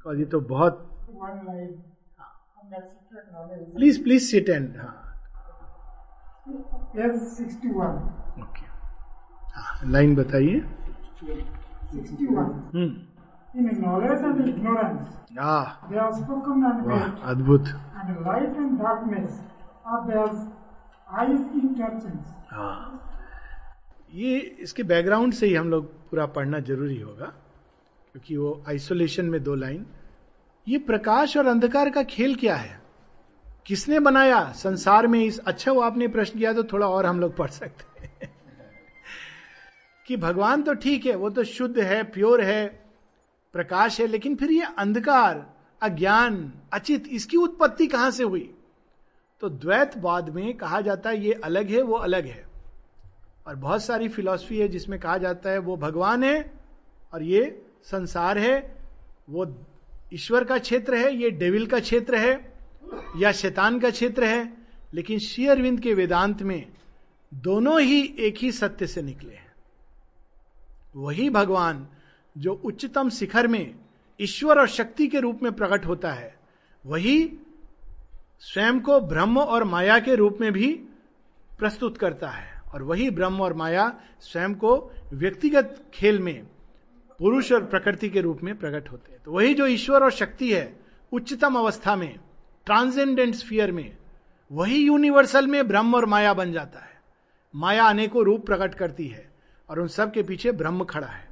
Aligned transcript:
Because 0.00 0.18
ये 0.18 0.24
तो 0.32 0.40
बहुत. 0.50 0.86
प्लीज़ 3.76 4.02
प्लीज़ 4.02 4.30
सिट 4.30 4.48
एंड 4.48 4.76
हाँ 4.80 4.96
Page 6.94 7.16
61. 7.40 7.98
ओके 8.42 8.66
हाँ 9.56 9.90
लाइन 9.90 10.14
बताइए 10.16 10.60
61. 11.94 12.50
हम्म 12.74 12.90
In 13.60 13.68
knowledge 13.82 14.24
and 14.26 14.40
ignorance, 14.48 15.06
uh 15.40 15.54
they 15.90 15.98
are 16.02 16.12
spoken 16.16 16.64
and 16.70 16.86
made, 16.88 17.16
अद्भुत 17.32 17.70
and 18.02 18.20
light 18.26 18.58
and 18.64 18.78
darkness 18.82 19.38
are 19.84 20.02
their 20.10 20.26
eyes 21.20 21.40
interchange. 21.62 22.26
हाँ 22.50 22.76
ये 24.14 24.38
इसके 24.66 24.82
बैकग्राउंड 24.92 25.32
से 25.40 25.46
ही 25.46 25.54
हम 25.54 25.70
लोग 25.70 25.86
पूरा 26.10 26.26
पढ़ना 26.36 26.60
ज़रूरी 26.70 27.00
होगा 27.00 27.32
क्योंकि 28.12 28.36
वो 28.36 28.64
आइसोलेशन 28.68 29.24
में 29.24 29.42
दो 29.42 29.54
लाइन 29.54 29.86
ये 30.68 30.78
प्रकाश 30.78 31.36
और 31.36 31.46
अंधकार 31.46 31.90
का 31.90 32.02
खेल 32.02 32.34
क्या 32.34 32.56
है? 32.56 32.82
किसने 33.66 34.00
बनाया? 34.00 34.52
संसार 34.52 35.06
में 35.06 35.24
इस 35.24 35.38
अच्छा 35.38 35.72
वो 35.72 35.80
आपने 35.80 36.08
प्रश्न 36.08 36.38
किया 36.38 36.52
तो 36.52 36.64
थोड़ा 36.64 36.88
और 36.88 37.06
हम 37.06 37.20
लोग 37.20 37.36
पढ़ 37.36 37.50
सकते 37.50 38.02
हैं। 38.02 38.34
कि 40.06 40.16
भगवान 40.16 40.62
तो 40.62 40.74
ठीक 40.74 41.06
है, 41.06 41.14
वो 41.14 41.30
तो 41.30 41.44
शुद्ध 41.44 41.78
है, 41.78 42.02
प्योर 42.02 42.40
है, 42.40 42.84
प्रकाश 43.52 44.00
है, 44.00 44.06
लेकिन 44.06 44.36
फिर 44.36 44.50
ये 44.50 44.66
अंधकार, 44.78 45.54
अज्ञान, 45.82 46.52
अचित, 46.72 47.04
इसकी 47.10 47.36
उत्पत्ति 47.36 47.86
कहाँ 47.86 48.10
से 48.10 48.22
हुई? 48.22 48.54
तो 49.40 49.48
द्वैतवाद 49.48 50.30
में 50.30 50.56
कहा 50.56 50.80
जाता 50.80 51.10
है 51.10 51.24
ये 51.24 51.32
अलग 51.32 51.70
है, 51.70 51.82
वो 51.82 51.94
अलग 51.94 52.26
है। 52.26 52.48
और 53.46 53.56
बहुत 53.56 53.84
सारी 53.84 54.08
फिलॉसफी 54.08 54.58
है 54.58 54.68
जिसमें 54.68 55.00
कहा 55.00 55.18
जाता 55.18 55.50
है 55.50 55.58
वो 55.58 55.76
भगवान 55.76 56.24
है 56.24 56.52
और 57.14 57.22
ये 57.22 57.66
संसार 57.84 58.38
है, 58.38 58.76
वो 59.30 59.46
ईश्वर 60.12 60.44
का 60.44 60.58
क्षेत्र 60.58 60.94
है, 60.94 61.14
ये 61.14 61.30
डेविल 61.30 61.66
का 61.66 61.80
क्षेत्र 61.80 62.16
है, 62.16 62.32
या 63.16 63.32
शैतान 63.32 63.78
का 63.80 63.90
क्षेत्र 63.90 64.24
है, 64.24 64.52
लेकिन 64.94 65.18
श्री 65.18 65.46
अरविंद 65.46 65.80
के 65.80 65.94
वेदांत 65.94 66.42
में 66.42 66.66
दोनों 67.32 67.80
ही 67.80 68.02
एक 68.18 68.38
ही 68.38 68.52
सत्य 68.52 68.86
से 68.86 69.02
निकले 69.02 69.34
हैं। 69.34 69.52
वही 70.96 71.28
भगवान 71.30 71.86
जो 72.36 72.52
उच्चतम 72.54 73.10
शिखर 73.10 73.46
में 73.46 73.74
ईश्वर 74.20 74.58
और 74.58 74.68
शक्ति 74.68 75.06
के 75.08 75.20
रूप 75.20 75.42
में 75.42 75.52
प्रकट 75.52 75.86
होता 75.86 76.12
है, 76.12 76.34
वही 76.84 77.32
स्वयं 78.40 78.80
को 78.80 79.00
ब्रह्म 79.00 79.38
और 79.38 79.64
माया 79.64 79.98
के 79.98 80.14
रूप 80.14 80.38
में 80.40 80.52
भी 80.52 80.72
प्रस्तुत 81.58 81.98
करता 81.98 82.28
है, 82.28 82.62
और 82.72 82.82
वही 82.82 83.10
ब्रह्म 83.10 83.40
और 83.40 83.54
माया 83.54 83.92
स्वयं 84.20 84.54
को 84.54 84.76
व्यक्तिगत 85.12 85.84
खेल 85.94 86.18
में 86.18 86.46
पुरुष 87.20 87.52
और 87.52 87.64
प्रकृति 87.64 88.08
के 88.08 88.20
रूप 88.20 88.42
में 88.42 88.58
प्रकट 88.58 88.90
होते 88.92 89.12
हैं। 89.12 89.20
तो 89.24 89.32
वही 89.32 89.54
जो 89.54 89.66
ईश्वर 89.66 90.04
और 90.04 90.10
शक्ति 90.10 90.52
है, 90.52 90.80
उच्चतम 91.12 91.54
अवस्था 91.54 91.96
में 91.96 92.18
ट्रांसेंडेंट 92.66 93.34
स्फीयर 93.34 93.72
में, 93.72 93.96
वही 94.52 94.76
यूनिवर्सल 94.76 95.46
में 95.46 95.68
ब्रह्म 95.68 95.94
और 95.94 96.06
माया 96.06 96.34
बन 96.34 96.52
जाता 96.52 96.80
है। 96.80 97.00
माया 97.54 97.84
अनेकों 97.84 98.24
रूप 98.24 98.46
प्रकट 98.46 98.74
करती 98.74 99.06
है 99.06 99.30
और 99.68 99.80
उन 99.80 99.88
सब 99.88 100.12
के 100.12 100.22
पीछे 100.22 100.52
ब्रह्म 100.52 100.84
खड़ा 100.84 101.06
है। 101.06 101.28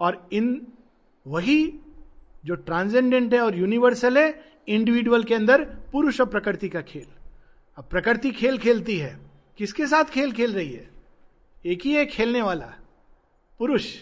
और 0.00 0.28
इन 0.32 0.66
वही 1.26 1.80
जो 2.44 2.54
ट्रांसेंडेंट 2.54 3.34
है 3.34 3.40
और 3.40 3.56
यूनिवर्सल 3.56 4.18
है 4.18 4.44
इंडिविजुअल 4.68 5.24
के 5.24 5.34
अंदर 5.34 5.64
पुरुष 5.64 6.20
और 6.20 6.26
प्रकृति 6.26 6.68
का 6.68 6.80
खेल। 6.80 7.06
अब 7.76 7.84
प्रकृति 7.84 8.30
खेल 8.30 8.58
खेलती 8.58 8.98
है। 8.98 9.18
किसके 9.58 9.86
साथ 9.86 10.04
खेल 10.04 10.32
खेल 10.32 10.52
रही 10.52 10.72
है? 10.72 10.90
एक 11.66 11.82
ही 11.82 11.92
है 11.92 12.06
खेलने 12.06 12.42
वाला, 12.42 12.72
पुरुष। 13.58 13.94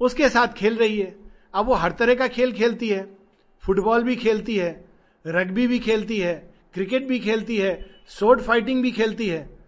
उसके 0.00 0.28
साथ 0.28 0.48
खेल 0.48 0.76
रही 0.76 1.00
है। 1.00 1.16
अब 1.54 1.66
वो 1.66 1.74
हर 1.74 1.92
तरह 1.92 2.14
का 2.14 2.28
खेल 2.28 2.52
खेलती 2.52 2.88
है। 2.88 3.16
फुटबॉल 3.60 4.02
भी 4.02 4.16
खेलती 4.16 4.56
है, 4.56 4.84
रग्बी 5.26 5.66
भी 5.66 5.78
खेलती 5.78 6.18
है, 6.18 6.54
क्रिकेट 6.74 7.06
भी 7.06 7.18
खेलती 7.18 7.56
है 7.56 7.96
सोर्ड 8.08 8.40
फाइटिंग 8.40 8.82
भी 8.82 8.92
खेलती 8.92 9.28
है। 9.28 9.58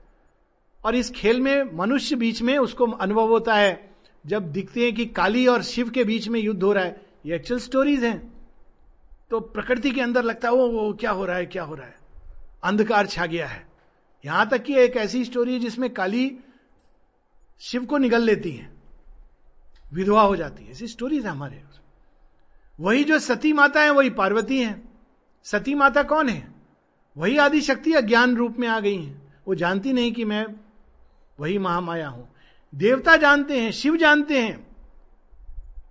और 0.84 0.94
इस 0.94 1.10
खेल 1.10 1.40
में, 1.40 1.76
मनुष्य 1.76 2.16
बीच 2.16 2.42
में 2.42 2.58
उसको 2.58 2.86
अनुभव 2.86 3.28
होता 3.28 3.54
है। 3.54 3.90
जब 4.26 4.52
दिखते 4.52 4.80
हैं 4.80 4.94
कि 4.94 5.06
काली 5.06 5.46
और 5.46 5.62
शिव 5.62 5.90
के 5.90 6.04
बीच 6.04 6.28
में 6.28 6.40
युद्ध 6.40 6.62
हो 6.62 6.72
रहा 6.72 6.84
है, 6.84 7.00
ये 7.26 7.34
एक्चुअल 7.34 7.60
स्टोरीज 7.60 8.04
हैं। 8.04 8.32
तो 9.30 9.40
प्रकृति 9.40 9.90
के 9.90 10.00
अंदर 10.00 10.22
लगता 10.22 10.48
है 10.48 10.54
वो 10.54 10.68
वो 10.68 10.92
क्या 10.92 11.10
हो 11.10 11.24
रहा 11.24 11.36
है, 11.36 11.46
क्या 11.46 11.62
हो 11.62 11.74
रहा 11.74 11.86
है? 11.86 11.96
अंधकार 12.64 13.06
छा 13.06 13.26
गया 13.26 13.46
है। 13.46 13.68
यहाँ 14.24 14.48
तक 14.48 14.62
कि 14.62 14.74
एक 14.74 14.96
ऐसी 14.96 15.24
स्टोरी 15.24 15.52
है 15.52 15.58
जिसमें 15.58 15.90
काली 15.90 16.36
शिव 17.60 17.84
को 17.84 17.98
निगल 17.98 18.22
लेती 18.22 18.50
है। 18.50 18.77
विधवा 19.94 20.22
हो 20.22 20.36
जाती 20.36 20.64
है। 20.64 20.70
ऐसी 20.70 20.86
स्टोरीज 20.86 21.24
है 21.24 21.30
हमारे 21.30 21.62
वही 22.80 23.04
जो 23.04 23.18
सती 23.18 23.52
माता 23.52 23.80
है, 23.80 23.90
वही 23.90 24.10
पार्वती 24.10 24.58
है। 24.58 24.82
सती 25.44 25.74
माता 25.74 26.02
कौन 26.02 26.28
है? 26.28 26.54
वही 27.16 27.38
आदि 27.38 27.60
शक्ति 27.60 27.92
अज्ञान 27.92 28.36
रूप 28.36 28.56
में 28.58 28.68
आ 28.68 28.80
गई 28.80 29.02
है। 29.02 29.32
वो 29.48 29.54
जानती 29.54 29.92
नहीं 29.92 30.12
कि 30.12 30.24
मैं 30.24 30.46
वही 31.40 31.58
महामाया 31.58 32.08
हूँ। 32.08 32.28
देवता 32.74 33.16
जानते 33.16 33.60
हैं, 33.60 33.72
शिव 33.72 33.96
जानते 33.96 34.42
हैं 34.42 34.76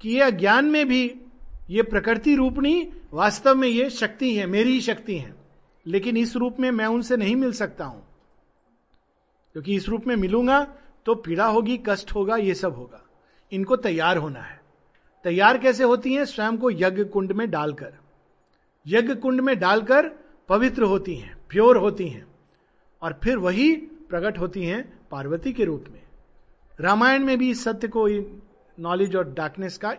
कि 0.02 0.09
ये 0.09 0.22
अज्ञान 0.22 0.66
में 0.66 0.88
भी 0.88 1.22
ये 1.69 1.84
प्रकृति 1.84 2.35
रूपणी 2.35 2.91
वास्तव 3.14 3.56
में 3.56 3.68
ये 3.68 3.90
शक्ति 3.90 4.35
है, 4.35 4.46
मेरी 4.46 4.72
ही 4.72 4.81
शक्ति 4.81 5.18
है। 5.18 5.35
लेकिन 5.85 6.18
इस 6.18 6.35
रूप 6.35 6.58
में 6.59 6.72
मैं 6.72 6.85
उनसे 6.85 7.18
नहीं 7.18 7.35
मिल 7.35 7.53
सकता 7.53 7.85
हूँ। 7.85 8.08
क्योंकि 9.53 9.75
इस 9.75 9.90
रूप 9.90 10.08
में 10.08 10.16
मिलूँगा 10.16 10.64
तो 11.06 11.16
पीड़ा 11.16 11.46
होगी, 11.46 11.79
कष्ट 11.88 12.16
होगा, 12.16 12.35
ये 12.35 12.53
सब 12.53 12.75
होगा। 12.75 13.06
इनको 13.52 13.75
तैयार 13.75 14.18
होना 14.18 14.41
है। 14.41 14.62
तैयार 15.24 15.58
कैसे 15.58 15.84
होती 15.84 16.13
हैं? 16.13 16.25
स्वयं 16.25 16.58
को 16.58 16.72
यज्ञ 16.72 17.03
कुंड 17.03 17.31
में 17.31 17.50
डालकर। 17.50 17.94
यज्ञ 18.88 19.16
कुंड 19.16 19.41
में 19.41 19.58
डालकर 19.59 20.09
पवित्र 20.50 20.84
होती 20.84 21.16
हैं, 21.16 21.35
प्योर 21.50 21.78
होती 21.78 22.08
हैं 22.09 22.25
और 23.02 23.19
फिर 23.24 23.38
वही 23.38 23.75
प्रकट 24.09 24.40
होती 24.40 24.63
हैं 24.63 25.00
पार्वती 25.12 25.53
के 25.53 25.66
रूप 25.66 25.85
में। 25.91 26.02
रामायण 26.80 27.24
में 27.24 27.38
भी 27.38 27.50
इस 27.50 27.63
सत्य 27.63 27.88
को 27.88 28.08
नॉलेज 28.80 29.16
और 29.16 29.34
डार्कनेस 29.34 29.78
का 29.78 29.96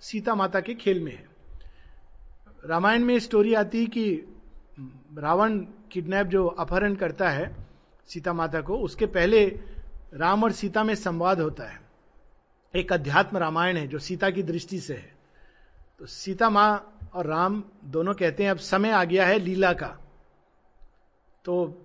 सीता 0.00 0.34
माता 0.34 0.60
के 0.60 0.74
खेल 0.74 1.00
में 1.00 1.12
है। 1.12 1.28
रामायण 2.66 3.04
में 3.04 3.18
स्टोरी 3.18 3.54
आती 3.54 3.80
है 3.80 3.86
कि 3.86 4.22
रावण 5.18 5.58
किडनैप 5.90 6.26
जो 6.26 6.46
अपहरण 6.46 6.94
करता 6.94 7.30
है 7.30 7.54
सीता 8.06 8.32
माता 8.32 8.60
को, 8.60 8.76
उसके 8.76 9.06
पहले 9.06 9.46
राम 10.14 10.44
और 10.44 10.52
सीता 10.52 10.84
में 10.84 10.94
संवाद 10.94 11.40
होता 11.40 11.64
है। 11.64 11.81
एक 12.74 12.92
अध्यात्म 12.92 13.38
रामायण 13.38 13.76
है 13.76 13.86
जो 13.88 13.98
सीता 13.98 14.30
की 14.30 14.42
दृष्टि 14.42 14.78
से 14.80 14.94
है। 14.94 15.12
तो 16.00 16.06
सीता 16.06 16.50
माँ 16.50 17.10
और 17.14 17.26
राम 17.26 17.62
दोनों 17.86 18.14
कहते 18.14 18.42
हैं, 18.42 18.50
अब 18.50 18.58
समय 18.58 18.90
आ 18.90 19.02
गया 19.04 19.26
है 19.26 19.38
लीला 19.38 19.72
का। 19.72 19.96
तो 21.44 21.84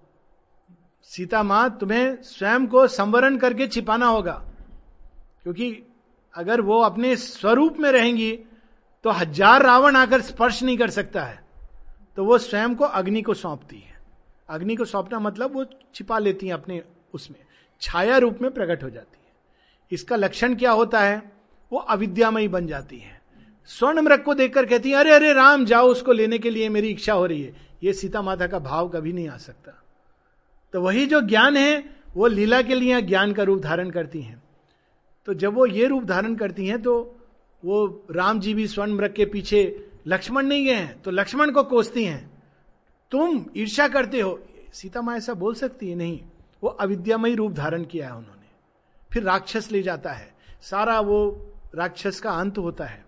सीता 1.08 1.42
माँ 1.44 1.78
तुम्हें 1.80 2.22
स्वयं 2.24 2.68
को 2.68 2.88
संवरण 2.90 3.38
करके 3.38 3.68
छिपाना 3.68 4.06
होगा, 4.08 4.34
क्योंकि 5.44 5.84
अगर 6.34 6.62
वो 6.62 6.80
अपने 6.82 7.16
स्वरूप 7.16 7.78
में 7.80 7.92
रहेंगी 7.92 8.32
तो 9.06 9.12
हज़ार 9.12 9.64
रावण 9.64 9.96
आकर 9.96 10.22
स्पर्श 10.22 10.62
नहीं 10.64 10.78
कर 10.78 10.90
सकता 10.92 11.24
है। 11.24 11.40
तो 12.18 12.26
वो 12.26 12.38
स्वयं 12.40 12.76
को 12.76 12.86
अग्नि 12.86 13.22
को 13.22 13.34
सौंपती 13.36 13.78
है। 13.78 13.96
अग्नि 14.50 14.76
को 14.76 14.86
सौंपना 14.86 15.20
मतलब 15.20 15.56
वो 15.56 15.66
छिपा 15.96 16.20
लेती 16.20 16.48
है 16.48 16.54
अपने 16.54 16.82
उसमें, 17.14 17.40
छाया 17.82 18.18
रूप 18.18 18.40
में 18.42 18.52
प्रकट 18.52 18.84
हो 18.84 18.90
जाती 18.90 19.18
है। 19.18 19.27
इसका 19.92 20.16
लक्षण 20.16 20.56
क्या 20.56 20.72
होता 20.72 21.02
है? 21.02 21.32
वो 21.72 21.80
अविद्यामयी 21.80 22.48
बन 22.48 22.68
जाती 22.68 22.98
है। 22.98 23.22
स्वर्ण 23.66 24.02
मृग 24.02 24.24
को 24.24 24.34
देखकर 24.34 24.66
कहती 24.66 24.90
है, 24.90 24.96
अरे 24.96 25.12
अरे, 25.12 25.34
राम, 25.34 25.66
जाओ, 25.66 25.88
उसको 25.88 26.12
लेने 26.12 26.38
के 26.38 26.50
लिए 26.50 26.70
मेरी 26.70 26.88
इच्छा 26.88 27.14
हो 27.14 27.26
रही 27.26 27.44
है। 27.44 27.68
ये 27.84 27.94
सीता 27.94 28.22
माता 28.22 28.48
का 28.48 28.60
भाव 28.60 28.90
कभी 28.90 29.14
नहीं 29.14 29.30
आ 29.30 29.38
सकता। 29.38 29.84
तो 30.74 30.82
वही 30.82 31.06
जो 31.06 31.22
ज्ञान 31.22 31.58
है, 31.58 31.90
वो 32.16 32.28
लीला 32.28 32.62
के 32.62 32.76
लिए 32.76 33.02
ज्ञान 33.02 33.34
का 33.34 33.44
रूप 33.44 33.60
धारण 33.60 33.90
करती 33.90 34.22
हैं। 34.22 34.44
तो 35.26 35.34
जब 35.34 35.54
वो 35.54 35.66
ये 35.66 35.88
रूप 35.88 36.04
धारण 36.04 36.36
करती 36.36 36.68
हैं 36.68 36.82
तो 36.82 37.16
वो 37.66 38.06
राम 38.12 38.40
जी 38.40 38.54
भी 38.54 38.68
स्वर्ण 38.68 38.94
मृग 38.94 39.14
के 39.14 39.26
पीछे 39.26 39.90
लक्ष्मण 40.08 40.46
नहीं 40.46 40.66
गए 40.66 40.74
हैं 40.74 41.02
तो 41.02 41.12
लक्ष्मण 41.12 41.52
को 41.52 41.64
कोसती 41.64 42.04
हैं। 42.06 42.44
तुम 43.12 43.46
ईर्षा 43.58 43.88
करते 43.88 44.22
हो? 44.22 44.40
सीता 44.74 45.02
माँ 45.02 45.18
ऐसा 45.18 45.34
बोल 45.34 45.56
सकती 45.56 45.90
है, 45.90 45.96
नहीं। 45.96 46.20
वो 46.64 46.70
अविद्यामयी 46.70 47.36
रूप 47.36 47.52
धारण 47.52 47.84
किया 47.84 48.06
है 48.06 48.16
उन्होंने। 48.16 48.37
फिर 49.14 49.24
राक्षस 49.24 49.72
ले 49.72 49.84
जाता 49.84 50.12
है। 50.12 50.34
सारा 50.62 51.00
वो 51.00 51.48
राक्षस 51.76 52.20
का 52.20 52.32
अंत 52.32 52.58
होता 52.58 52.86
है। 52.86 53.06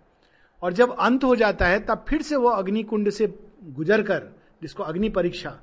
और 0.62 0.74
जब 0.74 0.98
अंत 0.98 1.24
हो 1.24 1.36
जाता 1.36 1.68
है, 1.68 1.80
तब 1.80 2.06
फिर 2.10 2.22
से 2.22 2.36
वो 2.36 2.50
अग्नि 2.50 2.84
कुंड 2.84 3.10
से 3.10 3.40
गुजर 3.64 4.02
कर 4.02 4.24
जिसको 4.62 4.84
अग्नि 4.84 5.10
परीक्षा, 5.10 5.60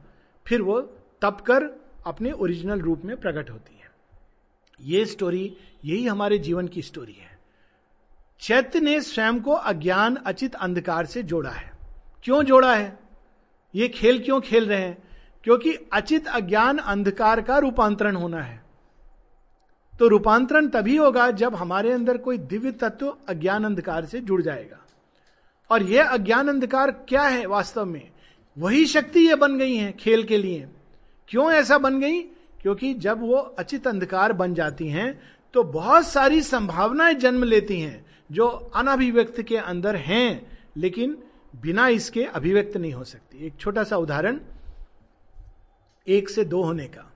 फिर 0.46 0.62
वो 0.62 0.80
तप 1.22 1.38
कर 1.40 1.86
अपने 2.06 2.32
ओरिजिनल 2.32 2.80
रूप 2.80 3.02
में 3.04 3.20
प्रकट 3.20 3.50
होती 3.50 3.78
है। 3.78 3.90
ये 4.80 5.06
स्टोरी 5.06 5.56
यही 5.84 6.06
हमारे 6.06 6.38
जीवन 6.38 6.68
की 6.68 6.82
स्टोरी 6.82 7.12
है। 7.12 7.38
चैत्य 8.40 8.80
ने 8.80 9.00
स्वयं 9.00 9.40
को 9.40 9.50
अज्ञान, 9.50 10.16
अचित 10.16 10.54
अंधकार 10.54 11.06
से 11.06 11.22
जोड़ा 11.22 11.50
है। 11.50 11.72
क्यों 12.24 12.42
जोड़ा 12.42 12.74
है? 12.74 12.98
ये 13.74 13.88
खेल 13.88 14.24
क्यों 14.24 14.40
खेल 14.40 14.68
रहे 14.68 14.80
हैं? 14.80 15.02
क्योंकि 15.44 15.72
अचित 15.92 16.28
अज्ञान, 16.28 16.78
अंधकार 16.78 17.42
का 17.42 17.58
रूपांतरण 17.58 18.16
होना 18.16 18.42
है। 18.42 18.65
तो 20.00 20.08
रूपांतरण 20.08 20.68
तभी 20.68 20.96
होगा 20.96 21.30
जब 21.30 21.54
हमारे 21.54 21.92
अंदर 21.92 22.16
कोई 22.16 22.38
दिव्य 22.38 22.70
तत्व 22.72 23.16
अज्ञान 23.28 23.64
अंधकार 23.64 24.04
से 24.04 24.20
जुड़ 24.20 24.42
जाएगा। 24.42 24.78
और 25.70 25.82
यह 25.82 26.08
अज्ञान 26.08 26.48
अंधकार 26.48 26.90
क्या 27.08 27.22
है 27.22 27.46
वास्तव 27.46 27.84
में? 27.84 28.10
वही 28.56 28.86
शक्ति 28.86 29.20
ये 29.20 29.34
बन 29.34 29.58
गई 29.58 29.76
है 29.76 29.92
खेल 29.92 30.24
के 30.24 30.38
लिए। 30.38 30.68
क्यों 31.28 31.50
ऐसा 31.52 31.78
बन 31.78 32.00
गई? 32.00 32.20
क्योंकि 32.62 32.92
जब 32.94 33.20
वो 33.20 33.36
अचित 33.36 33.86
अंधकार 33.86 34.32
बन 34.32 34.54
जाती 34.54 34.88
हैं 34.88 35.20
तो 35.54 35.62
बहुत 35.62 36.06
सारी 36.06 36.42
संभावनाएँ 36.42 37.14
जन्म 37.14 37.44
लेती 37.44 37.80
हैं 37.80 38.04
जो 38.32 38.46
अनभिव्यक्त 38.48 39.40
के 39.42 39.56
अंदर 39.56 39.96
हैं, 39.96 40.58
लेकिन 40.76 41.16
बिना 41.56 41.88
इसके 41.88 42.24
अभिव्यक्त 42.24 42.76
नहीं 42.76 42.92
हो 42.92 43.04
सकती। 43.04 43.46
एक 43.46 43.56
छोटा 43.60 43.84
सा 43.84 43.96
उदाहरण, 43.96 44.40
एक 46.06 46.28
से 46.28 46.44
दो 46.44 46.62
होने 46.62 46.84
का। 46.84 47.12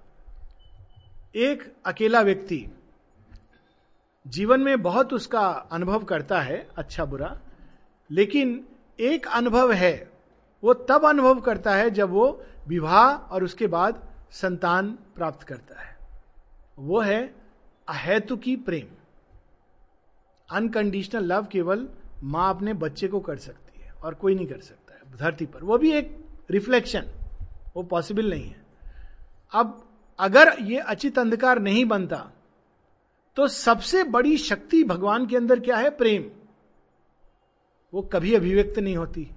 एक 1.34 1.62
अकेला 1.86 2.20
व्यक्ति 2.20 2.66
जीवन 4.26 4.60
में 4.60 4.82
बहुत 4.82 5.12
उसका 5.12 5.40
अनुभव 5.72 6.04
करता 6.04 6.40
है 6.40 6.68
अच्छा 6.76 7.04
बुरा, 7.04 7.40
लेकिन 8.10 8.64
एक 9.00 9.26
अनुभव 9.26 9.72
है, 9.72 10.10
वो 10.62 10.74
तब 10.74 11.04
अनुभव 11.08 11.40
करता 11.40 11.74
है 11.74 11.90
जब 11.90 12.10
वो 12.10 12.42
विवाह 12.68 13.12
और 13.32 13.44
उसके 13.44 13.66
बाद 13.66 14.02
संतान 14.32 14.90
प्राप्त 15.16 15.42
करता 15.42 15.80
है। 15.82 15.96
वो 16.78 17.00
है 17.00 17.22
अहेतु 17.88 18.36
की 18.36 18.56
प्रेम। 18.56 18.94
अनकंडीशनल 20.48 21.24
लव 21.24 21.46
केवल 21.46 21.88
माँ 22.22 22.48
अपने 22.50 22.74
बच्चे 22.74 23.08
को 23.08 23.20
कर 23.20 23.36
सकती 23.36 23.82
है 23.82 23.92
और 23.92 24.14
कोई 24.14 24.34
नहीं 24.34 24.46
कर 24.46 24.60
सकता 24.60 24.94
है, 24.94 25.16
धरती 25.16 25.46
पर। 25.46 25.64
वो 25.64 25.78
भी 25.78 25.92
एक 25.92 26.16
रिफ्लेक्शन, 26.50 27.06
वो 27.76 27.82
पॉसिबल 27.82 28.30
नहीं 28.30 28.48
है। 28.48 28.64
अब 29.52 29.86
अगर 30.20 30.56
ये 30.60 30.78
अचित 30.78 31.18
अंधकार 31.18 31.58
नहीं 31.58 31.84
बनता 31.84 32.30
तो 33.36 33.48
सबसे 33.48 34.02
बड़ी 34.04 34.36
शक्ति 34.36 34.82
भगवान 34.84 35.26
के 35.26 35.36
अंदर 35.36 35.60
क्या 35.60 35.76
है? 35.76 35.90
प्रेम। 35.90 36.30
वो 37.94 38.02
कभी 38.02 38.34
अभिव्यक्त 38.34 38.78
नहीं 38.78 38.96
होती। 38.96 39.28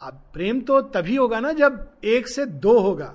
अब 0.00 0.30
प्रेम 0.32 0.60
तो 0.60 0.80
तभी 0.80 1.16
होगा 1.16 1.40
ना 1.40 1.52
जब 1.52 1.98
एक 2.04 2.28
से 2.28 2.46
दो 2.46 2.78
होगा। 2.78 3.14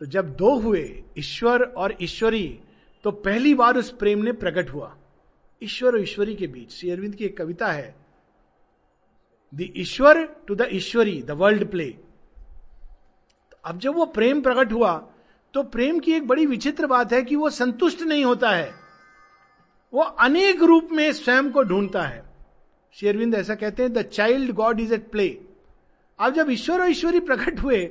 तो 0.00 0.06
जब 0.06 0.36
दो 0.36 0.58
हुए, 0.58 1.02
ईश्वर 1.18 1.62
और 1.62 1.96
ईश्वरी 2.02 2.60
तो 3.04 3.10
पहली 3.10 3.54
बार 3.54 3.76
उस 3.76 3.90
प्रेम 3.90 4.18
ने 4.18 4.32
प्रकट 4.32 4.70
हुआ। 4.70 4.96
ईश्वर 5.62 5.92
और 5.92 6.00
ईश्वरी 6.00 6.34
के 6.34 6.46
बीच। 6.46 6.72
श्री 6.72 6.90
अरविंद 6.90 7.14
की 7.14 7.24
एक 7.24 7.36
कविता 7.38 7.72
है। 7.72 7.94
The 9.54 9.72
Ishwar 9.76 10.24
to 10.48 10.54
the 10.54 10.68
Ishwari, 10.72 11.22
the 11.22 11.30
world 11.30 11.70
play. 11.70 12.03
अब 13.64 13.78
जब 13.78 13.94
वो 13.94 14.04
प्रेम 14.06 14.40
प्रकट 14.42 14.72
हुआ 14.72 14.92
तो 15.54 15.62
प्रेम 15.64 15.98
की 15.98 16.12
एक 16.12 16.26
बड़ी 16.28 16.46
विचित्र 16.46 16.86
बात 16.86 17.12
है 17.12 17.22
कि 17.22 17.36
वो 17.36 17.50
संतुष्ट 17.50 18.02
नहीं 18.02 18.24
होता 18.24 18.50
है। 18.50 18.72
वो 19.92 20.02
अनेक 20.02 20.62
रूप 20.62 20.88
में 20.92 21.12
स्वयं 21.12 21.50
को 21.52 21.62
ढूंढता 21.62 22.02
है। 22.02 22.22
शेरविंद 22.94 23.34
ऐसा 23.34 23.54
कहते 23.54 23.82
हैं, 23.82 23.92
the 23.92 24.02
child 24.02 24.52
God 24.52 24.80
is 24.80 24.94
at 24.94 25.10
play. 25.10 25.28
अब 26.18 26.34
जब 26.34 26.50
ईश्वर 26.50 26.80
और 26.80 26.90
ईश्वरी 26.90 27.20
प्रकट 27.20 27.60
हुए 27.60 27.84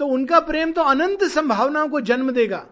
तो 0.00 0.06
उनका 0.06 0.38
प्रेम 0.40 0.72
तो 0.72 0.82
अनंत 0.82 1.24
संभावनाओं 1.24 1.88
को 1.88 2.00
जन्म 2.00 2.30
देगा। 2.30 2.66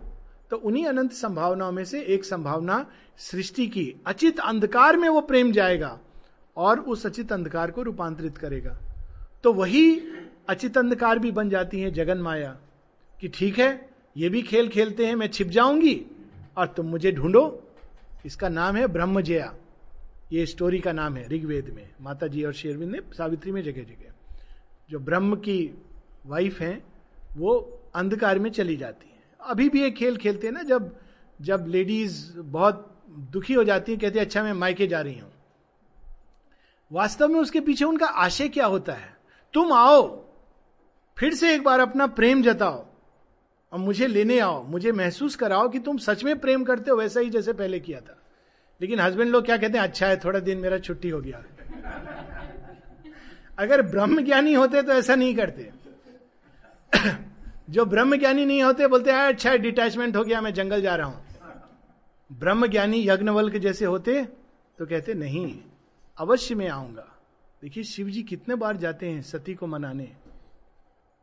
तो 0.51 0.57
उन्हीं 0.57 0.85
अनंत 0.87 1.13
संभावनाओं 1.13 1.73
में 1.73 1.85
से 1.85 2.01
एक 2.05 2.25
संभावना 2.25 2.85
सृष्टि 3.21 3.67
की, 3.67 3.95
अचित 4.07 4.41
अंधकार 4.41 4.97
में 4.97 5.09
वो 5.09 5.21
प्रेम 5.21 5.53
जाएगा 5.53 5.99
और 6.57 6.81
उस 6.81 7.07
अचित 7.07 7.33
अंधकार 7.33 7.71
को 7.71 7.83
रूपांतरित 7.83 8.39
करेगा। 8.39 8.79
तो 9.45 9.53
वही 9.53 9.91
अचित 10.49 10.79
अंधकार 10.79 11.19
भी 11.19 11.31
बन 11.31 11.51
जाती 11.51 11.81
है 11.81 11.91
जगन 11.91 12.19
माया 12.19 12.57
कि 13.21 13.29
ठीक 13.29 13.59
है, 13.59 13.91
ये 14.17 14.29
भी 14.29 14.43
खेल 14.43 14.69
खेलते 14.69 15.07
हैं, 15.07 15.15
मैं 15.15 15.29
छिप 15.29 15.49
जाऊँगी 15.49 16.07
और 16.57 16.67
तुम 16.67 16.87
मुझे 16.87 17.13
ढूंढो। 17.13 17.63
इसका 18.27 18.49
नाम 18.49 18.77
है 18.77 18.87
ब्रह्मजया। 18.87 19.55
ये 20.33 20.47
स्टोरी 20.47 20.81
का 20.81 20.93
नाम 20.93 21.17
है 21.17 21.29
ऋग्वेद 21.29 21.69
में। 21.69 21.91
माता 22.01 22.27
जी 22.27 22.45
और 22.45 22.53
शेरविंद 22.53 22.93
ने 22.93 22.99
सावित्री 23.15 23.53
में 23.53 23.63
जगह 23.63 23.83
जगह। 23.83 24.13
जो 24.91 24.99
ब्रह्म 24.99 25.37
की 25.37 25.83
वाइफ 26.27 26.61
हैं, 26.61 26.83
वो 27.37 27.81
अंधकार 27.95 28.39
में 28.39 28.51
चली 28.51 28.77
जाती 28.77 29.09
हैं। 29.09 29.23
अभी 29.41 29.69
भी 29.69 29.83
ये 29.83 29.91
खेल 29.91 30.17
खेलते 30.17 30.47
हैं 30.47 30.55
ना, 30.55 30.63
जब 30.63 30.97
जब 31.41 31.65
लेडीज़ 31.69 32.39
बहुत 32.39 33.05
दुखी 33.11 33.55
हो 33.55 33.65
जाती 33.65 33.93
है, 33.93 33.99
कहती 33.99 34.19
है 34.19 34.25
अच्छा 34.25 34.43
मैं 34.43 34.53
मायके 34.53 34.87
जा 34.87 35.01
रही 35.01 35.19
हूँ। 35.19 35.33
वास्तव 36.93 37.29
में 37.29 37.41
उसके 37.41 37.61
पीछे 37.61 37.85
उनका 37.85 38.07
आशय 38.07 38.49
क्या 38.49 38.67
होता 38.67 38.93
है? 38.93 39.17
तुम 39.55 39.73
आओ 39.73 40.28
फिर 41.19 41.35
से 41.35 41.55
एक 41.55 41.63
बार 41.63 41.81
अपना 41.81 42.07
प्रेम 42.07 42.43
जताओ। 42.43 42.87
और 43.73 43.79
मुझे 43.79 44.07
लेने 44.07 44.39
आओ, 44.39 44.63
मुझे 44.63 44.93
महसूस 44.93 45.37
कराओ 45.37 45.69
कि 45.69 45.79
तुम 45.79 45.99
सच 45.99 46.25
में 46.25 46.39
प्रेम 46.39 46.65
करते 46.65 46.91
हो, 46.91 46.97
वैसा 46.97 47.21
ही 47.21 47.31
जैसे 47.31 47.53
पहले 47.53 47.81
किया 47.81 48.01
था। 48.01 48.19
लेकिन 48.81 49.01
हस्बैंड 49.01 49.31
लोग 49.31 49.45
क्या 49.45 49.57
कहते 49.57 49.79
हैं 49.79 49.85
अच्छा 49.85 50.07
है, 50.07 50.17
थोड़ा 50.17 50.41
दिन 50.41 50.59
मेरा 50.59 50.79
छुट्टी 50.79 51.09
हो 51.09 51.21
गया। 51.21 51.43
अगर 53.59 53.83
ब्रह्म 53.83 54.25
ज्ञानी 54.25 54.53
होते 54.55 54.83
तो 54.83 54.93
ऐसा 54.93 55.15
नहीं 55.15 55.35
करते। 55.37 55.71
जो 57.71 57.85
ब्रह्म 57.85 58.17
ज्ञानी 58.17 58.45
नहीं 58.47 58.63
होते, 58.63 58.87
बोलते 58.87 59.11
हैं 59.11 59.19
अच्छा 59.19 59.51
है 59.51 59.59
डिटैचमेंट 59.59 60.17
हो 60.17 60.25
गया, 60.25 60.41
मैं 60.41 60.55
जंगल 60.55 60.83
जा 60.83 60.97
रहा 60.97 61.07
हूँ। 61.07 61.25
ब्रह्म 62.33 62.67
ज्ञानी 62.67 63.09
यज्ञवल्क 63.09 63.57
जैसे 63.57 63.85
होते 63.85 64.25
तो 64.79 64.87
कहते, 64.87 65.15
नहीं, 65.15 65.59
अवश्य 66.19 66.55
मैं 66.55 66.69
आऊँगा। 66.69 67.07
देखिए, 67.63 67.85
शिव 67.85 68.09
जी 68.09 68.23
कितने 68.23 68.55
बार 68.55 68.77
जाते 68.77 69.07
हैं 69.07 69.23
सती 69.23 69.55
को 69.55 69.67
मनाने। 69.67 70.28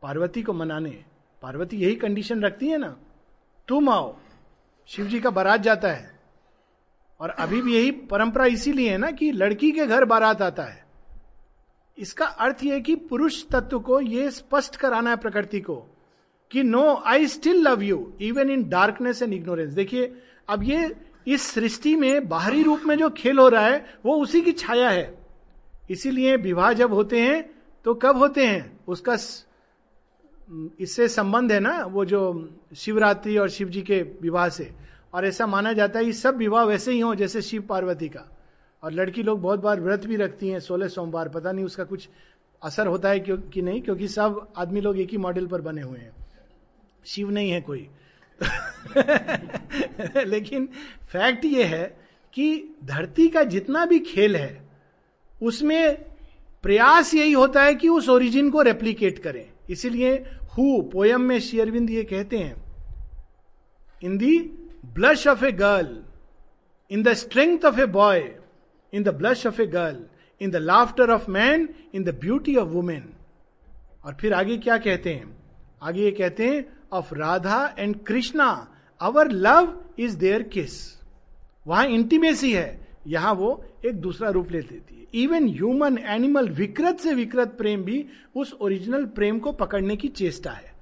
पार्वती 0.06 0.42
को 0.42 0.52
मनाने। 0.52 1.04
पार्वती 1.42 1.76
यही 1.76 1.94
कंडीशन 1.94 2.42
रखती 2.42 2.68
है 2.68 2.78
ना। 2.78 2.96
तुम 3.68 3.88
आओ। 3.88 4.16
शिव 4.86 5.06
जी 5.06 5.20
का 5.20 5.30
बारात 5.30 5.60
जाता 5.60 5.88
है। 5.88 6.20
और 7.20 7.30
अभी 7.30 7.62
भी 7.62 7.74
यही 7.74 7.90
परंपरा 7.90 8.46
इसीलिए 8.46 8.90
है 8.90 8.98
ना 8.98 9.10
कि 9.10 9.32
लड़की 9.32 9.72
के 9.72 9.86
घर 9.86 10.04
बारात 10.04 10.42
आता 10.42 10.62
है। 10.62 10.84
इसका 11.98 12.26
अर्थ 12.26 12.64
यह 12.64 12.80
कि 12.80 12.94
पुरुष 12.94 13.44
तत्व 13.46 13.80
को 13.80 14.00
यह 14.00 14.30
स्पष्ट 14.30 14.76
कराना 14.76 15.10
है 15.10 15.16
प्रकृति 15.16 15.60
को 15.60 15.76
कि 16.50 16.62
no 16.62 17.02
I 17.06 17.26
still 17.26 17.56
love 17.56 17.82
you 17.82 18.12
even 18.20 18.50
in 18.50 18.68
darkness 18.68 19.22
and 19.22 19.32
ignorance 19.32 19.72
देखिए, 19.72 20.22
अब 20.48 20.62
ये 20.62 20.96
इस 21.26 21.42
सृष्टि 21.42 21.96
में 21.96 22.28
बाहरी 22.28 22.62
रूप 22.62 22.80
में 22.80 22.98
जो 22.98 23.10
खेल 23.10 23.38
हो 23.38 23.48
रहा 23.48 23.66
है, 23.66 23.94
वो 24.04 24.22
उसी 24.22 24.40
की 24.40 24.52
छाया 24.52 24.90
है। 24.90 25.18
इसीलिए 25.90 26.36
विवाह 26.36 26.72
जब 26.72 26.92
होते 26.92 27.20
हैं 27.20 27.50
तो 27.84 27.94
कब 27.94 28.16
होते 28.16 28.46
हैं? 28.46 28.80
उसका 28.88 29.16
इससे 30.80 31.08
संबंध 31.08 31.52
है 31.52 31.60
ना, 31.60 31.84
वो 31.84 32.04
जो 32.04 32.50
शिवरात्रि 32.76 33.36
और 33.36 33.48
शिव 33.48 33.68
जी 33.68 33.82
के 33.82 34.02
विवाह 34.02 34.48
से। 34.48 34.72
और 35.14 35.26
ऐसा 35.26 35.46
माना 35.46 35.72
जाता 35.72 35.98
है 35.98 36.04
कि 36.04 36.12
सब 36.12 36.36
विवाह 36.36 36.64
वैसे 36.64 36.92
ही 36.92 37.00
हो, 37.00 37.14
जैसे 37.14 37.42
शिव 37.42 37.62
पार्वती 37.62 38.08
का। 38.08 38.36
और 38.82 38.92
लड़की 38.92 39.22
लोग 39.22 39.40
बहुत 39.40 39.60
बार 39.60 39.80
व्रत 39.80 40.06
भी 40.06 40.16
रखती 40.16 40.48
हैं 40.48 40.60
सोलह 40.60 40.88
सोमवार, 40.88 41.28
पता 41.28 41.52
नहीं 41.52 41.64
उसका 41.64 41.84
कुछ 41.84 42.08
असर 42.62 42.86
होता 42.86 43.08
है 43.08 43.20
क्यों, 43.20 43.38
कि 43.38 43.62
नहीं, 43.62 43.82
क्योंकि 43.82 44.08
सब 44.08 44.52
आदमी 44.56 44.80
लोग 44.80 44.98
एक 44.98 45.10
ही 45.10 45.16
मॉडल 45.16 45.46
पर 45.46 45.60
बने 45.60 45.82
हुए 45.82 45.98
हैं। 45.98 46.10
शिव 47.04 47.30
नहीं 47.30 47.50
है 47.50 47.60
कोई। 47.60 47.88
लेकिन 50.24 50.68
फैक्ट 51.08 51.44
ये 51.44 51.64
है 51.64 52.00
कि 52.32 52.64
धरती 52.84 53.28
का 53.28 53.42
जितना 53.42 53.84
भी 53.84 53.98
खेल 53.98 54.36
है, 54.36 54.68
उसमें 55.42 56.02
प्रयास 56.62 57.14
यही 57.14 57.32
होता 57.32 57.62
है 57.62 57.74
कि 57.74 57.88
उस 57.88 58.08
ओरिजिन 58.08 58.50
को 58.50 58.62
रेप्लीकेट 58.62 59.18
करें। 59.18 59.50
इसीलिए 59.70 60.12
हु 60.56 60.80
पोयम 60.92 61.22
में 61.22 61.38
शेयरविंद 61.40 61.90
ये 61.90 62.02
कहते 62.04 62.38
हैं 62.38 62.56
in 64.02 64.18
the 64.18 64.38
blush 64.94 65.26
of 65.26 65.44
a 65.44 65.52
girl 65.52 65.96
in 66.90 67.02
the 67.02 67.12
strength 67.14 67.64
of 67.64 67.80
a 67.80 67.86
boy 67.86 68.22
in 68.92 69.02
the 69.02 69.14
blush 69.14 69.46
of 69.46 69.60
a 69.62 69.66
girl 69.66 70.04
in 70.40 70.50
the 70.50 70.56
laughter 70.56 71.10
of 71.10 71.30
man 71.30 71.68
in 71.94 72.04
the 72.04 72.14
beauty 72.20 72.56
of 72.56 72.68
women 72.68 73.12
और 74.04 74.14
फिर 74.14 74.32
आगे 74.34 74.56
क्या 74.58 74.78
कहते 74.78 75.14
हैं? 75.14 75.36
आगे 75.82 76.02
ये 76.02 76.10
कहते 76.10 76.48
हैं 76.48 76.64
of 76.92 77.14
Radha 77.14 77.74
and 77.78 77.96
Krishna 78.06 78.48
our 79.00 79.30
love 79.30 79.74
is 79.98 80.16
there 80.18 80.42
kiss 80.42 80.74
वहाँ 81.66 81.86
इंटीमेसी 81.86 82.52
है, 82.52 82.80
यहाँ 83.06 83.32
वो 83.34 83.64
एक 83.86 84.00
दूसरा 84.00 84.28
रूप 84.30 84.52
ले 84.52 84.60
देती 84.60 84.95
इवन 85.14 85.48
ह्यूमन 85.48 85.98
एनिमल 85.98 86.48
विकृत 86.48 86.98
से 86.98 87.14
विकृत 87.14 87.48
प्रेम 87.48 87.82
भी 87.82 88.04
उस 88.36 88.52
ओरिजिनल 88.52 89.04
प्रेम 89.06 89.38
को 89.38 89.52
पकड़ने 89.52 89.96
की 89.96 90.08
चेष्टा 90.08 90.50
है। 90.50 90.74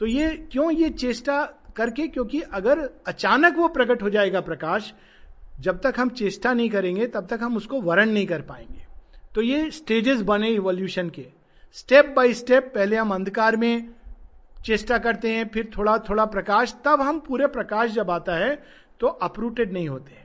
तो 0.00 0.06
ये, 0.06 0.28
क्यों 0.52 0.70
ये 0.72 0.90
चेष्टा 0.90 1.44
करके? 1.76 2.06
क्योंकि 2.08 2.40
अगर 2.40 2.78
अचानक 3.06 3.56
वो 3.56 3.68
प्रकट 3.68 4.02
हो 4.02 4.10
जाएगा 4.10 4.40
प्रकाश, 4.40 4.92
जब 5.60 5.80
तक 5.80 5.94
हम 5.98 6.08
चेष्टा 6.08 6.52
नहीं 6.52 6.70
करेंगे, 6.70 7.06
तब 7.06 7.26
तक 7.26 7.38
हम 7.42 7.56
उसको 7.56 7.80
वर्ण 7.80 8.10
नहीं 8.10 8.26
कर 8.26 8.42
पाएँगे। 8.42 8.86
तो 9.34 9.42
ये 9.42 9.70
स्टेजेस 9.70 10.20
बने 10.20 10.48
इवोल्यूशन 10.48 11.10
के। 11.10 11.26
स्टेप 11.72 12.12
बाय 12.16 12.32
स्टेप 12.32 12.72
पहले 12.74 12.96
हम 12.96 13.14
अंधकार 13.14 13.56
में 13.56 13.88
चेष्टा 14.64 14.98
करते 14.98 15.34
हैं, 15.34 15.48
फिर 15.48 15.70
थोड़ा 15.78 15.98
थोड़ा 15.98 16.24
प्रकाश, 16.24 16.74
तब 16.84 17.00
हम 17.00 17.18
पूरे 17.20 17.46
प्रकाश 17.46 17.90
जब 17.90 18.10
आता 18.10 18.34
है 18.36 18.62
तो 19.00 19.06
अप्रूटेड 19.06 19.72
नहीं 19.72 19.88
होते 19.88 20.20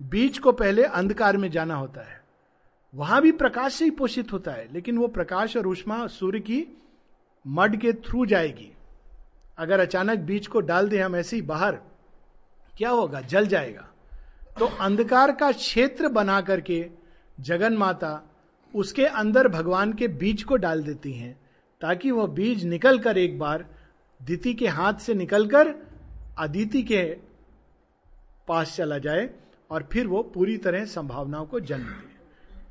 बीज 0.00 0.38
को 0.38 0.52
पहले 0.52 0.82
अंधकार 0.82 1.36
में 1.36 1.50
जाना 1.50 1.74
होता 1.74 2.00
है। 2.00 2.20
वहाँ 2.96 3.20
भी 3.22 3.30
प्रकाश 3.32 3.74
से 3.74 3.84
ही 3.84 3.90
पोषित 3.90 4.32
होता 4.32 4.52
है, 4.52 4.68
लेकिन 4.72 4.98
वो 4.98 5.06
प्रकाश 5.08 5.56
और 5.56 5.66
उष्मा 5.66 6.06
सूर्य 6.06 6.40
की 6.40 6.66
मड 7.44 7.76
के 7.76 7.92
थ्रू 7.92 8.24
जाएगी। 8.26 8.70
अगर 9.58 9.80
अचानक 9.80 10.18
बीज 10.18 10.46
को 10.46 10.60
डाल 10.60 10.88
दें 10.88 11.00
हम 11.02 11.16
ऐसे 11.16 11.36
ही 11.36 11.42
बाहर, 11.42 11.78
क्या 12.74 12.90
होगा? 12.90 13.20
जल 13.20 13.46
जाएगा। 13.46 13.88
तो 14.58 14.66
अंधकार 14.80 15.32
का 15.32 15.50
क्षेत्र 15.52 16.08
बना 16.08 16.40
करके 16.40 16.84
जगन 17.40 17.76
माता 17.76 18.22
उसके 18.74 19.04
अंदर 19.06 19.48
भगवान 19.48 19.92
के 19.92 20.08
बीज 20.08 20.42
को 20.42 20.56
डाल 20.56 20.82
देती 20.82 21.12
हैं, 21.12 21.32
ताकि 21.80 22.10
वह 22.10 22.26
बीज 22.26 22.64
निकल 22.64 22.98
कर 22.98 23.18
एक 23.18 23.38
बार 23.38 23.66
दिति 24.20 24.54
के 24.54 24.68
हाथ 24.68 24.94
से 24.94 25.14
निकलकर 25.14 25.74
अदिति 26.38 26.82
के 26.82 27.04
पास 28.48 28.76
चला 28.76 28.98
जाए 28.98 29.30
और 29.70 29.88
फिर 29.92 30.06
वो 30.06 30.22
पूरी 30.24 30.56
तरह 30.58 30.84
संभावनाओं 30.84 31.46
को 31.46 31.60
जन्म 31.60 31.84
दे। 31.84 32.05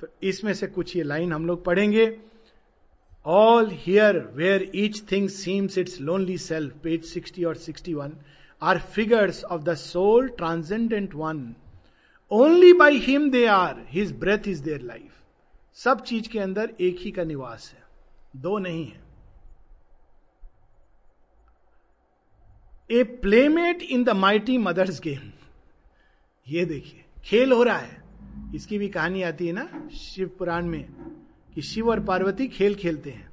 तो 0.05 0.27
इसमें 0.27 0.53
से 0.53 0.67
कुछ 0.67 0.95
ये 0.95 1.03
लाइन 1.03 1.31
हम 1.33 1.45
लोग 1.45 1.63
पढ़ेंगे। 1.65 2.05
All 3.25 3.69
here 3.71 4.17
where 4.33 4.69
each 4.75 5.01
thing 5.11 5.29
seems 5.29 5.77
its 5.77 5.99
lonely 6.01 6.37
self 6.37 6.73
page 6.83 7.05
sixty 7.05 7.43
और 7.43 7.55
sixty 7.55 7.93
one 7.93 8.13
are 8.61 8.79
figures 8.95 9.43
of 9.43 9.61
the 9.61 9.73
soul 9.75 10.27
transcendent 10.27 11.15
one 11.15 11.55
only 12.31 12.71
by 12.73 12.97
him 12.97 13.29
they 13.31 13.45
are 13.45 13.81
his 13.89 14.11
breath 14.19 14.47
is 14.47 14.63
their 14.63 14.81
life 14.81 15.11
सब 15.77 16.03
चीज़ 16.03 16.29
के 16.29 16.39
अंदर 16.39 16.73
एक 16.81 16.99
ही 16.99 17.11
का 17.11 17.23
निवास 17.23 17.73
है। 17.73 18.41
दो 18.41 18.57
नहीं 18.59 18.85
है। 18.85 19.03
A 22.89 23.03
playmate 23.03 23.81
in 23.81 24.03
the 24.03 24.09
mighty 24.09 24.57
mother's 24.57 25.01
game 25.01 25.31
ये 26.47 26.65
देखिए, 26.65 27.05
खेल 27.23 27.51
हो 27.51 27.63
रहा 27.63 27.77
है। 27.77 28.04
इसकी 28.55 28.77
भी 28.77 28.87
कहानी 28.89 29.21
आती 29.23 29.47
है 29.47 29.53
ना 29.53 29.87
शिव 29.93 30.31
पुराण 30.39 30.65
में, 30.65 30.83
कि 31.55 31.61
शिव 31.61 31.89
और 31.89 31.99
पार्वती 31.99 32.47
खेल 32.47 32.75
खेलते 32.75 33.11
हैं। 33.11 33.29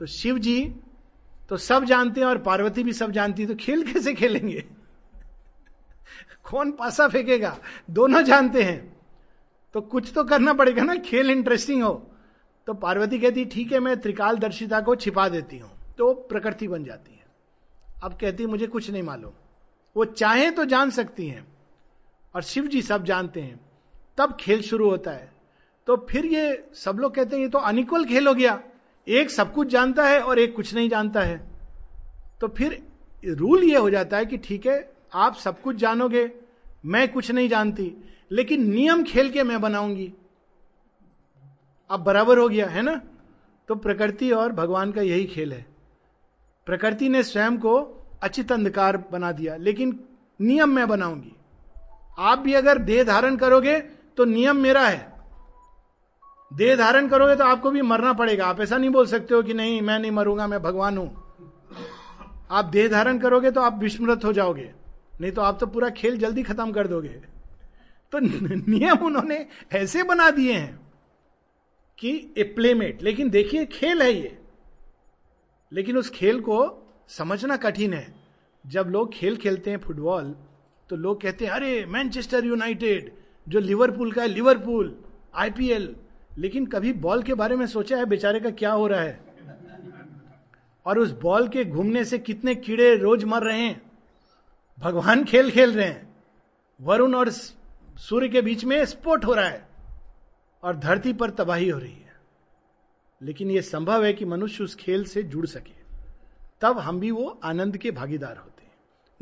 तो 0.00 0.06
शिव 0.06 0.38
जी 0.38 0.74
तो 1.50 1.56
सब 1.56 1.84
जानते 1.84 2.20
हैं 2.20 2.26
और 2.26 2.38
पार्वती 2.38 2.82
भी 2.84 2.92
सब 2.92 3.10
जानती 3.10 3.42
है 3.42 3.48
तो 3.48 3.54
खेल 3.54 3.82
कैसे 3.84 4.14
खेलेंगे? 4.14 4.64
कौन 6.44 6.70
पासा 6.72 7.08
फेंकेगा? 7.08 7.56
दोनों 7.90 8.22
जानते 8.22 8.62
हैं। 8.62 8.96
तो 9.74 9.80
कुछ 9.80 10.12
तो 10.14 10.24
करना 10.24 10.52
पड़ेगा 10.52 10.82
ना, 10.82 10.94
खेल 10.96 11.30
इंटरेस्टिंग 11.30 11.82
हो। 11.82 11.92
तो 12.68 12.74
पार्वती 12.74 13.18
कहती, 13.18 13.44
ठीक 13.44 13.72
है, 13.72 13.80
मैं 13.80 14.00
त्रिकाल 14.00 14.38
दर्शिता 14.38 14.80
को 14.80 14.94
छिपा 14.96 15.28
देती 15.28 15.58
हूँ। 15.58 15.70
तो 15.98 16.12
प्रकृति 16.28 16.68
बन 16.68 16.84
जाती 16.84 17.12
है। 17.12 17.24
अब 18.02 18.18
कहती 18.20 18.46
मुझे 18.46 18.66
कुछ 18.66 18.90
नहीं 18.90 19.02
मालूम। 19.02 19.32
वो 19.96 20.04
चाहे 20.04 20.50
तो 20.50 20.64
जान 20.64 20.90
सकती 20.90 21.26
हैं, 21.28 21.46
और 22.34 22.42
शिव 22.42 22.66
जी 22.66 22.82
सब 22.82 23.04
जानते 23.04 23.40
हैं। 23.40 23.60
तब 24.18 24.36
खेल 24.40 24.62
शुरू 24.62 24.90
होता 24.90 25.10
है। 25.10 25.32
तो 25.86 25.96
फिर 26.10 26.26
ये 26.26 26.68
सब 26.74 26.96
लोग 26.98 27.14
कहते 27.14 27.36
हैं, 27.36 27.42
ये 27.42 27.48
तो 27.48 27.58
अनिक्वल 27.58 28.04
खेल 28.04 28.28
हो 28.28 28.34
गया। 28.34 28.60
एक 29.06 29.30
सब 29.30 29.52
कुछ 29.52 29.68
जानता 29.68 30.06
है 30.06 30.20
और 30.20 30.38
एक 30.38 30.54
कुछ 30.56 30.74
नहीं 30.74 30.88
जानता 30.88 31.20
है। 31.20 31.38
तो 32.40 32.48
फिर 32.48 32.82
रूल 33.24 33.64
ये 33.64 33.76
हो 33.76 33.90
जाता 33.90 34.16
है 34.16 34.26
कि 34.26 34.36
ठीक 34.36 34.66
है, 34.66 34.92
आप 35.14 35.34
सब 35.34 35.60
कुछ 35.62 35.76
जानोगे, 35.76 36.30
मैं 36.84 37.12
कुछ 37.12 37.30
नहीं 37.30 37.48
जानती, 37.48 37.92
लेकिन 38.30 38.70
नियम 38.70 39.02
खेल 39.04 39.30
के 39.30 39.42
मैं 39.42 39.60
बनाऊँगी। 39.60 40.12
अब 41.90 42.00
बराबर 42.00 42.38
हो 42.38 42.48
गया, 42.48 42.66
है 42.66 42.82
ना? 42.82 43.00
तो 43.68 43.74
प्रकृति 43.74 44.30
और 44.30 44.52
भगवान 44.52 44.92
का 44.92 45.02
यही 45.02 45.24
खेल 45.24 45.52
है। 45.52 45.66
प्रकृति 46.66 47.08
ने 47.08 47.22
स्वयं 47.22 47.56
को 47.56 47.74
अचित 48.22 48.52
अंधकार 48.52 48.96
बना 49.12 49.32
दिया, 49.32 49.56
लेकिन 49.56 49.98
नियम 50.40 50.68
मैं 50.68 50.88
बनाऊँगी। 50.88 51.32
आप 52.18 52.38
भी 52.38 52.54
अगर 52.54 52.78
देह 52.78 53.04
धारण 53.04 53.36
करोगे 53.36 53.78
तो 54.18 54.24
नियम 54.24 54.56
मेरा 54.56 54.82
है। 54.82 55.12
देह 56.50 56.74
धारण 56.76 57.08
करोगे 57.08 57.34
तो 57.36 57.44
आपको 57.44 57.70
भी 57.70 57.82
मरना 57.82 58.12
पड़ेगा। 58.12 58.46
आप 58.46 58.60
ऐसा 58.60 58.76
नहीं 58.78 58.90
बोल 58.90 59.06
सकते 59.06 59.34
हो 59.34 59.42
कि 59.42 59.54
नहीं, 59.54 59.80
मैं 59.82 59.98
नहीं 59.98 60.10
मरूँगा, 60.10 60.46
मैं 60.46 60.62
भगवान 60.62 60.98
हूँ। 60.98 61.08
आप 62.50 62.64
देह 62.64 62.88
धारण 62.88 63.18
करोगे 63.18 63.50
तो 63.50 63.60
आप 63.60 63.78
विस्मृत 63.78 64.24
हो 64.24 64.32
जाओगे। 64.32 64.70
नहीं 65.20 65.32
तो 65.32 65.42
आप 65.42 65.58
तो 65.60 65.66
पूरा 65.66 65.88
खेल 65.90 66.18
जल्दी 66.18 66.42
खत्म 66.42 66.72
कर 66.72 66.86
दोगे। 66.86 67.08
तो 68.12 68.18
नियम 68.18 69.04
उन्होंने 69.06 69.46
ऐसे 69.72 70.02
बना 70.02 70.30
दिए 70.30 70.52
हैं 70.52 70.80
कि 71.98 72.34
ए 72.38 72.42
प्लेमेट 72.54 73.02
लेकिन 73.02 73.30
देखिए 73.30 73.64
खेल 73.66 74.02
है 74.02 74.12
ये। 74.12 74.38
लेकिन 75.72 75.96
उस 75.96 76.10
खेल 76.10 76.40
को 76.40 76.56
समझना 77.08 77.56
कठिन 77.56 77.94
है। 77.94 78.06
जब 78.64 78.88
लोग 78.88 79.12
खेल 79.12 79.36
खेलते 79.36 79.70
हैं 79.70 79.78
फुटबॉल 79.78 80.34
तो 80.90 80.96
लोग 80.96 81.20
कहते 81.22 81.44
हैं, 81.44 81.52
अरे 81.52 81.84
मैनचेस्टर 81.86 82.44
यूनाइटेड 82.44 83.12
जो 83.48 83.60
लिवरपूल 83.60 84.12
का 84.12 84.22
है, 84.22 84.28
लिवरपूल, 84.28 84.96
आईपीएल। 85.34 85.96
लेकिन 86.38 86.66
कभी 86.66 86.92
बॉल 86.92 87.22
के 87.22 87.34
बारे 87.34 87.56
में 87.56 87.66
सोचा 87.66 87.96
है 87.96 88.04
बेचारे 88.04 88.40
का 88.40 88.50
क्या 88.50 88.72
हो 88.72 88.86
रहा 88.86 89.00
है? 89.00 89.20
और 90.86 90.98
उस 90.98 91.10
बॉल 91.10 91.48
के 91.48 91.64
घूमने 91.64 92.04
से 92.04 92.18
कितने 92.18 92.54
कीड़े 92.54 92.96
रोज 92.96 93.24
मर 93.24 93.42
रहे 93.42 93.60
हैं? 93.60 93.82
भगवान 94.78 95.24
खेल 95.24 95.50
खेल 95.50 95.72
रहे 95.72 95.86
हैं। 95.86 96.16
वरुण 96.80 97.14
और 97.14 97.30
सूर्य 97.30 98.28
के 98.28 98.42
बीच 98.42 98.64
में 98.64 98.84
स्पोर्ट 98.84 99.24
हो 99.24 99.34
रहा 99.34 99.48
है 99.48 99.68
और 100.62 100.76
धरती 100.76 101.12
पर 101.12 101.30
तबाही 101.30 101.68
हो 101.68 101.78
रही 101.78 101.92
है। 101.92 102.12
लेकिन 103.22 103.50
यह 103.50 103.60
संभव 103.60 104.04
है 104.04 104.12
कि 104.12 104.24
मनुष्य 104.24 104.64
उस 104.64 104.74
खेल 104.74 105.04
से 105.04 105.22
जुड़ 105.22 105.46
सके। 105.46 105.74
तब 106.60 106.78
हम 106.78 107.00
भी 107.00 107.10
वो 107.10 107.40
आनंद 107.44 107.76
के 107.76 107.90
भागीदार 107.90 108.36
होते 108.36 108.62
हैं। 108.62 108.72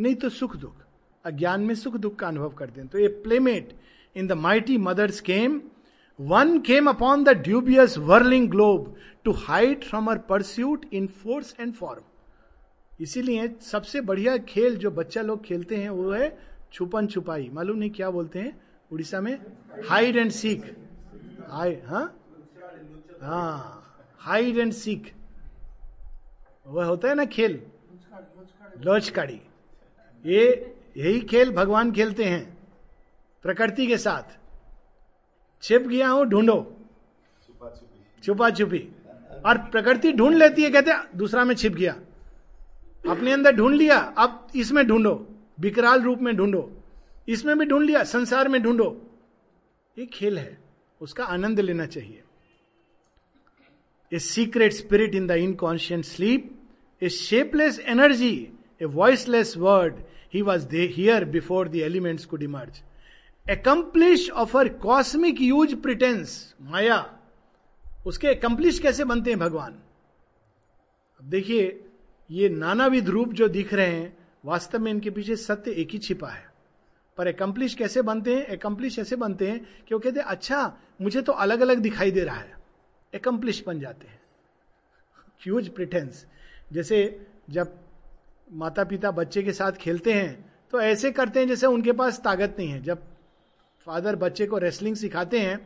नहीं 0.00 0.14
तो 0.14 0.28
सुख 0.28 0.56
दुख, 0.56 0.74
अज्ञान 1.24 1.60
में 1.60 1.74
सुख 1.74 1.96
दुख 1.96 2.16
का 2.16 2.28
अनुभव 2.28 2.48
करते 2.48 2.80
हैं। 2.80 2.88
तो 2.88 2.98
ये 2.98 3.08
playmate 3.08 3.72
in 4.16 4.26
the 4.26 4.32
mighty 4.32 4.76
mother's 4.78 5.20
game 5.20 5.60
one 6.18 6.58
came 6.60 6.88
upon 6.88 7.24
the 7.24 7.28
dubious 7.28 7.98
whirling 7.98 8.48
globe 8.50 8.94
to 9.24 9.32
hide 9.32 9.84
from 9.84 10.10
her 10.10 10.18
pursuit 10.18 10.86
in 10.92 11.06
force 11.06 11.54
and 11.60 11.72
form 11.74 12.02
इसीलिए 13.00 13.48
सबसे 13.62 14.00
बढ़िया 14.00 14.36
खेल 14.36 14.76
जो 14.76 14.90
बच्चा 14.90 15.22
लोग 15.22 15.44
खेलते 15.44 15.76
हैं 15.76 15.90
वो 15.90 16.10
है 16.10 16.38
छुपन 16.72 17.06
छुपाई। 17.06 17.48
मालूम 17.52 17.78
नहीं 17.78 17.90
क्या 17.90 18.10
बोलते 18.10 18.38
हैं 18.38 18.60
उड़ीसा 18.92 19.20
में? 19.20 19.34
हाइड 19.88 20.16
एंड 20.16 20.30
सीख 20.30 20.64
हाई 21.50 21.76
हाँ? 21.86 22.04
हाँ 23.22 23.78
हाइड 24.18 24.58
एंड 24.58 24.72
सीख 24.72 25.12
वह 26.66 26.84
होता 26.84 27.08
है 27.08 27.14
ना 27.14 27.24
खेल? 27.24 27.60
लोचकाड़ी 28.84 29.40
ये, 30.24 30.74
यही 30.96 31.20
खेल 31.20 31.50
भगवान 31.52 31.92
खेलते 31.92 32.24
हैं। 32.24 32.51
प्रकृति 33.44 33.86
के 33.86 33.96
साथ। 33.98 34.38
छिप 35.62 35.82
गया 35.82 36.08
हूँ, 36.08 36.24
ढूंढो। 36.24 36.56
छुपा 38.24 38.50
छुपी 38.50 38.88
और 39.46 39.58
प्रकृति 39.70 40.12
ढूंढ 40.12 40.34
लेती 40.34 40.62
है, 40.62 40.70
कहते 40.70 40.92
दूसरा 41.16 41.44
में 41.44 41.54
छिप 41.54 41.72
गया। 41.72 41.92
अपने 43.04 43.32
अंदर 43.32 43.52
ढूंढ 43.52 43.74
लिया, 43.74 43.98
अब 43.98 44.48
इसमें 44.56 44.86
ढूंढो। 44.86 45.14
विकराल 45.60 46.02
रूप 46.02 46.18
में 46.18 46.36
ढूंढो। 46.36 46.70
इसमें 47.28 47.58
भी 47.58 47.64
ढूंढ 47.66 47.84
लिया, 47.86 48.02
संसार 48.04 48.48
में 48.48 48.62
ढूंढो। 48.62 48.90
ये 49.96 50.06
खेल 50.06 50.38
है, 50.38 50.58
उसका 51.00 51.24
आनंद 51.24 51.60
लेना 51.60 51.86
चाहिए। 51.86 52.22
A 54.12 54.18
secret 54.18 54.72
spirit 54.72 55.14
in 55.14 55.26
the 55.26 55.30
inconscient 55.30 56.04
sleep, 56.04 56.50
a 57.02 57.08
shapeless 57.08 57.78
energy, 57.80 58.48
a 58.82 58.84
voiceless 58.84 59.56
word. 59.56 59.94
He 60.34 60.42
was 60.42 60.66
there 60.86 61.24
before 61.24 61.68
the 61.68 61.76
elements 61.76 62.24
could 62.24 62.42
emerge 62.42 62.82
accomplice 63.50 64.30
of 64.30 64.58
her 64.58 64.68
cosmic 64.68 65.40
ruse 65.40 65.74
pretence 65.76 66.54
माया 66.60 67.18
उसके 68.06 68.26
एकम्प्लिश 68.26 68.78
कैसे 68.78 69.04
बनते 69.04 69.30
हैं 69.30 69.38
भगवान? 69.38 69.72
अब 71.20 71.24
देखिए, 71.24 71.84
ये 72.30 72.48
नानाविध 72.48 73.08
रूप 73.08 73.32
जो 73.32 73.48
दिख 73.48 73.74
रहे 73.74 73.86
हैं, 73.86 74.16
वास्तव 74.44 74.78
में 74.78 74.90
इनके 74.90 75.10
पीछे 75.10 75.36
सत्य 75.36 75.70
एक 75.70 75.90
ही 75.90 75.98
छिपा 75.98 76.28
है। 76.28 76.50
पर 77.18 77.28
एकम्प्लिश 77.28 77.74
कैसे 77.74 78.02
बनते 78.02 78.34
हैं? 78.36 78.46
एकम्प्लिश 78.46 78.98
ऐसे 78.98 79.16
बनते 79.16 79.50
हैं 79.50 79.84
कि 79.88 79.94
वो 79.94 79.98
कहते 79.98 80.20
हैं 80.20 80.26
अच्छा 80.26 80.76
मुझे 81.00 81.22
तो 81.22 81.32
अलग 81.32 81.60
अलग 81.60 81.78
दिखाई 81.78 82.10
दे 82.10 82.24
रहा 82.24 82.36
है। 82.36 82.56
एकम्प्लिश 83.14 83.62
बन 83.66 83.80
जाते 83.80 84.06
हैं। 84.06 84.20
ह्यूज 85.44 85.68
प्रिटेंस 85.68 86.26
जैसे 86.72 87.26
जब 87.50 87.78
माता 88.52 88.84
पिता 88.84 89.10
बच्चे 89.10 89.42
के 89.42 89.52
साथ 89.52 89.72
खेलते 89.72 90.12
हैं 90.12 90.52
तो 90.72 90.80
ऐसे 90.80 91.10
करते 91.12 91.40
हैं 91.40 91.48
जैसे 91.48 91.66
उनके 91.66 91.92
पास 91.92 92.20
ताकत 92.20 92.56
नहीं 92.58 92.68
है। 92.68 92.82
जब 92.82 93.11
फादर 93.86 94.16
बच्चे 94.16 94.46
को 94.46 94.58
रेसलिंग 94.58 94.96
सिखाते 94.96 95.40
हैं 95.40 95.56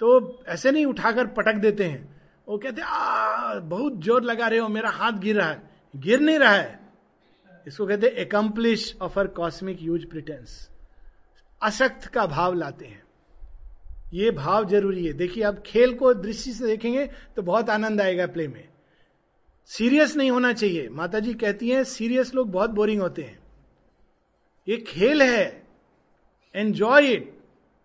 तो 0.00 0.44
ऐसे 0.48 0.70
नहीं 0.70 0.86
उठाकर 0.86 1.26
पटक 1.26 1.54
देते 1.54 1.84
हैं। 1.84 2.16
वो 2.48 2.58
कहते 2.58 2.82
हैं 2.82 3.68
बहुत 3.68 4.00
ज़ोर 4.00 4.22
लगा 4.22 4.48
रहे 4.48 4.58
हो, 4.58 4.68
मेरा 4.68 4.90
हाथ 4.90 5.12
गिर 5.12 5.36
रहा 5.36 5.48
है। 5.48 5.62
गिर 5.94 6.20
नहीं 6.20 6.38
रहा 6.38 6.52
है। 6.52 6.78
इसको 7.66 7.86
कहते 7.86 8.06
हैं 8.06 8.14
accomplice 8.14 8.96
of 9.02 9.18
her 9.20 9.26
cosmic 9.26 9.82
ruse 9.82 10.06
pretence 10.06 10.68
असक्त 11.60 12.06
का 12.06 12.26
भाव 12.26 12.54
लाते 12.54 12.86
हैं। 12.86 13.02
ये 14.12 14.30
भाव 14.30 14.68
ज़रूरी 14.68 15.06
है। 15.06 15.12
देखिए, 15.12 15.42
आप 15.44 15.62
खेल 15.66 15.94
को 15.94 16.12
दृष्टि 16.14 16.52
से 16.52 16.66
देखेंगे 16.66 17.06
तो 17.36 17.42
बहुत 17.42 17.70
आनंद 17.70 18.00
आएगा 18.00 18.26
प्ले 18.26 18.46
में। 18.48 18.68
सीरियस 19.70 20.16
नहीं 20.16 20.30
होना 20.30 20.52
चाहिए। 20.52 20.88
माता 20.88 21.20
जी 21.20 21.34
कहती 21.34 21.70
हैं 21.70 21.82
सीरियस 21.84 22.34
लोग 22.34 22.50
बहुत 22.50 22.70
बोरिंग 22.70 23.00
होते 23.00 23.22
हैं। 23.22 23.38
ये 24.66 24.76
खेल 24.86 25.22
है। 25.22 25.66
Enjoy 26.54 27.06
it 27.06 27.37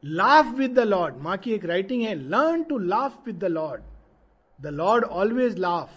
laugh 0.05 0.45
with 0.57 0.73
the 0.73 0.79
Lord 0.79 1.15
माँ 1.17 1.37
की 1.37 1.51
एक 1.51 1.65
राइटिंग 1.65 2.01
है 2.01 2.15
learn 2.29 2.63
to 2.63 2.77
laugh 2.77 3.25
with 3.25 3.39
the 3.39 3.45
Lord 3.45 3.81
the 4.61 4.67
Lord 4.67 5.03
always 5.03 5.57
laugh 5.57 5.89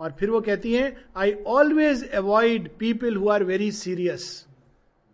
और 0.00 0.12
फिर 0.12 0.30
वो 0.30 0.40
कहती 0.40 0.74
हैं 0.74 1.04
I 1.16 1.32
always 1.32 2.10
avoid 2.10 2.70
people 2.78 3.16
who 3.16 3.28
are 3.28 3.44
very 3.44 3.72
serious 3.72 4.46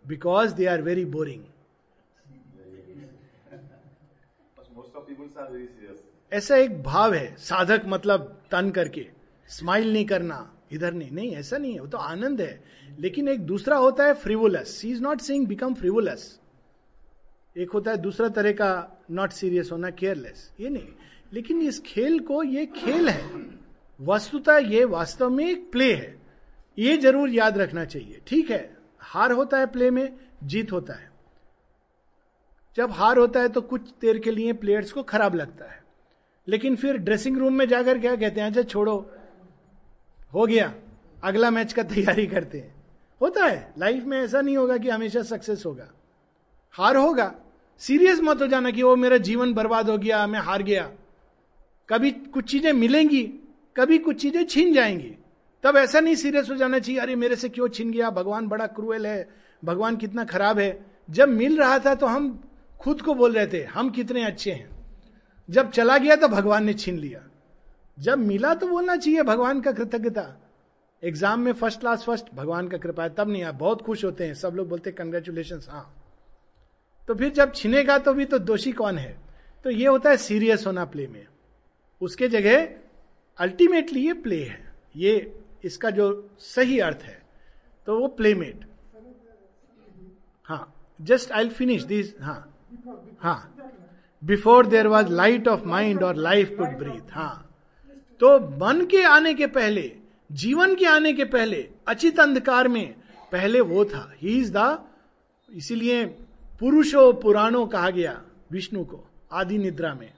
because 0.07 0.53
they 0.55 0.65
are 0.65 0.81
very 0.81 1.05
boring 1.05 1.43
are 5.37 5.51
very 5.51 5.67
serious. 5.67 5.99
ऐसा 6.33 6.55
एक 6.55 6.83
भाव 6.83 7.13
है 7.13 7.35
साधक 7.35 7.81
मतलब 7.87 8.41
तन 8.51 8.69
करके 8.69 9.07
स्माइल 9.47 9.93
नहीं 9.93 10.05
करना 10.05 10.53
इधर 10.71 10.93
नहीं। 10.93 11.11
नहीं 11.11 11.35
ऐसा 11.35 11.57
नहीं 11.57 11.73
है 11.73 11.79
वो 11.79 11.87
तो 11.87 11.97
आनंद 11.97 12.41
है। 12.41 12.63
लेकिन 12.99 13.27
एक 13.27 13.39
दूसरा 13.39 13.77
होता 13.77 14.05
है 14.05 14.13
frivolous 14.13 14.67
she 14.67 14.91
is 14.91 15.01
not 15.01 15.21
saying 15.21 15.47
become 15.47 15.73
frivolous 15.73 16.40
एक 17.55 17.71
होता 17.71 17.91
है 17.91 17.97
दूसरा 17.97 18.27
तरह 18.29 18.51
का 18.51 19.01
नॉट 19.11 19.31
सीरियस 19.31 19.69
होना 19.71 19.89
केयरलेस 19.89 20.51
ये 20.59 20.69
नहीं। 20.69 20.87
लेकिन 21.33 21.61
इस 21.61 21.79
खेल 21.79 22.19
को 22.19 22.43
ये 22.43 22.65
खेल 22.65 23.09
है। 23.09 23.29
वस्तुता 23.99 24.57
ये 24.57 24.83
वास्तव 24.85 25.29
में 25.29 25.45
एक 25.49 25.71
प्ले 25.71 25.93
है। 25.93 26.15
ये 26.77 26.97
ज़रूर 26.97 27.29
याद 27.29 27.57
रखना 27.57 27.85
चाहिए। 27.85 28.21
ठीक 28.27 28.51
है, 28.51 28.77
हार 28.99 29.31
होता 29.31 29.57
है 29.57 29.65
प्ले 29.65 29.91
में, 29.91 30.17
जीत 30.43 30.71
होता 30.71 30.93
है। 30.93 31.11
जब 32.77 32.91
हार 32.91 33.17
होता 33.17 33.39
है 33.39 33.49
तो 33.49 33.61
कुछ 33.61 33.89
देर 34.01 34.19
के 34.19 34.31
लिए 34.31 34.53
प्लेयर्स 34.53 34.91
को 34.91 35.03
खराब 35.03 35.35
लगता 35.35 35.71
है। 35.71 35.83
लेकिन 36.47 36.75
फिर 36.75 36.97
ड्रेसिंग 36.97 37.37
रूम 37.37 37.53
में 37.53 37.67
जाकर 37.67 37.99
क्या 37.99 38.15
कहते 38.15 38.41
हैं? 38.41 38.47
अच्छा 38.47 38.61
छोड़ो। 38.61 39.11
हो 40.33 40.45
गया। 40.45 40.73
अगला 41.23 41.49
मैच 41.51 41.73
का 41.73 41.83
तैयारी 41.83 42.27
करते 42.27 42.59
हैं। 42.59 42.73
होता 43.21 43.45
है। 43.45 43.73
लाइफ 43.77 44.03
में 44.03 44.17
ऐसा 44.19 44.41
नहीं 44.41 44.57
होगा 44.57 44.77
कि 44.77 44.89
हमेशा 44.89 45.21
सक्सेस 45.21 45.65
होगा। 45.65 45.91
हार 46.75 46.97
होगा। 46.97 47.33
सीरियस 47.81 48.19
मत 48.23 48.41
हो 48.41 48.47
जाना 48.47 48.71
कि 48.71 48.83
वो 48.83 48.95
मेरा 48.95 49.17
जीवन 49.17 49.53
बर्बाद 49.53 49.89
हो 49.89 49.97
गया, 49.97 50.25
मैं 50.27 50.39
हार 50.39 50.63
गया। 50.63 50.89
कभी 51.89 52.11
कुछ 52.11 52.51
चीज़ें 52.51 52.71
मिलेंगी, 52.73 53.23
कभी 53.75 53.97
कुछ 53.97 54.21
चीज़ें 54.21 54.43
छीन 54.45 54.73
जाएँगी। 54.73 55.15
तब 55.63 55.77
ऐसा 55.77 55.99
नहीं 55.99 56.15
सीरियस 56.15 56.49
हो 56.49 56.55
जाना 56.55 56.79
चाहिए, 56.79 56.99
अरे 57.01 57.15
मेरे 57.15 57.35
से 57.35 57.49
क्यों 57.49 57.67
छीन 57.67 57.91
गया? 57.91 58.09
भगवान 58.09 58.47
बड़ा 58.47 58.67
क्रूएल 58.67 59.05
है, 59.07 59.29
भगवान 59.63 59.95
कितना 59.95 60.23
खराब 60.23 60.59
है। 60.59 60.85
जब 61.09 61.29
मिल 61.29 61.57
रहा 61.57 61.79
था 61.79 61.95
तो 61.95 62.05
हम 62.05 62.43
खुद 62.79 63.01
को 63.01 63.13
बोल 63.13 63.33
रहे 63.33 63.47
थे, 63.47 63.63
हम 63.63 63.89
कितने 63.89 64.23
अच्छे 64.25 64.51
हैं। 64.51 64.69
जब 65.49 65.71
चला 65.71 65.97
गया 65.97 66.15
तो 66.15 66.27
भगवान 66.27 66.65
ने 66.65 66.73
छीन 66.73 66.97
लिया। 66.97 67.21
जब 67.99 68.17
मिला 68.17 68.53
तो 68.53 68.67
बोलना 68.67 68.95
चाहिए, 68.95 69.23
भगवान 69.23 69.61
का 69.61 69.71
कृतज्ञता। 69.71 70.25
एग्ज़ाम 71.03 71.39
में 71.39 71.53
फ़र्स्ट 71.53 71.79
क्लास 71.79 72.03
फ़र्स्ट 72.03 72.33
भगवान 72.35 72.67
का 72.67 72.77
कृपा 72.77 73.03
है, 73.03 73.09
तब 73.09 73.29
नहीं, 73.29 73.43
आप 73.43 73.55
बहुत 73.55 73.81
खुश 73.81 74.05
होते 74.05 74.25
हैं। 74.25 74.33
सब 74.33 74.53
लोग 74.55 74.69
बोलते 74.69 74.89
हैं 74.89 74.97
कंग्रेचुलेशन 74.97 75.61
हाँ। 75.69 76.00
तो 77.07 77.15
फिर 77.15 77.29
जब 77.29 77.53
छिनेगा 77.53 77.97
तो 77.97 78.13
भी 78.13 78.25
तो 78.25 78.39
दोषी 78.39 78.71
कौन 78.71 78.97
है? 78.97 79.17
तो 79.63 79.69
ये 79.69 79.87
होता 79.87 80.09
है 80.09 80.17
सीरियस 80.17 80.65
होना 80.67 80.85
प्ले 80.85 81.07
में। 81.07 81.25
उसके 82.01 82.27
जगह 82.27 82.67
अल्टीमेटली 83.39 84.05
ये 84.07 84.13
प्ले 84.13 84.43
है। 84.43 84.73
ये 84.95 85.41
इसका 85.63 85.89
जो 85.89 86.05
सही 86.39 86.79
अर्थ 86.79 87.01
है 87.03 87.21
तो 87.87 87.99
वो 87.99 88.07
प्लेमेट 88.07 88.65
हाँ 90.45 90.73
जस्ट 90.99 91.31
आई 91.31 91.49
फिनिश 91.49 91.83
दिस 91.83 92.13
हाँ 92.21 92.63
हाँ। 93.19 93.55
Before 94.23 94.67
there 94.67 94.87
was 94.87 95.09
light 95.09 95.47
of 95.47 95.65
mind 95.65 96.03
और 96.03 96.15
लाइफ 96.15 96.49
कुड 96.57 96.77
ब्रीथ 96.77 97.11
हाँ। 97.11 97.47
तो 98.21 98.39
मन 98.57 98.85
के 98.85 99.01
आने 99.03 99.33
के 99.33 99.47
पहले, 99.47 99.91
जीवन 100.29 100.75
के 100.75 100.85
आने 100.85 101.13
के 101.13 101.25
पहले, 101.25 101.67
अचित 101.87 102.19
अंधकार 102.19 102.67
में, 102.67 102.93
पहले 103.31 103.61
वो 103.61 103.85
था। 103.85 104.11
ही 104.15 104.37
इज़ 104.39 104.51
द 104.57 104.83
इसीलिए 105.49 106.05
पुरुषो 106.61 107.13
पुराणों 107.13 107.67
कहा 107.67 107.89
गया 107.89 108.23
विष्णु 108.51 108.85
को, 108.85 109.09
आदि 109.31 109.57
निद्रा 109.57 109.93
में। 109.93 110.13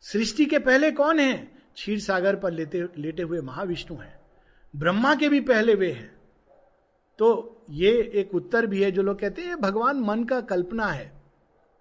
सृष्टि 0.00 0.46
के 0.46 0.58
पहले 0.58 0.90
कौन 0.90 1.20
है? 1.20 1.36
क्षीर 1.74 2.00
सागर 2.00 2.36
पर 2.36 2.50
लेते, 2.50 2.88
लेटे 2.98 3.22
हुए 3.22 3.40
महाविष्णु 3.40 3.98
हैं। 3.98 4.20
ब्रह्मा 4.76 5.14
के 5.14 5.28
भी 5.28 5.40
पहले 5.40 5.74
वे 5.74 5.92
हैं। 5.92 6.16
तो 7.18 7.62
ये 7.70 8.12
एक 8.14 8.34
उत्तर 8.34 8.66
भी 8.66 8.82
है, 8.82 8.90
जो 8.90 9.02
लोग 9.02 9.20
कहते 9.20 9.42
हैं 9.42 9.60
भगवान 9.60 9.96
मन 9.96 10.24
का 10.24 10.40
कल्पना 10.40 10.86
है। 10.86 11.22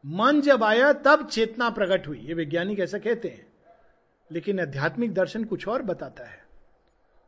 मन 0.05 0.41
जब 0.41 0.63
आया, 0.63 0.93
तब 0.93 1.27
चेतना 1.27 1.69
प्रकट 1.69 2.07
हुई। 2.07 2.19
ये 2.19 2.33
वैज्ञानिक 2.33 2.79
ऐसा 2.79 2.97
कहते 2.97 3.27
हैं। 3.27 3.53
लेकिन 4.31 4.59
आध्यात्मिक 4.59 5.13
दर्शन 5.13 5.43
कुछ 5.43 5.67
और 5.67 5.81
बताता 5.81 6.23
है। 6.23 6.45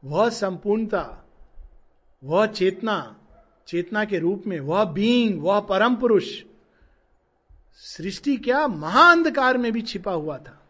वह 0.03 0.29
संपूर्णता, 0.29 1.29
वह 2.23 2.45
चेतना 2.45 3.21
चेतना 3.67 4.03
के 4.05 4.19
रूप 4.19 4.43
में, 4.47 4.59
वह 4.59 4.83
बीइंग 4.83 5.41
वह 5.43 5.59
परम 5.69 5.95
पुरुष, 5.95 6.27
सृष्टि 7.83 8.35
क्या 8.37 8.67
महाअंधकार 8.67 9.57
में 9.57 9.71
भी 9.71 9.81
छिपा 9.81 10.11
हुआ 10.11 10.37
था। 10.37 10.61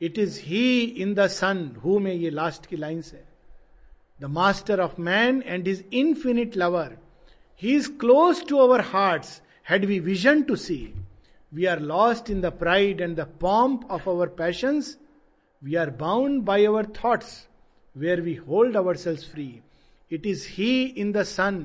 It 0.00 0.18
is 0.18 0.40
he 0.42 0.80
in 0.80 1.14
the 1.14 1.26
sun 1.26 1.68
who 1.84 1.98
में 1.98 2.12
ये 2.12 2.30
लास्ट 2.30 2.66
की 2.66 2.76
लाइन्स 2.76 3.12
है। 3.12 3.24
The 4.20 4.24
master 4.30 4.80
of 4.80 5.00
man 5.00 5.42
and 5.46 5.68
is 5.68 5.82
infinite 5.92 6.56
lover 6.56 6.96
he 7.62 7.74
is 7.76 7.90
close 8.00 8.46
to 8.48 8.56
our 8.58 8.80
heart 8.86 9.24
had 9.70 9.84
we 9.84 9.98
vision 10.00 10.42
to 10.42 10.56
see 10.56 10.76
we 11.52 11.64
are 11.66 11.80
lost 11.80 12.30
in 12.30 12.40
the 12.40 12.52
pride 12.58 13.00
and 13.00 13.16
the 13.16 13.26
pomp 13.40 13.90
of 13.90 14.08
our 14.10 14.28
passions 14.38 14.96
we 15.62 15.74
are 15.74 15.90
bound 16.00 16.42
by 16.42 16.64
our 16.64 16.86
thoughts 17.04 17.36
where 17.96 18.20
we 18.20 18.34
hold 18.48 18.76
our 18.76 18.96
selves 18.96 19.30
free 19.32 19.48
it 20.10 20.26
is 20.26 20.46
he 20.50 20.82
in 20.84 21.12
the 21.12 21.22
sun 21.22 21.64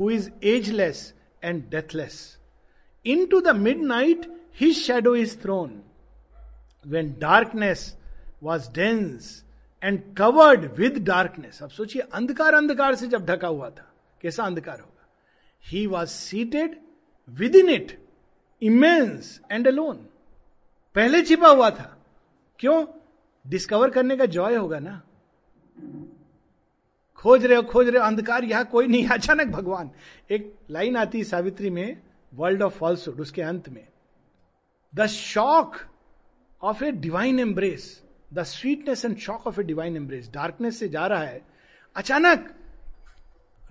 who 0.00 0.10
is 0.10 0.30
ageless 0.44 1.14
and 1.44 1.62
deathless 1.70 2.38
into 3.26 3.40
the 3.40 3.56
midnight 3.82 4.26
his 4.54 4.76
shadow 4.76 5.14
is 5.16 5.36
thrown 5.42 5.82
when 6.86 7.14
darkness 7.18 7.94
was 8.42 8.70
dense 8.72 9.44
and 9.82 10.02
covered 10.16 10.64
with 10.74 10.98
darkness 11.04 11.62
अब 11.62 11.70
सोचिए, 11.70 12.02
अंधकार 12.02 12.54
अंधकार 12.54 12.94
से 12.94 13.06
जब 13.06 13.26
ढका 13.26 13.48
हुआ 13.48 13.70
था, 13.70 13.92
कैसा 14.22 14.44
अंधकार 14.44 14.80
होगा? 14.80 15.06
He 15.64 15.86
was 15.86 16.08
seated 16.08 16.76
within 17.56 17.68
it 17.68 17.98
immense 18.62 19.40
and 19.52 19.68
alone 19.68 19.96
पहले 20.94 21.22
छिपा 21.22 21.48
हुआ 21.48 21.70
था। 21.70 21.96
क्यों? 22.58 22.86
डिस्कवर 23.46 23.90
करने 23.90 24.16
का 24.16 24.26
जॉय 24.26 24.56
होगा 24.56 24.78
ना। 24.78 25.02
खोज 27.18 27.44
रहे 27.44 27.56
हो, 27.56 27.62
खोज 27.62 27.88
रहे 27.88 28.00
हो, 28.00 28.06
अंधकार 28.06 28.44
यहाँ 28.44 28.64
कोई 28.64 28.86
नहीं, 28.86 29.08
अचानक 29.08 29.46
भगवान। 29.46 29.90
एक 30.30 30.54
लाइन 30.70 30.96
आती 30.96 31.18
है 31.18 31.24
सावित्री 31.24 31.70
में, 31.70 32.02
वर्ल्ड 32.34 32.62
ऑफ़ 32.62 32.78
फॉल्सुड 32.78 33.20
उसके 33.20 33.42
अंत 33.42 33.68
में। 33.68 33.86
The 34.94 35.06
shock 35.06 35.76
of 36.62 36.84
a 36.84 36.90
divine 36.90 37.40
embrace, 37.40 38.02
the 38.32 38.42
sweetness 38.42 39.04
and 39.04 39.16
shock 39.16 39.46
of 39.46 39.60
a 39.60 39.62
divine 39.62 39.96
embrace, 39.96 40.30
darkness 40.32 40.78
से 40.78 40.88
जा 40.88 41.06
रहा 41.06 41.22
है। 41.22 41.46
अचानक 41.96 42.54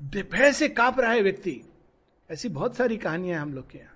भय 0.01 0.51
से 0.53 0.69
काँप 0.69 0.99
रहा 0.99 1.11
है 1.11 1.21
व्यक्ति। 1.21 1.61
ऐसी 2.31 2.49
बहुत 2.49 2.75
सारी 2.75 2.97
कहानियाँ 2.97 3.41
हम 3.41 3.53
लोग 3.53 3.69
के 3.71 3.77
यहाँ। 3.77 3.93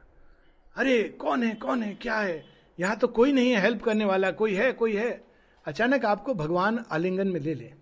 अरे, 0.75 1.03
कौन 1.03 1.43
है 1.43 1.55
कौन 1.55 1.83
है, 1.83 1.95
क्या 1.95 2.15
है? 2.15 2.45
यहाँ 2.79 2.95
तो 2.95 3.07
कोई 3.07 3.31
नहीं 3.31 3.51
है 3.51 3.61
हेल्प 3.61 3.83
करने 3.83 4.05
वाला, 4.05 4.31
कोई 4.31 4.53
है 4.53 4.71
कोई 4.71 4.95
है। 4.95 5.23
अचानक 5.65 6.05
आपको 6.05 6.33
भगवान 6.33 6.85
आलिंगन 6.91 7.27
में 7.27 7.39
ले 7.39 7.53
ले। 7.53 7.80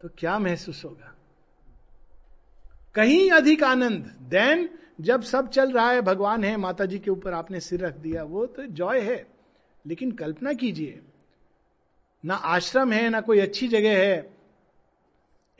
तो 0.00 0.08
क्या 0.18 0.38
महसूस 0.38 0.84
होगा? 0.84 1.14
कहीं 2.94 3.30
अधिक 3.30 3.62
आनंद। 3.64 4.14
देन 4.22 4.68
जब 5.00 5.22
सब 5.22 5.48
चल 5.48 5.72
रहा 5.72 5.90
है, 5.90 6.00
भगवान 6.00 6.44
है 6.44 6.56
माता 6.56 6.84
जी 6.84 6.98
के 6.98 7.10
ऊपर 7.10 7.32
आपने 7.32 7.60
सिर 7.60 7.80
रख 7.80 7.94
दिया, 7.94 8.22
वो 8.22 8.46
तो 8.46 8.66
जॉय 8.66 9.00
है। 9.00 9.26
लेकिन 9.86 10.12
कल्पना 10.12 10.52
कीजिए, 10.52 11.00
ना 12.24 12.34
आश्रम 12.34 12.92
है, 12.92 13.08
ना 13.10 13.20
कोई 13.20 13.40
अच्छी 13.40 13.68
जगह 13.68 13.98
है, 13.98 14.30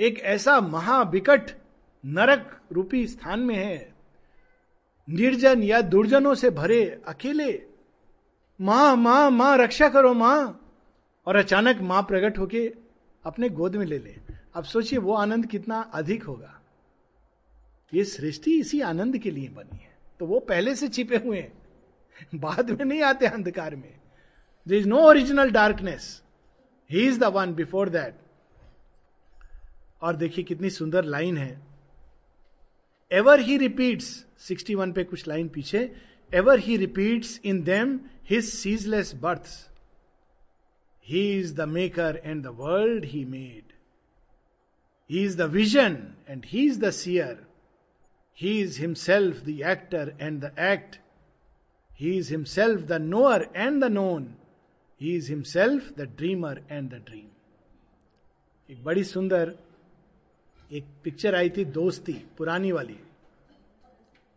एक 0.01 0.18
ऐसा 0.18 0.61
महाविकट 0.61 1.51
नरक 2.05 2.61
रूपी 2.72 3.07
स्थान 3.07 3.40
में 3.40 3.55
है, 3.55 3.94
निर्जन 5.09 5.62
या 5.62 5.81
दुर्जनों 5.81 6.35
से 6.35 6.51
भरे 6.51 7.03
अकेले, 7.09 7.62
माँ 8.61 8.96
माँ 8.96 9.31
माँ, 9.31 9.57
रक्षा 9.59 9.88
करो 9.88 10.14
माँ, 10.14 10.61
और 11.27 11.37
अचानक 11.37 11.81
माँ 11.81 12.03
प्रकट 12.03 12.38
होके 12.38 12.72
अपने 13.25 13.49
गोद 13.49 13.77
में 13.77 13.87
ले 13.87 13.99
ले। 13.99 14.26
अब 14.57 14.64
सोचिए 14.64 14.99
वो 14.99 15.14
आनंद 15.14 15.47
कितना 15.47 15.81
अधिक 15.95 16.23
होगा। 16.23 16.61
ये 17.95 18.05
सृष्टि 18.05 18.61
इसी 18.61 18.81
आनंद 18.81 19.19
के 19.19 19.31
लिए 19.31 19.49
बनी 19.49 19.77
है। 19.77 19.99
तो 20.21 20.27
वो 20.27 20.40
पहले 20.40 20.75
से 20.75 20.88
छिपे 20.88 21.16
हुए 21.16 21.40
हैं। 21.40 21.53
बाद 22.35 22.71
में 22.71 22.85
नहीं 22.85 23.03
आते 23.03 23.27
अंधकार 23.27 23.77
में। 23.77 24.01
There 24.69 24.75
is 24.75 24.88
no 24.88 24.99
original 24.99 25.51
darkness 25.51 26.23
he 26.90 27.07
is 27.09 27.21
the 27.21 27.25
one 27.25 27.55
before 27.55 27.88
that 27.88 28.19
और 30.03 30.16
देखिए 30.16 30.45
कितनी 30.45 30.71
सुंदर 30.71 31.05
लाइन 31.05 31.38
है। 31.38 31.66
एवर 33.12 33.40
ही 33.40 33.57
रिपीट्स 33.59 34.27
61 34.40 34.92
पे 34.92 35.05
कुछ 35.05 35.29
लाइन 35.29 35.49
पीछे 35.49 35.97
ever 36.35 36.59
he 36.59 36.77
repeats 36.77 37.40
in 37.45 37.62
them 37.62 38.01
his 38.31 38.45
ceaseless 38.45 39.14
birth 39.14 39.71
he 41.07 41.40
is 41.40 41.55
the 41.55 41.61
maker 41.61 42.21
and 42.25 42.42
the 42.45 42.47
world 42.47 43.05
he 43.05 43.25
made 43.25 43.65
he 45.11 45.25
is 45.25 45.38
the 45.38 45.40
vision 45.40 46.14
and 46.29 46.45
he 46.47 46.66
is 46.66 46.81
the 46.81 46.90
seer 46.90 47.47
he 48.40 48.61
is 48.61 48.81
himself 48.81 49.45
the 49.45 49.49
actor 49.49 50.16
and 50.21 50.45
the 50.45 50.55
act 50.59 50.97
he 52.01 52.19
is 52.19 52.31
himself 52.31 52.81
the 52.81 52.92
knower 52.92 53.49
and 53.57 53.85
the 53.85 53.85
known 53.85 54.35
he 55.01 55.16
is 55.16 55.33
himself 55.33 55.99
the 55.99 56.01
dreamer 56.01 56.62
and 56.71 56.90
the 56.90 56.95
dream 56.95 57.29
एक 58.71 58.85
बड़ी 58.85 59.05
सुंदर, 59.05 59.57
एक 60.73 60.85
picture 61.05 61.35
आई 61.35 61.51
थी 61.51 61.64
दोस्ती, 61.64 62.12
पुरानी 62.12 62.73
वाली। 62.73 62.99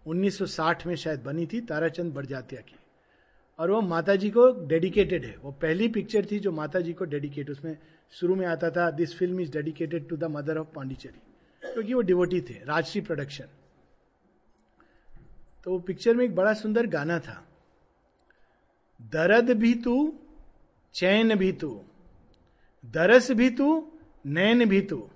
1960 0.08 0.86
में 0.86 0.95
शायद 0.95 1.19
बनी 1.19 1.45
थी, 1.45 1.62
ताराचंद 1.62 2.13
बड़जातिया 2.13 2.62
की। 2.62 2.75
और 3.60 3.71
वो 3.71 3.82
माता 3.82 4.15
जी 4.15 4.29
को 4.29 4.67
डेडिकेटेड 4.67 5.25
है। 5.25 5.38
वो 5.38 5.51
पहली 5.51 5.88
पिक्चर 5.88 6.27
थी 6.32 6.39
जो 6.39 6.51
माता 6.51 6.79
जी 6.79 6.93
को 6.93 7.05
डेडिकेट 7.05 7.49
उसमें 7.49 7.77
शुरू 8.12 8.36
में 8.36 8.45
आता 8.48 8.69
था 8.69 8.91
this 8.91 9.17
film 9.17 9.39
is 9.39 9.52
dedicated 9.52 10.08
to 10.10 10.17
the 10.17 10.24
mother 10.24 10.58
of 10.58 10.67
Pondicherry 10.67 11.22
क्योंकि 11.74 11.93
वो 11.93 12.02
डिवोटी 12.02 12.41
थे 12.41 12.54
राजश्री 12.65 13.02
प्रोडक्शन 13.02 13.45
तो 15.63 15.72
वो 15.72 15.80
पिक्चर 15.80 16.15
में 16.15 16.26
एक 16.26 16.36
बड़ा 16.36 16.54
सुंदर 16.54 16.86
गाना 16.86 17.19
था। 17.19 17.48
दर्द 19.02 19.52
भी 19.52 19.74
तू, 19.74 20.19
चैन 20.93 21.36
भी 21.36 21.52
तू, 21.52 21.82
दरस 22.86 23.32
भी 23.32 23.50
तू, 23.50 23.91
नैन 24.26 24.65
भी 24.65 24.82
तू। 24.82 25.10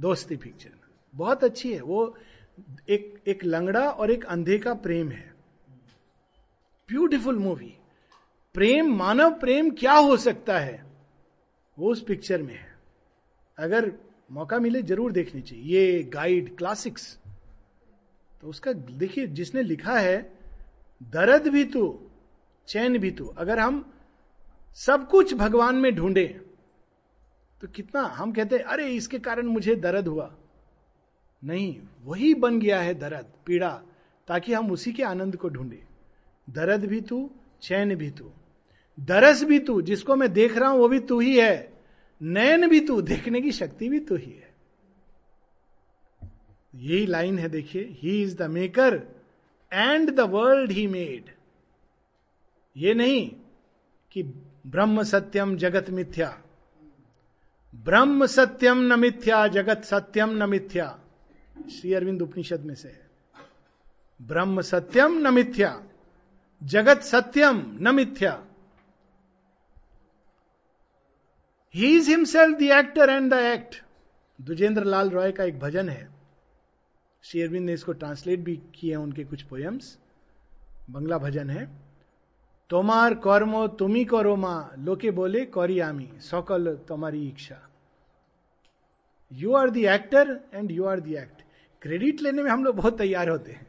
दोस्ती 0.00 0.36
पिक्चर 0.36 0.70
बहुत 1.14 1.44
अच्छी 1.44 1.72
है। 1.72 1.80
वो 1.80 2.16
एक 2.88 3.22
एक 3.26 3.44
लंगड़ा 3.44 3.88
और 3.90 4.10
एक 4.10 4.24
अंधे 4.24 4.58
का 4.58 4.74
प्रेम 4.74 5.08
है। 5.08 5.34
ब्यूटिफुल 6.88 7.38
मूवी 7.38 7.74
प्रेम, 8.54 8.94
मानव 8.96 9.38
प्रेम 9.38 9.70
क्या 9.70 9.92
हो 9.92 10.16
सकता 10.16 10.58
है? 10.58 10.87
वो 11.78 11.92
उस 11.92 12.02
पिक्चर 12.04 12.42
में 12.42 12.54
है। 12.54 12.78
अगर 13.58 13.92
मौका 14.30 14.58
मिले, 14.58 14.82
ज़रूर 14.82 15.12
देखनी 15.12 15.40
चाहिए। 15.42 15.64
ये 15.64 16.02
गाइड 16.02 16.56
क्लासिक्स 16.56 17.18
तो 18.40 18.48
उसका, 18.48 18.72
देखिए, 18.72 19.26
जिसने 19.26 19.62
लिखा 19.62 19.98
है, 19.98 20.38
दर्द 21.02 21.48
भी 21.48 21.64
तू, 21.64 22.10
चैन 22.68 22.98
भी 22.98 23.10
तू, 23.10 23.26
अगर 23.26 23.58
हम 23.58 23.92
सब 24.74 25.08
कुछ 25.08 25.34
भगवान 25.34 25.74
में 25.74 25.94
ढूंढे 25.94 26.26
तो 27.60 27.68
कितना, 27.68 28.02
हम 28.02 28.32
कहते 28.32 28.56
हैं, 28.56 28.64
अरे, 28.64 28.88
इसके 28.88 29.18
कारण 29.18 29.46
मुझे 29.46 29.74
दर्द 29.74 30.08
हुआ। 30.08 30.34
नहीं, 31.44 31.80
वही 32.04 32.34
बन 32.34 32.60
गया 32.60 32.80
है 32.80 32.94
दर्द, 32.94 33.26
पीड़ा, 33.46 33.82
ताकि 34.28 34.52
हम 34.52 34.70
उसी 34.70 34.92
के 34.92 35.02
आनंद 35.02 35.36
को 35.36 35.48
ढूंढे। 35.48 35.82
दर्द 36.50 36.84
भी 36.84 37.00
तू, 37.00 37.30
चैन 37.62 37.94
भी 37.94 38.10
तू। 38.10 38.30
दरस 38.98 39.44
भी 39.44 39.58
तू, 39.58 39.82
जिसको 39.82 40.16
मैं 40.16 40.32
देख 40.32 40.56
रहा 40.56 40.68
हूँ, 40.68 40.78
वो 40.78 40.88
भी 40.88 41.00
तू 41.00 41.20
ही 41.20 41.38
है। 41.38 41.72
नयन 42.22 42.68
भी 42.68 42.80
तू, 42.80 43.00
देखने 43.00 43.40
की 43.40 43.52
शक्ति 43.52 43.88
भी 43.88 44.00
तू 44.00 44.16
ही 44.16 44.30
है। 44.30 44.54
यही 46.74 47.06
लाइन 47.06 47.38
है, 47.38 47.48
देखिए। 47.48 47.88
He 47.90 48.22
is 48.22 48.36
the 48.36 48.42
maker 48.42 49.02
and 49.72 50.10
the 50.10 50.20
world 50.20 50.70
he 50.70 50.86
made 50.86 51.24
ये 52.76 52.94
नहीं 52.94 53.32
कि 54.12 54.22
ब्रह्म 54.66 55.02
सत्यम 55.02 55.56
जगत 55.56 55.90
मिथ्या। 55.90 56.42
ब्रह्म 57.74 58.26
सत्यम 58.26 58.78
न 58.78 59.00
मिथ्या, 59.00 59.48
जगत 59.48 59.82
सत्यम 59.84 60.30
न 60.30 60.50
मिथ्या। 60.50 61.00
श्री 61.70 61.94
अरविंद 61.94 62.22
उपनिषद 62.22 62.60
में 62.60 62.74
से 62.74 62.88
है। 62.88 63.10
ब्रह्म 64.22 64.60
सत्यम 64.60 65.28
न 65.28 65.34
मिथ्या, 65.34 65.84
जगत 66.62 67.00
सत्यम 67.00 67.78
न 67.80 67.94
मिथ्या। 67.94 68.47
He 71.74 71.96
is 71.96 72.08
himself 72.10 72.58
the 72.58 72.62
actor 72.62 73.10
and 73.10 73.32
the 73.32 73.36
act 73.36 73.74
Dwijendra 74.38 74.84
Lal 74.84 75.10
Roy 75.10 75.32
का 75.32 75.44
एक 75.44 75.58
भजन 75.58 75.88
है। 75.88 76.08
शेरविंद 77.24 77.66
ने 77.66 77.72
इसको 77.72 77.92
ट्रांसलेट 77.92 78.40
भी 78.40 78.54
किए 78.74 78.94
उनके 78.94 79.24
कुछ 79.24 79.42
पोयम्स 79.42 79.98
बंगला 80.90 81.18
भजन 81.18 81.50
है। 81.50 81.66
तोमार 82.70 83.14
कर्मो 83.14 83.66
तुमी 83.78 84.04
करो 84.04 84.34
माँ। 84.36 84.74
लोके 84.78 85.10
बोले 85.10 85.44
कौरियामी 85.46 86.08
सकल 86.20 86.74
तुम्हारी 86.88 87.26
इच्छा। 87.28 87.60
You 89.32 89.54
are 89.54 89.70
the 89.70 89.76
actor 89.76 90.38
and 90.54 90.70
you 90.70 90.84
are 90.84 91.00
the 91.00 91.14
act 91.14 91.42
credit 91.82 92.22
लेने 92.22 92.42
में 92.42 92.50
हम 92.50 92.64
लोग 92.64 92.76
बहुत 92.76 92.98
तैयार 92.98 93.28
होते 93.28 93.52
हैं। 93.52 93.66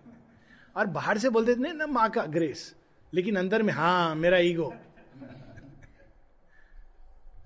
और 0.75 0.85
बाहर 0.87 1.17
से 1.17 1.29
बोलते 1.29 1.55
थे 1.55 1.73
ना, 1.73 1.87
माँ 1.87 2.09
का 2.09 2.25
ग्रेस 2.27 2.73
लेकिन 3.13 3.35
अंदर 3.35 3.63
में 3.63 3.73
हाँ 3.73 4.15
मेरा 4.15 4.37
ईगो 4.37 4.73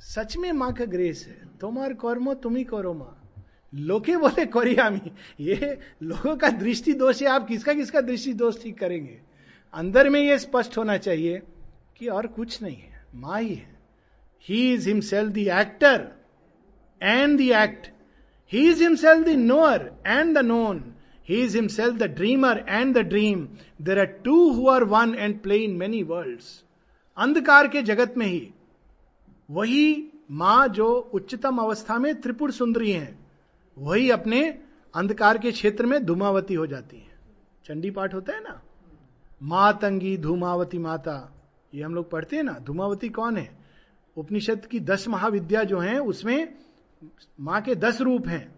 सच 0.03 0.35
में 0.37 0.51
माँ 0.51 0.71
का 0.73 0.85
ग्रेस 0.85 1.25
है। 1.27 1.57
तुम्हार 1.61 1.93
कर्मो, 1.93 2.33
तुम 2.33 2.55
ही 2.55 2.63
करो 2.63 2.93
माँ। 2.93 3.19
लोके 3.73 4.15
बोले 4.17 4.45
कोरियामी 4.45 5.11
ये 5.39 5.77
लोगों 6.03 6.35
का 6.37 6.49
दृष्टि 6.49 6.93
दोष 6.93 7.21
है। 7.21 7.27
आप 7.27 7.47
किसका 7.47 7.73
किसका 7.73 8.01
दृष्टि 8.01 8.33
दोष 8.33 8.61
ठीक 8.63 8.77
करेंगे? 8.79 9.19
अंदर 9.73 10.09
में 10.09 10.19
ये 10.21 10.37
स्पष्ट 10.39 10.77
होना 10.77 10.97
चाहिए 10.97 11.41
कि 11.97 12.07
और 12.07 12.27
कुछ 12.27 12.61
नहीं 12.61 12.75
है। 12.75 13.05
माँ 13.15 13.39
ही 13.41 13.53
है। 13.53 13.71
He 14.45 14.73
is 14.73 14.87
himself 14.89 15.31
the 15.33 15.37
actor 15.37 16.07
and 17.01 17.37
the 17.37 17.41
act 17.41 17.87
he 18.51 18.67
is 18.69 18.83
himself 18.83 19.25
the 19.27 19.29
knower 19.29 19.91
and 20.07 20.37
the 20.37 20.45
known 20.45 20.83
he 21.29 21.41
is 21.43 21.55
himself 21.57 21.95
the 21.95 22.03
dreamer 22.15 22.65
and 22.69 22.93
the 22.97 23.01
dream 23.07 23.47
there 23.81 23.99
are 23.99 24.05
two 24.25 24.49
who 24.51 24.67
are 24.69 24.83
one 24.83 25.15
and 25.15 25.39
play 25.41 25.57
in 25.57 25.75
many 25.77 26.03
world 26.03 26.39
अंधकार 27.17 27.67
के 27.67 27.81
जगत 27.81 28.13
में 28.17 28.25
ही। 28.25 28.49
वही 29.49 30.11
माँ 30.31 30.67
जो 30.67 30.95
उच्चतम 30.95 31.57
अवस्था 31.57 31.97
में 31.97 32.21
त्रिपुर 32.21 32.51
सुंदरी 32.51 32.91
हैं, 32.91 33.31
वही 33.77 34.09
अपने 34.09 34.59
अंधकार 34.95 35.37
के 35.37 35.51
क्षेत्र 35.51 35.85
में 35.85 36.05
धूमावती 36.05 36.53
हो 36.53 36.67
जाती 36.67 36.97
है। 36.97 37.19
चंडी 37.65 37.91
पाठ 37.91 38.13
होता 38.13 38.33
है 38.33 38.43
ना? 38.43 38.61
मातंगी 39.43 40.17
धूमावती 40.17 40.77
माता, 40.77 41.35
ये 41.73 41.83
हम 41.83 41.95
लोग 41.95 42.11
पढ़ते 42.11 42.35
हैं 42.35 42.43
ना, 42.43 42.53
धूमावती 42.53 43.09
कौन 43.09 43.37
है? 43.37 43.57
उपनिषद 44.17 44.65
की 44.65 44.79
दस 44.79 45.07
महाविद्या 45.07 45.63
जो 45.63 45.79
है, 45.79 45.99
उसमें 45.99 46.55
माँ 47.39 47.61
के 47.61 47.75
दस 47.75 48.01
रूप 48.01 48.27
हैं। 48.27 48.55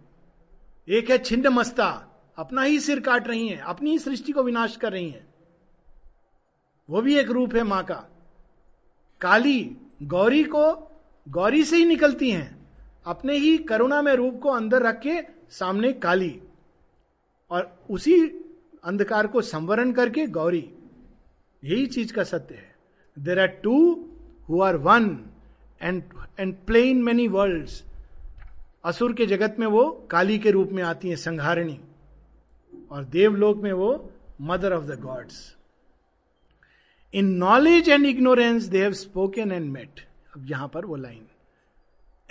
एक 0.89 1.09
है 1.09 1.17
छिन्न 1.17 1.47
मस्ता, 1.47 2.07
अपना 2.37 2.61
ही 2.61 2.79
सिर 2.79 2.99
काट 2.99 3.27
रही 3.27 3.47
है, 3.47 3.57
अपनी 3.57 3.91
ही 3.91 3.99
सृष्टि 3.99 4.31
को 4.31 4.43
विनाश 4.43 4.75
कर 4.75 4.91
रही 4.91 5.09
है। 5.09 5.27
वो 6.89 7.01
भी 7.01 7.15
एक 7.15 7.29
रूप 7.29 7.55
है 7.55 7.63
माँ 7.63 7.83
का। 7.83 8.03
काली 9.21 9.77
गौरी 10.03 10.43
को, 10.43 10.91
गौरी 11.29 11.63
से 11.63 11.77
ही 11.77 11.85
निकलती 11.85 12.31
हैं। 12.31 12.69
अपने 13.05 13.37
ही 13.37 13.57
करुणा 13.57 14.01
में 14.01 14.13
रूप 14.13 14.39
को 14.43 14.49
अंदर 14.49 14.81
रख 14.81 14.99
के 14.99 15.21
सामने 15.49 15.93
काली 15.93 16.41
और 17.51 17.79
उसी 17.89 18.21
अंधकार 18.83 19.27
को 19.27 19.41
संवरण 19.41 19.91
करके 19.91 20.27
गौरी। 20.27 20.69
यही 21.63 21.85
चीज़ 21.85 22.13
का 22.13 22.23
सत्य 22.23 22.55
है। 22.55 22.75
There 23.19 23.39
are 23.39 23.47
two 23.47 24.05
who 24.49 24.61
are 24.61 24.75
one 24.75 25.25
and 25.81 26.03
and 26.39 26.55
play 26.67 26.83
in 26.83 27.03
many 27.03 27.27
world 27.27 27.69
असुर 28.85 29.13
के 29.13 29.25
जगत 29.25 29.55
में 29.59 29.67
वो 29.67 30.07
काली 30.11 30.39
के 30.39 30.51
रूप 30.51 30.69
में 30.71 30.83
आती 30.83 31.09
है 31.09 31.15
संघारिणी 31.15 31.79
और 32.91 33.03
देवलोक 33.03 33.57
में 33.57 33.73
वो 33.73 34.09
mother 34.41 34.73
of 34.73 34.83
the 34.83 34.99
gods 34.99 35.54
in 37.15 37.25
knowledge 37.25 37.89
and 37.89 38.05
ignorance 38.05 38.63
they 38.63 38.81
have 38.81 38.93
spoken 38.93 39.51
and 39.51 39.71
met 39.71 39.99
अब 40.35 40.45
यहाँ 40.51 40.67
पर 40.67 40.85
वो 40.85 40.95
line 40.95 41.27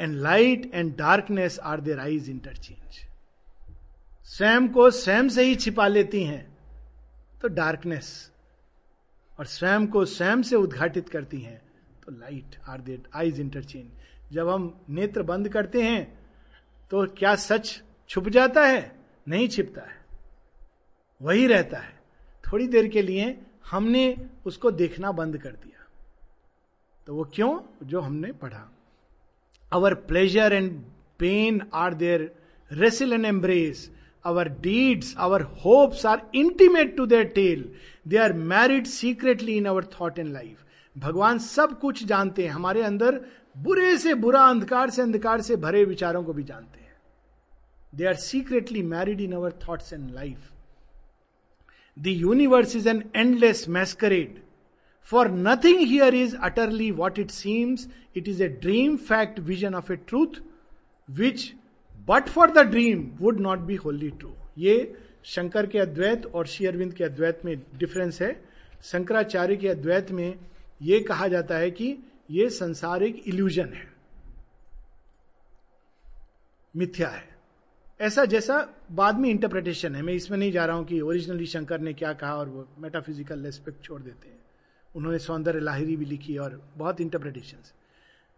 and 0.00 0.14
light 0.14 0.70
and 0.74 0.96
darkness 0.96 1.58
are 1.58 1.80
their 1.80 2.00
eyes 2.00 2.30
interchange 2.30 3.08
स्वयं 4.24 4.68
को 4.68 4.90
स्वयं 4.90 5.28
से 5.28 5.44
ही 5.44 5.56
छिपा 5.56 5.88
लेती 5.88 6.24
हैं 6.24 6.58
तो 7.42 7.48
डार्कनेस 7.48 8.32
और 9.38 9.46
स्वयं 9.46 9.86
को 9.86 10.04
स्वयं 10.04 10.42
से 10.42 10.56
उद्घाटित 10.56 11.08
करती 11.08 11.40
हैं 11.40 11.62
तो 12.06 12.12
light 12.12 12.56
are 12.68 12.80
their 12.80 13.02
eyes 13.14 13.40
interchange 13.40 13.86
जब 14.32 14.48
हम 14.48 14.80
नेत्र 14.90 15.22
बंद 15.22 15.48
करते 15.48 15.82
हैं 15.82 16.18
तो 16.90 17.06
क्या 17.06 17.34
सच 17.34 17.82
छुप 18.08 18.28
जाता 18.28 18.66
है? 18.66 19.04
नहीं 19.28 19.48
छिपता 19.48 19.80
है। 19.80 20.04
वही 21.22 21.46
रहता 21.46 21.78
है। 21.78 22.00
थोड़ी 22.52 22.68
देर 22.68 22.88
के 22.88 23.02
लिए 23.02 23.38
हमने 23.64 24.26
उसको 24.46 24.70
देखना 24.70 25.12
बंद 25.12 25.38
कर 25.38 25.50
दिया। 25.50 25.86
तो 27.06 27.14
वो 27.14 27.24
क्यों? 27.34 27.58
जो 27.82 28.00
हमने 28.00 28.32
पढ़ा। 28.32 28.70
Our 29.72 29.94
pleasure 29.94 30.52
and 30.52 30.80
pain 31.18 31.62
are 31.74 31.94
their 31.94 32.30
wrestle 32.70 33.12
and 33.12 33.24
embrace 33.24 33.90
our 34.24 34.48
deeds 34.60 35.14
our 35.18 35.42
hopes 35.64 36.04
are 36.06 36.22
intimate 36.34 36.96
to 36.96 37.06
their 37.06 37.24
tale 37.24 37.70
they 38.08 38.16
are 38.16 38.32
married 38.32 38.86
secretly 38.86 39.56
in 39.56 39.64
our 39.64 39.84
thought 40.00 40.18
and 40.18 40.32
life 40.32 40.64
भगवान 40.96 41.38
सब 41.38 41.78
कुछ 41.80 42.04
जानते 42.04 42.44
हैं। 42.44 42.50
हमारे 42.50 42.82
अंदर 42.82 43.20
बुरे 43.56 43.96
से 43.98 44.14
बुरा, 44.14 44.42
अंधकार 44.42 44.90
से 44.90 45.02
अंधकार 45.02 45.40
से 45.40 45.56
भरे 45.56 45.84
विचारों 45.84 46.22
को 46.24 46.32
भी 46.32 46.42
जानते 46.42 46.80
हैं। 46.80 46.96
They 47.94 48.06
are 48.06 48.14
secretly 48.14 48.82
married 48.82 49.20
in 49.20 49.32
our 49.32 49.52
thoughts 49.68 49.92
and 49.92 50.10
life 50.10 50.50
The 51.96 52.12
universe 52.12 52.74
is 52.74 52.86
an 52.86 53.10
endless 53.14 53.68
masquerade. 53.68 54.40
For 55.00 55.28
nothing 55.28 55.80
here 55.86 56.12
is 56.14 56.36
utterly 56.40 56.90
what 56.92 57.18
it 57.18 57.30
seems. 57.30 57.88
It 58.14 58.26
is 58.26 58.40
a 58.40 58.48
dream 58.48 58.98
fact 58.98 59.38
vision 59.38 59.74
of 59.74 59.90
a 59.90 59.96
truth 59.96 60.40
which, 61.08 61.54
but 62.06 62.28
for 62.28 62.48
the 62.48 62.64
dream, 62.64 63.16
would 63.20 63.38
not 63.38 63.66
be 63.66 63.76
wholly 63.76 64.10
true. 64.12 64.34
ये 64.58 64.76
शंकर 65.24 65.66
के 65.66 65.78
अद्वैत 65.78 66.26
और 66.34 66.46
श्री 66.46 66.66
अरविंद 66.66 66.92
के 66.94 67.04
अद्वैत 67.04 67.40
में 67.44 67.56
difference 67.78 68.20
है 68.22 68.32
शंकराचार्य 68.84 69.56
के 69.56 69.68
अद्वैत 69.68 70.10
में 70.12 70.38
ये 70.82 71.00
कहा 71.00 71.28
जाता 71.28 71.56
है 71.58 71.70
कि 71.70 71.96
ये 72.30 72.48
संसार 72.50 73.02
एक 73.02 73.22
इल्यूजन 73.28 73.72
है 73.74 73.86
मिथ्या 76.74 77.08
है 77.08 77.33
ऐसा 78.04 78.24
जैसा 78.24 78.56
बाद 78.92 79.18
में 79.18 79.28
इंटरप्रिटेशन 79.30 79.94
है। 79.94 80.02
मैं 80.02 80.14
इसमें 80.14 80.38
नहीं 80.38 80.52
जा 80.52 80.64
रहा 80.64 80.76
हूँ 80.76 80.84
कि 80.86 81.00
ओरिजिनली 81.00 81.46
शंकर 81.46 81.80
ने 81.80 81.92
क्या 81.92 82.12
कहा 82.12 82.34
और 82.36 82.48
वो 82.48 82.66
मेटाफिजिकल 82.78 83.46
एस्पेक्ट 83.46 83.84
छोड़ 83.84 84.00
देते 84.02 84.28
हैं। 84.28 84.38
उन्होंने 84.94 85.18
सौंदर्य 85.18 85.60
लाहिरी 85.60 85.96
भी 85.96 86.04
लिखी 86.04 86.36
और 86.36 86.60
बहुत 86.76 87.00
इंटरप्रिटेशन 87.00 87.58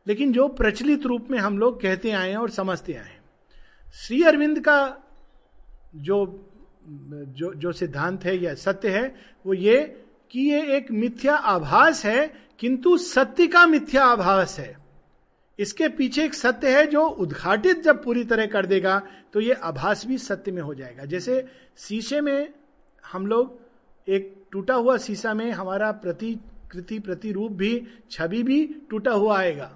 लेकिन 0.07 0.33
जो 0.33 0.47
प्रचलित 0.49 1.07
रूप 1.07 1.31
में 1.31 1.39
हम 1.39 1.59
लोग 1.59 1.81
कहते 1.83 2.11
आए 2.11 2.29
हैं 2.31 2.37
और 2.37 2.51
समझते 2.51 2.95
आए 2.95 3.05
हैं, 3.05 3.23
श्री 3.95 4.23
अरविंद 4.23 4.61
का 4.61 5.03
जो 5.97 6.19
जो 6.87 7.53
जो 7.55 7.73
सिद्धांत 7.73 8.25
है 8.25 8.37
या 8.39 8.55
सत्य 8.55 8.91
है, 8.91 9.15
वो 9.45 9.55
ये 9.55 9.79
कि 10.31 10.41
ये 10.41 10.77
एक 10.77 10.91
मिथ्या 10.91 11.35
आभास 11.35 12.05
है, 12.05 12.27
किंतु 12.59 12.97
सत्य 12.99 13.47
का 13.47 13.67
मिथ्या 13.67 14.05
आभास 14.05 14.59
है। 14.59 14.77
इसके 15.59 15.89
पीछे 15.89 16.25
एक 16.25 16.35
सत्य 16.35 16.77
है 16.77 16.87
जो 16.87 17.07
उद्घाटित 17.07 17.83
जब 17.83 18.03
पूरी 18.05 18.25
तरह 18.25 18.47
कर 18.47 18.67
देगा 18.67 18.99
तो 19.33 19.41
ये 19.41 19.53
आभास 19.65 20.07
भी 20.07 20.19
सत्य 20.19 20.53
में 20.53 20.63
हो 20.63 20.75
जाएगा। 20.75 21.05
जैसे 21.05 21.45
शीशे 21.79 22.21
में 22.21 22.49
हम 23.05 23.27
लोग 23.27 23.59
एक 24.09 24.35
टूटा 24.53 24.75
हुआ 24.75 24.97
शीशा 24.99 25.33
में 25.35 25.51
हमारा 25.53 25.91
प्रतिकृति 25.95 26.99
प्रतिरूप 26.99 27.53
भी, 27.53 27.87
छवि 28.11 28.43
भी 28.43 28.65
टूटा 28.91 29.13
हुआ 29.13 29.39
आएगा। 29.39 29.71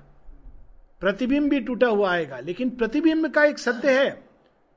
प्रतिबिंब 1.03 1.49
भी 1.51 1.61
टूटा 1.61 1.87
हुआ 1.87 2.11
आएगा। 2.13 2.39
लेकिन 2.41 2.71
प्रतिबिंब 2.71 3.29
का 3.29 3.45
एक 3.45 3.59
सत्य 3.59 3.99
है, 3.99 4.11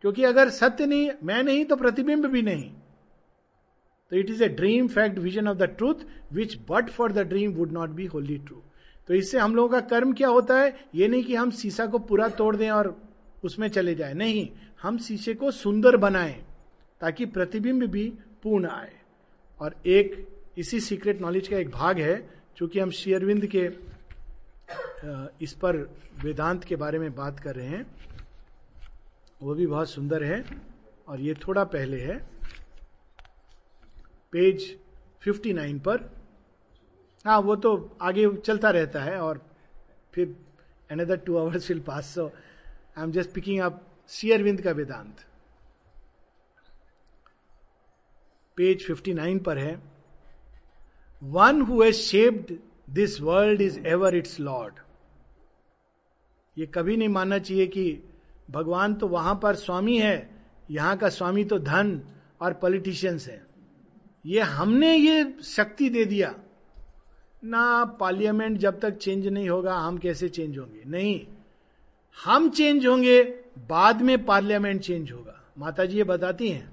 क्योंकि 0.04 0.24
अगर 0.24 0.50
सत्य 0.52 0.86
नहीं, 0.86 1.10
मैं 1.24 1.44
नहीं 1.44 1.66
तो 1.66 1.76
प्रतिबिंब 1.76 2.26
भी 2.26 2.42
नहीं। 2.42 2.70
तो 4.12 4.16
it 4.16 4.30
is 4.30 4.44
a 4.44 4.48
dream 4.50 4.88
fact 4.88 5.18
vision 5.20 5.48
of 5.48 5.58
the 5.58 5.64
truth 5.78 6.06
which 6.34 6.58
but 6.70 6.90
for 6.90 7.12
the 7.12 7.28
dream 7.28 7.54
would 7.54 7.72
not 7.72 7.90
be 7.90 8.06
wholly 8.06 8.38
true 8.38 8.62
तो 9.10 9.14
इससे 9.14 9.40
हम 9.40 9.56
लोगों 9.56 9.70
का 9.70 9.80
कर्म 9.88 10.14
क्या 10.14 10.28
होता 10.28 10.60
है? 10.60 10.76
ये 10.96 11.08
नहीं 11.08 11.24
कि 11.24 11.36
हम 11.36 11.52
शीशा 11.52 11.86
को 11.86 12.00
पूरा 12.00 12.28
तोड़ 12.30 12.56
दें 12.56 12.70
और 12.72 12.96
उसमें 13.44 13.68
चले 13.68 13.96
जाए। 13.96 14.14
नहीं, 14.14 14.48
हम 14.82 14.98
शीशे 14.98 15.34
को 15.34 15.52
सुंदर 15.52 15.98
बनाएँ 15.98 16.36
ताकि 17.02 17.26
प्रतिबिंब 17.26 17.84
भी 17.84 18.08
पूर्ण 18.44 18.68
आए। 18.68 18.94
और 19.60 19.76
एक 19.86 20.28
इसी 20.58 20.80
सीक्रेट 20.80 21.22
नॉलेज 21.22 21.48
का 21.48 21.58
एक 21.58 21.70
भाग 21.72 22.00
है 22.00 22.16
चूँकि 22.58 22.80
हम 22.80 22.92
शेयरविंद 22.92 23.46
के 23.56 23.70
इस 25.42 25.54
पर 25.54 25.78
वेदांत 26.24 26.64
के 26.64 26.76
बारे 26.76 27.00
में 27.00 27.14
बात 27.16 27.40
कर 27.40 27.56
रहे 27.56 27.68
हैं। 27.68 27.86
वो 29.42 29.54
भी 29.56 29.68
बहुत 29.68 29.90
सुंदर 29.90 30.24
है 30.24 30.44
और 31.08 31.22
ये 31.22 31.34
थोड़ा 31.48 31.64
पहले 31.64 32.00
है। 32.02 32.18
पेज 34.34 34.76
59 35.22 35.80
पर 35.80 35.98
हाँ 37.26 37.40
वो 37.40 37.56
तो 37.56 37.98
आगे 38.02 38.28
चलता 38.36 38.70
रहता 38.70 39.04
है 39.04 39.18
और 39.22 39.42
फिर 40.14 40.36
another 40.92 41.18
two 41.18 41.38
hours 41.38 41.70
will 41.70 41.80
pass 41.80 42.14
so 42.16 42.26
I 42.28 43.04
am 43.04 43.12
just 43.12 43.32
picking 43.32 43.60
up 43.62 43.82
शेयरविंद 44.10 44.62
का 44.62 44.72
वेदांत। 44.72 45.26
पेज 48.58 48.86
59 48.88 49.40
पर 49.40 49.58
है। 49.58 49.82
One 51.22 51.62
who 51.62 51.92
shaped 51.92 52.54
this 52.90 53.20
world 53.22 53.62
is 53.62 53.80
ever 53.80 54.16
its 54.16 54.40
lord 54.40 54.80
ये 56.58 56.66
कभी 56.66 56.98
नहीं 56.98 57.10
मानना 57.10 57.38
चाहिए 57.40 57.68
कि 57.68 58.04
भगवान 58.52 58.94
तो 58.94 59.08
वहाँ 59.08 59.40
पर 59.44 59.56
स्वामी 59.56 59.98
है, 59.98 60.30
यहाँ 60.72 60.98
का 60.98 61.10
स्वामी 61.10 61.44
तो 61.46 61.60
धन 61.60 62.02
और 62.42 62.54
पॉलिटिशियंस 62.54 63.28
है। 63.28 63.42
ये 64.26 64.42
हमने 64.42 64.96
ये 64.96 65.34
शक्ति 65.44 65.90
दे 65.90 66.06
दिया। 66.06 66.34
ना 67.44 67.86
पार्लियामेंट 67.86 68.58
जब 68.58 68.80
तक 68.80 68.92
चेंज 68.92 69.28
नहीं 69.28 69.50
होगा 69.50 69.76
हम 69.76 69.98
कैसे 69.98 70.30
चेंज 70.30 70.58
होंगे? 70.58 70.84
नहीं। 70.88 71.28
हम 72.26 72.50
चेंज 72.50 72.88
होंगे 72.88 73.24
बाद 73.70 74.02
में 74.02 74.26
पार्लियामेंट 74.26 74.82
चेंज 74.82 75.12
होगा। 75.12 75.44
माता 75.58 75.86
जी 75.86 75.98
ये 75.98 76.04
बताती 76.04 76.50
हैं। 76.50 76.72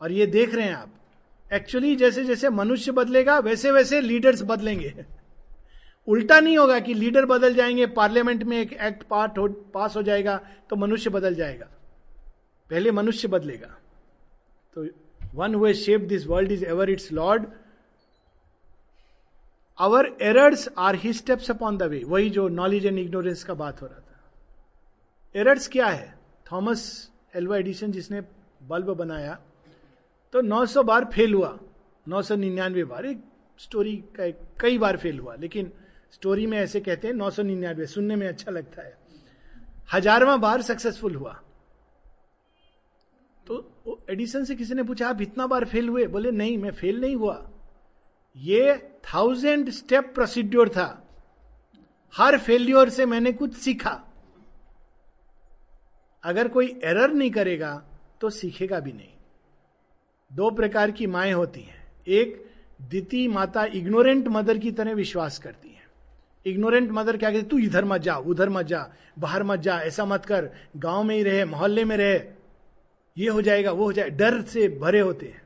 और 0.00 0.12
ये 0.12 0.26
देख 0.26 0.54
रहे 0.54 0.66
हैं 0.66 0.74
आप। 0.74 0.88
एक्चुअली 1.52 1.96
जैसे 1.96 2.24
जैसे 2.24 2.50
मनुष्य 2.50 2.92
बदलेगा 2.92 3.38
वैसे 3.38 3.70
वैसे 3.70 4.00
लीडर्स 4.00 4.42
बदलेंगे। 4.42 5.06
उल्टा 6.06 6.40
नहीं 6.40 6.58
होगा 6.58 6.78
कि 6.78 6.94
लीडर 6.94 7.26
बदल 7.26 7.54
जाएँगे 7.54 7.86
पार्लियामेंट 7.86 8.42
में 8.42 8.60
एक 8.60 8.72
एक्ट 8.72 9.02
पार्ट 9.02 9.38
हो, 9.38 9.48
पास 9.48 9.96
हो 9.96 10.02
जाएगा 10.02 10.40
तो 10.70 10.76
मनुष्य 10.76 11.10
बदल 11.10 11.34
जाएगा। 11.34 11.66
पहले 12.70 12.90
मनुष्य 12.90 13.28
बदलेगा। 13.28 13.78
तो 14.74 14.86
one 15.34 15.54
who 15.54 15.72
shape 15.72 16.00
this 16.00 16.26
world 16.26 16.52
is 16.52 16.64
ever 16.64 16.90
its 16.90 17.12
lord 17.12 17.46
our 19.78 20.16
errors 20.22 20.68
are 20.78 20.94
his 20.94 21.12
steps 21.12 21.50
upon 21.50 21.76
the 21.76 21.82
way 21.82 22.02
वही 22.04 22.30
जो 22.30 22.48
नॉलेज 22.48 22.86
एंड 22.86 22.98
इग्नोरेंस 22.98 23.44
का 23.44 23.54
बात 23.54 23.82
हो 23.82 23.86
रहा 23.86 23.98
था। 23.98 24.32
एरर्स 25.36 25.68
क्या 25.68 25.86
है? 25.86 26.18
थॉमस 26.52 27.10
एल्वा 27.34 27.56
एडिशन 27.56 27.92
जिसने 27.92 28.20
बल्ब 28.62 28.90
बनाया 28.90 29.38
तो 30.32 30.40
900 30.40 30.82
बार 30.82 31.04
फेल 31.04 31.34
हुआ। 31.34 31.58
नौ 32.08 32.22
सौ 32.22 32.36
निन्यानवे 32.36 32.84
बार। 32.84 33.06
एक 33.06 33.24
स्टोरी 33.58 33.96
का 33.96 34.30
कई 34.60 34.78
बार 34.78 34.96
फेल 34.96 35.18
हुआ। 35.18 35.34
लेकिन 35.34 35.72
स्टोरी 36.12 36.46
में 36.46 36.58
ऐसे 36.58 36.80
कहते 36.80 37.08
हैं, 37.08 37.14
नौ 37.14 37.30
सौ 37.30 37.42
निन्यानवे। 37.42 37.86
सुनने 37.86 38.16
में 38.16 38.28
अच्छा 38.28 38.50
लगता 38.50 38.82
है। 38.82 38.98
हजारवा 39.92 40.36
बार 40.36 40.62
सक्सेसफुल 40.62 41.14
हुआ। 41.14 41.42
तो 43.46 44.04
एडिसन 44.10 44.44
से 44.44 44.54
किसी 44.54 44.74
ने 44.74 44.82
पूछा, 44.82 45.08
आप 45.08 45.20
इतना 45.20 45.46
बार 45.46 45.64
फेल 45.64 45.88
हुए? 45.88 46.06
बोले, 46.06 46.30
नहीं, 46.30 46.58
मैं 46.58 46.70
फेल 46.70 47.00
नहीं 47.00 47.16
हुआ। 47.16 47.50
ये 48.36 48.93
थाउज़ेंड 49.04 49.70
स्टेप 49.70 50.12
प्रोसीड्योर 50.14 50.68
था 50.68 50.88
हर 52.14 52.38
फेल्योर 52.38 52.88
से 52.88 53.06
मैंने 53.06 53.32
कुछ 53.32 53.54
सीखा। 53.54 54.00
अगर 56.24 56.48
कोई 56.48 56.66
एरर 56.84 57.12
नहीं 57.12 57.30
करेगा 57.30 57.74
तो 58.20 58.30
सीखेगा 58.30 58.80
भी 58.80 58.92
नहीं। 58.92 59.12
दो 60.30 60.50
प्रकार 60.50 60.90
की 60.90 61.06
माए 61.06 61.30
होती 61.30 61.60
हैं। 61.60 61.82
एक, 62.08 62.44
दिति 62.82 63.26
माता 63.28 63.64
इग्नोरेंट 63.64 64.28
मदर 64.28 64.58
की 64.58 64.72
तरह 64.72 64.94
विश्वास 64.94 65.38
करती 65.38 65.68
है। 65.68 65.82
इग्नोरेंट 66.46 66.90
मदर 66.90 67.16
क्या 67.16 67.30
कहती 67.30 67.42
तू 67.42 67.58
इधर 67.58 67.84
मत 67.84 68.00
जा, 68.00 68.16
उधर 68.16 68.48
मत 68.48 68.66
जा, 68.66 68.86
बाहर 69.18 69.42
मत 69.42 69.60
जा, 69.60 69.78
ऐसा 69.78 70.04
मत 70.04 70.24
कर। 70.24 70.50
गाँव 70.76 71.02
में 71.02 71.16
ही 71.16 71.22
रहे, 71.22 71.44
मोहल्ले 71.44 71.84
में 71.84 71.96
रहे। 71.96 72.20
ये 73.16 73.28
हो 73.28 73.42
जाएगा, 73.42 73.72
वो 73.72 73.84
हो 73.84 73.92
जाए, 73.92 74.10
डर 74.10 74.42
से 74.42 74.68
भरे 74.68 75.00
होते 75.00 75.26
हैं। 75.26 75.43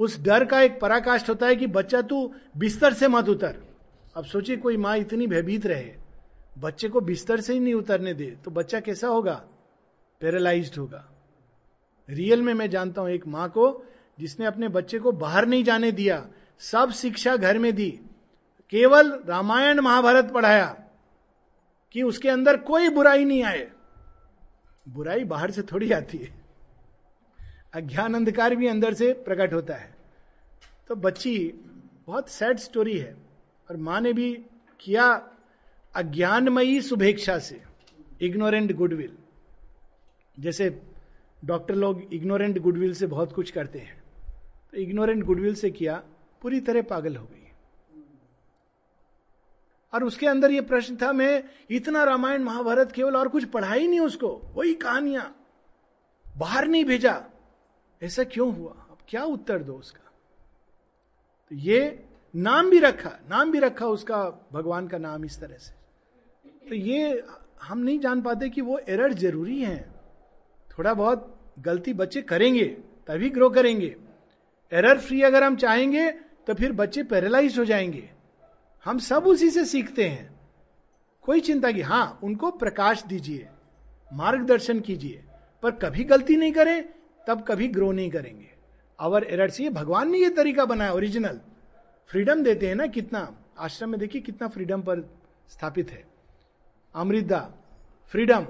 उस 0.00 0.20
डर 0.22 0.44
का 0.44 0.60
एक 0.60 0.80
पराकाष्ठ 0.80 1.28
होता 1.28 1.46
है 1.46 1.56
कि 1.56 1.66
बच्चा 1.66 2.02
तू 2.02 2.32
बिस्तर 2.56 2.92
से 2.92 3.08
मत 3.08 3.28
उतर। 3.28 3.56
अब 4.16 4.24
सोचिए, 4.24 4.56
कोई 4.56 4.76
माँ 4.76 4.96
इतनी 4.96 5.26
भयभीत 5.26 5.66
रहे। 5.66 5.92
बच्चे 6.58 6.88
को 6.88 7.00
बिस्तर 7.00 7.40
से 7.40 7.52
ही 7.52 7.60
नहीं 7.60 7.74
उतरने 7.74 8.14
दे 8.14 8.26
तो 8.44 8.50
बच्चा 8.50 8.80
कैसा 8.80 9.08
होगा? 9.08 9.34
पैरालाइज्ड 10.20 10.78
होगा। 10.78 11.04
रियल 12.08 12.42
में 12.42 12.54
मैं 12.54 12.70
जानता 12.70 13.02
हूँ, 13.02 13.10
एक 13.10 13.26
माँ 13.26 13.48
को 13.48 13.86
जिसने 14.18 14.46
अपने 14.46 14.68
बच्चे 14.68 14.98
को 14.98 15.12
बाहर 15.12 15.46
नहीं 15.46 15.64
जाने 15.64 15.92
दिया, 15.92 16.26
सब 16.60 16.90
शिक्षा 16.90 17.36
घर 17.36 17.58
में 17.58 17.74
दी, 17.74 17.90
केवल 18.72 19.12
रामायण 19.26 19.80
महाभारत 19.80 20.30
पढ़ाया, 20.32 20.66
कि 21.94 22.02
उसके 22.02 22.28
अंदर 22.28 22.56
कोई 22.56 22.88
बुराई 22.88 23.24
नहीं 23.24 23.42
आए। 23.42 23.70
बुराई 24.88 25.24
बाहर 25.24 25.50
से 25.50 25.62
थोड़ी 25.62 25.92
आती 25.92 26.18
है। 26.18 26.39
अज्ञान 27.74 28.14
अंधकार 28.14 28.54
भी 28.56 28.66
अंदर 28.66 28.94
से 28.94 29.12
प्रकट 29.24 29.52
होता 29.52 29.74
है। 29.74 29.94
तो 30.88 30.94
बच्ची, 30.96 31.36
बहुत 32.06 32.28
सैड 32.28 32.58
स्टोरी 32.58 32.98
है, 32.98 33.16
और 33.68 33.76
माँ 33.78 34.00
ने 34.00 34.12
भी 34.12 34.32
किया 34.80 35.10
अज्ञानमयी 35.94 36.80
शुभेच्छा 36.82 37.38
से 37.38 37.60
इग्नोरेंट 38.22 38.72
गुडविल 38.72 39.16
जैसे 40.36 40.68
डॉक्टर 41.42 41.74
लोग 41.74 42.02
इग्नोरेंट 42.12 42.58
गुडविल 42.58 42.94
से 42.94 43.06
बहुत 43.06 43.32
कुछ 43.32 43.50
करते 43.50 43.78
हैं 43.78 44.02
तो 44.72 44.76
इग्नोरेंट 44.78 45.24
गुडविल 45.24 45.54
से 45.54 45.70
किया, 45.70 46.02
पूरी 46.42 46.60
तरह 46.60 46.82
पागल 46.82 47.16
हो 47.16 47.24
गई। 47.24 47.36
और 49.92 50.04
उसके 50.04 50.26
अंदर 50.26 50.50
ये 50.50 50.60
प्रश्न 50.62 50.96
था, 50.96 51.12
मैं 51.12 51.42
इतना 51.70 52.02
रामायण, 52.04 52.42
महाभारत 52.42 52.92
केवल 52.92 53.16
और 53.16 53.28
कुछ 53.28 53.44
पढ़ा 53.46 53.72
ही 53.72 53.88
नहीं 53.88 54.00
उसको, 54.00 54.28
वही 54.54 54.74
कहानियाँ, 54.76 55.34
बाहर 56.26 56.68
नहीं 56.68 56.84
भेजा 56.84 57.22
ऐसा 58.02 58.24
क्यों 58.24 58.54
हुआ? 58.54 58.70
अब 58.70 58.98
क्या 59.08 59.24
उत्तर 59.24 59.58
दो 59.58 59.72
उसका? 59.72 60.12
तो 61.50 61.56
ये 61.56 62.04
नाम 62.36 62.70
भी 62.70 62.78
रखा, 62.78 63.10
नाम 63.30 63.50
भी 63.50 63.58
रखा 63.58 63.86
उसका, 63.86 64.48
भगवान 64.52 64.88
का 64.88 64.98
नाम 64.98 65.24
इस 65.24 65.40
तरह 65.40 65.56
से। 65.56 65.72
तो 66.68 66.74
ये 66.74 67.24
हम 67.62 67.78
नहीं 67.78 67.98
जान 67.98 68.22
पाते 68.22 68.48
कि 68.50 68.60
वो 68.60 68.78
एरर 68.78 69.12
ज़रूरी 69.12 69.62
है। 69.62 69.90
थोड़ा 70.68 70.94
बहुत 70.94 71.36
गलती 71.58 71.94
बच्चे 71.94 72.22
करेंगे, 72.22 72.64
तभी 73.06 73.30
ग्रो 73.30 73.50
करेंगे। 73.50 73.96
एरर 74.72 75.00
फ्री 75.00 75.22
अगर 75.22 75.44
हम 75.44 75.56
चाहेंगे 75.56 76.10
तो 76.46 76.54
फिर 76.54 76.72
बच्चे 76.72 77.02
पैरालाइज 77.02 77.58
हो 77.58 77.64
जाएँगे। 77.64 78.10
हम 78.84 78.98
सब 78.98 79.26
उसी 79.26 79.50
से 79.50 79.64
सीखते 79.64 80.08
हैं। 80.08 80.40
कोई 81.22 81.40
चिंता 81.40 81.70
की 81.72 81.80
हाँ 81.80 82.18
उनको 82.22 82.50
प्रकाश 82.50 83.02
दीजिए, 83.04 83.48
मार्गदर्शन 84.12 84.80
कीजिए, 84.80 85.24
पर 85.62 85.70
कभी 85.70 86.04
गलती 86.04 86.36
नहीं 86.36 86.52
करें 86.52 86.88
तब 87.26 87.44
कभी 87.48 87.68
ग्रो 87.68 87.92
नहीं 87.92 88.10
करेंगे। 88.10 88.48
अवर 88.98 89.24
एरर 89.24 89.50
से 89.50 89.68
भगवान 89.70 90.10
ने 90.10 90.18
ये 90.18 90.30
तरीका 90.30 90.64
बनाया 90.64 90.92
ओरिजिनल 90.92 91.40
फ्रीडम 92.10 92.42
देते 92.44 92.68
हैं 92.68 92.74
ना 92.74 92.86
कितना? 92.86 93.36
आश्रम 93.58 93.90
में 93.90 94.00
देखिए 94.00 94.20
कितना 94.22 94.48
फ्रीडम 94.48 94.82
पर 94.82 95.00
स्थापित 95.48 95.90
है। 95.90 96.04
अमृता 96.94 97.40
फ्रीडम 98.12 98.46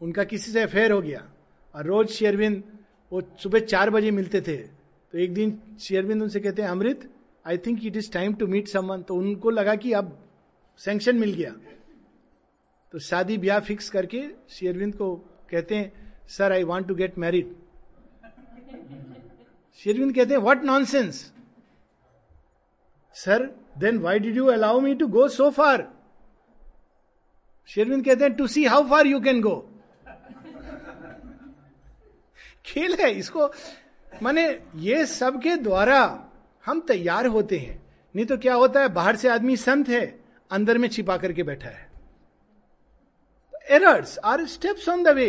उनका 0.00 0.24
किसी 0.24 0.52
से 0.52 0.62
अफेयर 0.62 0.92
हो 0.92 1.00
गया। 1.02 1.28
और 1.74 1.84
रोज 1.84 2.08
शेरविंद 2.08 2.62
वो 3.12 3.22
सुबह 3.38 3.58
चार 3.58 3.90
बजे 3.90 4.10
मिलते 4.10 4.40
थे। 4.40 4.56
तो 4.56 5.18
एक 5.18 5.34
दिन 5.34 5.60
शेयरबिंद 5.80 6.22
उनसे 6.22 6.40
कहते 6.40 6.62
हैं, 6.62 6.68
Amrit 6.68 7.10
I 7.46 7.58
think 7.58 7.84
it 7.86 7.96
is 7.96 8.10
time 8.12 8.34
to 8.34 8.46
meet 8.46 8.68
someone 8.68 9.02
तो 9.02 9.14
उनको 9.14 9.50
लगा 9.50 9.74
कि 9.74 9.92
अब 9.92 10.18
सेंक्शन 10.78 11.16
मिल 11.16 11.32
गया। 11.34 11.54
तो 12.92 12.98
शादी 12.98 13.38
ब्याह 13.38 13.60
फिक्स 13.60 13.90
करके 13.90 14.22
शेयरविंद 14.48 14.94
को 14.96 15.16
कहते 15.50 15.76
हैं 15.76 16.07
sir 16.28 16.52
I 16.52 16.62
want 16.64 16.88
to 16.88 16.94
get 16.94 17.18
married 17.18 17.54
शेरविंद 19.80 20.14
कहते 20.14 20.34
हैं 20.34 20.40
what 20.42 20.62
nonsense 20.84 21.24
sir 23.16 23.46
then 23.78 23.98
why 23.98 24.18
did 24.18 24.36
you 24.36 24.46
allow 24.50 24.80
me 24.80 24.94
to 24.94 25.06
go 25.08 25.28
so 25.30 25.50
far 25.50 25.88
शेरविंद 27.70 28.04
कहते 28.04 28.24
हैं 28.24 28.34
to 28.34 28.46
see 28.46 28.64
how 28.66 28.88
far 28.88 29.06
you 29.06 29.20
can 29.20 29.40
go 29.40 29.56
खेल 32.66 32.94
है 33.00 33.10
इसको। 33.10 33.46
माने 34.22 34.42
ये 34.76 35.04
सबके 35.06 35.56
द्वारा 35.56 36.00
हम 36.64 36.80
तैयार 36.88 37.26
होते 37.26 37.58
हैं। 37.58 37.80
नहीं 38.14 38.26
तो 38.26 38.36
क्या 38.38 38.54
होता 38.54 38.80
है, 38.80 38.88
बाहर 38.88 39.16
से 39.16 39.28
आदमी 39.28 39.56
संत 39.56 39.88
है, 39.88 40.18
अंदर 40.50 40.78
में 40.78 40.88
छिपा 40.88 41.16
करके 41.16 41.42
बैठा 41.42 41.68
है। 41.68 41.88
Errors 43.70 44.18
are 44.24 44.44
steps 44.46 44.88
on 44.88 45.02
the 45.04 45.08
way 45.08 45.28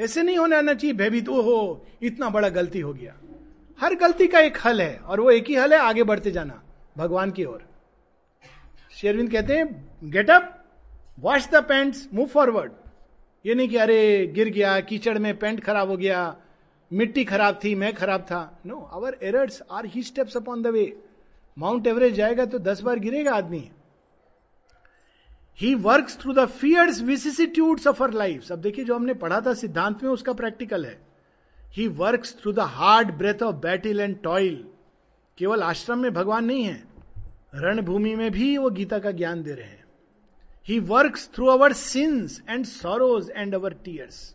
ऐसे 0.00 0.22
नहीं 0.22 0.38
होने 0.38 0.56
आना 0.56 0.74
चाहिए, 0.74 0.94
भयभीत 0.94 1.28
ओ 1.28 1.40
हो 1.40 1.86
इतना 2.02 2.28
बड़ा 2.28 2.48
गलती 2.48 2.80
हो 2.80 2.92
गया। 2.94 3.14
हर 3.80 3.94
गलती 3.94 4.26
का 4.26 4.40
एक 4.40 4.58
हल 4.64 4.80
है, 4.82 4.96
और 4.96 5.20
वो 5.20 5.30
एक 5.30 5.48
ही 5.48 5.54
हल 5.54 5.72
है, 5.72 5.78
आगे 5.78 6.02
बढ़ते 6.02 6.30
जाना, 6.30 6.62
भगवान 6.98 7.30
की 7.30 7.44
ओर। 7.44 7.62
शेरविंद 8.92 9.30
कहते 9.32 9.56
हैं 9.56 9.88
get 10.04 10.30
up 10.30 10.64
wash 11.20 11.48
the 11.48 11.54
pants 11.54 12.08
move 12.14 12.26
forward 12.26 12.72
ये 13.46 13.54
नहीं 13.54 13.68
कि, 13.68 13.76
अरे, 13.76 14.26
गिर 14.26 14.48
गया, 14.48 14.80
कीचड़ 14.80 15.18
में 15.18 15.38
पेंट 15.38 15.64
खराब 15.64 15.88
हो 15.88 15.96
गया, 15.96 16.36
मिट्टी 16.92 17.24
खराब 17.24 17.60
थी, 17.64 17.74
मैं 17.74 17.92
खराब 17.94 18.20
था। 18.20 18.60
No 18.66 18.90
our 18.92 19.16
errors 19.22 19.62
are 19.70 19.86
his 19.86 20.02
steps 20.02 20.36
upon 20.36 20.62
the 20.62 20.66
way 20.66 20.96
Mount 21.58 21.86
Everest 21.86 22.16
जाएगा 22.16 22.44
तो 22.44 22.58
दस 22.58 22.80
बार 22.80 22.98
गिरेगा 22.98 23.32
आदमी। 23.32 23.70
He 25.60 25.74
work 25.74 26.10
through 26.10 26.32
the 26.32 26.44
fierce 26.48 27.00
vicissitudes 27.02 27.86
of 27.86 28.02
our 28.02 28.12
life 28.12 28.52
अब 28.52 28.58
देखिए, 28.58 28.84
जो 28.84 28.94
हमने 28.94 29.14
पढ़ा 29.14 29.40
था 29.40 29.54
सिद्धांत 29.54 30.02
में, 30.02 30.10
उसका 30.10 30.32
प्रैक्टिकल 30.32 30.84
है। 30.84 30.98
He 31.74 31.86
work 31.88 32.26
through 32.42 32.52
the 32.52 32.60
hard 32.60 33.10
breath 33.14 33.42
of 33.42 33.56
battle 33.56 34.00
and 34.00 34.16
toil 34.22 34.64
केवल 35.38 35.62
आश्रम 35.62 35.98
में 35.98 36.12
भगवान 36.14 36.44
नहीं 36.44 36.64
है, 36.64 36.82
रणभूमि 37.54 38.14
में 38.14 38.30
भी 38.30 38.56
वो 38.58 38.70
गीता 38.70 38.98
का 38.98 39.10
ज्ञान 39.10 39.42
दे 39.42 39.52
रहे 39.52 39.66
हैं। 39.66 39.84
He 40.68 40.78
work 40.78 41.18
through 41.34 41.46
our 41.46 41.72
sins 41.72 42.40
and 42.48 42.64
sorrows 42.64 43.30
and 43.30 43.54
our 43.54 43.74
tears 43.74 44.34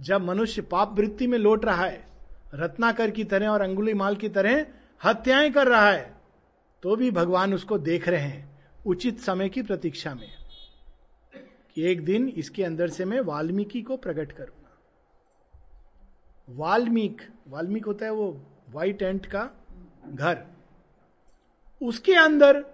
जब 0.00 0.22
मनुष्य 0.22 0.62
पाप 0.62 0.98
वृत्ति 0.98 1.26
में 1.26 1.38
लौट 1.38 1.64
रहा 1.64 1.84
है, 1.84 2.06
रत्नाकर 2.54 3.10
की 3.10 3.24
तरह 3.24 3.48
और 3.48 3.60
अंगुली 3.60 3.94
माल 3.94 4.16
की 4.16 4.28
तरह 4.28 4.66
हत्याएँ 5.00 5.50
कर 5.50 5.68
रहा 5.68 5.90
है 5.90 6.12
तो 6.82 6.96
भी 6.96 7.10
भगवान 7.10 7.54
उसको 7.54 7.78
देख 7.78 8.08
रहे 8.08 8.20
हैं। 8.20 8.53
उचित 8.84 9.20
समय 9.20 9.48
की 9.48 9.62
प्रतीक्षा 9.62 10.14
में, 10.14 10.30
कि 11.76 11.82
एक 11.82 12.04
दिन 12.04 12.28
इसके 12.28 12.64
अंदर 12.64 12.88
से 12.88 13.04
मैं 13.04 13.20
वाल्मीकि 13.22 13.82
को 13.82 13.96
प्रकट 13.96 14.32
करूँगा। 14.32 14.76
वाल्मीक 16.48 17.22
वाल्मीक 17.48 17.84
होता 17.86 18.04
है 18.06 18.12
वो 18.12 18.30
व्हाइट 18.70 19.02
एंट 19.02 19.26
का 19.26 19.48
घर। 20.06 20.44
उसके 21.80 22.14
अंदर 22.14 22.64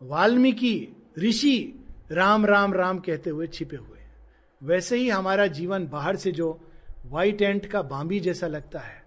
वाल्मीकि, 0.00 0.88
ऋषि 1.18 1.74
राम 2.12 2.46
राम 2.46 2.74
राम 2.74 2.98
कहते 2.98 3.30
हुए 3.30 3.46
छिपे 3.46 3.76
हुए 3.76 3.98
वैसे 4.60 4.96
ही 4.96 5.08
हमारा 5.08 5.46
जीवन 5.48 5.86
बाहर 5.88 6.16
से 6.16 6.32
जो 6.32 6.58
व्हाइट 7.06 7.42
एंट 7.42 7.66
का 7.66 7.82
बांबी 7.84 8.20
जैसा 8.20 8.46
लगता 8.46 8.78
है, 8.78 9.02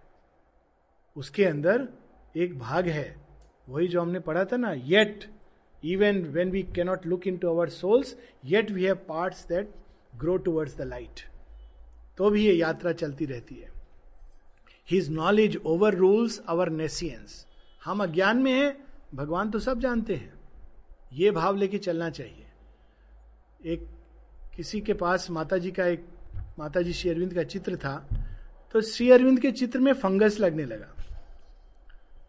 उसके 1.16 1.46
अंदर 1.46 1.88
एक 2.36 2.58
भाग 2.60 2.88
है। 2.88 3.16
वही 3.70 3.88
जो 3.88 4.02
हमने 4.02 4.20
पढ़ा 4.20 4.44
था 4.46 4.58
ना 4.58 4.72
yet 4.74 5.26
even 5.84 6.22
when 6.34 6.52
we 6.52 6.64
cannot 6.76 7.06
look 7.06 7.28
into 7.38 7.50
our 7.50 7.70
souls 7.72 8.16
yet 8.46 8.72
we 8.72 8.86
have 8.86 8.96
part 9.08 9.48
that 9.50 9.74
grow 10.18 10.38
towards 10.38 10.78
the 10.78 10.88
light 10.88 11.22
तो 12.18 12.30
भी 12.30 12.46
ये 12.46 12.54
यात्रा 12.54 12.92
चलती 12.94 13.26
रहती 13.26 13.56
है। 13.56 13.70
His 14.90 15.10
knowledge 15.12 15.58
overrules 15.96 16.40
our 16.50 16.70
nescience 16.72 17.46
हम 17.82 18.04
अज्ञान 18.04 18.38
में 18.38 18.52
हैं, 18.52 18.78
भगवान 19.16 19.50
तो 19.52 19.60
सब 19.60 19.80
जानते 19.80 20.16
हैं। 20.16 20.34
ये 21.14 21.32
भाव 21.32 21.56
लेके 21.56 21.78
चलना 21.78 22.10
चाहिए। 22.10 22.46
एक 23.64 23.88
किसी 24.56 24.82
के 24.82 24.94
पास 24.94 25.30
माता 25.32 25.58
जी 25.58 25.72
का 25.72 25.86
एक 25.88 26.06
माता 26.60 26.82
जी 26.82 26.94
श्री 26.94 27.10
अरविंद 27.10 27.34
का 27.34 27.44
चित्र 27.46 27.76
था 27.78 27.96
तो 28.76 28.82
श्री 28.84 29.10
अरविंद 29.12 29.40
के 29.40 29.52
चित्र 29.52 29.80
में 29.80 29.92
फंगस 29.94 30.40
लगने 30.40 30.66
लगा। 30.66 30.94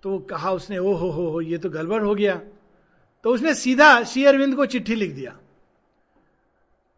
तो 0.03 0.19
कहा 0.31 0.51
उसने 0.53 0.79
ओ 0.79 0.93
हो 0.93 1.11
हो 1.11 1.29
हो, 1.31 1.41
ये 1.41 1.59
तो 1.59 1.71
गड़बड़ 1.71 2.03
हो 2.03 2.15
गया। 2.15 2.41
तो 3.25 3.35
उसने 3.35 3.55
सीधा 3.55 4.05
श्री 4.05 4.25
अरविंद 4.25 4.57
को 4.57 4.67
चिट्ठी 4.67 4.95
लिख 4.95 5.13
दिया। 5.13 5.39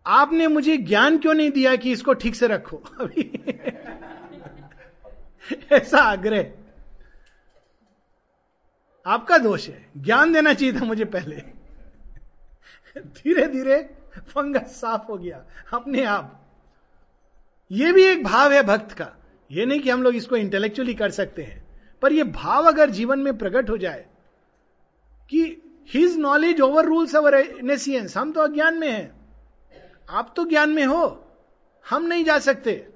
आपने 0.06 0.48
मुझे 0.48 0.76
ज्ञान 0.76 1.18
क्यों 1.18 1.34
नहीं 1.34 1.50
दिया 1.50 1.76
कि 1.76 1.92
इसको 1.92 2.14
ठीक 2.14 2.34
से 2.34 2.46
रखो? 2.46 2.76
अभी 3.00 3.44
ऐसा 5.72 5.98
आग्रह। 5.98 6.52
आपका 9.06 9.38
दोष 9.38 9.68
है। 9.68 9.90
ज्ञान 9.96 10.32
देना 10.32 10.52
चाहिए 10.52 10.80
था 10.80 10.84
मुझे 10.84 11.04
पहले। 11.04 11.36
धीरे 13.00 13.46
धीरे 13.46 13.94
फंगस 14.28 14.80
साफ़ 14.80 15.02
हो 15.02 15.18
गया 15.18 15.44
अपने 15.72 16.04
आप। 16.04 16.52
यह 17.72 17.92
भी 17.92 18.04
एक 18.04 18.24
भाव 18.24 18.52
है 18.52 18.62
भक्त 18.62 18.92
का। 18.92 19.16
यह 19.52 19.66
नहीं 19.66 19.80
कि 19.80 19.90
हम 19.90 20.02
लोग 20.02 20.14
इसको 20.14 20.36
इंटेलेक्चुअली 20.36 20.94
कर 20.94 21.10
सकते 21.10 21.42
हैं। 21.42 21.82
पर 22.02 22.12
यह 22.12 22.24
भाव 22.24 22.64
अगर 22.64 22.90
जीवन 22.90 23.18
में 23.18 23.38
प्रकट 23.38 23.70
हो 23.70 23.76
जाए 23.76 24.06
कि 25.30 25.63
his 25.88 26.16
knowledge 26.16 26.60
overrules 26.84 27.16
our 27.16 27.62
nescience 27.62 28.16
हम 28.16 28.32
तो 28.32 28.40
अज्ञान 28.40 28.78
में 28.78 28.90
हैं। 28.90 29.24
आप 30.10 30.32
तो 30.36 30.44
ज्ञान 30.44 30.70
में 30.70 30.84
हो। 30.84 31.24
हम 31.90 32.06
नहीं 32.06 32.24
जा 32.24 32.38
सकते। 32.38 32.88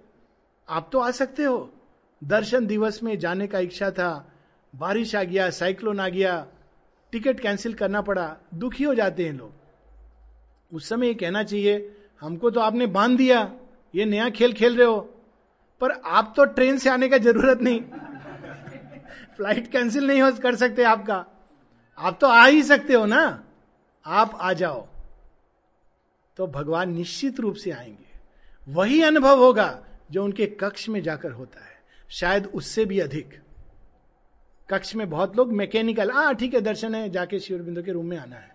आप 0.68 0.90
तो 0.92 0.98
आ 0.98 1.10
सकते 1.10 1.42
हो। 1.42 1.72
दर्शन 2.24 2.66
दिवस 2.66 3.02
में 3.02 3.18
जाने 3.18 3.46
का 3.46 3.58
इच्छा 3.58 3.90
था। 3.90 4.32
बारिश 4.76 5.14
आ 5.14 5.22
गया, 5.22 5.50
साइक्लोन 5.50 6.00
आ 6.00 6.08
गया। 6.08 6.46
टिकट 7.12 7.40
कैंसिल 7.40 7.74
करना 7.74 8.00
पड़ा। 8.00 8.36
दुखी 8.54 8.84
हो 8.84 8.94
जाते 8.94 9.24
हैं 9.24 9.32
लोग। 9.32 9.52
उस 10.72 10.88
समय 10.88 11.06
ये 11.06 11.14
कहना 11.14 11.42
चाहिए, 11.42 11.96
हमको 12.20 12.50
तो 12.50 12.60
आपने 12.60 12.86
बाँध 12.86 13.16
दिया। 13.16 13.52
ये 13.94 14.04
नया 14.04 14.30
खेल 14.30 14.52
खेल 14.52 14.76
रहे 14.76 14.86
हो। 14.86 15.00
पर 15.80 15.90
आप 15.90 16.34
तो 16.36 16.44
ट्रेन 16.44 16.78
से 16.78 16.90
आने 16.90 17.08
का 17.08 17.18
ज़रूरत 17.18 17.58
नहीं। 17.62 17.80
फ़्लाइट 19.36 19.72
कैंसिल 19.72 20.06
नहीं 20.06 20.22
हो 20.22 20.32
कर 20.32 20.54
सकते 20.54 20.82
आपका। 20.82 21.26
आप 21.98 22.18
तो 22.20 22.26
आ 22.26 22.46
ही 22.46 22.62
सकते 22.62 22.92
हो 22.92 23.06
ना। 23.06 23.44
आप 24.06 24.38
आ 24.40 24.52
जाओ। 24.52 24.88
तो 26.36 26.46
भगवान 26.46 26.92
निश्चित 26.92 27.40
रूप 27.40 27.54
से 27.54 27.70
आएँगे। 27.70 28.20
वही 28.68 29.02
अनुभव 29.02 29.38
होगा 29.38 29.84
जो 30.10 30.24
उनके 30.24 30.46
कक्ष 30.46 30.88
में 30.88 31.02
जाकर 31.02 31.30
होता 31.30 31.64
है। 31.64 31.82
शायद 32.10 32.46
उससे 32.46 32.84
भी 32.84 33.00
अधिक। 33.00 33.42
कक्ष 34.70 34.94
में 34.94 35.10
बहुत 35.10 35.36
लोग 35.36 35.52
मैकेनिकल 35.52 36.10
हाँ 36.10 36.34
ठीक 36.34 36.54
है, 36.54 36.60
दर्शन 36.60 36.94
है, 36.94 37.10
जाके 37.10 37.40
शिवरबिंदु 37.40 37.82
के 37.82 37.92
रूम 37.92 38.06
में 38.06 38.16
आना 38.16 38.36
है। 38.36 38.52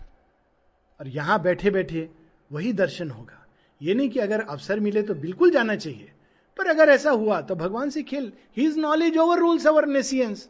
और 1.00 1.08
यहाँ 1.08 1.42
बैठे 1.42 1.72
बैठे 1.72 2.10
वही 2.52 2.74
दर्शन 2.74 3.12
होगा। 3.12 3.46
ये 3.82 3.94
नहीं 3.94 4.10
कि 4.10 4.20
अगर 4.20 4.42
अवसर 4.42 4.80
मिले 4.80 5.02
तो 5.02 5.16
बिल्कुल 5.16 5.52
जाना 5.52 5.76
चाहिए। 5.76 6.12
पर 6.58 6.68
अगर 6.68 6.90
ऐसा 6.90 7.12
हुआ 7.12 7.42
तो 7.42 7.56
भगवान 7.56 7.90
से 7.90 8.04
खेल। 8.04 8.34
He 8.58 8.66
is 8.66 8.80
knowledge 8.80 9.18
overrules 9.38 9.68
our 9.68 9.86
nescience 9.86 10.50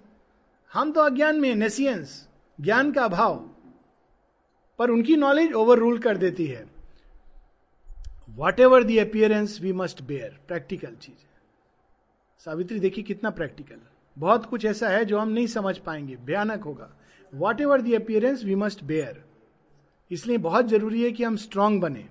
हम 0.74 0.92
तो 0.92 1.02
अज्ञान 1.02 1.40
में 1.40 1.56
नेसियंस 1.56 2.28
ज्ञान 2.64 2.92
का 2.92 3.04
अभाव, 3.06 3.36
पर 4.80 4.90
उनकी 4.90 5.16
नॉलेज 5.16 5.54
ओवर 5.54 5.80
रूल 5.80 5.98
कर 6.00 6.18
देती 6.18 6.46
है। 6.46 6.66
Whatever 8.60 8.84
the 8.84 8.98
appearance 8.98 9.60
we 9.62 9.72
must 9.74 10.02
bear 10.04 10.38
practical 10.48 10.96
चीज़ 10.96 11.26
सावित्री, 12.46 12.80
देखिए 12.80 13.04
कितना 13.04 13.30
प्रैक्टिकल 13.32 13.80
बहुत 14.18 14.46
कुछ 14.46 14.66
ऐसा 14.66 14.90
है 14.90 15.04
जो 15.06 15.20
हम 15.20 15.30
नहीं 15.30 15.48
समझ 15.48 15.78
पाएँगे, 15.78 16.16
भयानक 16.16 16.64
होगा। 16.64 16.90
Whatever 17.62 17.82
the 17.82 17.94
appearance 17.94 18.44
we 18.44 18.56
must 18.56 18.84
bear 18.84 19.24
इसलिए 20.12 20.38
बहुत 20.40 20.68
ज़रूरी 20.68 21.04
है 21.04 21.12
कि 21.12 21.24
हम 21.24 21.36
स्ट्रांग 21.38 21.80
बने। 21.82 22.06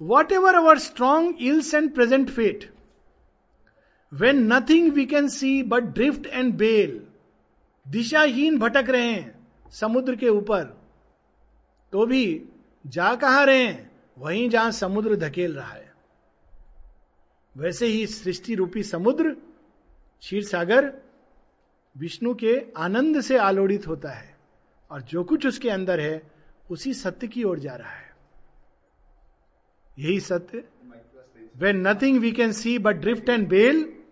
Whatever 0.32 0.54
our 0.54 0.78
strong 0.78 1.42
ills 1.42 1.74
and 1.74 1.94
present 1.94 2.30
fate 2.30 2.70
when 4.12 4.42
nothing 4.52 4.92
we 4.92 5.06
can 5.06 5.28
see 5.28 5.62
but 5.62 5.94
drift 5.94 6.26
and 6.26 6.54
bale 6.54 7.00
दिशाहीन 7.86 8.58
भटक 8.58 8.90
रहे 8.90 9.10
हैं 9.12 9.33
समुद्र 9.70 10.16
के 10.16 10.28
ऊपर। 10.28 10.64
तो 11.92 12.06
भी 12.06 12.44
जा 12.86 13.14
कहा 13.14 13.44
रहे 13.44 13.64
हैं? 13.64 13.90
वहीं 14.18 14.50
जहाँ 14.50 14.70
समुद्र 14.70 15.16
धकेल 15.16 15.54
रहा 15.54 15.72
है। 15.72 15.94
वैसे 17.56 17.86
ही 17.86 18.06
सृष्टि 18.06 18.54
रूपी 18.54 18.82
समुद्र, 18.82 19.30
क्षीर 20.20 20.44
सागर, 20.44 20.92
विष्णु 21.96 22.34
के 22.34 22.66
आनंद 22.76 23.20
से 23.20 23.38
आलोड़ित 23.38 23.86
होता 23.86 24.10
है 24.10 24.36
और 24.90 25.02
जो 25.02 25.24
कुछ 25.24 25.46
उसके 25.46 25.70
अंदर 25.70 26.00
है, 26.00 26.30
उसी 26.70 26.94
सत्य 26.94 27.28
की 27.28 27.44
ओर 27.44 27.58
जा 27.58 27.74
रहा 27.74 27.90
है। 27.90 28.16
यही 29.98 30.20
सत्य। 30.20 30.64
When 31.56 31.88
nothing 31.88 32.18
we 32.18 32.32
can 32.32 32.52
see 32.52 32.78
but 32.78 32.96
drift 32.96 33.28
and 33.28 33.48
bale 33.48 34.02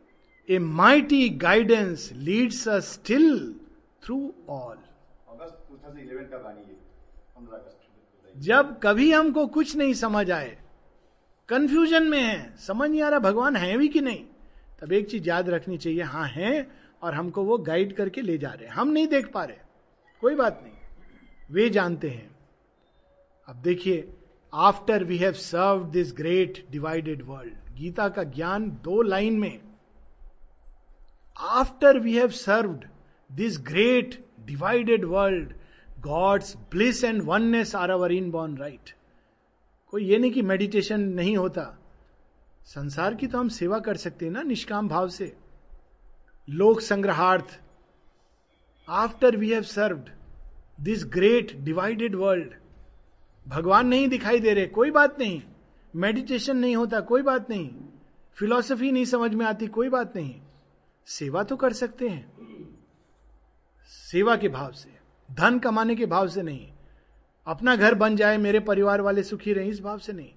a 0.50 0.58
mighty 0.58 1.28
guidance 1.28 2.10
leads 2.12 2.68
a 2.68 2.78
still 2.78 3.54
through 4.04 4.34
all 4.48 4.78
2011 5.82 6.30
का 6.30 6.48
है। 6.48 6.64
15 7.36 7.58
अगस्त 7.58 7.78
जब 8.36 8.80
कभी 8.82 9.12
हमको 9.12 9.46
कुछ 9.46 9.76
नहीं 9.76 9.94
समझ 9.94 10.30
आए 10.30 10.58
कंफ्यूजन 11.48 12.02
में 12.02 12.20
है, 12.20 12.56
समझ 12.56 12.90
नहीं 12.90 13.02
आ 13.02 13.08
रहा 13.08 13.18
भगवान 13.18 13.56
है 13.56 13.78
भी 13.78 13.88
कि 13.88 14.00
नहीं, 14.00 14.24
तब 14.80 14.92
एक 14.92 15.10
चीज़ 15.10 15.28
याद 15.28 15.48
रखनी 15.48 15.78
चाहिए 15.78 16.02
हाँ 16.02 16.28
है, 16.28 16.70
और 17.02 17.14
हमको 17.14 17.44
वो 17.44 17.58
गाइड 17.58 17.96
करके 17.96 18.22
ले 18.22 18.38
जा 18.38 18.50
रहे 18.50 18.66
हैं। 18.66 18.74
हम 18.74 18.88
नहीं 18.88 19.06
देख 19.06 19.32
पा 19.32 19.44
रहे। 19.44 19.56
कोई 20.20 20.34
बात 20.34 20.60
नहीं। 20.62 20.72
वे 21.50 21.70
जानते 21.70 22.10
हैं। 22.10 22.36
अब 23.48 23.56
देखिए 23.56 24.14
after 24.54 25.04
we 25.04 25.16
have 25.16 25.32
serve 25.32 25.84
this 25.84 26.12
great 26.12 26.66
divided 26.70 27.22
world 27.22 27.74
Gita 27.74 28.08
का 28.08 28.22
ज्ञान 28.22 28.70
दो 28.70 29.02
लाइन 29.02 29.38
में 29.38 29.60
after 31.40 31.98
we 31.98 32.16
have 32.16 32.28
served 32.28 32.84
this 33.32 33.58
great 33.58 34.24
divided 34.40 35.04
world 35.04 35.52
God's 36.02 36.56
bliss 36.56 37.04
and 37.04 37.22
oneness 37.22 37.74
are 37.74 37.90
our 37.90 38.12
inborn 38.30 38.56
right 38.56 38.90
कोई 39.86 40.04
ये 40.04 40.18
नहीं 40.18 40.30
कि 40.30 40.42
मेडिटेशन 40.42 41.00
नहीं 41.00 41.36
होता। 41.36 41.78
संसार 42.64 43.14
की 43.14 43.26
तो 43.26 43.38
हम 43.38 43.48
सेवा 43.48 43.78
कर 43.78 43.96
सकते 43.96 44.24
हैं 44.24 44.32
ना, 44.32 44.42
निष्काम 44.42 44.88
भाव 44.88 45.08
से। 45.08 45.36
लोक 46.48 46.80
संग्रहार्थ। 46.80 47.60
After 48.88 49.36
we 49.36 49.52
have 49.52 49.62
served 49.62 50.10
this 50.80 51.04
great 51.04 51.56
divided 51.56 52.14
world 52.14 52.54
भगवान 53.48 53.86
नहीं 53.86 54.08
दिखाई 54.08 54.40
दे 54.40 54.54
रहे, 54.54 54.66
कोई 54.66 54.90
बात 54.90 55.18
नहीं। 55.18 55.42
मेडिटेशन 55.96 56.56
नहीं 56.56 56.76
होता, 56.76 57.00
कोई 57.00 57.22
बात 57.22 57.50
नहीं। 57.50 57.70
फिलॉसफी 58.34 58.92
नहीं 58.92 59.04
समझ 59.04 59.34
में 59.34 59.46
आती, 59.46 59.66
कोई 59.66 59.88
बात 59.88 60.16
नहीं। 60.16 60.40
सेवा 61.06 61.42
तो 61.42 61.56
कर 61.56 61.72
सकते 61.72 62.08
हैं। 62.08 62.32
सेवा 63.86 64.36
के 64.36 64.48
भाव 64.48 64.72
से। 64.72 65.01
धन 65.32 65.58
कमाने 65.58 65.94
के 65.96 66.06
भाव 66.06 66.28
से 66.28 66.42
नहीं। 66.42 66.72
अपना 67.46 67.76
घर 67.76 67.94
बन 67.94 68.16
जाए, 68.16 68.36
मेरे 68.36 68.60
परिवार 68.60 69.00
वाले 69.00 69.22
सुखी 69.22 69.52
रहे, 69.52 69.68
इस 69.68 69.80
भाव 69.80 69.98
से 69.98 70.12
नहीं। 70.12 70.32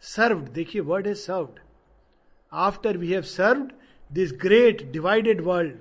सर्व्ड 0.00 0.48
देखिए 0.48 0.82
word 0.82 1.06
is 1.06 1.18
served 1.18 1.60
after 2.52 2.96
we 2.96 3.12
have 3.12 3.22
served 3.22 3.72
this 4.12 4.32
great 4.32 4.82
divided 4.92 5.40
world 5.40 5.78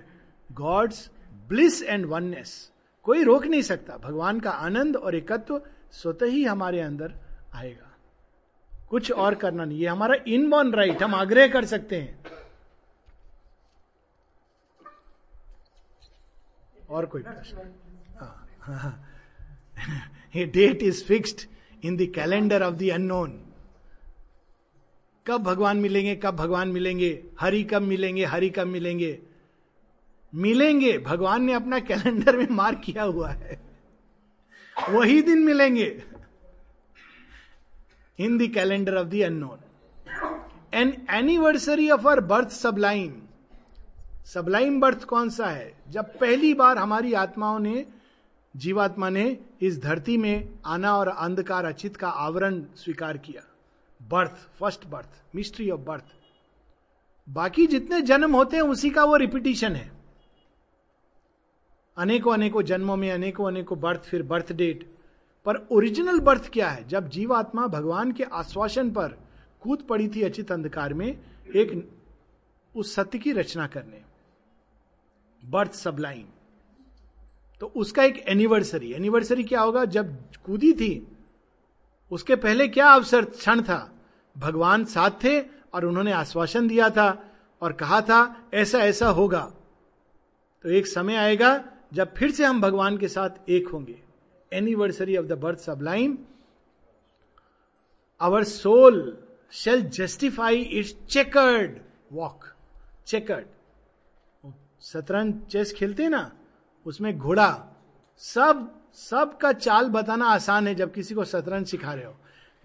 God's 0.51 1.09
bliss 1.47 1.81
and 1.83 2.05
oneness 2.05 2.71
कोई 3.03 3.23
रोक 3.23 3.45
नहीं 3.45 3.61
सकता। 3.61 3.97
भगवान 3.97 4.39
का 4.39 4.51
आनंद 4.51 4.95
और 4.95 5.15
एकत्व 5.15 5.61
स्वतः 5.91 6.25
ही 6.25 6.43
हमारे 6.43 6.81
अंदर 6.81 7.13
आएगा। 7.53 7.95
कुछ 8.89 9.11
और 9.11 9.35
करना 9.35 9.65
नहीं। 9.65 9.79
ये 9.79 9.87
हमारा 9.87 10.15
इनबॉर्न 10.27 10.73
राइट 10.73 11.03
हम 11.03 11.15
आग्रह 11.15 11.47
कर 11.47 11.65
सकते 11.65 12.01
हैं। 12.01 12.23
और 16.89 17.05
कोई 17.05 17.21
प्रश्न? 17.21 17.71
A 20.35 20.45
date 20.45 20.83
is 20.83 21.03
fixed 21.03 21.47
in 21.85 21.97
the 21.97 22.11
calendar 22.15 22.63
of 22.63 22.75
the 22.75 22.89
unknown 22.89 23.39
कब 25.27 25.43
भगवान 25.43 25.77
मिलेंगे, 25.77 26.15
कब 26.15 26.35
भगवान 26.35 26.67
मिलेंगे, 26.67 27.23
हरि 27.39 27.63
कब 27.63 27.81
मिलेंगे, 27.81 28.25
हरि 28.25 28.49
कब 28.49 28.67
मिलेंगे? 28.67 29.19
मिलेंगे, 30.35 30.97
भगवान 30.97 31.43
ने 31.43 31.53
अपना 31.53 31.79
कैलेंडर 31.79 32.37
में 32.37 32.47
मार्क 32.51 32.81
किया 32.85 33.03
हुआ 33.03 33.29
है। 33.29 33.59
वही 34.89 35.21
दिन 35.21 35.39
मिलेंगे। 35.39 36.03
In 38.19 38.37
the 38.37 38.51
calendar 38.53 38.95
of 38.95 39.07
the 39.07 39.21
unknown 39.21 39.59
an 40.73 40.93
anniversary 41.09 41.89
of 41.89 42.07
our 42.07 42.19
birth 42.19 42.49
sublime 42.49 43.21
sublime 44.25 44.79
birth 44.79 45.03
कौन 45.03 45.29
सा 45.29 45.47
है? 45.47 45.73
जब 45.89 46.17
पहली 46.19 46.53
बार 46.53 46.77
हमारी 46.77 47.13
आत्माओं 47.13 47.59
ने 47.59 47.85
जीवात्मा 48.55 49.09
ने 49.09 49.39
इस 49.61 49.79
धरती 49.79 50.17
में 50.17 50.59
आना 50.65 50.97
और 50.97 51.07
अंधकार 51.07 51.65
अचित 51.65 51.97
का 51.97 52.09
आवरण 52.09 52.63
स्वीकार 52.75 53.17
किया। 53.17 53.41
Birth, 54.09 54.31
first 54.31 54.85
birth, 54.85 55.09
mystery 55.35 55.69
of 55.69 55.81
birth. 55.81 56.03
बाकी 57.29 57.67
जितने 57.67 58.01
जन्म 58.01 58.35
होते 58.35 58.55
हैं, 58.55 58.63
उसी 58.63 58.89
का 58.89 59.03
वो 59.03 59.15
रिपीटिशन 59.15 59.75
है। 59.75 59.91
अनेकों 61.97 62.33
अनेकों 62.33 62.61
जन्मों 62.61 62.97
में, 62.97 63.11
अनेकों 63.11 63.47
अनेकों 63.47 63.79
बर्थ, 63.79 64.01
फिर 64.01 64.23
बर्थ 64.23 64.53
डेट। 64.53 64.95
पर 65.45 65.55
ओरिजिनल 65.71 66.19
बर्थ 66.19 66.49
क्या 66.53 66.69
है? 66.69 66.87
जब 66.87 67.09
जीवात्मा 67.09 67.67
भगवान 67.67 68.11
के 68.11 68.23
आश्वासन 68.23 68.91
पर 68.91 69.07
कूद 69.61 69.81
पड़ी 69.81 70.07
थी 70.07 70.21
अचित 70.21 70.51
अंधकार 70.51 70.93
में, 70.93 71.19
एक 71.55 71.91
उस 72.75 72.95
सत्य 72.95 73.17
की 73.17 73.31
रचना 73.31 73.67
करने। 73.67 74.01
Birth 75.45 75.71
sublime. 75.71 76.27
तो 77.61 77.67
उसका 77.67 78.03
एक 78.03 78.17
एनिवर्सरी 78.27 78.91
एनिवर्सरी 78.93 79.43
क्या 79.43 79.61
होगा? 79.61 79.85
जब 79.85 80.15
कूदी 80.45 80.73
थी, 80.73 81.07
उसके 82.11 82.35
पहले 82.35 82.67
क्या 82.67 82.87
अवसर 82.87 83.25
क्षण 83.25 83.61
था? 83.61 83.91
भगवान 84.35 84.85
साथ 84.85 85.23
थे 85.23 85.39
और 85.73 85.85
उन्होंने 85.85 86.11
आश्वासन 86.11 86.67
दिया 86.67 86.89
था 86.89 87.09
और 87.61 87.73
कहा 87.73 88.01
था, 88.01 88.49
ऐसा 88.53 88.79
ऐसा 88.79 89.09
होगा। 89.09 89.41
तो 90.63 90.69
एक 90.69 90.87
समय 90.87 91.15
आएगा 91.15 91.51
जब 91.93 92.13
फिर 92.13 92.31
से 92.31 92.45
हम 92.45 92.61
भगवान 92.61 92.97
के 92.97 93.07
साथ 93.07 93.49
एक 93.49 93.67
होंगे। 93.67 94.01
Anniversary 94.53 95.17
of 95.17 95.25
the 95.25 95.33
birth 95.33 95.59
sublime 95.59 96.17
our 98.21 98.43
soul 98.43 99.17
shall 99.51 99.81
justify 99.81 100.61
its 100.61 100.95
chequered 101.09 101.79
walk 102.11 102.45
chequered 103.07 103.45
शतरंज 104.81 105.45
चेस 105.45 105.73
खेलते 105.73 106.07
ना? 106.09 106.31
उसमें 106.85 107.17
घोड़ा। 107.17 107.67
सब 108.17 108.75
सब 108.93 109.37
का 109.37 109.53
चाल 109.53 109.89
बताना 109.89 110.25
आसान 110.25 110.67
है 110.67 110.75
जब 110.75 110.93
किसी 110.93 111.15
को 111.15 111.23
शतरंज 111.23 111.67
सिखा 111.67 111.93
रहे 111.93 112.05
हो। 112.05 112.17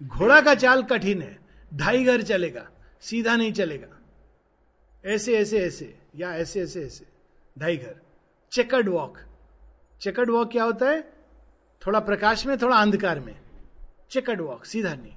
घोड़ा 0.03 0.41
का 0.41 0.55
चाल 0.55 0.83
कठिन 0.83 1.21
है। 1.21 1.39
ढाई 1.73 2.03
घर 2.03 2.21
चलेगा। 2.21 2.69
सीधा 3.01 3.35
नहीं 3.35 3.53
चलेगा। 3.53 3.87
ऐसे 5.05 5.37
ऐसे 5.37 5.59
ऐसे, 5.59 5.99
या 6.15 6.35
ऐसे 6.35 6.61
ऐसे 6.61 6.85
ऐसे। 6.85 7.05
ढाई 7.59 7.77
घर। 7.77 7.95
चेकर्ड 8.51 8.89
वॉक 8.89 9.17
चेकर्ड 10.01 10.29
वॉक 10.29 10.51
क्या 10.51 10.63
होता 10.63 10.89
है? 10.89 11.13
थोड़ा 11.87 11.99
प्रकाश 11.99 12.45
में, 12.45 12.57
थोड़ा 12.57 12.77
अंधकार 12.77 13.19
में। 13.19 13.41
चेकर्ड 14.11 14.41
वॉक 14.41 14.65
सीधा 14.65 14.95
नहीं। 14.95 15.15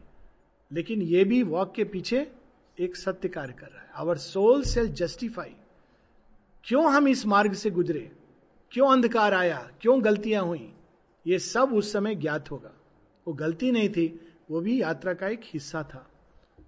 लेकिन 0.72 1.02
ये 1.02 1.24
भी 1.24 1.42
वॉक 1.42 1.74
के 1.74 1.84
पीछे 1.84 2.32
एक 2.80 2.96
सत्य 2.96 3.28
कार्य 3.28 3.52
कर 3.52 3.66
रहा 3.66 3.82
है। 3.82 3.90
आवर 3.94 4.16
सोल 4.16 4.62
सेल 4.62 4.88
जस्टिफाई 4.88 5.56
क्यों 6.64 6.92
हम 6.92 7.08
इस 7.08 7.26
मार्ग 7.26 7.52
से 7.52 7.70
गुजरे? 7.70 8.12
क्यों 8.72 8.92
अंधकार 8.92 9.34
आया? 9.34 9.70
क्यों 9.80 10.04
गलतियाँ 10.04 10.44
हुई? 10.44 10.72
ये 11.26 11.38
सब 11.38 11.72
उस 11.74 11.92
समय 11.92 12.14
ज्ञात 12.14 12.50
होगा। 12.50 12.70
वो 13.26 13.34
गलती 13.34 13.70
नहीं 13.70 13.88
थी, 13.88 14.20
वो 14.50 14.60
भी 14.60 14.82
यात्रा 14.82 15.14
का 15.14 15.28
एक 15.28 15.40
हिस्सा 15.44 15.82
था। 15.82 16.10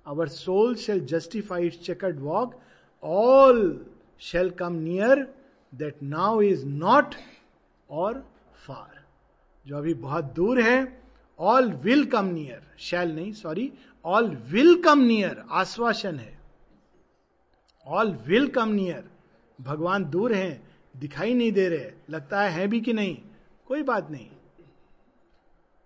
Our 0.06 0.28
soul 0.28 0.74
shall 0.74 1.00
justify 1.00 1.66
it 1.66 1.74
chequered 1.74 2.20
walk 2.20 2.60
all 3.02 3.86
shall 4.20 4.50
come 4.50 4.72
near 4.72 5.34
that 5.74 6.02
now 6.02 6.40
is 6.40 6.66
not 6.66 7.14
और 7.90 8.30
फार 8.66 9.04
जो 9.66 9.76
अभी 9.76 9.94
बहुत 9.94 10.24
दूर 10.24 10.60
है 10.60 11.02
all 11.38 11.72
will 11.72 12.04
come 12.06 12.24
near 12.24 12.62
shall 12.78 13.12
नहीं 13.12 13.32
sorry 13.32 13.72
all 14.04 14.28
will 14.28 14.82
come 14.82 14.98
near 14.98 15.44
आश्वासन 15.50 16.18
है। 16.18 16.40
ऑल 17.86 18.12
विल 18.26 18.48
कम 18.48 18.68
नियर 18.68 19.10
भगवान 19.60 20.04
दूर 20.04 20.32
हैं। 20.32 20.69
दिखाई 20.96 21.34
नहीं 21.34 21.52
दे 21.52 21.68
रहे 21.68 21.92
लगता 22.10 22.42
है, 22.42 22.50
है 22.50 22.66
भी 22.66 22.80
कि 22.80 22.92
नहीं? 22.92 23.22
कोई 23.66 23.82
बात 23.82 24.10
नहीं। 24.10 24.30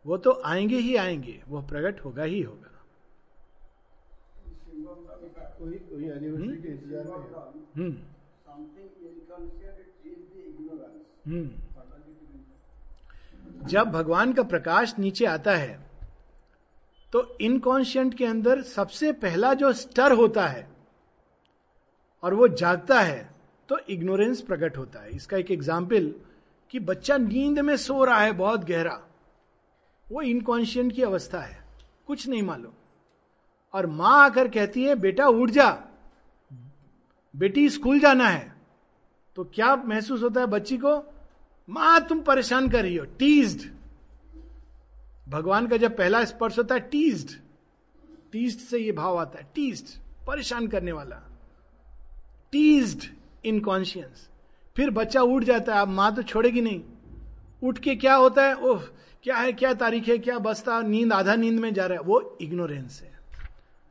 वो 0.07 0.17
तो 0.17 0.43
आएँगे 0.45 0.77
ही 0.77 0.97
आएँगे 0.97 1.43
वो 1.49 1.63
प्रकट 1.63 2.05
होगा 2.05 2.23
ही 2.23 2.43
होगा। 2.43 2.71
हम्म। 7.77 7.97
हम्म। 11.27 11.51
जब 13.67 13.85
भगवान 13.85 14.33
का 14.33 14.43
प्रकाश 14.43 14.99
नीचे 14.99 15.25
आता 15.25 15.57
है 15.57 15.91
तो 17.13 17.39
इनकॉन्शियंट 17.41 18.15
के 18.15 18.27
अंदर 18.27 18.63
सबसे 18.63 19.13
पहला 19.13 19.55
जो 19.55 19.73
स्टर 19.73 20.13
होता 20.13 20.47
है 20.47 20.69
और 22.23 22.35
वो 22.35 22.49
जागता 22.49 23.01
है 23.01 23.34
तो 23.69 23.79
इग्नोरेंस 23.79 24.41
प्रकट 24.41 24.77
होता 24.77 25.01
है। 25.01 25.11
इसका 25.11 25.37
एक 25.37 25.51
एग्ज़ाम्पल 25.51 26.15
कि 26.71 26.79
बच्चा 26.81 27.17
नींद 27.17 27.59
में 27.59 27.77
सो 27.77 28.05
रहा 28.05 28.21
है, 28.21 28.33
बहुत 28.33 28.65
गहरा। 28.65 29.01
वो 30.07 30.23
इनकॉन्शियंट 30.23 30.93
की 30.93 31.03
अवस्था 31.03 31.41
है। 31.41 31.63
कुछ 32.07 32.29
नहीं 32.29 32.43
मालूम। 32.43 32.73
और 33.75 33.87
माँ 33.87 34.25
आकर 34.25 34.49
कहती 34.49 34.85
है, 34.85 34.95
बेटा, 34.95 35.27
उठ 35.27 35.51
जा। 35.51 35.71
बेटी 37.35 37.69
स्कूल 37.69 38.01
जाना 38.01 38.29
है। 38.29 38.53
तो 39.37 39.45
क्या 39.45 39.75
महसूस 39.77 40.23
होता 40.23 40.41
है 40.41 40.47
बच्ची 40.47 40.77
को? 40.77 40.97
माँ, 41.69 42.01
तुम 42.07 42.21
परेशान 42.21 42.69
कर 42.69 42.83
रही 42.83 42.97
हो। 42.97 43.05
टीज्ड 43.19 43.71
भगवान 45.29 45.67
का 45.67 45.77
जब 45.77 45.97
पहला 45.97 46.25
स्पर्श 46.25 46.59
होता 46.59 46.75
है 46.75 46.81
टीज्ड 46.81 47.31
टीज्ड 48.33 48.61
से 48.61 48.79
ये 48.79 48.93
भाव 48.93 49.17
आता 49.17 49.39
है। 49.39 49.47
टीज्ड 49.55 49.87
परेशान 50.27 50.67
करने 50.69 50.93
वाला। 50.93 51.17
टीज्ड 52.53 53.05
इनकॉन्शियंस। 53.45 54.29
फिर 54.77 54.91
बच्चा 54.91 55.23
उठ 55.23 55.43
जाता 55.43 55.75
है, 55.75 55.83
अब 55.83 55.89
माँ 55.89 56.15
तो 56.15 56.23
छोड़ेगी 56.23 56.61
नहीं। 56.61 56.83
उठ 57.63 57.79
के 57.79 57.97
क्या 57.97 58.15
होता 58.15 58.47
है? 58.47 58.55
ओह, 58.55 58.83
क्या 59.23 59.37
है, 59.37 59.53
क्या 59.53 59.75
तारीख 59.75 60.09
है, 60.09 60.19
क्या 60.19 60.39
बसता, 60.39 60.83
नींद, 60.83 61.13
आधा 61.13 61.35
नींद 61.35 61.61
में 61.61 61.75
जा 61.75 61.87
रहा 61.87 61.99
है। 61.99 62.05
वो 62.05 62.39
इग्नोरेंस 62.41 63.03
है। 63.03 63.15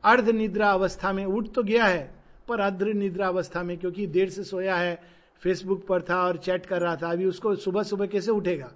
अर्ध 0.04 0.30
निद्रा 0.30 0.72
अवस्था 0.72 1.14
में 1.14 1.26
उठ 1.26 1.51
तो 1.51 1.64
गया 1.64 1.86
है, 1.86 2.16
पर 2.47 2.60
अर्ध 2.60 2.84
निद्रा 2.84 3.28
अवस्था 3.28 3.64
में, 3.64 3.78
क्योंकि 3.78 4.08
देर 4.08 4.30
से 4.30 4.43
सोया 4.43 4.76
है 4.76 5.04
फेसबुक 5.41 5.88
पर 5.88 6.01
था 6.01 6.28
और 6.28 6.38
चैट 6.38 6.66
कर 6.66 6.82
रहा 6.82 6.95
था, 6.95 7.12
अभी 7.12 7.26
उसको 7.26 7.56
सुबह 7.56 7.84
सुबह 7.84 8.06
कैसे 8.06 8.32
उठेगा? 8.32 8.72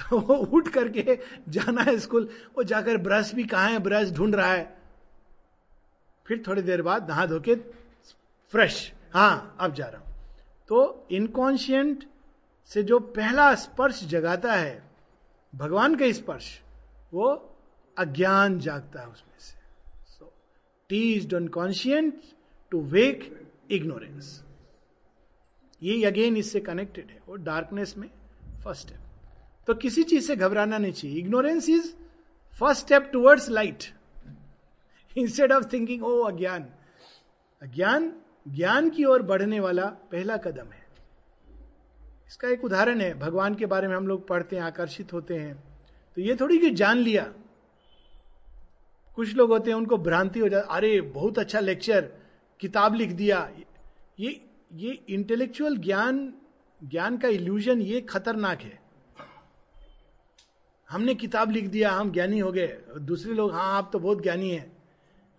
तो 0.10 0.18
वो 0.18 0.34
उठ 0.34 0.68
करके 0.68 1.18
जाना 1.48 1.82
है 1.82 1.98
स्कूल, 1.98 2.28
वो 2.56 2.62
जाकर 2.62 2.96
ब्रश 2.96 3.34
भी 3.34 3.44
कहा 3.44 3.66
है, 3.66 3.78
ब्रश 3.78 4.10
ढूंढ 4.10 4.34
रहा 4.34 4.52
है। 4.52 4.78
फिर 6.26 6.44
थोड़ी 6.46 6.62
देर 6.62 6.82
बाद 6.82 7.08
नहा 7.08 7.26
धो 7.26 7.40
के 7.40 7.54
फ्रेश। 8.48 8.92
हाँ 9.12 9.56
अब 9.60 9.74
जा 9.74 9.86
रहा 9.86 10.00
हूँ। 10.00 10.08
तो 10.68 11.06
इनकॉन्शियंट 11.10 12.04
से 12.70 12.82
जो 12.82 12.98
पहला 13.10 13.54
स्पर्श 13.54 14.04
जगाता 14.04 14.52
है, 14.52 14.82
भगवान 15.52 15.94
का 15.96 16.10
स्पर्श, 16.12 16.60
वो 17.12 17.28
अज्ञान 17.96 18.58
जागता 18.58 19.00
है 19.00 19.06
उसमें 19.06 19.38
से। 19.38 19.58
So 20.08 20.32
tease 20.90 21.34
inconscient 21.34 22.22
to 22.72 22.80
wake 22.82 23.48
ignorance 23.70 24.42
ये 25.82 26.04
अगेन 26.06 26.36
इससे 26.36 26.60
कनेक्टेड 26.60 27.10
है, 27.10 27.20
वो 27.28 27.36
डार्कनेस 27.36 27.94
में 27.98 28.08
फ़र्स्ट 28.64 28.82
स्टेप 28.82 28.98
तो 29.68 29.74
किसी 29.74 30.02
चीज़ 30.02 30.26
से 30.26 30.36
घबराना 30.36 30.78
नहीं 30.78 30.92
चाहिए। 30.92 31.18
Ignorance 31.18 31.68
is 31.68 31.92
first 32.54 32.84
step 32.84 33.10
towards 33.12 33.48
light 33.50 33.84
instead 35.16 35.52
of 35.52 35.64
thinking 35.72 36.04
oh 36.04 36.18
अज्ञान. 36.22 36.66
अज्ञान 37.62 38.12
ज्ञान 38.48 38.90
की 38.90 39.04
ओर 39.04 39.22
बढ़ने 39.22 39.60
वाला 39.60 39.86
पहला 39.86 40.36
कदम 40.36 40.66
है। 40.66 40.86
इसका 42.26 42.48
एक 42.48 42.64
उदाहरण 42.64 43.00
है, 43.00 43.18
भगवान 43.18 43.54
के 43.54 43.66
बारे 43.66 43.88
में 43.88 43.96
हम 43.96 44.06
लोग 44.06 44.28
पढ़ते 44.28 44.56
हैं, 44.56 44.62
आकर्षित 44.62 45.12
होते 45.12 45.34
हैं। 45.34 45.64
तो 46.14 46.20
ये 46.20 46.36
थोड़ी 46.36 46.58
कि 46.58 46.70
जान 46.70 46.96
लिया। 46.96 47.32
कुछ 49.16 49.36
लोग 49.36 49.50
होते 49.50 49.70
हैं, 49.70 49.76
उनको 49.76 49.98
भ्रांति 49.98 50.40
हो 50.40 50.48
जाती, 50.48 50.74
अरे, 50.74 51.00
बहुत 51.00 51.38
अच्छा 51.38 51.60
लेक्चर, 51.60 52.12
किताब 52.60 52.94
लिख 52.94 53.10
दिया। 53.10 53.50
ये 54.20 54.44
ये 54.72 55.04
इंटेलेक्चुअल 55.08 55.76
ज्ञान 55.76 56.34
ज्ञान 56.84 57.18
का 57.18 57.28
इल्यूजन 57.28 57.80
ये 57.80 58.00
खतरनाक 58.00 58.60
है। 58.60 58.80
हमने 60.90 61.14
किताब 61.14 61.50
लिख 61.50 61.64
दिया, 61.66 61.90
हम 61.90 62.12
ज्ञानी 62.12 62.38
हो 62.38 62.52
गए। 62.52 62.78
दूसरे 62.98 63.34
लोग 63.34 63.52
हाँ 63.52 63.78
आप 63.78 63.90
तो 63.92 63.98
बहुत 63.98 64.22
ज्ञानी 64.22 64.50
हैं। 64.50 64.82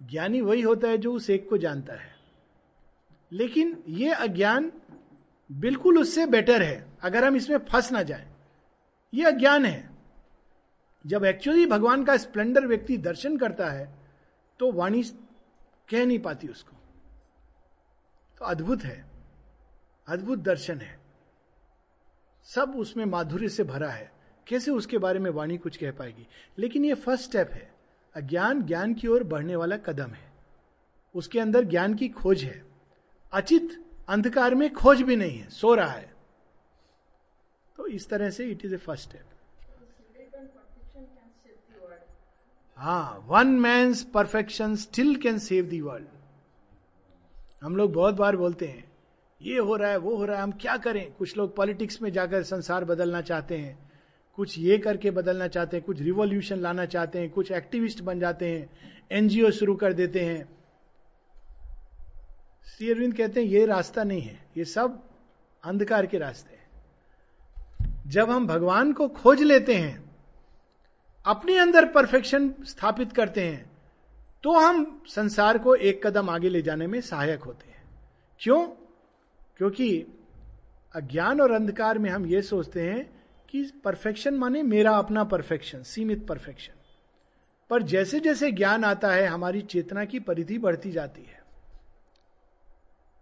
ज्ञानी 0.03 0.41
वही 0.41 0.61
होता 0.61 0.87
है 0.87 0.97
जो 0.97 1.13
उस 1.13 1.29
एक 1.29 1.49
को 1.49 1.57
जानता 1.57 1.93
है। 1.93 2.10
लेकिन 3.31 3.83
ये 3.87 4.11
अज्ञान 4.11 4.71
बिल्कुल 5.51 5.99
उससे 5.99 6.25
बेटर 6.25 6.61
है, 6.61 6.85
अगर 7.01 7.25
हम 7.25 7.35
इसमें 7.35 7.57
फंस 7.57 7.91
ना 7.91 8.03
जाए। 8.03 8.31
ये 9.13 9.25
अज्ञान 9.25 9.65
है। 9.65 9.89
जब 11.05 11.25
एक्चुअली 11.25 11.65
भगवान 11.65 12.03
का 12.05 12.17
स्प्लेंडर 12.17 12.67
व्यक्ति 12.67 12.97
दर्शन 12.97 13.37
करता 13.37 13.69
है 13.69 13.93
तो 14.59 14.71
वाणी 14.71 15.03
कह 15.89 16.05
नहीं 16.05 16.19
पाती 16.19 16.47
उसको। 16.47 16.77
तो 18.39 18.45
अद्भुत 18.45 18.83
है, 18.83 19.05
अद्भुत 20.07 20.39
दर्शन 20.39 20.77
है। 20.77 20.99
सब 22.43 22.73
उसमें 22.75 23.05
माधुर्य 23.05 23.49
से 23.49 23.63
भरा 23.63 23.89
है। 23.89 24.11
कैसे 24.47 24.71
उसके 24.71 24.97
बारे 24.97 25.19
में 25.19 25.31
वाणी 25.31 25.57
कुछ 25.57 25.77
कह 25.77 25.91
पाएगी? 25.91 26.27
लेकिन 26.57 26.85
ये 26.85 26.93
फ़र्स्ट 26.93 27.23
स्टेप 27.23 27.51
है। 27.51 27.73
अज्ञान 28.15 28.61
ज्ञान 28.61 28.93
की 28.93 29.07
ओर 29.07 29.23
बढ़ने 29.23 29.55
वाला 29.55 29.77
कदम 29.77 30.11
है। 30.11 30.31
उसके 31.15 31.39
अंदर 31.39 31.63
ज्ञान 31.63 31.95
की 31.95 32.09
खोज 32.09 32.43
है। 32.43 32.70
अचित 33.33 33.69
अंधकार 34.09 34.55
में 34.55 34.71
खोज 34.73 35.01
भी 35.01 35.15
नहीं 35.15 35.37
है, 35.39 35.49
सो 35.49 35.73
रहा 35.75 35.91
है। 35.91 36.13
तो 37.77 37.87
इस 37.87 38.09
तरह 38.09 38.29
से 38.29 38.45
it 38.45 38.65
is 38.65 38.73
a 38.73 38.77
first 38.77 39.09
step 39.09 39.25
हाँ 42.77 43.25
one 43.27 43.47
man 43.59 43.93
perfection 44.13 44.75
still 44.75 45.15
can 45.15 45.37
save 45.39 45.65
the 45.65 45.79
world 45.81 46.07
हम 47.61 47.75
लोग 47.75 47.93
बहुत 47.93 48.15
बार 48.15 48.35
बोलते 48.37 48.67
हैं, 48.67 48.83
ये 49.41 49.57
हो 49.57 49.75
रहा 49.75 49.89
है, 49.89 49.97
वो 49.97 50.15
हो 50.15 50.25
रहा 50.25 50.37
है, 50.37 50.43
हम 50.43 50.51
क्या 50.51 50.77
करें? 50.77 51.11
कुछ 51.13 51.35
लोग 51.37 51.55
पॉलिटिक्स 51.55 52.01
में 52.01 52.11
जाकर 52.11 52.43
संसार 52.43 52.85
बदलना 52.85 53.21
चाहते 53.21 53.57
हैं, 53.57 53.77
कुछ 54.37 54.57
ये 54.59 54.77
करके 54.77 55.11
बदलना 55.11 55.47
चाहते 55.47 55.77
हैं, 55.77 55.85
कुछ 55.85 56.01
रिवॉल्यूशन 56.01 56.59
लाना 56.59 56.85
चाहते 56.85 57.19
हैं, 57.19 57.29
कुछ 57.29 57.51
एक्टिविस्ट 57.51 58.01
बन 58.01 58.19
जाते 58.19 58.49
हैं 58.49 58.69
एनजीओ 59.11 59.51
शुरू 59.51 59.75
कर 59.75 59.93
देते 59.93 60.25
हैं। 60.25 60.47
श्री 62.63 62.89
अरविंद 62.91 63.15
कहते 63.17 63.39
हैं, 63.39 63.47
ये 63.47 63.65
रास्ता 63.65 64.03
नहीं 64.03 64.21
है। 64.21 64.47
ये 64.57 64.65
सब 64.65 65.03
अंधकार 65.63 66.05
के 66.05 66.17
रास्ते 66.17 66.55
हैं। 66.55 66.61
जब 68.07 68.29
हम 68.29 68.47
भगवान 68.47 68.93
को 68.93 69.07
खोज 69.07 69.41
लेते 69.41 69.75
हैं, 69.75 70.15
अपने 71.25 71.57
अंदर 71.57 71.85
परफेक्शन 71.85 72.53
स्थापित 72.63 73.11
करते 73.13 73.41
हैं 73.41 73.71
तो 74.43 74.53
हम 74.53 75.03
संसार 75.07 75.57
को 75.57 75.75
एक 75.75 76.05
कदम 76.07 76.29
आगे 76.29 76.49
ले 76.49 76.61
जाने 76.61 76.87
में 76.87 77.01
सहायक 77.01 77.43
होते 77.43 77.69
हैं। 77.69 77.83
क्यों? 78.39 78.67
क्योंकि 79.57 80.05
अज्ञान 80.95 81.41
और 81.41 81.51
अंधकार 81.51 81.97
में 81.97 82.09
हम 82.09 82.25
ये 82.25 82.41
सोचते 82.41 82.81
हैं 82.81 83.23
कि 83.49 83.71
परफेक्शन 83.83 84.33
माने 84.33 84.63
मेरा 84.63 84.91
अपना 84.91 85.23
परफेक्शन, 85.23 85.83
सीमित 85.83 86.27
परफेक्शन। 86.27 86.73
पर 87.69 87.83
जैसे 87.83 88.19
जैसे 88.19 88.51
ज्ञान 88.51 88.83
आता 88.83 89.11
है, 89.11 89.25
हमारी 89.25 89.61
चेतना 89.61 90.05
की 90.05 90.19
परिधि 90.19 90.57
बढ़ती 90.57 90.91
जाती 90.91 91.21
है। 91.21 91.40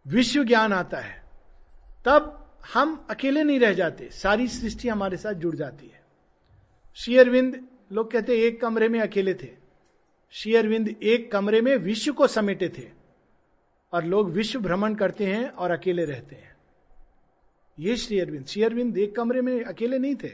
विश्व 0.09 0.43
ज्ञान 0.43 0.73
आता 0.73 0.97
है, 0.97 1.23
तब 2.05 2.35
हम 2.73 3.05
अकेले 3.09 3.43
नहीं 3.43 3.59
रह 3.59 3.73
जाते। 3.73 4.09
सारी 4.11 4.47
सृष्टि 4.47 4.87
हमारे 4.89 5.17
साथ 5.17 5.33
जुड़ 5.33 5.55
जाती 5.55 5.87
है। 5.87 6.01
शेयरविंद 6.97 7.63
लोग 7.91 8.11
कहते 8.11 8.37
एक 8.37 8.61
कमरे 8.61 8.87
में 8.89 8.99
अकेले 8.99 9.33
थे। 9.33 9.49
शेयरविंद 10.33 10.87
एक 11.03 11.31
कमरे 11.31 11.61
में 11.61 11.75
विश्व 11.77 12.13
को 12.13 12.27
समेटे 12.27 12.69
थे 12.69 12.87
और 13.93 14.05
लोग 14.05 14.31
विश्व 14.31 14.59
भ्रमण 14.59 14.95
करते 14.95 15.25
हैं 15.25 15.49
और 15.49 15.71
अकेले 15.71 16.05
रहते 16.05 16.35
हैं। 16.35 16.55
ये 17.77 17.95
श्री 17.97 18.19
अरविंद। 18.19 18.45
श्री 18.45 18.63
अरविंद 18.63 18.97
एक 18.97 19.15
कमरे 19.15 19.41
में 19.41 19.63
अकेले 19.63 19.99
नहीं 19.99 20.15
थे। 20.15 20.29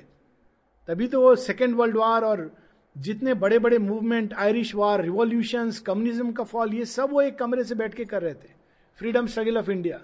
तभी 0.88 1.08
तो 1.08 1.22
वो 1.22 1.36
सेकेंड 1.36 1.76
वर्ल्ड 1.76 1.98
वॉर 1.98 2.26
और 2.26 2.52
जितने 2.96 3.34
बड़े 3.34 3.60
बड़े 3.60 3.78
movement 3.78 4.34
Irish 4.34 4.76
war 4.76 5.02
revolution 5.02 5.72
communism 5.86 6.32
का 6.32 6.44
फॉल 6.44 6.74
ये 6.74 6.86
सब 6.86 7.12
वो 7.12 7.22
एक 7.22 7.40
कमरे 7.40 7.64
से 7.64 7.76
बैठ 7.76 7.94
के 7.94 8.06
कर 8.06 8.22
रहे 8.22 8.34
थे। 8.34 8.55
Freedom 8.98 9.28
struggle 9.28 9.58
of 9.58 9.72
India. 9.72 9.98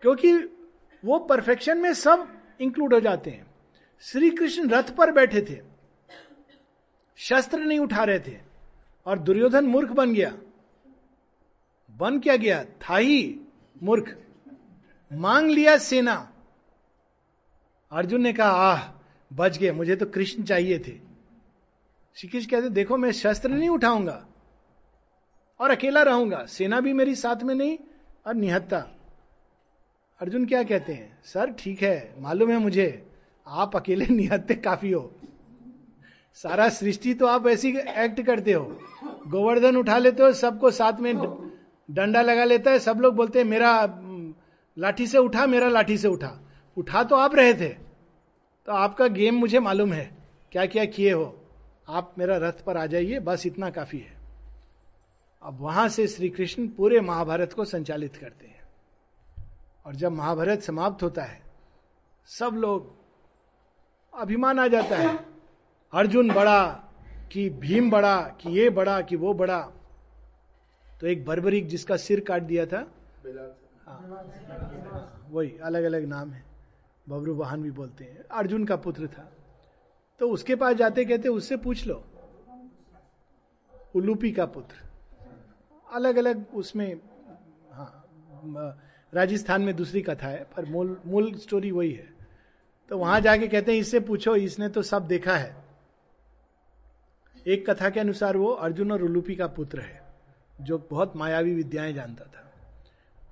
क्योंकि 0.00 0.36
वो 1.04 1.18
परफेक्शन 1.18 1.78
में 1.78 1.94
सब 1.94 2.40
इंक्लूड 2.60 2.94
हो 2.94 3.00
जाते 3.00 3.30
हैं। 3.30 3.46
श्री 4.00 4.30
कृष्ण 4.30 4.70
रथ 4.70 4.96
पर 4.96 5.12
बैठे 5.12 5.42
थे। 5.42 5.60
शस्त्र 7.16 7.58
नहीं 7.58 7.78
उठा 7.78 8.04
रहे 8.04 8.20
थे। 8.20 8.38
और 9.06 9.18
दुर्योधन 9.18 9.66
मूर्ख 9.66 9.88
बन 9.88 10.14
गया। 10.14 10.38
बन 11.90 12.20
क्या 12.20 12.36
गया? 12.36 12.64
था 12.64 12.96
ही 12.96 13.40
मूर्ख। 13.82 14.22
मांग 15.12 15.50
लिया 15.50 15.78
सेना। 15.78 16.32
अर्जुन 17.92 18.20
ने 18.20 18.32
कहा, 18.32 18.50
आह, 18.50 18.92
बच 19.32 19.58
गए। 19.58 19.72
मुझे 19.72 19.96
तो 19.96 20.06
कृष्ण 20.06 20.42
चाहिए 20.42 20.78
थे। 20.78 21.00
श्री 22.14 22.28
कृष्ण 22.28 22.50
कहते, 22.50 22.68
देखो, 22.68 22.96
मैं 22.96 23.12
शस्त्र 23.12 23.50
नहीं 23.50 23.68
उठाऊँगा 23.68 24.26
और 25.60 25.70
अकेला 25.70 26.02
रहूँगा। 26.02 26.46
सेना 26.46 26.80
भी 26.80 26.92
मेरी 26.92 27.14
साथ 27.14 27.42
में 27.42 27.54
नहीं 27.54 27.78
और 28.26 28.34
निहत्ता 28.34 28.78
अर्जुन 30.20 30.46
क्या 30.46 30.62
कहते 30.62 30.92
हैं? 30.92 31.18
सर, 31.24 31.50
ठीक 31.50 31.82
है, 31.82 32.14
मालूम 32.18 32.50
है 32.50 32.58
मुझे, 32.58 33.06
आप 33.46 33.76
अकेले 33.76 34.06
निहत्ते 34.10 34.54
काफ़ी 34.54 34.90
हो। 34.90 35.12
सारा 36.34 36.68
सृष्टि 36.68 37.14
तो 37.14 37.26
आप 37.26 37.46
ऐसी 37.46 37.76
एक्ट 37.78 38.22
करते 38.22 38.52
हो। 38.52 38.80
गोवर्धन 39.26 39.76
उठा 39.76 39.98
लेते 39.98 40.22
हो, 40.22 40.32
सबको 40.32 40.70
साथ 40.70 40.92
में 40.92 41.16
डंडा 41.90 42.22
लगा 42.22 42.44
लेता 42.44 42.70
है, 42.70 42.78
सब 42.78 42.98
लोग 43.00 43.14
बोलते 43.14 43.38
हैं, 43.38 43.46
मेरा 43.46 44.00
लाठी 44.78 45.06
से 45.06 45.18
उठा, 45.18 45.46
मेरा 45.46 45.68
लाठी 45.68 45.98
से 45.98 46.08
उठा। 46.08 46.40
उठा 46.76 47.02
तो 47.02 47.16
आप 47.16 47.34
रहे 47.34 47.54
थे। 47.54 47.68
तो 48.66 48.72
आपका 48.72 49.06
गेम 49.06 49.34
मुझे 49.34 49.60
मालूम 49.60 49.92
है। 49.92 50.16
क्या 50.52 50.66
क्या 50.66 50.84
किए 50.84 51.12
हो? 51.12 51.46
आप 51.88 52.14
मेरा 52.18 52.36
रथ 52.36 52.64
पर 52.64 52.76
आ 52.76 52.86
जाइए, 52.86 53.18
बस 53.18 53.46
इतना 53.46 53.70
काफ़ी 53.70 53.98
है। 53.98 54.17
अब 55.42 55.60
वहाँ 55.60 55.88
से 55.88 56.06
श्री 56.06 56.28
कृष्ण 56.28 56.68
पूरे 56.68 57.00
महाभारत 57.00 57.52
को 57.52 57.64
संचालित 57.64 58.16
करते 58.16 58.46
हैं। 58.46 58.68
और 59.86 59.94
जब 59.94 60.12
महाभारत 60.12 60.62
समाप्त 60.62 61.02
होता 61.02 61.22
है 61.22 61.42
सब 62.26 62.54
लोग 62.54 62.96
अभिमान 64.14 64.58
आ 64.58 64.66
जाता 64.68 64.96
है। 64.96 65.16
अर्जुन 65.92 66.32
बड़ा 66.32 66.64
कि 67.32 67.50
भीम 67.50 67.90
बड़ा 67.90 68.20
कि 68.22 68.50
ये 68.50 68.70
बड़ा 68.70 69.00
कि 69.00 69.16
वो 69.16 69.34
बड़ा। 69.34 69.60
तो 71.00 71.06
एक 71.06 71.24
बर्बरिक 71.24 71.66
जिसका 71.66 71.96
सिर 71.96 72.20
काट 72.20 72.42
दिया 72.42 72.66
था 72.66 72.86
हाँ, 73.86 75.26
वही 75.30 75.58
अलग 75.58 75.84
अलग 75.84 76.04
नाम 76.04 76.30
है। 76.30 76.44
बबरू 77.08 77.34
वाहन 77.34 77.62
भी 77.62 77.70
बोलते 77.70 78.04
हैं। 78.04 78.24
अर्जुन 78.30 78.64
का 78.64 78.76
पुत्र 78.76 79.06
था। 79.06 79.32
तो 80.20 80.30
उसके 80.30 80.56
पास 80.56 80.76
जाते 80.76 81.04
कहते 81.04 81.28
उससे 81.28 81.56
पूछ 81.56 81.86
लो 81.86 82.04
उलूपी 83.94 84.32
का 84.32 84.46
पुत्र। 84.46 84.87
अलग 85.92 86.16
अलग 86.16 86.46
उसमें 86.54 87.00
हाँ 87.72 88.04
राजस्थान 89.14 89.62
में 89.62 89.76
दूसरी 89.76 90.02
कथा 90.02 90.26
है, 90.26 90.46
पर 90.56 90.64
मूल 90.64 91.00
मूल 91.06 91.34
स्टोरी 91.34 91.70
वही 91.70 91.92
है। 91.92 92.08
तो 92.88 92.98
वहाँ 92.98 93.20
जाके 93.20 93.48
कहते 93.48 93.72
हैं, 93.72 93.78
इससे 93.78 94.00
पूछो, 94.00 94.36
इसने 94.36 94.68
तो 94.68 94.82
सब 94.82 95.06
देखा 95.06 95.36
है। 95.36 95.56
एक 97.46 97.70
कथा 97.70 97.90
के 97.90 98.00
अनुसार 98.00 98.36
वो 98.36 98.48
अर्जुन 98.48 98.92
और 98.92 99.02
उलूपी 99.02 99.36
का 99.36 99.46
पुत्र 99.46 99.80
है, 99.80 100.02
जो 100.60 100.86
बहुत 100.90 101.16
मायावी 101.16 101.54
विद्याएँ 101.54 101.92
जानता 101.92 102.24
था। 102.24 102.52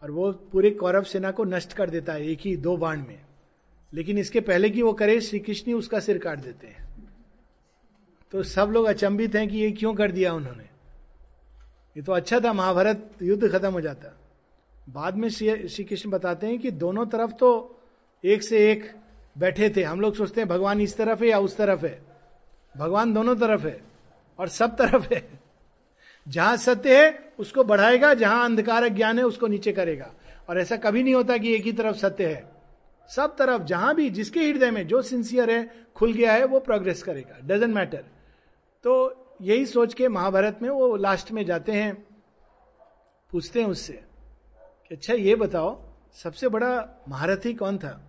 और 0.03 0.11
वो 0.11 0.33
पूरे 0.33 0.71
कौरव 0.71 1.03
सेना 1.03 1.31
को 1.31 1.45
नष्ट 1.45 1.73
कर 1.73 1.91
देता 1.91 2.13
है, 2.13 2.27
एक 2.27 2.39
ही 2.41 2.57
दो 2.57 2.77
बाण 2.77 2.99
में। 2.99 3.21
लेकिन 3.95 4.19
इसके 4.19 4.41
पहले 4.41 4.71
कि 4.71 4.83
वो 4.83 4.93
करे 4.93 5.21
श्री 5.21 5.39
कृष्ण 5.39 5.65
ही 5.67 5.73
उसका 5.73 6.01
सिर 6.01 6.19
काट 6.19 6.39
देते 6.39 6.67
हैं। 6.67 7.09
तो 8.33 8.43
सब 8.43 8.69
लोग 8.73 8.87
अचंबित 8.87 9.35
हैं 9.35 9.49
कि 9.49 9.59
ये 9.59 9.71
क्यों 9.71 9.95
कर 9.95 10.13
दिया 10.13 10.33
उन्होंने। 10.35 10.76
ये 11.97 12.03
तो 12.03 12.13
अच्छा 12.13 12.41
था, 12.41 12.53
महाभारत 12.53 13.11
युद्ध 13.23 13.53
खत्म 13.53 13.73
हो 13.73 13.81
जाता। 13.81 14.17
बाद 14.89 15.17
में 15.17 15.29
श्री 15.29 15.85
कृष्ण 15.85 16.11
बताते 16.11 16.47
हैं 16.47 16.59
कि 16.59 16.71
दोनों 16.71 17.07
तरफ़ 17.07 17.31
तो 17.31 17.81
एक 18.25 18.43
से 18.43 18.73
एक 18.73 18.93
बैठे 19.39 19.71
थे। 19.77 19.83
हम 19.83 20.01
लोग 20.01 20.15
सोचते 20.15 20.41
हैं 20.41 20.49
भगवान 20.49 20.81
इस 20.81 20.97
तरफ़ 20.97 21.23
है 21.23 21.31
या 21.31 21.39
उस 21.39 21.57
तरफ़ 21.57 21.87
है। 21.87 22.03
भगवान 22.77 23.15
दोनों 23.15 23.37
तरफ़ 23.37 23.67
है 23.67 23.81
और 24.39 24.49
सब 24.49 24.77
तरफ़ 24.77 25.15
है। 25.15 25.29
जहाँ 26.29 26.57
सत्य 26.57 27.05
है, 27.05 27.33
उसको 27.39 27.65
बढ़ाएगा, 27.65 28.15
जहाँ 28.15 28.45
अंधकार 28.45 28.89
ज्ञान 28.89 29.19
है, 29.19 29.25
उसको 29.25 29.47
नीचे 29.47 29.73
करेगा। 29.73 30.13
और 30.49 30.61
ऐसा 30.61 30.77
कभी 30.77 31.03
नहीं 31.03 31.15
होता 31.15 31.37
कि 31.39 31.55
एक 31.55 31.63
ही 31.63 31.73
तरफ़ 31.73 31.97
सत्य 31.97 32.27
है। 32.27 32.49
सब 33.17 33.37
तरफ़, 33.37 33.63
जहाँ 33.63 33.95
भी, 33.95 34.11
जिसके 34.11 34.41
हृदय 34.41 34.71
में 34.71 34.87
जो 34.87 35.03
सिंसियर 35.03 35.51
है, 35.51 35.87
खुल 35.95 36.13
गया 36.13 36.33
है, 36.33 36.45
वो 36.45 36.61
प्रोग्रेस 36.61 37.03
करेगा। 37.03 37.39
डजेंट 37.45 37.75
मैटर 37.75 38.05
तो 38.85 39.23
यही 39.43 39.67
सोच 39.67 39.95
के 39.95 40.09
महाभारत 40.09 40.59
में 40.63 40.69
वो 40.71 40.97
लास्ट 40.97 41.33
में 41.33 41.45
जाते 41.47 41.73
हैं। 41.73 42.07
पूछते 43.31 43.61
हैं 43.63 43.69
उससे 43.69 43.93
कि 44.89 44.95
अच्छा 44.95 45.15
ये 45.15 45.35
बताओ, 45.35 45.83
सबसे 46.13 46.49
बड़ा 46.49 47.05
महारथी 47.09 47.55
कौन 47.55 47.79
था? 47.79 48.01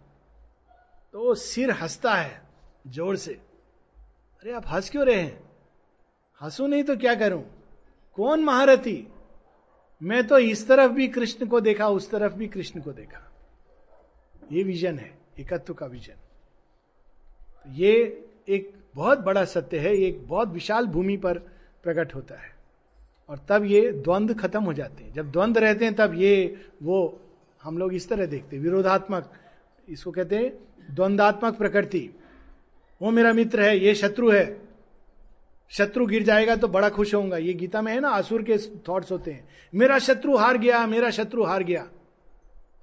तो 1.14 1.20
वो 1.20 1.36
सिर 1.36 1.72
हंसता 1.72 2.14
है, 2.14 2.42
ज़ोर 2.88 3.16
से। 3.16 3.34
अरे, 3.34 4.52
आप 4.52 4.64
हंस 4.68 4.90
क्यों 4.90 5.06
रहे 5.06 5.22
हैं? 5.22 5.50
हंसू 6.42 6.68
नहीं 6.68 6.84
तो 6.84 6.98
क्या 6.98 7.16
करूँ? 7.16 7.44
कौन 8.14 8.44
महारथी? 8.44 9.08
मैं 10.04 10.28
तो 10.28 10.38
इस 10.38 10.68
तरफ़ 10.68 10.92
भी 10.92 11.08
कृष्ण 11.08 11.48
को 11.48 11.60
देखा, 11.60 11.88
उस 11.88 12.12
तरफ़ 12.12 12.34
भी 12.34 12.48
कृष्ण 12.48 12.82
को 12.82 12.92
देखा। 12.92 13.32
ये 14.52 14.64
विजन 14.64 15.00
है, 15.00 15.18
एकत्व 15.40 15.74
का 15.74 15.86
विजन 15.86 16.16
ये 17.70 17.94
एक 18.50 18.77
बहुत 18.98 19.20
बड़ा 19.20 19.46
सत्य 19.46 19.78
है 19.78 19.98
ये 19.98 20.08
एक 20.08 20.28
बहुत 20.28 20.50
विशाल 20.50 20.86
भूमि 20.86 21.18
पर 21.18 21.38
प्रकट 21.84 22.16
होता 22.16 22.36
है। 22.36 22.56
और 23.30 23.46
तब 23.50 23.64
ये 23.64 23.92
द्वंद्व 23.92 24.34
खत्म 24.34 24.64
हो 24.64 24.74
जाते 24.74 25.04
हैं। 25.04 25.14
जब 25.14 25.32
द्वंद्व 25.32 25.62
रहते 25.62 25.86
हैं, 25.86 25.94
तब 25.94 26.14
ये, 26.16 26.66
वो 26.84 27.22
हम 27.64 27.78
लोग 27.78 27.94
इस 27.94 28.10
तरह 28.10 28.26
देखते 28.26 28.56
हैं। 28.56 28.64
विरोधात्मक, 28.64 29.34
इसको 29.90 30.12
कहते 30.12 30.36
हैं 30.36 30.60
द्वंद्वात्मक 30.96 31.58
प्रकृति। 31.58 32.10
वो 33.02 33.12
मेरा 33.12 33.34
मित्र 33.34 33.62
है, 33.62 33.80
ये 33.80 33.96
शत्रु 33.96 34.32
है। 34.32 34.62
शत्रु 35.70 36.06
गिर 36.06 36.24
जाएगा 36.24 36.56
तो 36.56 36.68
बड़ा 36.68 36.90
खुश 36.90 37.16
होऊँगा। 37.16 37.38
ये 37.38 37.54
गीता 37.54 37.82
में 37.82 37.94
है 37.94 38.00
ना, 38.00 38.10
आसुर 38.10 38.44
के 38.44 38.58
थॉट्स 38.58 39.12
होते 39.12 39.32
हैं। 39.32 39.50
मेरा 39.76 40.00
शत्रु 40.00 40.36
हार 40.36 40.58
गया, 40.58 40.88
मेरा 40.88 41.10
शत्रु 41.10 41.44
हार 41.44 41.64
गया। 41.64 41.88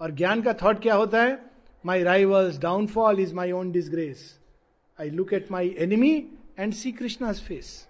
और 0.00 0.10
ज्ञान 0.10 0.42
का 0.42 0.52
थॉट 0.52 0.82
क्या 0.82 0.94
होता 0.94 1.22
है? 1.22 1.38
My 1.86 2.02
rivals 2.02 2.58
downfall 2.58 3.20
is 3.20 3.34
my 3.34 3.52
own 3.52 3.72
disgrace 3.72 4.43
I 5.00 5.10
look 5.10 5.32
at 5.32 5.50
my 5.50 5.74
enemy 5.78 6.14
and 6.58 6.72
see 6.72 6.92
Krishna 6.92 7.32
face 7.32 7.88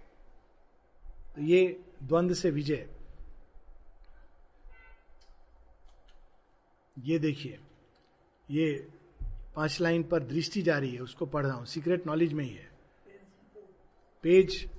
ये 1.39 1.81
द्वंद 2.03 2.35
से 2.35 2.51
विजय 2.51 2.89
ये 6.97 7.19
देखिए, 7.19 7.59
ये 8.51 8.89
पाँच 9.57 9.81
लाइन 9.81 10.03
पर 10.03 10.23
दृष्टि 10.23 10.63
जा 10.63 10.79
रही 10.79 10.95
है, 10.95 11.01
उसको 11.01 11.27
पढ़ 11.27 11.47
रहा 11.47 11.55
हूँ। 11.55 11.67
सीक्रेट 11.67 12.07
नॉलेज 12.07 12.33
में 12.33 12.45
ही 12.45 12.51
है। 12.51 12.71
पेज 14.23 14.71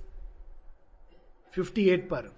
58 1.54 2.08
पर। 2.08 2.30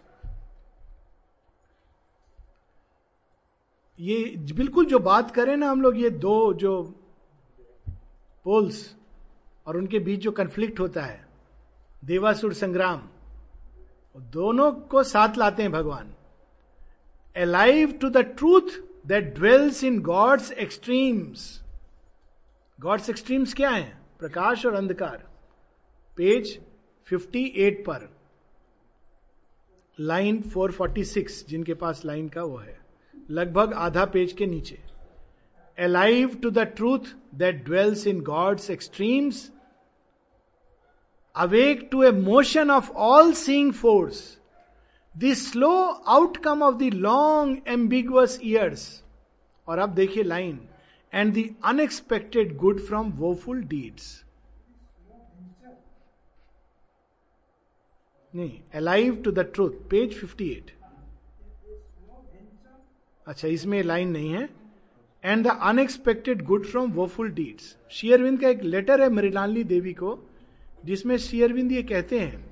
ये 4.00 4.24
बिल्कुल 4.52 4.86
जो 4.86 4.98
बात 4.98 5.34
करें 5.34 5.56
ना 5.56 5.70
हम 5.70 5.82
लोग, 5.82 5.96
ये 5.96 6.10
दो 6.10 6.52
जो 6.54 6.82
पोल्स 8.44 8.97
और 9.68 9.76
उनके 9.76 9.98
बीच 9.98 10.20
जो 10.20 10.32
कंफ्लिक्ट 10.32 10.80
होता 10.80 11.02
है, 11.02 11.28
देवासुर 12.04 12.54
संग्राम 12.54 13.08
दोनों 14.16 14.72
को 14.72 15.02
साथ 15.02 15.36
लाते 15.36 15.62
हैं 15.62 15.72
भगवान। 15.72 16.14
Alive 17.36 17.92
to 17.92 18.10
the 18.10 18.16
truth 18.16 18.82
that 19.06 19.34
dwells 19.34 19.84
in 19.84 20.00
God's 20.00 20.52
extremes 20.52 21.62
God's 22.80 23.10
extremes 23.10 23.54
क्या 23.54 23.70
है? 23.70 23.98
प्रकाश 24.18 24.66
और 24.66 24.74
अंधकार। 24.74 25.28
पेज 26.16 26.60
58 27.08 27.74
पर। 27.86 28.16
लाइन 30.00 30.42
446 30.42 31.46
जिनके 31.48 31.74
पास 31.74 32.04
लाइन 32.04 32.28
का 32.28 32.42
वो 32.42 32.56
है। 32.56 32.80
लगभग 33.30 33.72
आधा 33.72 34.04
पेज 34.04 34.32
के 34.32 34.46
नीचे। 34.46 34.78
Alive 35.78 36.34
to 36.34 36.50
the 36.50 36.58
truth 36.58 36.98
that 37.34 37.64
dwells 37.64 38.06
in 38.06 38.20
God's 38.20 38.70
extremes 38.70 39.52
awake 41.38 41.88
to 41.92 42.02
a 42.02 42.10
motion 42.10 42.70
of 42.70 42.90
all 43.08 43.32
seeing 43.32 43.72
force 43.72 44.22
the 45.14 45.32
slow 45.34 45.72
outcome 46.08 46.62
of 46.62 46.76
the 46.76 46.92
long 46.94 47.68
ambiguous 47.68 48.38
years 48.44 48.86
और 49.68 49.78
अब 49.78 49.94
देखिए 49.94 50.22
line 50.22 50.60
and 51.12 51.34
the 51.34 51.48
unexpected 51.64 52.56
good 52.56 52.80
from 52.86 53.12
woeful 53.18 53.62
deeds 53.64 54.24
नहीं 58.34 58.58
alive 58.74 59.22
to 59.24 59.30
the 59.32 59.38
truth 59.54 59.70
page 59.90 60.20
58 60.24 60.70
अच्छा 63.26 63.48
इसमें 63.48 63.82
line 63.82 64.08
नहीं 64.08 64.32
है. 64.32 64.48
And 65.24 65.46
the 65.46 65.58
unexpected 65.62 66.42
good 66.42 66.66
from 66.66 66.90
woeful 66.92 67.30
deeds 67.30 67.76
शेयरविंद 67.90 68.40
का 68.40 68.48
एक 68.48 68.62
लेटर 68.62 69.02
है 69.02 69.08
मृणाली 69.08 69.64
देवी 69.64 69.92
को. 69.92 70.18
जिसमें 70.84 71.16
शेयरविंद 71.16 71.72
ये 71.72 71.82
कहते 71.82 72.20
हैं, 72.20 72.50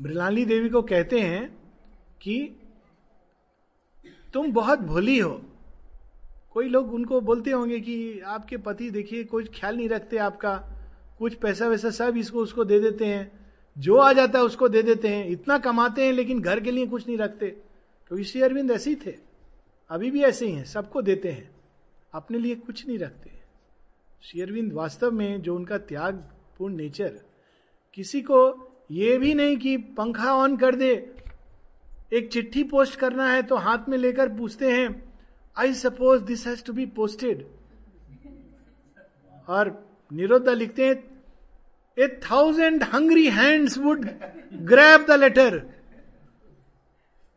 मृणाली 0.00 0.44
देवी 0.44 0.68
को 0.68 0.82
कहते 0.82 1.20
हैं 1.20 1.56
कि 2.22 2.56
तुम 4.34 4.52
बहुत 4.52 4.78
भोली 4.78 5.18
हो। 5.18 5.42
कोई 6.50 6.68
लोग 6.68 6.94
उनको 6.94 7.20
बोलते 7.20 7.50
होंगे 7.50 7.80
कि 7.80 8.20
आपके 8.20 8.56
पति 8.56 8.90
देखिए 8.90 9.24
कोई 9.24 9.44
ख्याल 9.44 9.76
नहीं 9.76 9.88
रखते 9.88 10.16
आपका, 10.16 10.56
कुछ 11.18 11.34
पैसा 11.34 11.68
वैसा 11.68 11.90
सब 11.90 12.16
इसको 12.16 12.38
उसको 12.38 12.64
दे 12.64 12.80
देते 12.80 13.06
हैं, 13.06 13.46
जो 13.78 13.96
आ 13.96 14.12
जाता 14.12 14.38
है 14.38 14.44
उसको 14.44 14.68
दे 14.68 14.82
देते 14.82 15.08
हैं, 15.08 15.28
इतना 15.28 15.58
कमाते 15.58 16.06
हैं 16.06 16.12
लेकिन 16.12 16.40
घर 16.40 16.60
के 16.60 16.70
लिए 16.70 16.86
कुछ 16.86 17.06
नहीं 17.06 17.18
रखते। 17.18 17.46
क्योंकि 18.08 18.24
श्री 18.24 18.42
अरविंद 18.42 18.70
ऐसे 18.70 18.90
ही 18.90 18.96
थे, 18.96 19.14
अभी 19.90 20.10
भी 20.10 20.22
ऐसे 20.22 20.46
ही 20.46 20.52
हैं, 20.52 20.64
सबको 20.64 21.02
देते 21.02 21.30
हैं, 21.30 21.50
अपने 22.12 22.38
लिए 22.38 22.54
कुछ 22.54 22.86
नहीं 22.88 22.98
रखते। 22.98 23.30
श्री 24.22 24.40
अरविंद 24.40 24.72
वास्तव 24.72 25.10
में 25.10 25.42
जो 25.42 25.56
उनका 25.56 25.78
त्याग 25.78 26.35
पूर्ण 26.58 26.74
नेचर। 26.76 27.18
किसी 27.96 28.20
को 28.22 28.38
ये 28.90 29.16
भी 29.18 29.34
नहीं 29.34 29.56
कि 29.56 29.76
पंखा 29.96 30.32
ऑन 30.34 30.56
कर 30.56 30.74
दे, 30.74 30.92
एक 32.12 32.28
चिट्ठी 32.32 32.62
पोस्ट 32.64 32.98
करना 32.98 33.28
है 33.30 33.42
तो 33.42 33.56
हाथ 33.58 33.88
में 33.88 33.96
लेकर 33.98 34.28
पूछते 34.36 34.72
हैं 34.72 34.88
I 35.56 35.74
suppose 35.74 36.22
this 36.24 36.46
has 36.46 36.64
to 36.64 36.72
be 36.72 36.86
posted 36.96 37.46
और 39.48 39.70
निरोधा 40.10 40.52
लिखते 40.52 40.86
हैं 40.86 40.94
a 41.96 42.08
thousand 42.24 42.82
hungry 42.84 43.28
hands 43.30 43.78
would 43.78 44.04
grab 44.64 45.06
the 45.06 45.18
letter 45.20 45.62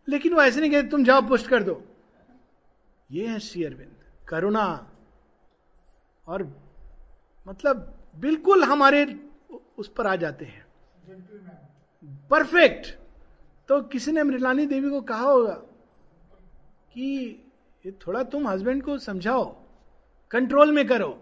लेकिन 0.07 0.33
वो 0.33 0.41
ऐसे 0.41 0.59
नहीं 0.59 0.71
कहते, 0.71 0.87
तुम 0.87 1.03
जाओ 1.03 1.21
पोस्ट 1.27 1.47
कर 1.47 1.63
दो। 1.63 1.81
ये 3.09 3.27
है 3.27 3.39
श्री 3.39 3.63
अरविंद, 3.63 3.95
करुणा। 4.27 4.65
और 6.25 6.43
मतलब 7.45 7.98
बिल्कुल 8.19 8.63
हमारे 8.63 9.05
उस 9.77 9.87
पर 9.87 10.07
आ 10.07 10.15
जाते 10.15 10.45
हैं। 10.45 10.65
परफेक्ट 12.31 12.87
तो 13.69 13.81
किसी 13.83 14.11
ने 14.11 14.23
मृलानी 14.23 14.65
देवी 14.65 14.89
को 14.89 15.01
कहा 15.01 15.21
होगा 15.21 15.53
कि 16.93 17.45
थोड़ा 18.07 18.23
तुम 18.23 18.47
हस्बैंड 18.47 18.83
को 18.83 18.97
समझाओ 18.97 19.45
कंट्रोल 20.31 20.71
में 20.71 20.87
करो। 20.87 21.17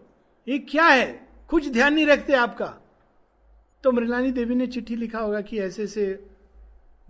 ये 0.48 0.58
क्या 0.60 0.86
है? 0.86 1.28
कुछ 1.50 1.70
ध्यान 1.70 1.94
नहीं 1.94 2.06
रखते 2.06 2.34
आपका। 2.34 2.74
तो 3.84 3.92
मृलानी 3.92 4.32
देवी 4.32 4.56
ने 4.56 4.68
चिट्ठी 4.68 4.96
लिखा 4.96 5.20
होगा 5.20 5.42
कि 5.42 5.60
ऐसे 5.60 5.84
ऐसे 5.84 6.06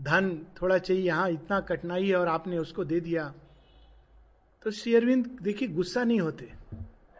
धन 0.01 0.29
थोड़ा 0.61 0.77
चाहिए, 0.77 1.03
यहाँ 1.03 1.29
इतना 1.29 1.59
कठिनाई 1.59 2.07
है 2.07 2.15
और 2.15 2.27
आपने 2.27 2.57
उसको 2.57 2.83
दे 2.85 2.99
दिया। 2.99 3.33
तो 4.65 4.71
श्री 4.71 4.95
अरविंद 4.95 5.25
देखिए, 5.41 5.67
गुस्सा 5.67 6.03
नहीं 6.03 6.19
होते। 6.19 6.51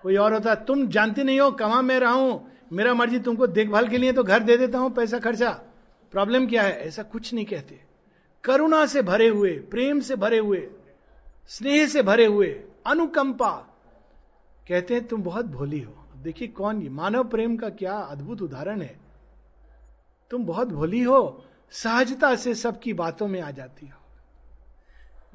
कोई 0.03 0.15
और 0.15 0.33
होता, 0.33 0.55
तुम 0.55 0.87
जानते 0.87 1.23
नहीं 1.23 1.39
हो 1.39 1.51
कमा 1.51 1.81
मैं 1.81 1.99
रहा 1.99 2.11
हूँ? 2.11 2.47
मेरा 2.73 2.93
मर्ज़ी, 2.93 3.19
तुमको 3.19 3.47
देखभाल 3.47 3.87
के 3.87 3.97
लिए 3.97 4.13
तो 4.13 4.23
घर 4.23 4.43
दे 4.43 4.57
देता 4.57 4.79
हूँ, 4.79 4.91
पैसा 4.91 5.19
खर्चा। 5.19 5.51
प्रॉब्लम 6.13 6.47
क्या 6.47 6.63
है? 6.63 6.79
ऐसा 6.79 7.03
कुछ 7.03 7.33
नहीं 7.33 7.45
कहते। 7.45 7.79
करुणा 8.43 8.85
से 8.85 9.01
भरे 9.01 9.27
हुए, 9.27 9.51
प्रेम 9.71 9.99
से 9.99 10.15
भरे 10.15 10.37
हुए, 10.37 10.67
स्नेह 11.47 11.87
से 11.87 12.01
भरे 12.03 12.25
हुए, 12.25 12.47
अनुकंपा। 12.85 13.51
कहते 14.67 14.93
हैं, 14.93 15.07
तुम 15.07 15.23
बहुत 15.23 15.45
भोली 15.45 15.79
हो। 15.79 15.93
देखिए 16.17 16.47
कौन 16.47 16.81
ये, 16.81 16.89
मानव 16.89 17.23
प्रेम 17.23 17.57
का 17.57 17.69
क्या 17.69 17.93
अद्भुत 17.93 18.41
उदाहरण 18.41 18.81
है। 18.81 18.99
तुम 20.31 20.45
बहुत 20.45 20.67
भोली 20.67 21.01
हो, 21.03 21.43
सहजता 21.71 22.35
से 22.35 22.53
सबकी 22.55 22.93
बातों 22.93 23.27
में 23.27 23.41
आ 23.41 23.51
जाती 23.51 23.87
हो। 23.87 23.99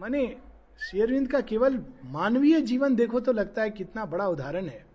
माने 0.01 0.37
शेरविंद 0.83 1.33
का 1.33 1.41
केवल 1.41 1.85
मानवीय 2.05 2.61
जीवन 2.61 2.95
देखो 2.95 3.21
तो 3.21 3.33
लगता 3.33 3.63
है 3.63 3.71
कितना 3.71 4.05
बड़ा 4.05 4.29
उदाहरण 4.29 4.67
है। 4.67 4.87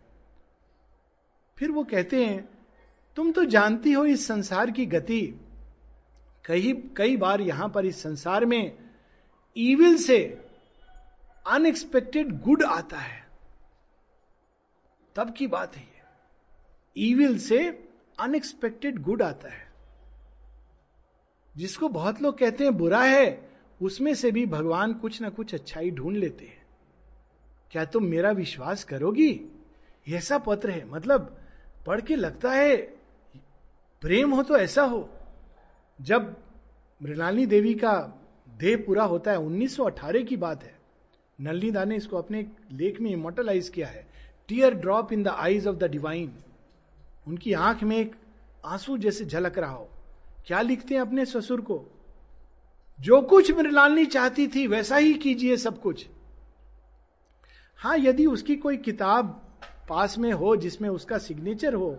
फिर 1.57 1.71
वो 1.71 1.83
कहते 1.83 2.25
हैं, 2.25 2.49
तुम 3.15 3.31
तो 3.31 3.45
जानती 3.45 3.91
हो 3.91 4.05
इस 4.05 4.27
संसार 4.27 4.71
की 4.71 4.85
गति। 4.85 5.39
कई 6.45 6.73
कई 6.97 7.17
बार 7.17 7.41
यहाँ 7.41 7.69
पर 7.69 7.85
इस 7.85 8.03
संसार 8.03 8.45
में 8.45 8.77
ईविल 9.57 9.97
से 9.97 10.47
अनएक्सपेक्टेड 11.47 12.41
गुड 12.41 12.63
आता 12.63 12.97
है। 12.97 13.27
तब 15.15 15.33
की 15.33 15.47
बात 15.47 15.75
है 15.75 15.83
ये। 15.83 16.01
ईविल 16.97 17.39
से 17.39 17.89
अनएक्सपेक्टेड 18.19 19.01
गुड 19.01 19.21
आता 19.21 19.49
है। 19.49 19.67
जिसको 21.57 21.89
बहुत 21.89 22.21
लोग 22.21 22.37
कहते 22.37 22.63
हैं 22.63 22.77
बुरा 22.77 23.03
है 23.03 23.46
उसमें 23.81 24.13
से 24.15 24.31
भी 24.31 24.45
भगवान 24.45 24.93
कुछ 24.93 25.21
ना 25.21 25.29
कुछ 25.29 25.53
अच्छाई 25.53 25.91
ढूंढ 25.91 26.17
लेते 26.17 26.45
हैं। 26.45 26.65
क्या 27.71 27.85
तुम 27.85 28.03
मेरा 28.03 28.31
विश्वास 28.31 28.83
करोगी? 28.83 29.39
ऐसा 30.07 30.37
पत्र 30.37 30.69
है 30.69 30.85
मतलब 30.85 31.37
पढ़ 31.87 32.01
के 32.01 32.15
लगता 32.15 32.51
है, 32.51 32.75
प्रेम 34.01 34.33
हो 34.33 34.43
तो 34.43 34.57
ऐसा 34.57 34.83
हो। 34.83 35.09
जब 36.01 36.35
मृणालिनी 37.01 37.45
देवी 37.45 37.73
का 37.73 37.93
देह 38.57 38.77
पूरा 38.77 39.03
होता 39.03 39.31
है 39.31 39.37
1918 39.37 40.23
की 40.23 40.37
बात 40.37 40.63
है। 40.63 40.75
नलनी 41.41 41.71
दा 41.71 41.83
ने 41.85 41.95
इसको 41.95 42.17
अपने 42.17 42.45
लेख 42.71 42.99
में 43.01 43.11
इमोटलाइज 43.11 43.69
किया 43.69 43.87
है। 43.87 44.07
Teardrop 44.73 45.13
in 45.13 45.23
the 45.23 45.27
eyes 45.27 45.67
of 45.67 45.75
the 45.75 45.83
divine 45.83 46.33
उनकी 47.27 47.53
आँख 47.53 47.83
में 47.83 47.97
एक 47.97 48.15
आँसू 48.65 48.97
जैसे 48.97 49.25
झलक 49.25 49.57
रहा 49.57 49.71
हो। 49.71 49.89
क्या 50.47 50.61
लिखते 50.61 50.93
हैं 50.93 51.01
अपने 51.01 51.25
ससुर 51.25 51.61
को? 51.61 51.85
जो 52.99 53.21
कुछ 53.21 53.51
मृणालिनी 53.51 54.05
चाहती 54.05 54.47
थी, 54.47 54.67
वैसा 54.67 54.95
ही 54.95 55.13
कीजिए 55.13 55.57
सब 55.57 55.81
कुछ। 55.81 56.07
हाँ 57.79 57.97
यदि 57.97 58.25
उसकी 58.25 58.55
कोई 58.55 58.77
किताब 58.77 59.27
पास 59.89 60.17
में 60.17 60.31
हो, 60.31 60.55
जिसमें 60.55 60.89
उसका 60.89 61.17
सिग्नेचर 61.17 61.73
हो 61.73 61.97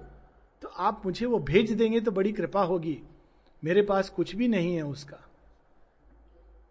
तो 0.63 0.69
आप 0.69 1.03
मुझे 1.05 1.27
वो 1.27 1.39
भेज 1.39 1.73
देंगे 1.73 2.01
तो 2.01 2.11
बड़ी 2.11 2.33
कृपा 2.33 2.63
होगी। 2.63 3.01
मेरे 3.63 3.83
पास 3.83 4.09
कुछ 4.09 4.35
भी 4.37 4.49
नहीं 4.49 4.75
है 4.75 4.83
उसका। 4.83 5.19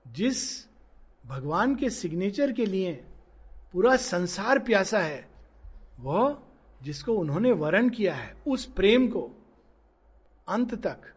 जिस 0.07 0.67
भगवान 1.25 1.75
के 1.75 1.89
सिग्नेचर 1.89 2.51
के 2.51 2.65
लिए 2.65 2.93
पूरा 3.73 3.95
संसार 3.95 4.59
प्यासा 4.59 4.99
है, 4.99 5.27
वह 5.99 6.37
जिसको 6.83 7.13
उन्होंने 7.13 7.51
वर्ण 7.51 7.89
किया 7.89 8.15
है, 8.15 8.35
उस 8.47 8.65
प्रेम 8.65 9.07
को, 9.07 9.29
अंत 10.47 10.75
तक 10.75 11.13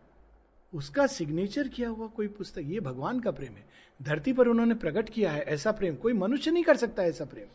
उसका 0.74 1.06
सिग्नेचर 1.06 1.68
किया 1.68 1.88
हुआ 1.88 2.06
कोई 2.06 2.28
पुस्तक, 2.28 2.62
ये 2.64 2.80
भगवान 2.80 3.20
का 3.20 3.30
प्रेम 3.30 3.52
है। 3.52 3.66
धरती 4.02 4.32
पर 4.32 4.48
उन्होंने 4.48 4.74
प्रकट 4.74 5.08
किया 5.08 5.32
है 5.32 5.42
ऐसा 5.42 5.72
प्रेम। 5.72 5.94
कोई 5.94 6.12
मनुष्य 6.12 6.50
नहीं 6.50 6.64
कर 6.64 6.76
सकता 6.76 7.02
ऐसा 7.02 7.24
प्रेम। 7.24 7.46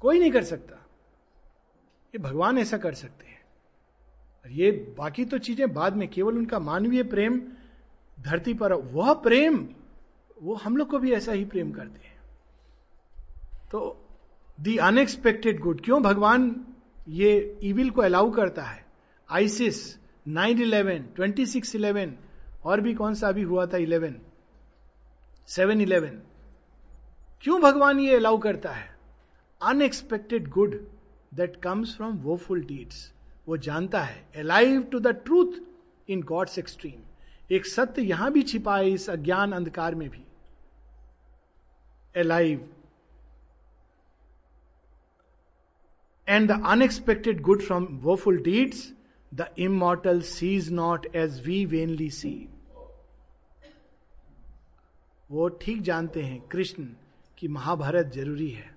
कोई 0.00 0.18
नहीं 0.18 0.30
कर 0.30 0.44
सकता। 0.44 0.76
ये 2.14 2.18
भगवान 2.18 2.58
ऐसा 2.58 2.78
कर 2.78 2.94
सकते 2.94 3.26
हैं। 3.26 3.40
और 4.44 4.50
ये 4.50 4.70
बाकी 4.98 5.24
तो 5.24 5.38
चीज़ें 5.38 5.74
बाद 5.74 5.96
में, 5.96 6.08
केवल 6.08 6.38
उनका 6.38 6.58
मानवीय 6.58 7.02
प्रेम, 7.02 7.42
धरती 8.20 8.54
पर, 8.54 8.72
वह 8.72 9.14
प्रेम, 9.14 9.68
वो 10.42 10.54
हम 10.54 10.76
लोग 10.76 10.90
को 10.90 10.98
भी 10.98 11.12
ऐसा 11.12 11.32
ही 11.32 11.44
प्रेम 11.44 11.72
करते 11.72 12.06
हैं। 12.06 12.20
तो 13.72 14.08
दी 14.60 14.76
अनएक्सपेक्टेड 14.76 15.60
गुड 15.60 15.84
क्यों 15.84 16.02
भगवान 16.02 16.66
ये 17.08 17.58
इविल 17.62 17.90
को 17.90 18.02
अलाउ 18.02 18.30
करता 18.30 18.62
है? 18.62 18.86
ISIS 19.30 19.98
nine 20.28 20.62
eleven 20.62 20.98
twenty 20.98 21.46
six 21.46 21.74
eleven 21.74 22.16
और 22.64 22.80
भी 22.80 22.94
कौन 22.94 23.14
सा 23.14 23.28
अभी 23.28 23.42
हुआ 23.42 23.66
था 23.66 23.76
इलेवन? 23.76 24.14
Seven 25.48 25.80
eleven. 25.80 26.20
क्यों 27.42 27.60
भगवान 27.60 28.00
ये 28.00 28.16
अलाउ 28.16 28.38
करता 28.38 28.70
है? 28.70 28.88
Unexpected 29.60 30.48
good 30.48 30.74
that 31.34 31.56
comes 31.62 31.96
from 31.96 32.16
woeful 32.22 32.64
deeds 32.64 33.12
वो 33.48 33.56
जानता 33.56 34.02
है 34.02 34.24
alive 34.36 34.82
to 34.82 35.00
the 35.00 35.06
truth 35.24 35.60
in 36.08 36.22
God's 36.22 36.58
extreme 36.58 37.54
एक 37.54 37.66
सत्य 37.66 38.02
यहाँ 38.02 38.32
भी 38.32 38.42
छिपा 38.42 38.76
है 38.76 38.90
इस 38.90 39.10
अज्ञान 39.10 39.52
अंधकार 39.52 39.94
में 39.94 40.08
भी। 40.10 40.24
Alive. 42.14 42.60
And 46.26 46.50
the 46.50 46.56
unexpected 46.72 47.42
good 47.48 47.62
from 47.62 47.84
woeful 48.06 48.40
deeds 48.44 48.80
the 49.32 49.46
immortal 49.58 50.22
sees 50.22 50.70
not 50.72 51.06
as 51.16 51.40
we 51.46 51.64
vainly 51.66 52.08
see. 52.10 52.49
वो 55.30 55.48
ठीक 55.62 55.82
जानते 55.82 56.22
हैं 56.22 56.40
कृष्ण 56.52 56.84
कि 57.38 57.48
महाभारत 57.48 58.12
ज़रूरी 58.14 58.48
है। 58.50 58.68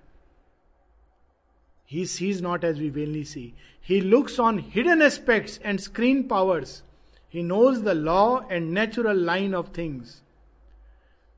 He 1.90 2.04
sees 2.06 2.42
not 2.42 2.64
as 2.64 2.78
we 2.78 2.90
vainly 2.90 3.22
see 3.24 3.52
he 3.84 4.00
looks 4.00 4.38
on 4.40 4.58
hidden 4.74 5.02
aspect 5.02 5.66
and 5.66 5.80
screen 5.80 6.22
powers 6.28 6.82
he 7.34 7.42
knows 7.42 7.82
the 7.84 7.88
law 7.88 8.38
and 8.50 8.70
natural 8.72 9.24
line 9.26 9.54
of 9.54 9.76
things 9.78 10.20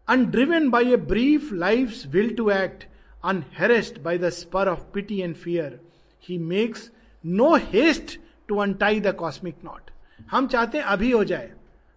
undriven 0.08 0.70
by 0.70 0.92
a 0.92 0.96
brief 1.08 1.52
life 1.52 2.06
will 2.06 2.34
to 2.36 2.50
act 2.50 2.86
unharassed 3.24 3.98
by 4.02 4.18
the 4.18 4.30
spur 4.30 4.68
of 4.68 4.80
pity 4.94 5.20
and 5.20 5.34
fear 5.36 5.80
he 6.24 6.38
makes 6.38 6.90
no 7.24 7.54
haste 7.72 8.18
to 8.48 8.56
untie 8.62 9.00
the 9.00 9.14
cosmic 9.18 9.64
knot 9.64 9.90
हम 10.30 10.46
चाहते 10.46 10.78
हैं 10.78 10.84
अभी 10.86 11.10
हो 11.10 11.24
जाए। 11.24 11.52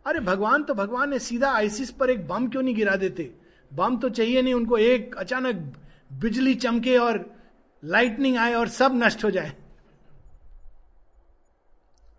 अरे 0.09 0.19
भगवान 0.19 0.63
तो 0.63 0.73
भगवान 0.73 1.09
ने 1.09 1.19
सीधा 1.19 1.51
आइसिस 1.51 1.91
पर 1.91 2.09
एक 2.09 2.27
बम 2.27 2.47
क्यों 2.49 2.61
नहीं 2.61 2.75
गिरा 2.75 2.95
देते? 2.95 3.31
बम 3.73 3.97
तो 3.97 4.09
चाहिए 4.09 4.41
नहीं, 4.41 4.53
उनको 4.53 4.77
एक 4.77 5.15
अचानक 5.15 5.55
बिजली 6.13 6.55
चमके 6.55 6.97
और 6.97 7.37
लाइटनिंग 7.83 8.37
आए 8.37 8.53
और 8.53 8.67
सब 8.67 8.91
नष्ट 8.93 9.23
हो 9.23 9.31
जाए। 9.31 9.55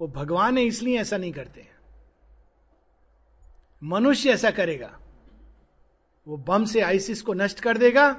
वो 0.00 0.08
भगवान 0.08 0.58
है, 0.58 0.64
इसलिए 0.64 1.00
ऐसा 1.00 1.16
नहीं 1.16 1.32
करते 1.32 1.68
मनुष्य 3.82 4.30
ऐसा 4.30 4.50
करेगा। 4.50 4.98
वो 6.26 6.36
बम 6.36 6.64
से 6.64 6.80
आइसिस 6.80 7.22
को 7.22 7.34
नष्ट 7.34 7.60
कर 7.60 7.78
देगा, 7.78 8.12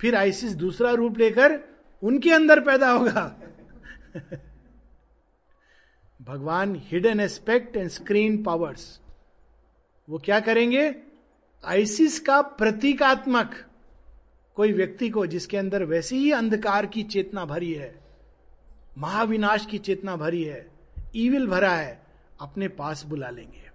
फिर 0.00 0.14
आइसिस 0.14 0.52
दूसरा 0.52 0.90
रूप 0.90 1.18
लेकर 1.18 1.58
उनके 2.02 2.32
अंदर 2.32 2.60
पैदा 2.60 2.90
होगा। 2.90 3.24
भगवान 6.22 6.74
hidden 6.84 7.20
aspect 7.20 7.76
and 7.76 7.88
screen 7.90 8.42
powers 8.42 9.00
वो 10.08 10.18
क्या 10.18 10.40
करेंगे? 10.40 10.94
आइसिस 11.64 12.20
का 12.20 12.42
प्रतीकात्मक। 12.42 13.54
कोई 14.54 14.72
व्यक्ति 14.72 15.10
को 15.10 15.26
जिसके 15.26 15.56
अंदर 15.56 15.84
वैसी 15.84 16.16
ही 16.16 16.32
अंधकार 16.32 16.86
की 16.86 17.02
चेतना 17.02 17.44
भरी 17.44 17.72
है, 17.72 18.00
महाविनाश 18.98 19.66
की 19.66 19.78
चेतना 19.78 20.16
भरी 20.16 20.44
है 20.44 20.70
ईविल 21.16 21.46
भरा 21.46 21.74
है, 21.74 22.02
अपने 22.40 22.68
पास 22.68 23.04
बुला 23.04 23.30
लेंगे। 23.30 23.70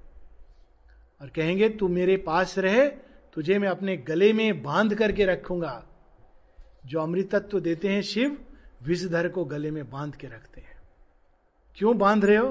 और 1.21 1.29
कहेंगे, 1.29 1.69
तू 1.69 1.87
मेरे 1.87 2.17
पास 2.17 2.57
रहे, 2.57 2.87
तुझे 3.33 3.59
मैं 3.59 3.67
अपने 3.67 3.97
गले 3.97 4.33
में 4.33 4.63
बाँध 4.63 4.95
करके 4.95 5.25
रखूँगा। 5.25 5.87
जो 6.85 6.99
अमृतत्व 6.99 7.59
देते 7.59 7.89
हैं 7.89 8.01
शिव, 8.01 8.45
विषधर 8.83 9.29
को 9.29 9.45
गले 9.45 9.71
में 9.71 9.89
बाँध 9.89 10.15
के 10.15 10.27
रखते 10.27 10.61
हैं। 10.61 10.81
क्यों 11.75 11.97
बाँध 11.97 12.25
रहे 12.25 12.37
हो? 12.37 12.47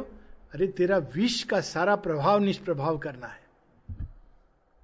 अरे, 0.55 0.66
तेरा 0.66 0.99
विष 0.99 1.43
का 1.43 1.61
सारा 1.61 1.97
प्रभाव, 1.97 2.39
निष्प्रभाव 2.39 2.99
करना 2.99 3.26
है। 3.26 3.47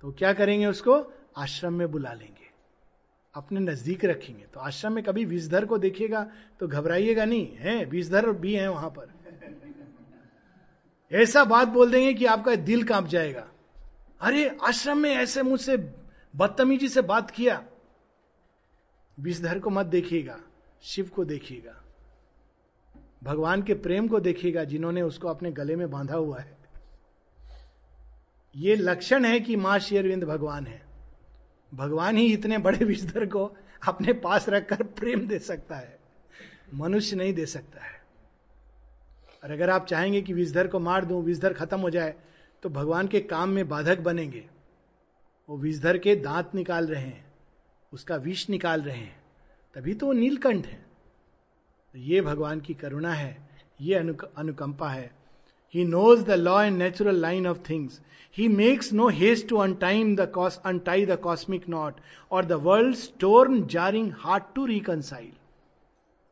तो 0.05 0.13
क्या 0.13 0.33
करेंगे 0.33 0.67
उसको? 0.67 1.13
आश्रम 1.37 1.75
में 1.75 1.91
बुला 1.91 2.13
लेंगे। 2.13 2.51
अपने 3.35 3.61
नज़दीक 3.61 4.05
रखेंगे। 4.05 4.45
तो 4.55 4.61
आश्रम 4.61 4.93
में 4.93 5.05
कभी 5.05 5.25
विषधर 5.25 5.65
को 5.65 5.79
देखिएगा 5.79 6.31
तो 6.61 6.69
घबराइएगा 6.69 7.25
नहीं। 7.25 7.57
है, 7.57 7.85
विषधर 7.85 8.31
भी 8.33 8.55
है 8.55 8.71
वहाँ 8.71 8.91
पर। 8.91 9.15
ऐसा 11.13 11.45
बात 11.45 11.69
बोल 11.69 11.91
देंगे 11.91 12.15
कि 12.15 12.25
आपका 12.25 12.55
दिल 12.55 12.85
काँप 12.85 13.07
जाएगा। 13.07 13.49
अरे, 14.21 14.59
आश्रम 14.63 14.99
में 14.99 15.11
ऐसे 15.11 15.43
मुझसे 15.43 15.77
बदतमीजी 16.37 16.89
से 16.89 17.03
बात 17.03 17.31
किया। 17.31 17.65
विषधर 19.21 19.59
को 19.59 19.71
मत 19.71 19.87
देखिएगा, 19.87 20.41
शिव 20.83 21.09
को 21.09 21.25
देखिएगा। 21.25 21.85
भगवान 23.25 23.63
के 23.63 23.75
प्रेम 23.75 24.09
को 24.09 24.21
देखिएगा 24.21 24.65
जिन्होंने 24.65 25.03
उसको 25.03 25.29
अपने 25.29 25.53
गले 25.53 25.77
में 25.77 25.91
बांधा 25.91 26.15
हुआ 26.15 26.39
है। 26.39 26.64
ये 28.55 28.75
लक्षण 28.77 29.25
है 29.25 29.39
कि 29.41 29.57
माँ 29.57 29.79
शेरविंद 29.79 30.25
भगवान 30.25 30.67
है। 30.67 30.81
भगवान 31.73 32.17
ही 32.17 32.33
इतने 32.33 32.59
बड़े 32.59 32.85
विषधर 32.85 33.27
को 33.27 33.45
अपने 33.89 34.13
पास 34.13 34.49
रखकर 34.49 34.83
प्रेम 34.93 35.27
दे 35.29 35.39
सकता 35.39 35.77
है 35.77 35.99
मनुष्य 36.75 37.17
नहीं 37.17 37.33
दे 37.35 37.47
सकता 37.47 37.85
है। 37.85 38.03
और 39.43 39.51
अगर 39.51 39.71
आप 39.71 39.87
चाहेंगे 39.87 40.21
कि 40.23 40.33
विषधर 40.33 40.67
को 40.67 40.79
मार 40.81 41.05
दूँ 41.05 41.23
विषधर 41.23 41.53
खत्म 41.53 41.81
हो 41.81 41.91
जाए 41.91 42.15
तो 42.63 42.69
भगवान 42.69 43.09
के 43.09 43.21
काम 43.21 43.49
में 43.49 43.69
बाधक 43.69 44.01
बनेंगे। 44.01 44.45
वो 45.49 45.57
विषधर 45.59 45.99
के 45.99 46.15
दांत 46.17 46.55
निकाल 46.55 46.87
रहे 46.87 47.03
हैं 47.03 47.33
उसका 47.93 48.17
विष 48.17 48.49
निकाल 48.51 48.83
रहे 48.83 48.97
हैं 48.97 49.23
तभी 49.77 49.95
तो 49.95 50.07
वो 50.07 50.13
नीलकंठ 50.13 50.67
है। 50.67 50.85
ये 51.95 52.21
भगवान 52.21 52.61
की 52.61 52.75
करुणा 52.75 53.13
है 53.13 53.37
ये 53.81 53.95
अनुक, 53.95 54.23
अनुकंपा 54.37 54.89
है। 54.91 55.11
He 55.75 55.85
knows 55.85 56.25
the 56.25 56.31
law 56.31 56.62
and 56.62 56.79
natural 56.79 57.14
line 57.14 57.47
of 57.47 57.59
things 57.70 58.01
he 58.37 58.49
makes 58.49 58.93
no 58.93 59.09
haste 59.09 59.49
to 59.49 59.57
untie 59.57 60.16
the 60.16 60.33
cos 60.35 60.61
untie 60.64 61.07
the 61.07 61.16
cosmic 61.16 61.68
knot 61.68 61.95
और 62.31 62.45
the 62.45 62.53
world 62.53 62.97
torn 62.97 63.66
jarring 63.66 64.12
heart 64.18 64.45
to 64.55 64.66
reconcile 64.66 65.33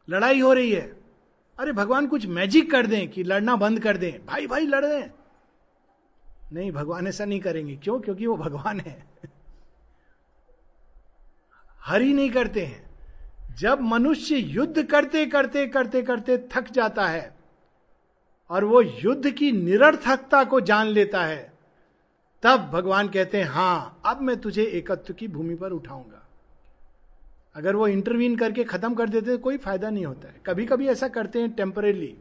लड़ाई 0.09 0.40
हो 0.40 0.53
रही 0.53 0.72
है। 0.72 1.01
अरे 1.61 1.72
भगवान 1.72 2.07
कुछ 2.07 2.26
मैजिक 2.26 2.70
कर 2.70 2.86
दें 2.86 3.09
कि 3.09 3.22
लड़ना 3.22 3.57
बंद 3.57 3.80
कर 3.80 3.97
दें। 3.97 4.26
भाई 4.26 4.47
भाई, 4.47 4.66
लड़ 4.66 4.84
दें। 4.84 5.11
नहीं, 6.53 6.72
भगवान 6.72 7.07
ऐसा 7.07 7.24
नहीं 7.24 7.40
करेंगे। 7.40 7.76
क्यों? 7.76 8.01
क्योंकि 8.01 8.26
वो 8.26 8.36
भगवान 8.36 8.80
है। 8.80 9.07
हरी 11.80 12.12
नहीं 12.12 12.30
करते 12.30 12.66
हैं। 12.66 12.90
जब 13.59 13.80
मनुष्य 13.80 14.36
युद्ध 14.36 14.82
करते 14.82 15.26
करते 15.26 15.66
करते 15.66 16.03
करते 16.03 16.38
थक 16.38 16.70
जाता 16.72 17.07
है 17.07 17.41
और 18.53 18.64
वो 18.64 18.80
युद्ध 18.82 19.30
की 19.30 19.53
निरर्थकता 19.53 20.44
को 20.44 20.61
जान 20.61 20.86
लेता 20.86 21.24
है। 21.24 21.53
तब 22.42 22.70
भगवान 22.72 23.09
कहते 23.09 23.38
हैं, 23.38 23.44
हाँ, 23.44 24.00
अब 24.07 24.20
मैं 24.20 24.40
तुझे 24.40 24.64
एकत्व 24.64 25.14
की 25.14 25.28
भूमि 25.28 25.55
पर 25.55 25.70
उठाऊँगा। 25.70 26.26
अगर 27.55 27.76
वो 27.76 27.88
इंटरवीन 27.88 28.36
करके 28.36 28.64
खत्म 28.64 28.94
कर 28.94 29.09
देते 29.09 29.30
तो 29.30 29.38
कोई 29.38 29.57
फ़ायदा 29.57 29.90
नहीं 29.90 30.07
होता 30.07 30.28
है। 30.28 30.40
कभी 30.46 30.66
कभी 30.66 30.88
ऐसा 30.88 31.09
करते 31.09 31.40
हैं 31.40 31.50
टेम्परेली 31.50 32.16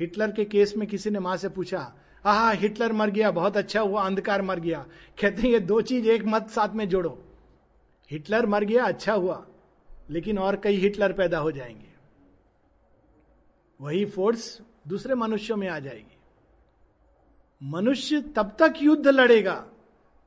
हिटलर 0.00 0.32
के 0.32 0.44
केस 0.44 0.76
में 0.76 0.88
किसी 0.88 1.10
ने 1.10 1.18
माँ 1.18 1.36
से 1.36 1.48
पूछा 1.48 1.94
हा 2.24 2.50
हिटलर 2.50 2.92
मर 2.92 3.10
गया, 3.10 3.30
बहुत 3.30 3.56
अच्छा 3.56 3.80
हुआ, 3.80 4.02
अंधकार 4.02 4.42
मर 4.42 4.60
गया। 4.60 4.86
कहते 5.20 5.42
हैं, 5.42 5.50
ये 5.50 5.60
दो 5.60 5.80
चीज़ 5.80 6.08
एक 6.08 6.24
मत, 6.24 6.50
साथ 6.50 6.74
में 6.74 6.88
जोड़ो। 6.88 7.18
हिटलर 8.10 8.46
मर 8.46 8.64
गया 8.64 8.84
अच्छा 8.84 9.12
हुआ, 9.12 9.46
लेकिन 10.10 10.38
और 10.38 10.56
कई 10.56 10.76
हिटलर 10.76 11.12
पैदा 11.12 11.38
हो 11.38 11.52
जाएँगे। 11.52 11.90
वही 13.80 14.04
फोर्स 14.04 14.60
दूसरे 14.88 15.14
मनुष्यों 15.14 15.56
में 15.56 15.68
आ 15.68 15.78
जाएगी। 15.78 16.16
मनुष्य 17.62 18.20
तब 18.36 18.56
तक 18.58 18.74
युद्ध 18.82 19.06
लड़ेगा, 19.06 19.64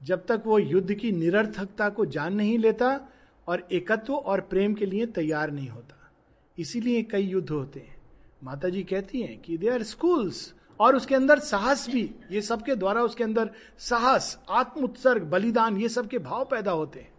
जब 0.01 0.25
तक 0.25 0.43
वो 0.45 0.59
युद्ध 0.59 0.93
की 0.93 1.11
निरर्थकता 1.11 1.89
को 1.89 2.05
जान 2.05 2.35
नहीं 2.35 2.57
लेता 2.57 2.99
और 3.47 3.67
एकत्व 3.71 4.13
और 4.13 4.41
प्रेम 4.41 4.73
के 4.73 4.85
लिए 4.85 5.05
तैयार 5.05 5.51
नहीं 5.51 5.69
होता। 5.69 6.11
इसीलिए 6.57 7.03
कई 7.03 7.23
युद्ध 7.23 7.49
होते 7.49 7.79
हैं। 7.79 7.95
माता 8.43 8.69
जी 8.69 8.83
कहती 8.83 9.21
हैं 9.21 9.39
कि 9.41 9.57
दे 9.57 9.69
आर 9.69 9.83
स्कूल्स 9.83 10.53
और 10.79 10.95
उसके 10.95 11.15
अंदर 11.15 11.39
साहस 11.39 11.89
भी, 11.89 12.09
ये 12.31 12.41
सबके 12.41 12.75
द्वारा 12.75 13.01
उसके 13.01 13.23
अंदर 13.23 13.49
साहस 13.79 14.37
आत्म 14.49 14.83
उत्सर्ग 14.83 15.23
बलिदान, 15.23 15.77
ये 15.77 15.89
सबके 15.89 16.17
भाव 16.19 16.45
पैदा 16.45 16.71
होते 16.71 16.99
हैं। 16.99 17.13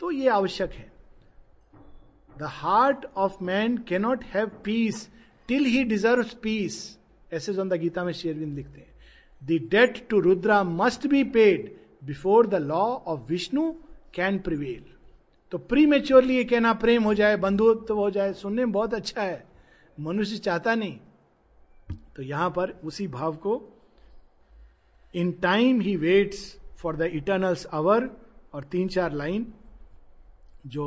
तो 0.00 0.10
ये 0.10 0.28
आवश्यक 0.28 0.70
है। 0.70 0.92
The 2.38 2.42
heart 2.42 3.06
of 3.16 3.44
man 3.44 3.78
cannot 3.78 4.24
have 4.24 4.50
peace 4.64 5.08
till 5.50 5.64
he 5.64 5.82
deserve 5.84 6.24
peace 6.42 6.76
ऐसे 7.32 7.52
जो 7.52 7.64
गीता 7.64 8.04
में 8.04 8.12
शेरविंद 8.12 8.56
लिखते 8.56 8.80
हैं। 8.80 8.88
The 9.42 9.60
debt 9.70 10.06
to 10.08 10.20
Rudra 10.20 10.62
must 10.64 11.06
be 11.06 11.24
paid 11.34 11.74
before 12.02 12.46
the 12.46 12.54
law 12.54 12.84
of 13.06 13.20
Vishnu 13.28 13.70
can 14.14 14.38
prevail 14.38 14.84
तो 15.52 15.58
प्री 15.58 15.84
मेच्योरली 15.86 16.36
ये 16.36 16.44
कहना 16.44 16.72
प्रेम 16.72 17.04
हो 17.04 17.12
जाए, 17.14 17.36
बंधुत्व 17.36 17.94
हो 17.94 18.10
जाए, 18.10 18.32
सुनने 18.32 18.64
में 18.64 18.72
बहुत 18.72 18.94
अच्छा 18.94 19.22
है। 19.22 19.44
मनुष्य 20.00 20.36
चाहता 20.36 20.74
नहीं। 20.74 20.98
तो 22.16 22.22
यहाँ 22.22 22.50
पर 22.50 22.70
उसी 22.84 23.06
भाव 23.08 23.36
को 23.36 23.54
in 25.14 25.32
time 25.32 25.80
he 25.80 25.96
waits 25.96 26.44
for 26.78 26.96
the 26.96 27.10
eternal's 27.12 27.64
hour 27.64 28.08
और 28.54 28.64
तीन 28.64 28.88
चार 28.88 29.12
लाइन 29.12 29.46
जो 30.66 30.86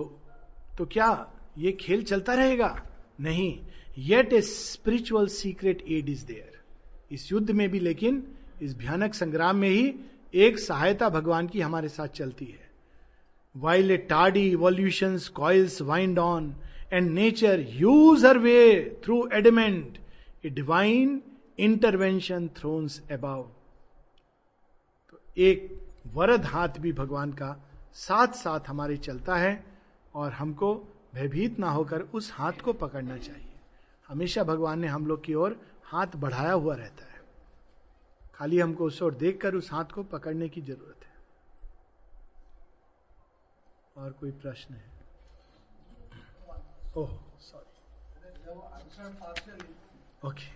तो 0.78 0.86
क्या 0.86 1.10
ये 1.58 1.72
खेल 1.72 2.04
चलता 2.04 2.34
रहेगा? 2.34 2.82
नहीं। 3.20 3.60
Yet 3.98 4.34
a 4.34 4.42
spiritual 4.42 5.28
secret 5.28 5.82
aid 5.90 6.10
is 6.10 6.26
there 6.26 7.14
इस 7.14 7.32
युद्ध 7.32 7.52
में 7.52 7.70
भी 7.70 7.80
लेकिन 7.80 8.24
इस 8.62 8.78
भयानक 8.78 9.14
संग्राम 9.14 9.56
में 9.56 9.70
ही 9.70 9.94
एक 10.34 10.60
सहायता 10.60 11.10
भगवान 11.10 11.48
की 11.48 11.62
हमारे 11.62 11.90
साथ 11.90 12.08
चलती 12.08 12.46
है। 12.46 12.72
While 13.56 13.92
a 13.92 13.98
tardy 14.10 14.50
evolution 14.52 15.18
coils 15.36 15.82
wind 15.82 16.20
on 16.20 16.56
and 16.94 17.12
nature 17.12 17.66
hews 17.70 18.26
her 18.28 18.38
way 18.38 18.98
through 19.04 19.28
adamant 19.34 19.98
a 20.46 20.50
divine 20.50 21.22
intervention 21.60 22.48
thrones 22.58 23.02
above 23.12 23.44
तो 25.12 25.20
एक 25.38 25.70
वरद 26.14 26.46
हाथ 26.46 26.80
भी 26.80 26.94
भगवान 26.94 27.32
का 27.34 27.56
साथ 27.94 28.28
साथ 28.36 28.60
हमारे 28.68 28.98
चलता 28.98 29.36
है 29.36 29.54
और 30.16 30.32
हमको 30.32 30.76
भयभीत 31.16 31.60
ना 31.60 31.70
होकर 31.70 32.02
उस 32.14 32.32
हाथ 32.34 32.62
को 32.64 32.74
पकड़ना 32.74 33.18
चाहिए। 33.18 33.53
हमेशा 34.14 34.44
भगवान 34.44 34.80
ने 34.80 34.88
हम 34.88 35.08
लोग 35.08 35.24
की 35.26 35.34
ओर 35.34 35.60
हाथ 35.86 36.16
बढ़ाया 36.24 36.52
हुआ 36.52 36.76
रहता 36.76 37.06
है। 37.06 37.22
खाली 38.36 38.60
हमको 38.60 38.86
उस 38.86 39.02
ओर 39.02 39.14
देखकर 39.16 39.56
उस 39.56 39.72
हाथ 39.72 39.94
को 39.96 40.04
पकड़ने 40.12 40.50
की 40.50 40.62
ज़रूरत 40.62 41.06
है। 41.06 41.12
और 43.98 44.12
कोई 44.20 44.32
प्रश्न 44.32 44.74
है? 44.74 44.92
ओह 46.98 47.12
sorry 47.42 47.72
okay 50.28 50.52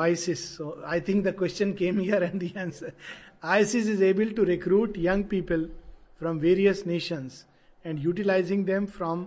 ISIS 0.00 0.42
I 0.86 1.00
think 1.08 1.24
the 1.24 1.34
question 1.38 1.72
came 1.72 1.98
here 2.00 2.22
and 2.22 2.42
the 2.42 2.50
answer 2.58 2.92
ISIS 3.54 3.86
is 3.88 4.02
able 4.04 4.32
to 4.34 4.44
recruit 4.44 4.98
young 4.98 5.24
people 5.30 5.64
from 6.18 6.38
various 6.38 6.86
nations 6.86 7.44
and 7.84 7.98
utilising 8.04 8.64
them 8.66 8.86
from 8.96 9.26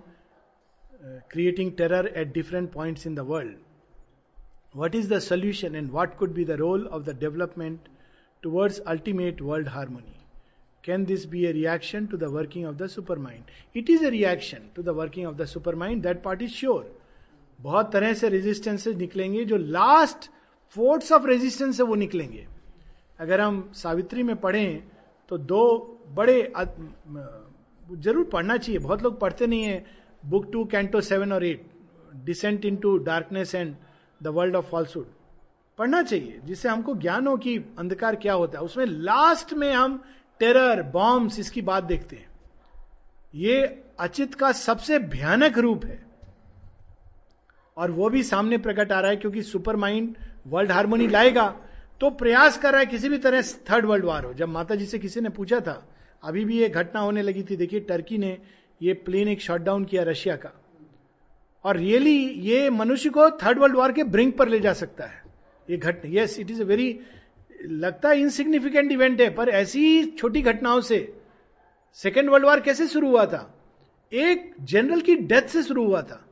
creating 1.30 1.76
terror 1.76 2.10
at 2.16 2.34
different 2.34 2.72
points 2.72 3.06
in 3.06 3.16
the 3.16 3.24
world. 3.24 3.56
What 4.74 4.96
is 4.96 5.08
the 5.08 5.22
solution 5.22 5.76
and 5.76 5.92
what 5.92 6.18
could 6.18 6.34
be 6.34 6.44
the 6.44 6.58
role 6.58 6.88
of 6.88 7.06
the 7.06 7.14
development 7.14 7.90
towards 8.44 8.80
ultimate 8.86 9.42
world 9.42 9.68
harmony? 9.68 10.18
Can 10.84 11.06
this 11.06 11.26
be 11.26 11.48
a 11.48 11.54
reaction 11.54 12.08
to 12.10 12.18
the 12.18 12.30
working 12.32 12.66
of 12.66 12.78
the 12.78 12.86
supermind? 12.86 13.44
It 13.74 13.90
is 13.90 14.02
a 14.02 14.12
reaction 14.12 14.70
to 14.76 14.82
the 14.82 14.94
working 14.94 15.26
of 15.26 15.38
the 15.38 15.44
supermind, 15.44 16.04
that 16.04 16.24
part 16.24 16.42
is 16.42 16.52
sure. 16.52 16.86
बहुत 17.62 17.92
तरह 17.92 18.14
से 18.14 18.30
resistances 18.30 18.98
निकलेंगे 18.98 19.44
जो 19.46 19.58
last 19.58 20.30
forts 20.76 21.12
of 21.12 21.26
resistance 21.28 21.78
से 21.78 21.84
वो 21.84 21.96
निकलेंगे 21.96 22.46
अगर 23.20 23.42
हम 23.42 23.70
सावित्री 23.76 24.24
में 24.24 24.36
पढ़ें 24.42 24.84
तो 25.30 25.38
दो 25.52 25.64
बड़े 26.18 26.42
ज़रूर 27.90 28.24
पढ़ना 28.34 28.58
चाहिए 28.58 28.80
बहुत 28.80 29.04
लोग 29.04 29.20
पढ़ते 29.20 29.48
नहीं 29.48 29.64
है 29.64 29.86
बुक 30.26 30.50
टू 30.54 30.66
कैंटो 30.66 31.02
सेवन 31.02 31.32
और 31.32 31.46
eight 31.46 31.66
descent 32.16 32.66
into 32.76 32.98
darkness 32.98 33.56
and 33.56 33.76
the 34.24 34.28
world 34.28 34.56
of 34.56 34.66
falsehood 34.66 35.06
पढ़ना 35.78 36.02
चाहिए, 36.04 36.40
जिससे 36.46 36.70
हमको 36.70 36.96
ज्ञान 36.96 37.28
हो 37.28 37.38
कि 37.38 37.58
अंधकार 37.58 38.16
क्या 38.16 38.34
होता 38.34 38.60
है। 38.60 38.66
उसमें 38.66 38.86
लास्ट 38.86 39.54
में 39.54 39.74
हम 39.74 40.04
टेरर 40.40 40.82
बॉम्ब्स 40.84 41.40
इसकी 41.40 41.62
बात 41.62 41.84
देखते 41.84 42.16
हैं। 42.16 42.30
ये 43.36 43.84
अचित 44.00 44.36
का 44.36 44.52
सबसे 44.52 45.00
भयानक 45.00 45.58
रूप 45.58 45.86
है। 45.86 46.06
और 47.78 47.92
वो 47.92 48.10
भी 48.10 48.24
सामने 48.24 48.58
प्रकट 48.58 48.92
आ 48.92 49.00
रहा 49.00 49.10
है 49.10 49.18
क्योंकि 49.18 49.42
सुपर 49.42 49.76
माइंड 49.76 50.16
वर्ल्ड 50.48 50.72
हारमोनी 50.72 51.08
लाएगा। 51.08 51.48
तो 52.02 52.10
प्रयास 52.10 52.58
कर 52.58 52.72
रहा 52.72 52.80
है 52.80 52.86
किसी 52.86 53.10
भी 53.10 53.18
तरह 53.18 53.42
थर्ड 53.42 53.86
वर्ल्ड 53.86 54.06
वार 54.06 54.26
हो। 54.26 54.34
जब 54.34 54.50
माता 54.50 54.76
जी 54.76 54.86
से 54.86 55.00
किसी 55.00 55.22
ने 55.22 55.30
पूछा 55.30 55.60
था, 55.60 55.88
अभी 56.24 56.46
भी 56.46 56.60
ये 56.60 56.70
घटना 56.70 57.02
होने 57.02 57.22
लगी 57.22 57.44
थी? 57.44 57.56
देखिए 57.56 57.80
टर्की 57.80 58.18
ने 58.18 58.38
ये 58.82 58.94
प्लेन 58.94 59.28
एक 59.28 59.42
शॉटडाउन 59.42 59.86
किया 59.86 60.04
रशिया 60.04 60.36
का। 60.36 60.52
और 61.66 61.78
रियली 61.78 62.18
ये 62.42 62.70
मनुष्य 62.70 63.10
को 63.10 63.30
थर्ड 63.38 63.60
वर्ल्ड 63.60 63.76
वॉर 63.76 63.92
के 63.92 64.04
ब्रिंक 64.04 64.36
पर 64.38 64.48
ले 64.48 64.60
जा 64.60 64.74
सकता 64.74 65.06
है। 65.06 65.24
ये 65.70 65.78
घटना 65.78 66.12
yes 66.14 66.40
it 66.40 66.52
is 66.52 66.62
a 66.62 66.66
very 66.66 67.00
लगता 67.64 68.10
है 68.10 68.20
इनसिग्निफिकेंट 68.20 68.92
इवेंट 68.92 69.22
है, 69.22 69.30
पर 69.30 69.50
ऐसी 69.50 70.06
छोटी 70.06 70.42
घटनाओं 70.42 70.82
से 70.82 71.22
सेकेंड 71.98 72.30
वर्ल्ड 72.30 72.46
वॉर 72.46 72.60
कैसे 72.60 72.88
शुरू 72.88 73.10
हुआ 73.10 73.26
था? 73.26 73.54
एक 74.12 74.54
जनरल 74.62 75.02
की 75.02 75.16
डेथ 75.16 75.42
से 75.42 75.64
शुरू 75.64 75.86
हुआ 75.86 76.02
था। 76.02 76.24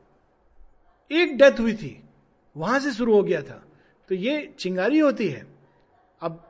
एक 1.10 1.36
डेथ 1.38 1.60
हुई 1.60 1.74
थी, 1.74 2.00
वहाँ 2.56 2.78
से 2.80 2.92
शुरू 2.92 3.14
हो 3.14 3.22
गया 3.22 3.42
था। 3.42 3.62
तो 4.08 4.14
ये 4.14 4.54
चिंगारी 4.58 4.98
होती 4.98 5.28
है। 5.28 5.46
अब 6.20 6.42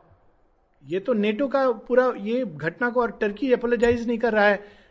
ये 0.85 1.01
तो 1.01 1.13
नेटो 1.13 1.49
का 1.49 1.71
पूरा 1.71 2.13
ये 2.19 2.45
घटना 2.47 2.91
को 2.91 3.01
और 3.01 3.11
टर्की 3.11 3.53
अपोलोजाइज 3.53 4.07
नहीं 4.07 4.19
कर 4.19 4.33
रहा 4.33 4.45
है। 4.45 4.86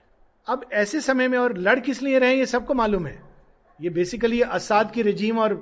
अब 0.48 0.66
ऐसे 0.74 1.00
समय 1.02 1.28
में 1.28 1.38
और 1.38 1.58
लड़ 1.58 1.80
किस 1.80 2.02
लिए 2.02 2.20
रहे 2.20 2.36
ये 2.36 2.46
सबको 2.46 2.74
मालूम 2.74 3.06
है। 3.08 3.22
ये 3.80 3.90
बेसिकली 3.90 4.42
असाद 4.42 4.92
की 4.92 5.02
रिजीम 5.02 5.40
और 5.40 5.54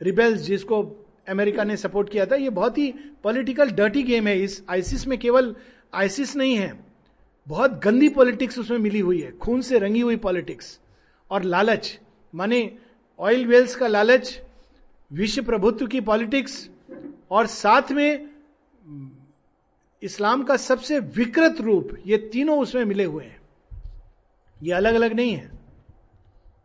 रिबेल्स 0.00 0.40
जिसको 0.40 0.82
अमेरिका 1.28 1.64
ने 1.64 1.76
सपोर्ट 1.76 2.10
किया 2.10 2.26
था, 2.26 2.34
ये 2.34 2.50
बहुत 2.50 2.78
ही 2.78 2.92
पॉलिटिकल 3.24 3.70
डर्टी 3.70 4.02
गेम 4.02 4.26
है। 4.26 4.38
इस 4.42 4.62
आइसिस 4.70 5.06
में 5.06 5.18
केवल 5.18 5.54
आइसिस 5.94 6.36
नहीं 6.36 6.54
है, 6.56 6.72
बहुत 7.46 7.80
गंदी 7.84 8.08
पॉलिटिक्स 8.08 8.58
उसमें 8.58 8.78
मिली 8.78 9.00
हुई 9.00 9.20
है, 9.20 9.30
खून 9.32 9.60
से 9.62 9.78
रंगी 9.78 10.00
हुई 10.00 10.16
पॉलिटिक्स 10.18 10.78
और 11.30 11.42
लालच, 11.44 11.98
माने 12.32 12.70
ऑयल 13.18 13.46
वेल्स 13.46 13.76
का 13.76 13.86
लालच, 13.86 14.40
विश्व 15.10 15.42
प्रभुत्व 15.42 15.86
की 15.86 16.00
पॉलिटिक्स 16.02 16.68
और 17.30 17.46
साथ 17.48 17.92
में 17.92 18.28
इस्लाम 20.02 20.42
का 20.42 20.56
सबसे 20.58 20.98
विकृत 21.16 21.60
रूप, 21.60 21.96
ये 22.06 22.18
तीनों 22.32 22.58
उसमें 22.58 22.84
मिले 22.84 23.04
हुए 23.04 23.24
हैं। 23.24 23.39
ये 24.62 24.72
अलग 24.72 24.94
अलग 24.94 25.12
नहीं 25.12 25.34
है। 25.34 25.50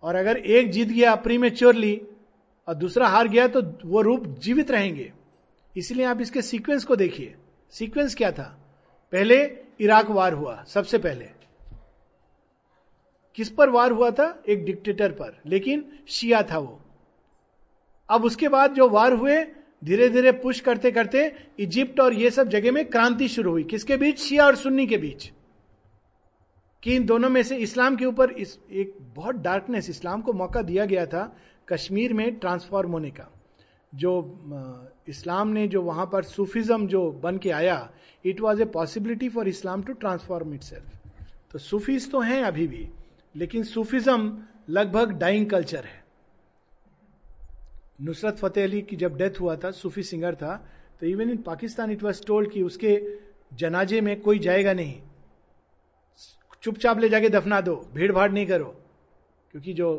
और 0.04 0.16
अगर 0.16 0.38
एक 0.38 0.70
जीत 0.70 0.88
गया 0.88 1.16
प्रीमेच्योरली 1.16 2.02
और 2.68 2.74
दूसरा 2.74 3.08
हार 3.08 3.28
गया 3.28 3.48
तो 3.48 3.62
वो 3.86 4.02
रूप 4.02 4.28
जीवित 4.28 4.72
रहेंगे। 4.72 5.14
इसलिए 5.78 6.06
आप 6.06 6.22
इसके 6.22 6.42
सीक्वेंस 6.42 6.84
को 6.84 6.96
देखिए। 6.96 7.36
सीक्वेंस 7.72 8.16
क्या 8.16 8.32
था? 8.32 8.60
पहले 9.12 9.58
इराक 9.80 10.10
वार 10.10 10.34
हुआ, 10.34 10.64
सबसे 10.64 10.98
पहले। 10.98 11.26
किस 13.36 13.50
पर 13.50 13.70
वार 13.70 13.92
हुआ 13.92 14.12
था? 14.12 14.44
एक 14.50 14.66
डिक्टेटर 14.66 15.12
पर। 15.12 15.42
लेकिन 15.46 16.00
शिया 16.08 16.44
था 16.44 16.58
वो। 16.58 16.82
अब 18.10 18.26
उसके 18.26 18.48
बाद 18.48 18.74
जो 18.74 18.90
वार 18.90 19.14
हुए 19.14 19.44
धीरे 19.84 20.10
धीरे 20.10 20.32
पुश 20.32 20.60
करते 20.60 20.92
करते 20.92 21.36
इजिप्ट 21.60 22.00
और 22.00 22.14
ये 22.14 22.32
सब 22.32 22.48
जगह 22.48 22.72
में 22.72 22.86
क्रांति 22.86 23.28
शुरू 23.28 23.52
हुई। 23.52 23.64
किसके 23.64 23.98
बीच? 23.98 24.20
शिया 24.20 24.46
और 24.46 24.56
सुन्नी 24.56 24.88
के 24.88 24.98
बीच। 24.98 25.32
कि 26.86 26.96
इन 26.96 27.06
दोनों 27.06 27.30
में 27.30 27.42
से 27.44 27.56
इस्लाम 27.58 27.96
के 27.96 28.06
ऊपर 28.06 28.32
इस 28.32 28.58
एक 28.72 28.94
बहुत 29.16 29.36
डार्कनेस 29.44 29.90
इस्लाम 29.90 30.22
को 30.22 30.34
मौका 30.34 30.62
दिया 30.62 30.86
गया 30.86 31.06
था 31.06 31.24
कश्मीर 31.68 32.14
में 32.14 32.36
ट्रांसफॉर्म 32.36 32.92
होने 32.92 33.10
का। 33.10 33.28
जो 33.94 34.12
इस्लाम 35.10 35.48
ने 35.48 35.68
जो 35.68 35.82
वहाँ 35.82 36.06
पर 36.06 36.24
सूफिज्म 36.24 36.88
जो 36.88 37.02
बन 37.24 37.38
के 37.38 37.52
आया 37.52 37.78
it 38.26 38.42
was 38.42 38.62
a 38.62 38.66
possibility 38.74 39.30
for 39.30 39.48
Islam 39.48 39.84
to 39.84 39.94
transform 39.96 40.54
it 40.54 40.64
तो 41.52 41.60
सूफीज 41.60 42.10
तो 42.12 42.20
हैं 42.22 42.42
अभी 42.44 42.68
भी, 42.68 42.88
लेकिन 43.36 43.64
सूफिज्म 43.64 44.38
लगभग 44.70 45.12
डाइंग 45.20 45.50
कल्चर 45.50 45.86
है। 45.86 46.04
नुसरत 48.02 48.38
फतेह 48.38 48.64
अली 48.64 48.82
की 48.82 48.96
जब 48.96 49.18
डेथ 49.18 49.40
हुआ 49.42 49.56
था, 49.56 49.72
सूफी 49.72 50.04
सिंगर 50.04 50.36
था 50.36 50.56
तो 51.00 51.06
even 51.08 51.30
in 51.30 51.38
Pakistan 51.42 51.92
it 51.92 52.04
was 52.04 52.24
told 52.28 52.52
कि 52.52 52.64
उसके 52.64 53.02
जनाजे 53.52 54.02
में 54.02 54.20
कोई 54.22 54.40
जाएगा 54.40 54.74
नहीं। 54.74 55.02
चुपचाप 56.66 57.00
ले 57.00 57.10
जाके 57.10 57.30
दफना 57.30 57.62
दो 57.62 57.90
भीड़ 57.94 58.12
भाड़ 58.12 58.32
नहीं 58.32 58.46
करो। 58.46 58.82
क्योंकि 59.52 59.74
जो 59.74 59.98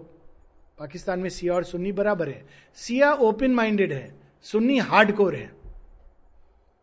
पाकिस्तान 0.79 1.21
में 1.21 1.31
सिया 1.31 1.55
और 1.55 1.65
सुन्नी 1.65 1.93
बराबर 1.93 2.29
है। 2.29 2.47
सिया 2.75 3.13
ओपन 3.13 3.51
माइंडेड 3.51 3.93
है, 3.93 4.21
सुन्नी 4.43 4.79
हार्ड 4.79 5.13
कोर 5.13 5.35
है। 5.35 5.53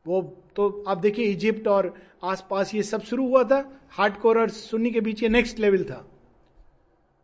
वो 0.08 0.44
तो 0.56 0.84
आप 0.88 0.98
देखिए 0.98 1.26
इजिप्ट 1.26 1.68
और 1.68 2.02
आसपास 2.24 2.76
ये 2.76 2.84
सब 2.84 3.02
शुरू 3.02 3.28
हुआ 3.28 3.44
था 3.44 3.82
हार्ड 3.90 4.18
कोर 4.18 4.40
और 4.40 4.50
सुन्नी 4.50 4.92
के 4.92 5.02
बीच 5.02 5.24
ये 5.24 5.30
नेक्स्ट 5.30 5.60
लेवल 5.60 5.84
था। 5.84 6.12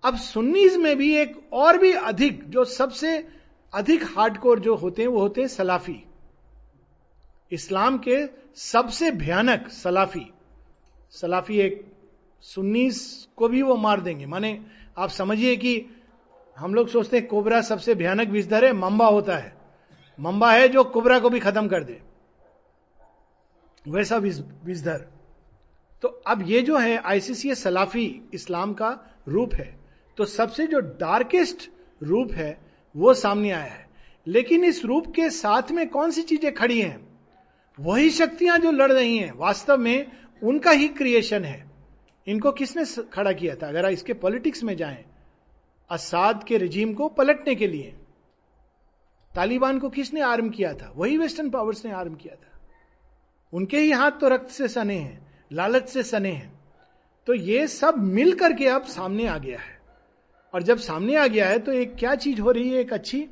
अब 0.03 0.17
सुन्नीज 0.17 0.77
में 0.77 0.97
भी 0.97 1.17
एक 1.17 1.49
और 1.53 1.77
भी 1.77 1.91
अधिक, 1.91 2.49
जो 2.49 2.65
सबसे 2.65 3.27
अधिक 3.73 4.03
हार्डकोर 4.03 4.59
जो 4.59 4.75
होते 4.75 5.01
हैं, 5.01 5.09
वो 5.09 5.19
होते 5.19 5.41
हैं 5.41 5.47
सलाफी। 5.47 6.03
इस्लाम 7.51 7.97
के 7.97 8.29
सबसे 8.55 9.11
भयानक 9.11 9.67
सलाफी। 9.67 10.33
सलाफी 11.11 11.59
एक 11.59 11.98
सुन्नीस 12.41 13.27
को 13.35 13.47
भी 13.47 13.61
वो 13.61 13.75
मार 13.75 14.01
देंगे। 14.01 14.25
माने 14.25 14.59
आप 14.97 15.09
समझिए 15.09 15.55
कि 15.55 15.85
हम 16.57 16.73
लोग 16.73 16.87
सोचते 16.87 17.17
हैं 17.17 17.27
कोबरा 17.27 17.61
सबसे 17.61 17.95
भयानक 17.95 18.27
विषधर 18.27 18.65
है 18.65 18.73
मम्बा 18.73 19.07
होता 19.07 19.37
है। 19.37 19.53
मम्बा 20.19 20.51
है 20.53 20.67
जो 20.67 20.83
कोबरा 20.83 21.19
को 21.19 21.29
भी 21.29 21.39
खत्म 21.39 21.67
कर 21.67 21.83
दे। 21.83 22.01
वैसा 23.87 24.17
विषधर 24.17 25.07
तो 26.01 26.07
अब 26.07 26.41
ये 26.47 26.61
जो 26.61 26.77
है, 26.77 26.97
आईसीसी 26.97 27.55
सलाफी 27.55 28.21
इस्लाम 28.33 28.73
का 28.73 28.97
रूप 29.27 29.53
है। 29.53 29.79
तो 30.17 30.25
सबसे 30.25 30.67
जो 30.67 30.79
डार्केस्ट 30.79 31.69
रूप 32.03 32.31
है, 32.31 32.57
वो 32.95 33.13
सामने 33.13 33.51
आया 33.51 33.63
है। 33.63 33.89
लेकिन 34.27 34.63
इस 34.63 34.85
रूप 34.85 35.07
के 35.07 35.29
साथ 35.29 35.71
में 35.71 35.89
कौन 35.89 36.11
सी 36.11 36.21
चीज़ें 36.21 36.53
खड़ी 36.53 36.81
हैं? 36.81 37.07
वही 37.79 38.09
शक्तियाँ 38.09 38.57
जो 38.59 38.71
लड़ 38.71 38.91
रही 38.91 39.17
हैं, 39.17 39.33
वास्तव 39.37 39.77
में 39.77 40.11
उनका 40.43 40.71
ही 40.71 40.87
क्रिएशन 40.87 41.43
है। 41.43 41.68
इनको 42.29 42.51
किसने 42.51 42.85
खड़ा 43.13 43.31
किया 43.31 43.55
था? 43.55 43.67
अगर 43.67 43.89
इसके 43.89 44.13
पॉलिटिक्स 44.13 44.63
में 44.63 44.77
जाएँ 44.77 45.05
असाद 45.89 46.43
के 46.43 46.57
रिजीम 46.57 46.93
को 46.93 47.09
पलटने 47.09 47.55
के 47.55 47.67
लिए, 47.67 47.95
तालिबान 49.35 49.79
को 49.79 49.89
किसने 49.89 50.21
आर्म 50.21 50.49
किया 50.49 50.73
था? 50.73 50.93
वही 50.95 51.17
वेस्टर्न 51.17 51.49
पावर्स 51.49 51.85
ने 51.85 51.91
आर्म 51.91 52.15
किया 52.15 52.35
था। 52.35 52.59
उनके 53.53 53.77
ही 53.77 53.91
हाथ 53.91 54.11
तो 54.11 54.27
रक्त 54.27 54.49
से 54.49 54.67
सने 54.67 54.95
हैं, 54.95 55.45
लालच 55.51 55.89
से 55.89 56.03
सने 56.03 56.31
हैं। 56.31 56.59
तो 57.27 57.33
ये 57.33 57.67
सब 57.67 57.95
मिल 57.97 58.35
करके 58.35 58.67
अब 58.67 58.83
सामने 58.83 59.27
आ 59.27 59.37
गया 59.37 59.59
है। 59.59 59.79
और 60.53 60.63
जब 60.63 60.77
सामने 60.77 61.15
आ 61.15 61.27
गया 61.27 61.47
है 61.47 61.59
तो 61.59 61.71
एक 61.71 61.95
क्या 61.95 62.15
चीज़ 62.15 62.41
हो 62.41 62.51
रही 62.51 62.69
है, 62.69 62.79
एक 62.79 62.93
अच्छी? 62.93 63.27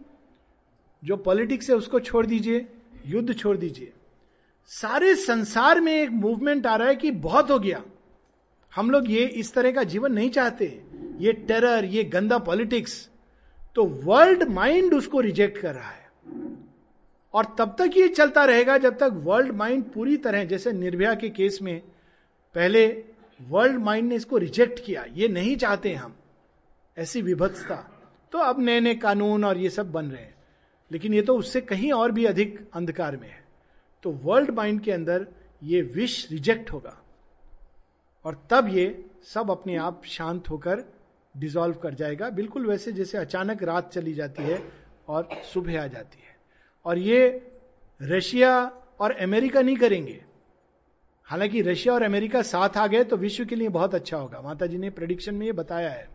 जो 1.04 1.18
पॉलिटिक्स 1.18 1.70
है, 1.70 1.76
उसको 1.76 2.00
छोड़ 2.00 2.26
दीजिए, 2.26 2.68
युद्ध 3.06 3.36
छोड़ 3.36 3.58
दीजिए। 3.58 3.94
सारे 4.66 5.16
संसार 5.16 5.82
में 5.82 5.94
एक 5.94 6.10
मूवमेंट 6.10 6.68
आ 6.68 6.76
रहा 6.76 6.88
है 6.88 6.96
कि 6.96 7.12
बहुत 7.12 7.52
हो 7.52 7.60
गया। 7.60 7.84
हम 8.78 8.92
लोग 8.92 9.12
ये 9.12 9.26
इस 9.26 9.54
तरह 9.54 9.72
का 9.72 9.84
जीवन 9.84 10.14
नहीं 10.14 10.30
चाहते। 10.30 10.84
ये 11.18 11.34
टेरर 11.34 11.86
ये 11.86 12.04
गंदा 12.04 12.38
पॉलिटिक्स 12.38 13.10
तो 13.76 13.84
वर्ल्ड 13.84 14.44
माइंड 14.44 14.94
उसको 14.94 15.20
रिजेक्ट 15.20 15.58
कर 15.58 15.76
रहा 15.76 15.90
है। 15.90 16.10
और 17.34 17.56
तब 17.60 17.76
तक 17.80 17.98
ये 17.98 18.08
चलता 18.08 18.46
रहेगा 18.46 18.78
जब 18.78 18.98
तक 18.98 19.10
वर्ल्ड 19.14 19.52
माइंड 19.52 19.84
पूरी 19.84 20.18
तरह, 20.18 20.44
जैसे 20.44 20.72
निर्भया 20.72 21.14
के 21.14 21.30
केस 21.30 21.60
में 21.62 21.82
पहले 22.56 23.04
वर्ल्ड 23.42 23.80
माइंड 23.80 24.10
ने 24.10 24.16
इसको 24.16 24.38
रिजेक्ट 24.38 24.86
किया। 24.86 25.06
ये 25.14 25.28
नहीं 25.28 25.56
चाहते 25.56 25.94
हम। 25.94 26.16
ऐसी 26.98 27.22
विभत्सता। 27.22 27.76
तो 28.32 28.38
अब 28.38 28.60
नए 28.60 28.80
नए 28.80 28.96
कानून 28.96 29.46
और 29.46 29.58
ये 29.58 29.70
सब 29.70 29.92
बन 29.92 30.06
रहे 30.06 30.22
हैं। 30.22 30.36
लेकिन 30.92 31.14
ये 31.14 31.22
तो 31.22 31.38
उससे 31.38 31.62
कहीं 31.62 31.92
और 31.92 32.12
भी 32.12 32.26
अधिक 32.26 32.70
अंधकार 32.74 33.18
में 33.18 33.30
है। 33.30 33.44
तो 34.04 34.12
वर्ल्ड 34.12 34.50
माइंड 34.50 34.82
के 34.82 34.92
अंदर 34.92 35.28
ये 35.64 35.82
विश 35.82 36.28
रिजेक्ट 36.32 36.72
होगा। 36.72 37.04
और 38.28 38.48
तब 38.50 38.68
ये 38.68 39.06
सब 39.24 39.52
अपने 39.52 39.76
आप 39.76 40.02
शांत 40.06 40.50
होकर 40.50 40.84
डिजॉल्व 41.38 41.76
कर 41.76 41.94
जाएगा। 41.94 42.30
बिल्कुल 42.30 42.66
वैसे 42.66 42.92
जैसे 42.92 43.18
अचानक 43.18 43.64
रात 43.64 43.92
चली 43.94 44.14
जाती 44.14 44.44
है 44.44 44.64
और 45.08 45.30
सुबह 45.54 45.84
आ 45.84 45.88
जाती 45.88 46.18
है। 46.20 46.36
और 46.86 46.98
ये 46.98 47.52
रशिया 48.02 48.72
और 49.00 49.12
अमेरिका 49.12 49.62
नहीं 49.62 49.78
करेंगे। 49.78 50.24
हालाँकि 51.24 51.62
रशिया 51.62 51.94
और 51.94 52.04
अमेरिका 52.04 52.42
साथ 52.42 52.78
आ 52.78 52.88
गए 52.88 53.04
तो 53.04 53.18
विश्व 53.18 53.46
के 53.46 53.56
लिए 53.56 53.70
बहुत 53.70 53.96
अच्छा 53.96 54.18
होगा। 54.18 54.42
माता 54.42 54.66
जी 54.66 54.78
ने 54.78 54.90
प्रडिक्शन 54.90 55.36
में 55.36 55.46
ये 55.46 55.52
बताया 55.52 55.90
है। 55.90 56.08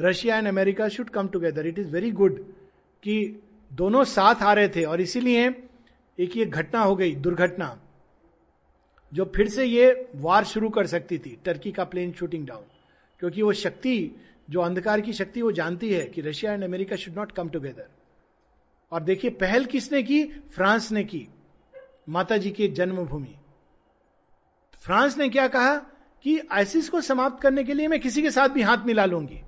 Russia 0.00 0.38
and 0.38 0.48
America 0.48 0.88
should 0.88 1.10
come 1.10 1.28
together 1.28 1.66
it 1.66 1.78
is 1.78 1.88
very 1.88 2.10
good 2.10 2.38
कि 3.02 3.42
दोनों 3.72 4.04
साथ 4.04 4.42
आ 4.42 4.52
रहे 4.52 4.68
थे 4.68 4.84
और 4.84 5.00
इसीलिए 5.00 5.48
एक 6.18 6.36
ये 6.36 6.44
घटना 6.44 6.80
हो 6.80 6.96
गई, 6.96 7.14
दुर्घटना। 7.14 7.80
जो 9.14 9.24
फिर 9.34 9.48
से 9.48 9.64
ये 9.64 10.10
वार 10.16 10.44
शुरू 10.44 10.68
कर 10.68 10.86
सकती 10.86 11.18
थी, 11.18 11.38
टर्की 11.44 11.72
का 11.72 11.84
प्लेन 11.84 12.12
शूटिंग 12.12 12.46
डाउन। 12.46 12.64
क्योंकि 13.20 13.42
वो 13.42 13.52
शक्ति, 13.52 14.10
जो 14.50 14.60
अंधकार 14.60 15.00
की 15.00 15.12
शक्ति, 15.12 15.42
वो 15.42 15.52
जानती 15.52 15.92
है 15.92 16.04
कि 16.06 16.20
Russia 16.20 16.52
and 16.52 16.64
America 16.64 16.96
should 16.96 17.16
not 17.16 17.32
come 17.32 17.48
together 17.48 17.88
और 18.92 19.02
देखिए, 19.02 19.30
पहल 19.30 19.64
किसने 19.64 20.02
की? 20.02 20.24
फ्रांस 20.24 20.90
ने 20.92 21.04
की 21.04 21.26
माता 22.08 22.36
जी 22.36 22.50
की 22.50 22.68
जन्मभूमि। 22.68 23.34
फ्रांस 24.84 25.16
ने 25.18 25.28
क्या 25.28 25.46
कहा 25.48 25.76
कि 26.24 26.38
आइसिस 26.52 26.88
को 26.88 27.00
समाप्त 27.00 27.42
करने 27.42 27.64
के 27.64 27.74
लिए 27.74 27.88
मैं 27.88 28.00
किसी 28.00 28.22
के 28.22 28.30
साथ 28.30 28.48
भी 28.48 28.62
हाथ 28.62 28.86
मिला 28.86 29.04
लूँगी, 29.04 29.40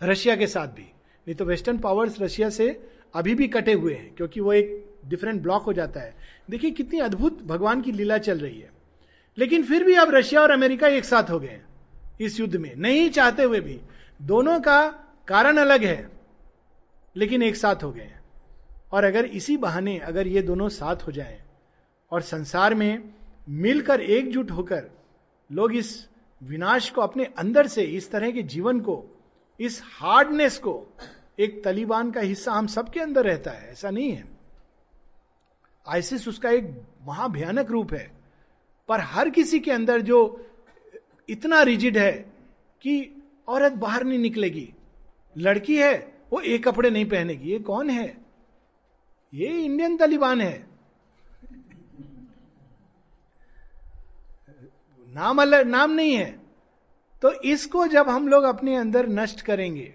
रशिया 0.00 0.36
के 0.36 0.46
साथ 0.46 0.68
भी। 0.68 0.82
नहीं 0.82 1.34
तो 1.34 1.44
वेस्टर्न 1.44 1.78
पावर्स 1.78 2.20
रशिया 2.20 2.48
से 2.50 2.68
अभी 3.14 3.34
भी 3.34 3.48
कटे 3.48 3.72
हुए 3.72 3.94
हैं, 3.94 4.14
क्योंकि 4.14 4.40
वो 4.40 4.52
एक 4.52 4.85
डिफरेंट 5.06 5.42
ब्लॉक 5.42 5.62
हो 5.62 5.72
जाता 5.72 6.00
है। 6.00 6.14
देखिए, 6.50 6.70
कितनी 6.70 6.98
अद्भुत 6.98 7.42
भगवान 7.42 7.82
की 7.82 7.92
लीला 7.92 8.18
चल 8.18 8.38
रही 8.38 8.60
है। 8.60 8.70
लेकिन 9.38 9.62
फिर 9.64 9.84
भी 9.84 9.94
अब 9.94 10.10
रशिया 10.10 10.40
और 10.42 10.50
अमेरिका 10.50 10.88
एक 10.88 11.04
साथ 11.04 11.30
हो 11.30 11.40
गए 11.40 11.60
इस 12.20 12.40
युद्ध 12.40 12.56
में। 12.56 12.74
नहीं 12.76 13.10
चाहते 13.10 13.42
हुए 13.42 13.60
भी। 13.60 13.80
दोनों 14.22 14.60
का 14.60 14.88
कारण 15.28 15.56
अलग 15.56 15.84
है, 15.84 16.08
लेकिन 17.16 17.42
एक 17.42 17.56
साथ 17.56 17.82
हो 17.82 17.92
गए 17.92 18.12
और 18.92 19.04
अगर 19.04 19.24
इसी 19.24 19.56
बहाने 19.56 19.98
अगर 19.98 20.26
ये 20.26 20.42
दोनों 20.42 20.68
साथ 20.68 20.96
हो 20.96 21.12
जाएँ 21.12 21.42
और 22.12 22.22
संसार 22.22 22.74
में 22.74 23.14
मिलकर 23.48 24.00
एकजुट 24.00 24.50
होकर 24.50 24.84
लोग 25.52 25.74
इस 25.76 26.08
विनाश 26.42 26.90
को 26.90 27.00
अपने 27.00 27.24
अंदर 27.24 27.66
से, 27.66 27.82
इस 27.82 28.10
तरह 28.10 28.30
के 28.30 28.42
जीवन 28.42 28.80
को, 28.80 29.04
इस 29.60 29.82
हार्डनेस 29.84 30.58
को, 30.58 30.86
एक 31.38 31.64
तलीबान 31.64 32.10
का 32.10 32.20
हिस्सा 32.20 32.52
हम 32.52 32.66
सबके 32.66 33.00
अंदर 33.00 33.24
रहता 33.24 33.50
है, 33.50 33.72
ऐसा 33.72 33.90
नहीं 33.90 34.10
है। 34.10 34.35
आइसिस 35.88 36.28
उसका 36.28 36.50
एक 36.50 36.82
महाभयानक 37.06 37.70
रूप 37.70 37.92
है। 37.92 38.12
पर 38.88 39.00
हर 39.00 39.30
किसी 39.30 39.60
के 39.60 39.70
अंदर 39.70 40.00
जो 40.00 40.46
इतना 41.28 41.62
रिजिड 41.62 41.98
है 41.98 42.12
कि 42.82 43.22
औरत 43.48 43.72
बाहर 43.72 44.04
नहीं 44.04 44.18
निकलेगी। 44.18 44.72
लड़की 45.38 45.76
है, 45.76 46.18
वो 46.32 46.40
एक 46.40 46.68
कपड़े 46.68 46.90
नहीं 46.90 47.04
पहनेगी। 47.04 47.50
ये 47.50 47.58
कौन 47.58 47.90
है? 47.90 48.16
ये 49.34 49.46
इंडियन 49.46 49.96
तालिबान 49.96 50.40
है। 50.40 50.66
नाम 55.08 55.42
अलग 55.42 55.66
नाम 55.66 55.90
नहीं 55.90 56.14
है। 56.14 56.38
तो 57.22 57.32
इसको 57.32 57.86
जब 57.86 58.08
हम 58.08 58.28
लोग 58.28 58.44
अपने 58.44 58.76
अंदर 58.76 59.06
नष्ट 59.06 59.40
करेंगे, 59.40 59.94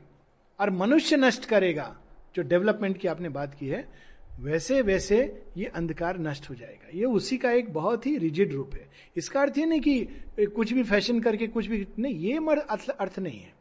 और 0.60 0.70
मनुष्य 0.70 1.18
नष्ट 1.18 1.46
करेगा, 1.46 1.98
जो 2.36 2.44
डेवलपमेंट 2.44 2.98
की 2.98 3.08
आपने 3.08 3.30
बात 3.30 3.56
की 3.56 3.68
है 3.68 4.11
वैसे 4.40 4.82
वैसे 4.82 5.44
ये 5.58 5.66
अंधकार 5.66 6.20
नष्ट 6.20 6.50
हो 6.50 6.56
जाएगा। 6.56 6.88
ये 6.94 7.06
उसी 7.06 7.38
का 7.38 7.52
एक 7.52 7.74
बहुत 7.74 8.06
ही 8.06 8.18
रिजिड 8.18 8.54
रूप 8.54 8.72
है। 8.74 8.90
इसका 9.16 9.42
अर्थ 9.42 9.58
ये 9.58 9.66
नहीं 9.66 9.82
कि 9.82 10.08
कुछ 10.46 10.74
भी 10.74 10.84
फ़ैशन 10.84 11.20
करके 11.20 11.48
कुछ 11.48 11.68
भी, 11.68 11.88
नहीं, 12.00 12.16
ये 12.16 12.40
मर 12.40 12.58
अर्थ 12.58 13.20
नहीं 13.20 13.40
है। 13.40 13.54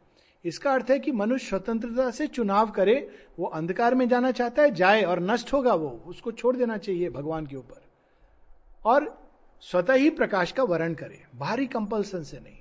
इसका 0.45 0.73
अर्थ 0.73 0.85
है 0.89 0.99
कि 0.99 1.11
मनुष्य 1.11 1.47
स्वतंत्रता 1.47 2.11
से 2.11 2.27
चुनाव 2.27 2.71
करे, 2.71 3.09
वो 3.39 3.45
अंधकार 3.45 3.95
में 3.95 4.09
जाना 4.09 4.31
चाहता 4.31 4.63
है, 4.63 4.71
जाए 4.71 5.01
और 5.01 5.19
नष्ट 5.19 5.53
होगा 5.53 5.73
वो, 5.73 6.03
उसको 6.07 6.31
छोड़ 6.31 6.55
देना 6.55 6.77
चाहिए 6.77 7.09
भगवान 7.09 7.45
के 7.45 7.55
ऊपर। 7.55 7.81
और 8.85 9.29
स्वतः 9.61 9.93
ही 9.93 10.09
प्रकाश 10.09 10.51
का 10.51 10.63
वर्ण 10.63 10.93
करे। 10.93 11.23
भारी 11.35 11.67
कंपल्सन 11.67 12.23
से 12.23 12.37
नहीं। 12.37 12.57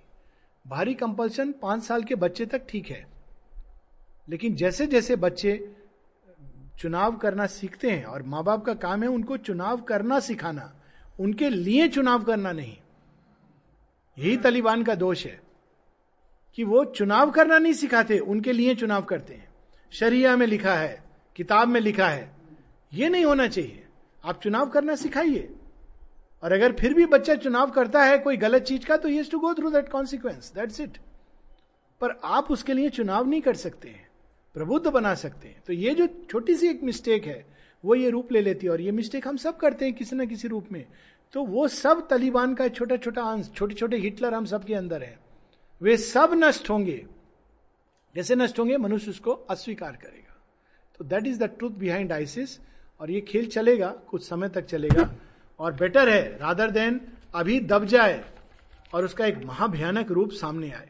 भारी 0.66 0.94
कंपल्सन 0.94 1.52
पाँच 1.52 1.82
साल 1.82 2.02
के 2.02 2.14
बच्चे 2.14 2.46
तक 2.46 2.62
ठीक 2.68 2.86
है। 2.86 3.06
लेकिन 4.28 4.54
जैसे 4.54 4.86
जैसे 4.86 5.16
बच्चे 5.16 5.72
चुनाव 6.80 7.16
करना 7.16 7.46
सीखते 7.46 7.90
हैं 7.90 8.04
और 8.04 8.22
माँ 8.22 8.44
बाप 8.44 8.64
का 8.64 8.74
काम 8.74 9.02
है 9.02 9.08
उनको 9.08 9.36
चुनाव 9.36 9.80
करना 9.80 10.20
सिखाना। 10.20 10.72
उनके 11.20 11.48
लिए 11.48 11.88
चुनाव 11.88 12.22
करना 12.22 12.52
नहीं। 12.52 12.76
यही 14.18 14.36
तालिबान 14.36 14.82
का 14.82 14.94
दोष 14.94 15.26
है 15.26 15.40
कि 16.54 16.64
वो 16.64 16.84
चुनाव 16.84 17.30
करना 17.30 17.58
नहीं 17.58 17.72
सिखाते 17.72 18.18
उनके 18.18 18.52
लिए 18.52 18.74
चुनाव 18.74 19.02
करते 19.02 19.34
हैं। 19.34 19.48
शरिया 19.92 20.36
में 20.36 20.46
लिखा 20.46 20.74
है 20.74 21.02
किताब 21.36 21.68
में 21.68 21.80
लिखा 21.80 22.08
है 22.08 22.30
ये 22.92 23.08
नहीं 23.08 23.24
होना 23.24 23.46
चाहिए। 23.46 23.86
आप 24.24 24.40
चुनाव 24.42 24.68
करना 24.68 24.94
सिखाइए। 24.94 25.54
और 26.42 26.52
अगर 26.52 26.72
फिर 26.72 26.94
भी 26.94 27.06
बच्चा 27.06 27.34
चुनाव 27.34 27.70
करता 27.70 28.04
है 28.04 28.18
कोई 28.18 28.36
गलत 28.36 28.62
चीज़ 28.62 28.86
का 28.86 28.96
तो 28.96 29.08
ये 29.08 29.22
to 29.22 29.38
go 29.38 29.54
through 29.54 29.70
that 29.70 29.88
consequence 29.88 30.52
that's 30.54 30.80
it 30.80 30.98
पर 32.00 32.20
आप 32.24 32.50
उसके 32.50 32.74
लिए 32.74 32.90
चुनाव 32.90 33.28
नहीं 33.28 33.40
कर 33.40 33.54
सकते 33.54 33.88
हैं। 33.88 34.09
प्रबुद्ध 34.54 34.86
बना 34.86 35.14
सकते 35.14 35.48
हैं। 35.48 35.62
तो 35.66 35.72
ये 35.72 35.94
जो 35.94 36.06
छोटी 36.30 36.54
सी 36.54 36.68
एक 36.68 36.82
मिस्टेक 36.82 37.24
है, 37.24 37.46
वो 37.84 37.94
ये 37.94 38.10
रूप 38.10 38.32
ले 38.32 38.40
लेती 38.40 38.66
है 38.66 38.72
और 38.72 38.80
ये 38.80 38.90
मिस्टेक 38.90 39.28
हम 39.28 39.36
सब 39.36 39.56
करते 39.56 39.84
हैं 39.84 39.94
किसी 39.94 40.16
ना 40.16 40.24
किसी 40.24 40.48
रूप 40.48 40.66
में। 40.72 40.84
तो 41.32 41.44
वो 41.44 41.68
सब 41.68 42.08
तालिबान 42.08 42.54
का 42.54 42.68
छोटा 42.68 42.96
छोटा 42.96 43.22
अंश 43.22 43.50
छोटे 43.54 43.74
छोटे 43.74 43.96
हिटलर 43.96 44.34
हम 44.34 44.44
सबके 44.44 44.74
अंदर 44.74 45.02
है। 45.02 45.18
वे 45.82 45.96
सब 45.96 46.30
नष्ट 46.34 46.70
होंगे। 46.70 47.06
जैसे 48.16 48.34
नष्ट 48.34 48.58
होंगे, 48.58 48.76
मनुष्य 48.76 49.10
उसको 49.10 49.30
अस्वीकार 49.30 49.92
करेगा। 49.92 50.36
तो 50.98 51.04
that 51.04 51.26
is 51.26 51.38
the 51.38 51.42
truth 51.42 51.70
behind 51.70 52.12
ISIS 52.12 52.58
और 53.00 53.10
ये 53.10 53.20
खेल 53.20 53.46
चलेगा, 53.46 53.88
कुछ 53.88 54.28
समय 54.28 54.48
तक 54.48 54.64
चलेगा। 54.64 55.10
और 55.60 55.72
बेटर 55.72 56.08
है 56.08 56.38
रादर 56.38 56.70
देन 56.70 57.00
अभी 57.34 57.60
दब 57.60 57.84
जाए 57.84 58.24
और 58.94 59.04
उसका 59.04 59.26
एक 59.26 59.44
महाभयानक 59.44 60.10
रूप 60.10 60.30
सामने 60.30 60.70
आए। 60.70 60.88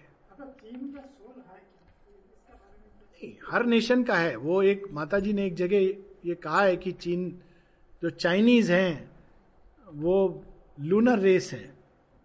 हर 3.50 3.64
नेशन 3.66 4.02
का 4.02 4.14
है। 4.14 4.36
वो 4.36 4.62
एक 4.62 4.86
माता 4.92 5.18
जी 5.18 5.32
ने 5.32 5.46
एक 5.46 5.54
जगह 5.54 5.78
ये 6.24 6.34
कहा 6.34 6.62
है 6.62 6.76
कि 6.76 6.92
चीन, 6.92 7.30
जो 8.02 8.10
चाइनीज़ 8.10 8.72
हैं, 8.72 9.10
वो 9.86 10.44
लूनर 10.80 11.18
रेस 11.18 11.52
है, 11.52 11.72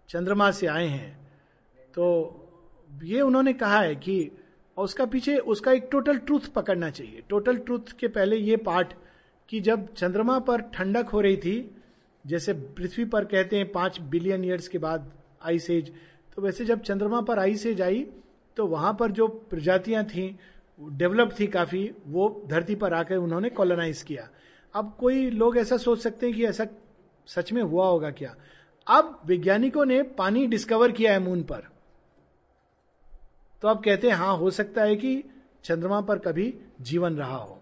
चंद्रमा 0.09 0.49
से 0.51 0.67
आए 0.67 0.87
हैं। 0.87 1.13
तो 1.93 2.05
ये 3.03 3.21
उन्होंने 3.21 3.53
कहा 3.53 3.79
है 3.79 3.95
कि 3.95 4.31
उसका 4.77 5.05
पीछे, 5.05 5.37
उसका 5.37 5.71
एक 5.71 5.87
टोटल 5.91 6.17
ट्रूथ 6.17 6.47
पकड़ना 6.55 6.89
चाहिए। 6.89 7.23
टोटल 7.29 7.57
ट्रूथ 7.57 7.91
के 7.99 8.07
पहले 8.07 8.37
ये 8.37 8.57
पार्ट 8.57 8.93
कि 9.49 9.59
जब 9.59 9.93
चंद्रमा 9.93 10.39
पर 10.39 10.61
ठंडक 10.73 11.09
हो 11.09 11.21
रही 11.21 11.37
थी, 11.37 11.71
जैसे 12.25 12.53
पृथ्वी 12.53 13.05
पर 13.05 13.25
कहते 13.25 13.57
हैं 13.57 13.71
पाँच 13.71 13.99
बिलियन 14.01 14.45
ईयर्स 14.45 14.67
के 14.67 14.77
बाद 14.77 15.11
आइस 15.45 15.69
एज 15.69 15.91
तो 16.35 16.41
वैसे 16.41 16.65
जब 16.65 16.81
चंद्रमा 16.81 17.21
पर 17.21 17.39
आइस 17.39 17.65
एज 17.65 17.81
आई 17.81 18.05
तो 18.57 18.65
वहाँ 18.67 18.95
पर 18.99 19.11
जो 19.11 19.27
प्रजातियाँ 19.27 20.03
थी 20.05 20.27
डेवलप 20.79 21.35
थी 21.39 21.47
काफ़ी, 21.47 21.91
वो 22.07 22.43
धरती 22.47 22.75
पर 22.75 22.93
आकर 22.93 23.15
उन्होंने 23.15 23.49
कॉलोनाइज 23.49 24.01
किया। 24.01 24.29
अब 24.75 24.97
कोई 24.99 25.29
लोग 25.29 25.57
ऐसा 25.57 25.77
सोच 25.77 25.99
सकते 25.99 26.25
हैं 26.25 26.35
कि 26.35 26.45
ऐसा 26.45 26.67
सच 27.27 27.53
में 27.53 27.61
हुआ 27.63 27.87
होगा 27.87 28.11
क्या? 28.11 28.35
अब 28.87 29.21
वैज्ञानिकों 29.25 29.85
ने 29.85 30.03
पानी 30.03 30.47
डिस्कवर 30.47 30.91
किया 30.91 31.11
है 31.11 31.19
मून 31.19 31.43
पर। 31.43 31.63
तो 33.61 33.67
अब 33.67 33.83
कहते 33.83 34.09
हैं 34.09 34.15
हाँ 34.15 34.37
हो 34.37 34.49
सकता 34.49 34.83
है 34.83 34.95
कि 34.95 35.23
चंद्रमा 35.63 36.01
पर 36.01 36.17
कभी 36.17 36.53
जीवन 36.81 37.15
रहा 37.15 37.35
हो। 37.35 37.61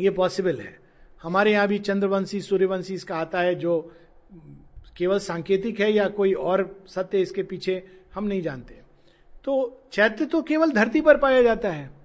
ये 0.00 0.10
पॉसिबल 0.10 0.60
है। 0.60 0.78
हमारे 1.22 1.52
यहाँ 1.52 1.68
भी 1.68 1.78
चंद्रवंशी, 1.78 2.40
सूर्यवंशी 2.40 2.94
इसका 2.94 3.16
आता 3.16 3.40
है 3.40 3.54
जो 3.54 3.92
केवल 4.96 5.18
सांकेतिक 5.18 5.80
है 5.80 5.92
या 5.92 6.08
कोई 6.08 6.32
और 6.32 6.84
सत्य 6.86 7.20
इसके 7.20 7.42
पीछे 7.42 7.88
हम 8.14 8.24
नहीं 8.24 8.42
जानते। 8.42 8.80
तो 9.44 9.82
चैत्य 9.92 10.26
तो 10.26 10.42
केवल 10.42 10.72
धरती 10.72 11.00
पर 11.00 11.16
पाया 11.16 11.42
जाता 11.42 11.70
है। 11.70 11.99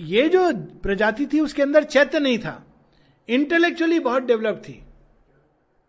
ये 0.00 0.28
जो 0.28 0.52
प्रजाति 0.82 1.26
थी, 1.26 1.40
उसके 1.40 1.62
अंदर 1.62 1.84
चैत्य 1.84 2.18
नहीं 2.18 2.38
था। 2.38 2.62
इंटेलेक्चुअली 3.28 3.98
बहुत 4.00 4.22
डेवलप 4.22 4.62
थी, 4.64 4.82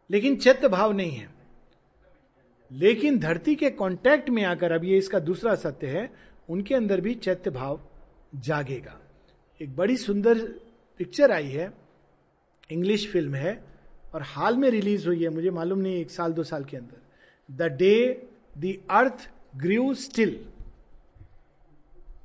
लेकिन 0.09 0.36
चैत्य 0.36 0.68
भाव 0.68 0.91
नहीं 0.91 1.12
है। 1.12 1.30
लेकिन 2.72 3.20
धरती 3.20 3.55
के 3.55 3.70
कांटेक्ट 3.70 4.30
में 4.30 4.43
आकर 4.43 4.72
अब 4.72 4.84
ये 4.86 4.97
इसका 4.97 5.20
दूसरा 5.20 5.55
सत्य 5.55 5.88
है, 5.88 6.09
उनके 6.49 6.76
अंदर 6.76 7.01
भी 7.01 7.14
चैत्य 7.16 7.49
भाव 7.49 7.80
जागेगा। 8.38 8.99
एक 9.59 9.76
बड़ी 9.76 9.97
सुंदर 9.97 10.39
पिक्चर 10.99 11.32
आई 11.32 11.47
है 11.47 11.72
इंग्लिश 12.70 13.12
फ़िल्म 13.12 13.36
है, 13.36 13.64
और 14.14 14.22
हाल 14.24 14.57
में 14.57 14.70
रिलीज़ 14.70 15.07
हुई 15.07 15.24
है, 15.24 15.30
मुझे 15.30 15.51
मालूम 15.51 15.80
नहीं 15.80 15.95
एक 15.95 16.12
साल, 16.12 16.34
दो 16.34 16.43
साल 16.43 16.64
के 16.64 16.78
अंदर। 16.78 16.97
The 17.49 17.72
day 17.72 18.28
the 18.57 18.74
earth 18.89 19.30
grieve 19.57 19.93
still 19.93 20.39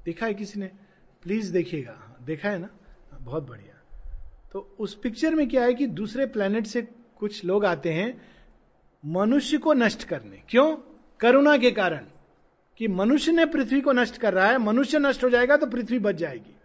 देखा 0.04 0.26
है 0.26 0.34
किसी 0.34 0.60
ने? 0.60 0.70
प्लीज़ 1.26 1.52
देखिएगा। 1.52 2.16
देखा 2.22 2.48
है 2.48 2.58
ना? 2.58 2.68
बहुत 3.20 3.48
बढ़िया। 3.48 4.00
तो 4.52 4.76
उस 4.78 4.94
पिक्चर 4.94 5.34
में 5.34 5.48
क्या 5.48 5.62
है 5.64 5.74
कि 5.74 5.86
दूसरे 5.86 6.26
प्लेनेट 6.26 6.66
से 6.66 6.82
कुछ 7.18 7.44
लोग 7.44 7.64
आते 7.64 7.92
हैं 7.92 8.22
मनुष्य 9.06 9.58
को 9.58 9.72
नष्ट 9.72 10.04
करने। 10.04 10.42
क्यों? 10.48 10.76
करुणा 11.20 11.56
के 11.56 11.70
कारण। 11.70 12.06
कि 12.78 12.88
मनुष्य 12.88 13.32
ने 13.32 13.46
पृथ्वी 13.46 13.80
को 13.80 13.92
नष्ट 13.92 14.16
कर 14.16 14.32
रहा 14.34 14.46
है। 14.46 14.58
मनुष्य 14.58 14.98
नष्ट 14.98 15.24
हो 15.24 15.30
जाएगा 15.30 15.56
तो 15.56 15.66
पृथ्वी 15.66 15.98
बच 15.98 16.14
जाएगी। 16.14 16.56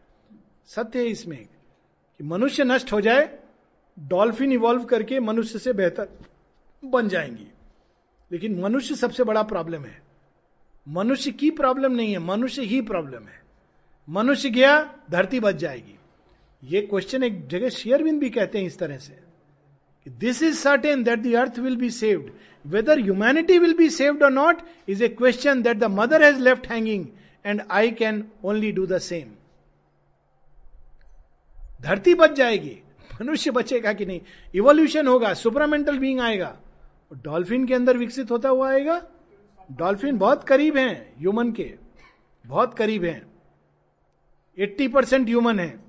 सत्य 0.66 1.00
है 1.00 1.06
इसमें 1.06 1.46
कि 2.18 2.24
मनुष्य 2.24 2.64
नष्ट 2.64 2.94
हो 2.94 3.02
जाए 3.02 3.40
डॉल्फिन 4.00 4.52
इवॉल्व 4.52 4.84
करके 4.84 5.20
मनुष्य 5.20 5.60
से 5.60 5.74
बेहतर 5.74 6.10
बन 6.86 7.08
जाएँगी। 7.08 7.48
लेकिन 8.32 8.62
मनुष्य 8.62 8.96
सबसे 8.96 9.24
बड़ा 9.24 9.44
प्रॉब्लम 9.44 9.84
है। 9.84 10.02
मनुष्य 10.88 11.32
की 11.32 11.52
प्रॉब्लम 11.52 11.92
नहीं 11.92 12.12
है, 12.12 12.20
मनुष्य 12.20 12.62
ही 12.62 12.82
प्रॉब्लम 12.82 13.24
है। 13.24 13.41
मनुष्य 14.08 14.50
गया 14.50 14.74
धरती 15.12 15.40
बच 15.40 15.56
जाएगी। 15.56 15.98
ये 16.64 16.82
क्वेश्चन 16.82 17.24
एक 17.24 17.48
जगह 17.48 17.70
शेयरविंद 17.70 18.20
भी 18.20 18.30
कहते 18.30 18.58
हैं 18.58 18.66
इस 18.66 18.78
तरह 18.80 18.98
से 18.98 19.20
this 20.08 20.42
is 20.44 20.58
certain 20.60 21.04
that 21.04 21.20
the 21.20 21.34
earth 21.36 21.60
will 21.60 21.76
be 21.76 21.90
saved 21.90 22.32
whether 22.66 23.00
humanity 23.00 23.58
will 23.60 23.74
be 23.74 23.90
saved 23.90 24.24
और 24.24 24.32
not 24.32 24.62
is 24.90 25.04
a 25.04 25.08
question 25.08 25.62
that 25.62 25.78
the 25.78 25.84
mother 25.92 26.24
has 26.24 26.40
left 26.40 26.68
hanging 26.68 27.06
and 27.46 27.62
I 27.72 27.92
can 27.92 28.24
only 28.44 28.72
do 28.72 28.86
the 28.86 28.98
same 28.98 29.32
धरती 31.82 32.14
बच 32.14 32.32
जाएगी। 32.32 32.78
मनुष्य 33.22 33.52
बचेगा 33.52 33.94
कि 33.94 34.06
नहीं? 34.06 34.22
Evolution 34.56 35.08
होगा 35.08 35.34
supramental 35.34 35.98
being 35.98 36.20
आएगा। 36.20 36.56
डॉल्फिन 37.24 37.66
के 37.68 37.74
अंदर 37.74 37.98
विकसित 37.98 38.32
होता 38.32 38.50
हुआ 38.50 38.70
आएगा। 38.70 39.02
डॉल्फिन 39.70 40.18
बहुत 40.18 40.44
करीब 40.44 40.78
हैं 40.78 41.14
ह्यूमन 41.20 41.52
के। 41.52 41.74
बहुत 42.46 42.74
करीब 42.74 43.04
हैं। 43.04 43.31
एट्टी 44.58 44.88
परसेंट 44.88 45.28
ह्यूमन 45.28 45.60
है। 45.60 45.80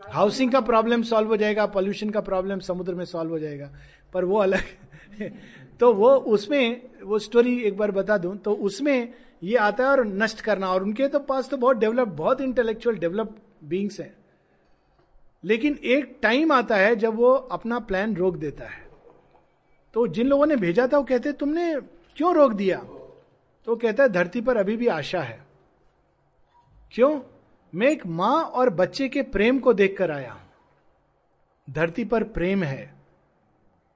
हाउसिंग 0.00 0.52
का 0.52 0.60
प्रॉब्लम 0.60 1.02
सॉल्व 1.02 1.28
हो 1.28 1.36
जाएगा, 1.36 1.66
पॉल्यूशन 1.66 2.10
का 2.10 2.20
प्रॉब्लम 2.20 2.58
समुद्र 2.58 2.94
में 2.94 3.04
सॉल्व 3.04 3.30
हो 3.30 3.38
जाएगा, 3.38 3.70
पर 4.12 4.24
वो 4.24 4.38
अलग 4.38 4.62
तो 5.80 5.92
वो 5.94 6.10
उसमें, 6.10 6.82
वो 7.02 7.18
स्टोरी 7.18 7.58
एक 7.62 7.76
बार 7.76 7.90
बता 7.90 8.16
दूँ 8.18 8.36
तो 8.36 8.52
उसमें 8.52 9.12
ये 9.42 9.56
आता 9.56 9.84
है 9.84 9.90
और 9.90 10.04
नष्ट 10.06 10.40
करना, 10.40 10.68
और 10.68 10.82
उनके 10.82 11.08
तो 11.08 11.18
पास 11.18 11.48
तो 11.48 11.56
बहुत 11.56 11.76
डेवलप, 11.76 12.08
बहुत 12.08 12.40
इंटेलेक्चुअल 12.40 12.96
डेवलप 12.96 13.36
बींग्स 13.64 14.00
हैं। 14.00 14.14
लेकिन 15.44 15.78
एक 15.84 16.16
टाइम 16.22 16.52
आता 16.52 16.76
है 16.76 16.96
जब 16.96 17.14
वो 17.14 17.32
अपना 17.32 17.78
प्लान 17.78 18.16
रोक 18.16 18.36
देता 18.36 18.64
है। 18.64 18.88
तो 19.94 20.06
जिन 20.06 20.26
लोगों 20.26 20.46
ने 20.46 20.56
भेजा 20.56 20.86
था, 20.86 20.98
वो 20.98 21.04
कहते, 21.04 21.32
तुमने 21.32 21.74
क्यों 22.16 22.34
रोक 22.34 22.52
दिया? 22.52 22.78
तो 23.66 23.76
कहता 23.76 24.02
है, 24.02 24.08
धरती 24.08 24.40
पर 24.40 24.56
अभी 24.56 24.76
भी 24.76 24.86
आशा 24.86 25.20
है। 25.20 25.49
क्यों? 26.90 27.20
मैं 27.74 27.88
एक 27.88 28.06
माँ 28.06 28.44
और 28.44 28.70
बच्चे 28.70 29.08
के 29.08 29.22
प्रेम 29.22 29.58
को 29.58 29.72
देखकर 29.72 30.10
आया 30.10 30.32
हूँ। 30.32 30.50
धरती 31.70 32.04
पर 32.04 32.24
प्रेम 32.24 32.62
है। 32.62 32.94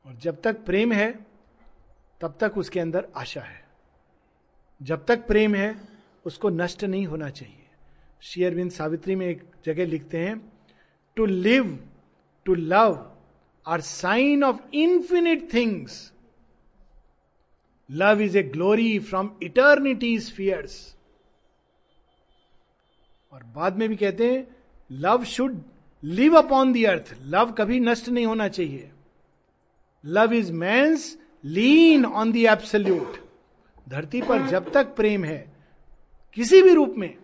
और 0.06 0.14
जब 0.14 0.42
तक 0.42 0.64
प्रेम 0.64 0.92
है, 0.92 1.26
तब 2.20 2.36
तक 2.40 2.58
उसके 2.58 2.80
अंदर 2.80 3.08
आशा 3.16 3.40
है। 3.40 3.64
जब 4.82 5.06
तक 5.06 5.26
प्रेम 5.26 5.54
है, 5.54 5.80
उसको 6.24 6.48
नष्ट 6.48 6.84
नहीं 6.84 7.06
होना 7.06 7.30
चाहिए। 7.30 7.66
शेयरविंद 8.22 8.70
सावित्री 8.70 9.14
में 9.14 9.26
एक 9.26 9.50
जगह 9.64 9.86
लिखते 9.86 10.18
हैं 10.18 10.52
to 11.16 11.26
live 11.26 11.88
to 12.44 12.54
love 12.54 13.16
are 13.66 13.80
sign 13.80 14.44
of 14.44 14.56
infinite 14.74 15.54
things 15.54 16.12
love 17.90 18.20
is 18.20 18.38
a 18.38 18.42
glory 18.42 18.98
from 18.98 19.30
eternities 19.42 20.34
fierce 20.34 20.93
और 23.34 23.42
बाद 23.44 23.76
में 23.76 23.88
भी 23.88 23.96
कहते 23.96 24.32
हैं 24.32 24.56
love 24.92 25.24
should 25.24 25.62
live 26.04 26.34
upon 26.38 26.72
the 26.72 26.84
earth 26.84 27.16
love 27.22 27.52
कभी 27.52 27.80
नष्ट 27.80 28.08
नहीं 28.08 28.26
होना 28.26 28.48
चाहिए। 28.48 28.90
Love 30.04 30.32
is 30.32 30.52
man's 30.52 31.18
lean 31.44 32.04
on 32.04 32.32
the 32.32 32.46
absolute 32.46 33.16
धरती 33.88 34.22
पर 34.22 34.46
जब 34.46 34.72
तक 34.72 34.94
प्रेम 34.94 35.24
है, 35.24 35.52
किसी 36.34 36.62
भी 36.62 36.74
रूप 36.74 36.94
में, 36.98 37.16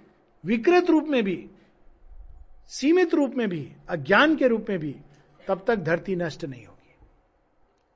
विकृत 0.44 0.90
रूप 0.90 1.04
में 1.04 1.22
भी, 1.22 1.50
सीमित 2.68 3.14
रूप 3.14 3.34
में 3.34 3.48
भी, 3.48 3.72
अज्ञान 3.88 4.36
के 4.36 4.48
रूप 4.48 4.66
में 4.68 4.78
भी, 4.78 4.96
तब 5.48 5.64
तक 5.66 5.76
धरती 5.76 6.16
नष्ट 6.16 6.44
नहीं 6.44 6.66
होगी। 6.66 6.94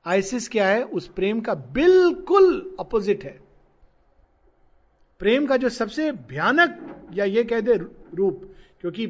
आइसिस 0.05 0.47
क्या 0.49 0.67
है? 0.67 0.83
उस 0.83 1.07
प्रेम 1.07 1.41
का 1.41 1.53
बिल्कुल 1.53 2.75
अपोजिट 2.79 3.23
है। 3.23 3.39
प्रेम 5.19 5.45
का 5.45 5.57
जो 5.57 5.69
सबसे 5.69 6.11
भयानक 6.11 7.01
या 7.13 7.25
ये 7.25 7.43
कह 7.43 7.59
दे 7.59 7.77
रूप, 8.15 8.55
क्योंकि 8.81 9.07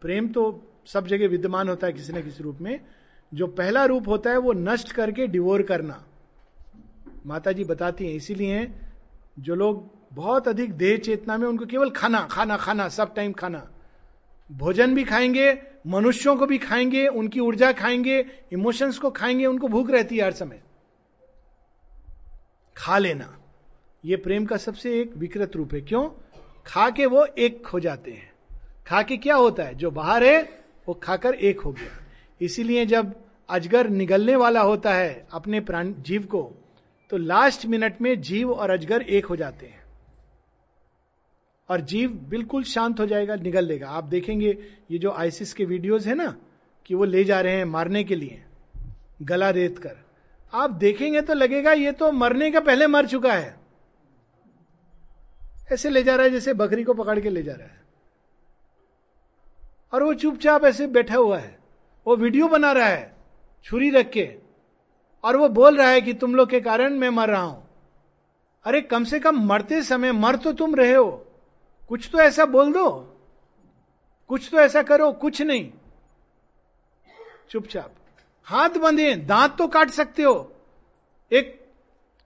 प्रेम 0.00 0.28
तो 0.28 0.72
सब 0.86 1.06
जगह 1.06 1.28
विद्यमान 1.28 1.68
होता 1.68 1.86
है 1.86 1.92
किसी 1.92 2.12
न 2.12 2.22
किसी 2.22 2.42
रूप 2.42 2.58
में। 2.60 2.80
जो 3.34 3.46
पहला 3.46 3.84
रूप 3.84 4.08
होता 4.08 4.30
है 4.30 4.38
वो 4.38 4.52
नष्ट 4.52 4.92
करके 4.92 5.26
डिवोर 5.26 5.62
करना। 5.62 6.04
माता 7.26 7.52
जी 7.52 7.64
बताती 7.64 8.06
हैं, 8.06 8.14
इसीलिए 8.14 8.70
जो 9.38 9.54
लोग 9.54 9.90
बहुत 10.12 10.48
अधिक 10.48 10.72
देह 10.72 10.96
चेतना 10.98 11.36
में, 11.36 11.48
उनको 11.48 11.66
केवल 11.66 11.90
खाना 11.90 12.28
खाना 12.30 12.56
खाना, 12.56 12.88
सब 12.88 13.14
टाइम 13.14 13.32
खाना। 13.32 13.70
भोजन 14.52 14.94
भी 14.94 15.04
खाएँगे, 15.04 15.62
मनुष्यों 15.86 16.36
को 16.36 16.46
भी 16.46 16.58
खाएँगे, 16.58 17.06
उनकी 17.06 17.40
ऊर्जा 17.40 17.72
खाएँगे, 17.72 18.26
इमोशंस 18.52 18.98
को 18.98 19.10
खाएँगे, 19.10 19.46
उनको 19.46 19.68
भूख 19.68 19.90
रहती 19.90 20.16
है 20.18 20.24
हर 20.24 20.32
समय। 20.32 20.62
खा 22.76 22.98
लेना। 22.98 23.38
ये 24.04 24.16
प्रेम 24.16 24.46
का 24.46 24.56
सबसे 24.56 25.00
एक 25.00 25.16
विकृत 25.16 25.56
रूप 25.56 25.74
है। 25.74 25.80
क्यों? 25.80 26.10
खा 26.66 26.90
के 26.90 27.06
वो 27.06 27.24
एक 27.24 27.66
हो 27.66 27.80
जाते 27.80 28.10
हैं। 28.10 28.32
खा 28.88 29.02
के 29.02 29.16
क्या 29.16 29.36
होता 29.36 29.62
है? 29.62 29.74
जो 29.74 29.90
बाहर 29.90 30.24
है, 30.24 30.42
वो 30.88 30.94
खाकर 30.94 31.34
एक 31.34 31.60
हो 31.60 31.72
गया। 31.72 32.02
इसीलिए 32.40 32.86
जब 32.86 33.14
अजगर 33.48 33.88
निगलने 33.88 34.36
वाला 34.36 34.60
होता 34.60 34.94
है 34.94 35.26
अपने 35.32 35.60
प्राण, 35.60 35.92
जीव 35.98 36.22
को 36.22 36.50
तो 37.10 37.16
लास्ट 37.16 37.66
मिनट 37.66 38.00
में 38.00 38.20
जीव 38.20 38.52
और 38.52 38.70
अजगर 38.70 39.02
एक 39.02 39.26
हो 39.26 39.36
जाते 39.36 39.66
हैं। 39.66 39.82
और 41.68 41.80
जीव 41.80 42.10
बिल्कुल 42.10 42.62
शांत 42.62 43.00
हो 43.00 43.06
जाएगा, 43.06 43.34
निगल 43.34 43.64
लेगा। 43.64 43.88
आप 43.88 44.04
देखेंगे, 44.04 44.58
ये 44.90 44.98
जो 44.98 45.10
आइसिस 45.10 45.52
के 45.52 45.64
वीडियोस 45.64 46.06
है 46.06 46.14
ना, 46.14 46.34
कि 46.86 46.94
वो 46.94 47.04
ले 47.04 47.24
जा 47.24 47.40
रहे 47.40 47.56
हैं 47.56 47.64
मारने 47.64 48.04
के 48.04 48.14
लिए, 48.14 48.42
गला 49.22 49.50
रेत 49.50 49.78
कर 49.78 49.96
आप 50.52 50.70
देखेंगे 50.70 51.20
तो 51.20 51.34
लगेगा, 51.34 51.72
ये 51.72 51.92
तो 51.92 52.12
मरने 52.12 52.50
का 52.50 52.60
पहले 52.60 52.86
मर 52.86 53.06
चुका 53.06 53.32
है। 53.32 53.56
ऐसे 55.72 55.90
ले 55.90 56.02
जा 56.02 56.14
रहा 56.16 56.24
है 56.24 56.30
जैसे 56.30 56.54
बकरी 56.54 56.84
को 56.84 56.94
पकड़ 56.94 57.20
के 57.20 57.30
ले 57.30 57.42
जा 57.42 57.52
रहा 57.52 57.66
है। 57.66 57.77
और 59.92 60.02
वो 60.02 60.14
चुपचाप 60.14 60.64
ऐसे 60.64 60.86
बैठा 60.86 61.16
हुआ 61.16 61.38
है। 61.38 61.58
वो 62.06 62.16
वीडियो 62.16 62.48
बना 62.48 62.72
रहा 62.72 62.86
है, 62.86 63.16
छुरी 63.64 63.90
रख 63.90 64.10
के। 64.10 64.38
और 65.24 65.36
वो 65.36 65.48
बोल 65.48 65.76
रहा 65.76 65.88
है 65.88 66.00
कि 66.00 66.14
तुम 66.14 66.34
लोग 66.34 66.50
के 66.50 66.60
कारण 66.60 66.92
मैं 66.92 67.08
मर 67.08 67.28
रहा 67.28 67.42
हूँ। 67.42 67.68
अरे, 68.64 68.80
कम 68.80 69.04
से 69.04 69.20
कम 69.20 69.46
मरते 69.46 69.82
समय 69.82 70.12
मर 70.12 70.36
तो 70.36 70.52
तुम 70.52 70.74
रहे 70.74 70.94
हो। 70.94 71.26
कुछ 71.88 72.08
तो 72.12 72.18
ऐसा 72.18 72.46
बोल 72.46 72.72
दो। 72.72 72.90
कुछ 74.28 74.48
तो 74.50 74.58
ऐसा 74.58 74.82
करो, 74.82 75.12
कुछ 75.12 75.42
नहीं। 75.42 75.72
चुपचाप। 77.50 77.94
हाथ 78.44 78.70
बंधे, 78.70 79.14
दांत 79.14 79.56
तो 79.58 79.68
काट 79.68 79.90
सकते 79.90 80.22
हो। 80.22 80.52
एक 81.32 81.68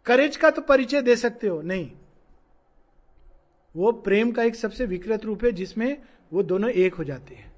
करेज 0.07 0.37
का 0.37 0.51
तो 0.51 0.63
परिचय 0.63 1.03
दे 1.03 1.17
सकते 1.17 1.49
हो। 1.49 1.63
नहीं। 1.63 1.93
वो 3.77 3.93
प्रेम 3.93 4.33
का 4.33 4.43
एक 4.43 4.55
सबसे 4.55 4.87
विकृत 4.87 5.25
रूप 5.25 5.45
है 5.45 5.53
जिसमें 5.53 6.03
वो 6.33 6.43
दोनों 6.43 6.71
एक 6.71 6.95
हो 6.95 7.05
जाते 7.05 7.35
हैं। 7.35 7.52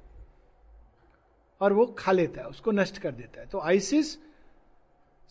और 1.60 1.72
वो 1.72 1.86
खा 1.98 2.12
लेता 2.12 2.40
है, 2.40 2.47
उसको 2.48 2.70
नष्ट 2.72 2.98
कर 2.98 3.12
देता 3.12 3.40
है। 3.40 3.47
तो 3.47 3.60
आइसिस 3.60 4.16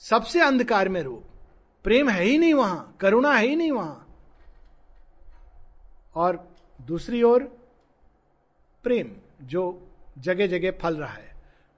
सबसे 0.01 0.41
अंधकार 0.41 0.89
में 0.89 1.01
रूप 1.03 1.23
प्रेम 1.85 2.09
है 2.09 2.23
ही 2.23 2.37
नहीं 2.37 2.53
वहाँ, 2.53 2.95
करुणा 2.99 3.33
है 3.33 3.45
ही 3.47 3.55
नहीं 3.55 3.71
वहाँ। 3.71 4.07
और 6.15 6.47
दूसरी 6.79 7.21
ओर 7.23 7.43
प्रेम, 8.83 9.11
जो 9.43 9.81
जगह 10.19 10.47
जगह 10.47 10.71
फल 10.81 10.97
रहा 10.97 11.13
है, 11.13 11.31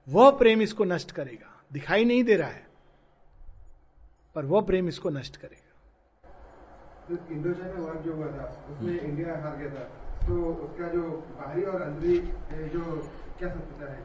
वह 0.08 0.30
प्रेम 0.30 0.62
इसको 0.62 0.84
नष्ट 0.84 1.10
करेगा। 1.10 1.52
दिखाई 1.72 2.04
नहीं 2.04 2.24
दे 2.24 2.36
रहा 2.36 2.48
है, 2.48 2.66
पर 4.36 4.44
वह 4.44 4.60
प्रेम 4.62 4.88
इसको 4.88 5.10
नष्ट 5.10 5.36
करेगा। 5.36 5.62
तो 7.08 7.34
इंडो 7.34 7.52
चाइना 7.52 7.80
वॉर 7.80 7.96
जो 7.96 8.14
हुआ 8.14 8.26
था, 8.28 8.44
उसमें 8.72 9.00
इंडिया 9.00 9.38
हार 9.42 9.56
गया 9.56 9.70
था। 9.70 9.84
तो 10.26 10.34
उसका 10.54 10.88
जो 10.88 11.02
बाहरी 11.32 11.62
और 11.64 11.82
अंदरी 11.82 12.18
जो 12.68 12.82
क्या 13.38 13.48
सत्यता 13.48 13.92
है? 13.92 14.00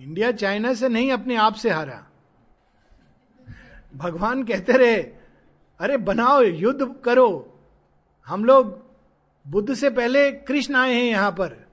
इंडिया 0.00 0.32
चाइना 0.32 0.74
से 0.74 0.88
नहीं, 0.88 1.12
अपने 1.12 1.36
आप 1.36 1.54
से 1.54 1.70
हारा। 1.70 2.06
भगवान 3.96 4.44
कहते 4.44 4.72
रहे, 4.72 4.96
अरे, 5.80 5.96
बनाओ, 5.96 6.42
युद्ध 6.42 6.94
करो। 7.04 7.58
हम 8.26 8.44
लोग 8.44 8.84
बुद्ध 9.46 9.74
से 9.74 9.90
पहले 9.90 10.32
कृष्ण 10.32 10.76
आए 10.76 10.94
हैं 10.94 11.04
यहाँ 11.04 11.30
पर। 11.30 11.66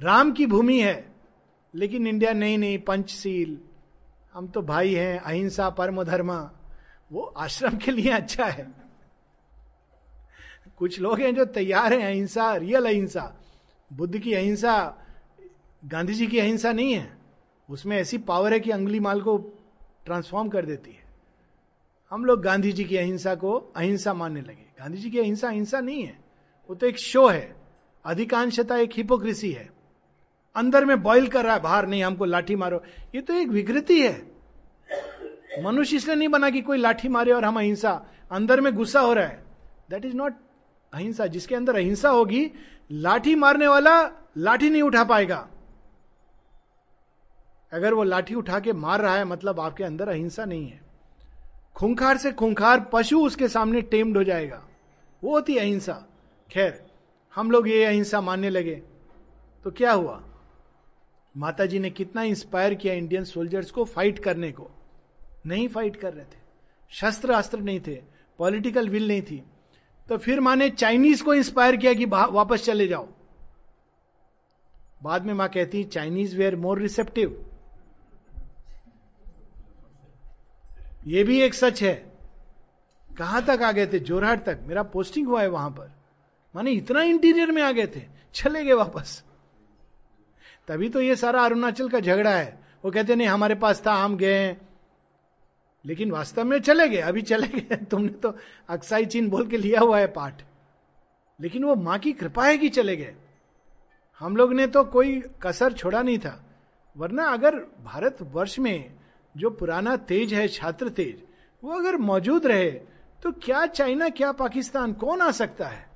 राम 0.00 0.32
की 0.32 0.46
भूमि 0.46 0.80
है, 0.80 1.12
लेकिन 1.74 2.06
इंडिया 2.06 2.32
नहीं 2.32 2.58
नहीं, 2.58 2.78
पंचशील। 2.78 3.58
हम 4.34 4.48
तो 4.48 4.62
भाई 4.62 4.94
हैं, 4.94 5.20
अहिंसा 5.20 5.70
परम 5.70 6.02
धर्म 6.02 6.50
वो 7.12 7.22
आश्रम 7.22 7.76
के 7.76 7.90
लिए 7.90 8.10
अच्छा 8.10 8.44
है। 8.44 8.72
कुछ 10.78 11.00
लोग 11.00 11.20
हैं 11.20 11.34
जो 11.34 11.44
तैयार 11.44 11.92
हैं, 11.92 12.06
अहिंसा, 12.06 12.56
रियल 12.56 12.84
अहिंसा। 12.84 13.40
बुद्ध 13.92 14.18
की 14.18 14.34
अहिंसा, 14.34 14.98
गांधी 15.84 16.14
जी 16.14 16.26
की 16.26 16.38
अहिंसा 16.38 16.72
नहीं 16.72 16.94
है। 16.94 17.23
उसमें 17.70 17.96
ऐसी 17.96 18.18
पावर 18.18 18.52
है 18.52 18.60
कि 18.60 18.70
अंगली 18.70 19.00
माल 19.00 19.20
को 19.20 19.38
ट्रांसफॉर्म 20.04 20.48
कर 20.48 20.66
देती 20.66 20.90
है। 20.90 21.04
हम 22.10 22.24
लोग 22.24 22.42
गांधी 22.42 22.72
जी 22.72 22.84
की 22.84 22.96
अहिंसा 22.96 23.34
को 23.34 23.72
अहिंसा 23.76 24.14
मानने 24.14 24.40
लगे। 24.40 24.66
गांधी 24.78 24.98
जी 24.98 25.10
की 25.10 25.18
अहिंसा 25.18 25.48
अहिंसा 25.48 25.80
नहीं 25.80 26.04
है। 26.04 26.18
वो 26.68 26.74
तो 26.74 26.86
एक 26.86 26.98
शो 26.98 27.28
है। 27.28 27.56
अधिकांशता 28.04 28.76
एक 28.76 28.90
हिपोक्रेसी 28.94 29.52
है। 29.52 29.70
अंदर 30.54 30.84
में 30.84 31.02
बॉइल 31.02 31.26
कर 31.26 31.44
रहा 31.44 31.54
है, 31.54 31.60
बाहर 31.60 31.86
नहीं, 31.86 32.04
हमको 32.04 32.24
लाठी 32.24 32.56
मारो। 32.56 32.82
ये 33.14 33.20
तो 33.20 33.34
एक 33.34 33.48
विकृति 33.48 34.02
है। 34.02 34.32
मनुष्य 35.62 35.96
इसलिए 35.96 36.16
नहीं 36.16 36.28
बना 36.28 36.50
कि 36.50 36.60
कोई 36.60 36.78
लाठी 36.78 37.08
मारे 37.08 37.32
और 37.32 37.44
हम 37.44 37.58
अहिंसा, 37.58 38.06
अंदर 38.32 38.60
में 38.60 38.74
गुस्सा 38.74 39.00
हो 39.00 39.12
रहा 39.12 39.26
है। 39.26 39.44
दैट 39.90 40.04
इज़ 40.04 40.14
नॉट 40.14 40.34
अहिंसा। 40.92 41.26
जिसके 41.26 41.54
अंदर 41.54 41.74
अहिंसा 41.74 42.08
होगी, 42.08 42.50
लाठी 42.92 43.34
मारने 43.34 43.68
वाला 43.68 44.10
लाठी 44.36 44.70
नहीं 44.70 44.82
उठा 44.82 45.04
पाएगा। 45.04 45.48
अगर 47.72 47.94
वो 47.94 48.02
लाठी 48.02 48.34
उठा 48.34 48.60
के 48.60 48.72
मार 48.72 49.00
रहा 49.00 49.16
है 49.16 49.24
मतलब 49.24 49.60
आपके 49.60 49.84
अंदर 49.84 50.08
अहिंसा 50.08 50.44
नहीं 50.44 50.68
है। 50.68 50.80
खूंखार 51.74 52.16
से 52.16 52.32
खूंखार 52.32 52.90
पशु 52.92 53.26
उसके 53.26 53.48
सामने 53.48 53.82
टेम्ड 53.82 54.16
हो 54.16 54.24
जाएगा। 54.24 54.68
वो 55.24 55.34
होती 55.34 55.56
अहिंसा। 55.56 56.06
खैर, 56.50 56.86
हम 57.34 57.50
लोग 57.50 57.68
ये 57.68 57.84
अहिंसा 57.84 58.20
मानने 58.20 58.50
लगे। 58.50 58.82
तो 59.64 59.70
क्या 59.70 59.92
हुआ? 59.92 60.24
माता 61.36 61.66
जी 61.66 61.78
ने 61.78 61.90
कितना 61.90 62.22
इंस्पायर 62.22 62.74
किया 62.74 62.94
इंडियन 62.94 63.24
सोल्जर्स 63.24 63.70
को 63.70 63.84
फाइट 63.84 64.18
करने 64.18 64.52
को। 64.52 64.70
नहीं 65.46 65.68
फाइट 65.68 65.96
कर 65.96 66.14
रहे 66.14 66.24
थे। 66.24 66.38
शस्त्र 66.90 67.32
अस्त्र 67.32 67.58
नहीं 67.58 67.80
थे। 67.80 68.02
पॉलिटिकल 68.38 68.88
विल 68.88 69.08
नहीं 69.08 69.22
थी। 69.22 69.44
तो 70.08 70.18
फिर 70.18 70.40
माने 70.40 70.70
चाइनीज़ 70.70 71.24
को 71.24 71.34
इंस्पायर 71.34 71.76
किया 71.76 71.94
कि 71.94 72.06
वापस 72.06 72.64
चले 72.64 72.88
जाओ। 72.88 73.08
बाद 75.02 75.22
में 75.22 75.34
माँ 75.34 75.48
कहती 75.48 75.84
चाइनीज़ 75.84 76.36
वेयर 76.36 76.56
मोर 76.56 76.78
रिसेप्टिव 76.78 77.43
ये 81.06 81.24
भी 81.24 81.40
एक 81.42 81.54
सच 81.54 81.82
है। 81.82 82.18
कहाँ 83.18 83.44
तक 83.44 83.62
आ 83.62 83.72
गए 83.72 83.86
थे? 83.86 83.98
जोरहाट 83.98 84.44
तक। 84.44 84.58
मेरा 84.62 84.82
पोस्टिंग 84.82 85.28
हुआ 85.28 85.42
है 85.42 85.48
वहाँ 85.48 85.70
पर। 85.70 85.92
माने 86.56 86.70
इतना 86.70 87.02
इंटीरियर 87.02 87.52
में 87.52 87.62
आ 87.62 87.72
गए 87.72 87.86
थे। 87.86 88.02
चले 88.34 88.64
गए 88.64 88.72
वापस। 88.72 89.24
तभी 90.68 90.88
तो 90.88 91.00
ये 91.00 91.16
सारा 91.16 91.44
अरुणाचल 91.44 91.88
का 91.88 92.00
झगड़ा 92.00 92.30
है। 92.30 92.60
वो 92.84 92.90
कहते 92.90 93.14
नहीं, 93.14 93.28
हमारे 93.28 93.54
पास 93.54 93.86
था, 93.86 93.94
हम 93.94 94.16
गए 94.16 94.56
लेकिन 95.86 96.10
वास्तव 96.10 96.44
में 96.44 96.60
चले 96.60 96.88
गए। 96.88 97.00
अभी 97.00 97.22
चले 97.22 97.46
गए 97.46 97.76
तुमने 97.76 98.08
तो 98.08 98.36
अक्साई 98.68 99.06
चीन 99.06 99.28
बोल 99.28 99.46
के 99.46 99.56
लिया 99.56 99.80
हुआ 99.80 99.98
है 99.98 100.06
पाठ। 100.06 100.42
लेकिन 101.40 101.64
वो 101.64 101.74
माँ 101.74 101.98
की 101.98 102.12
कृपा 102.12 102.46
है 102.46 102.58
कि 102.58 102.68
चले 102.68 102.96
गए। 102.96 103.14
हम 104.18 104.36
लोग 104.36 104.52
ने 104.54 104.66
तो 104.66 104.84
कोई 104.84 105.22
कसर 105.42 105.72
छोड़ा 105.72 106.02
नहीं 106.02 106.18
था। 106.18 106.44
वरना 106.96 107.24
अगर 107.24 107.56
भारत 107.84 108.18
वर्ष 108.22 108.58
में 108.58 108.94
जो 109.34 109.50
पुराना 109.50 109.96
तेज 109.96 110.34
है, 110.34 110.46
छात्र 110.48 110.88
तेज, 110.88 111.22
वो 111.62 111.72
अगर 111.72 111.96
मौजूद 111.96 112.46
रहे 112.46 112.70
तो 113.22 113.32
क्या 113.34 113.64
चाइना, 113.66 114.08
क्या 114.08 114.30
पाकिस्तान, 114.32 114.92
कौन 114.92 115.20
आ 115.20 115.30
सकता 115.30 115.66
है? 115.66 115.86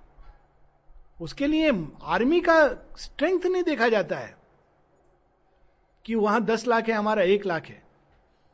उसके 1.20 1.46
लिए 1.46 1.72
आर्मी 2.02 2.40
का 2.40 2.68
स्ट्रेंथ 2.96 3.46
नहीं 3.46 3.62
देखा 3.62 3.88
जाता 3.88 4.16
है 4.16 4.36
कि 6.04 6.14
वहाँ 6.14 6.44
दस 6.44 6.66
लाख 6.66 6.88
है, 6.88 6.94
हमारा 6.94 7.22
एक 7.22 7.46
लाख 7.46 7.66
है। 7.66 7.82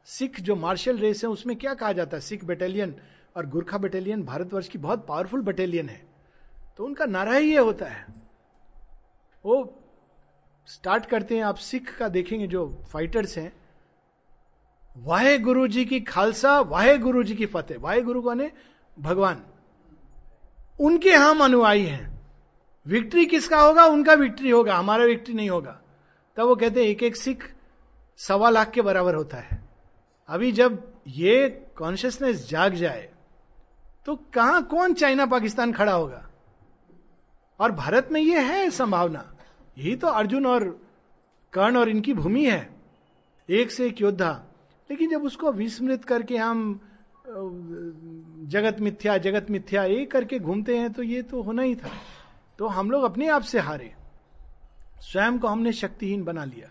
सिख 0.07 0.41
जो 0.41 0.57
मार्शल 0.57 0.99
रेस 0.99 1.23
है, 1.25 1.31
उसमें 1.31 1.57
क्या 1.57 1.75
कहा 1.75 1.93
जाता 1.93 2.17
है? 2.17 2.21
सिख 2.21 2.45
बटालियन 2.45 2.95
और 3.37 3.47
गुरखा 3.47 3.79
बटालियन 3.79 4.23
भारतवर्ष 4.23 4.69
की 4.69 4.79
बहुत 4.79 5.07
पावरफुल 5.07 5.43
बटालियन 5.43 5.89
है। 5.89 6.03
तो 6.77 6.85
उनका 6.85 7.07
नारा 7.07 7.35
ही 7.35 7.51
ये 7.51 7.59
होता 7.59 7.87
है। 7.87 8.07
वो 9.45 9.83
स्टार्ट 10.69 11.07
करते 11.07 11.37
हैं, 11.37 11.45
आप 11.45 11.57
सिख 11.57 11.97
का 11.99 12.09
देखेंगे 12.09 12.47
जो 12.47 12.67
फाइटर्स 12.93 13.39
हैं 13.39 13.53
वाहे 14.97 15.39
गुरु 15.39 15.69
जी 15.69 15.85
की 15.85 16.01
खालसा 16.01 16.61
वाहे 16.61 16.99
गुरु 16.99 17.23
जी 17.23 17.35
की 17.35 17.47
फतेह। 17.47 17.79
वाहे 17.81 18.01
गुरु 18.01 18.23
कौन 18.23 18.51
भगवान। 18.99 19.43
उनके 20.81 21.15
हम 21.15 21.45
अनुयायी 21.45 21.87
हैं। 21.87 22.21
विक्ट्री 22.87 23.27
किसका 23.27 23.61
होगा? 23.61 23.87
उनका 23.87 24.15
विक्ट्री 24.15 24.51
होगा। 24.51 24.77
हमारा 24.77 25.05
विक्ट्री 25.05 25.35
नहीं 25.35 25.51
होगा। 25.51 25.81
तब 26.37 26.43
वो 26.43 26.57
कहते 26.57 26.83
हैं 26.83 26.91
एक 26.91 27.03
एक 27.03 27.17
सिख 27.17 27.55
सवा 28.17 28.51
लाख 28.51 28.71
के 28.71 28.83
बराबर 28.83 29.15
होता 29.15 29.37
है। 29.37 29.69
अभी 30.29 30.53
जब 30.53 30.93
ये 31.07 31.49
कॉन्शियसनेस 31.77 32.49
जाग 32.49 32.75
जाए 32.75 33.11
तो 34.07 34.17
कहाँ, 34.17 34.63
कौन 34.63 34.95
चाइना 34.95 35.27
पाकिस्तान 35.27 35.73
खड़ा 35.73 35.93
होगा? 35.93 36.31
और 37.61 37.73
भारत 37.73 38.09
में 38.13 38.21
ये 38.21 38.41
है 38.41 38.71
संभावना। 38.71 39.35
यही 39.79 39.97
तो 39.97 40.07
अर्जुन 40.07 40.47
और 40.47 40.87
कर्ण 41.53 41.77
और 41.77 41.89
इनकी 41.89 42.15
भूमि 42.15 42.47
है। 42.47 42.77
एक 43.51 43.71
से 43.71 43.87
एक 43.87 44.01
योद्धा। 44.01 44.45
लेकिन 44.91 45.11
जब 45.11 45.23
उसको 45.23 45.53
विस्मृत 45.53 46.05
करके 46.05 46.37
हम 46.37 46.81
जगत 48.49 48.81
मिथ्या 48.81 49.17
जगत 49.19 49.51
मिथ्या, 49.51 49.85
ये 49.85 50.05
करके 50.05 50.39
घूमते 50.39 50.79
हैं 50.79 50.93
तो 50.93 51.03
ये 51.03 51.23
तो 51.23 51.43
होना 51.43 51.63
ही 51.63 51.75
था। 51.77 51.91
तो 52.59 52.67
हम 52.67 52.91
लोग 52.91 53.05
अपने 53.05 53.29
आप 53.29 53.43
से 53.43 53.59
हारे। 53.59 53.95
स्वयं 55.01 55.39
को 55.39 55.49
हमने 55.49 55.73
शक्तिहीन 55.73 56.23
बना 56.25 56.45
लिया। 56.45 56.69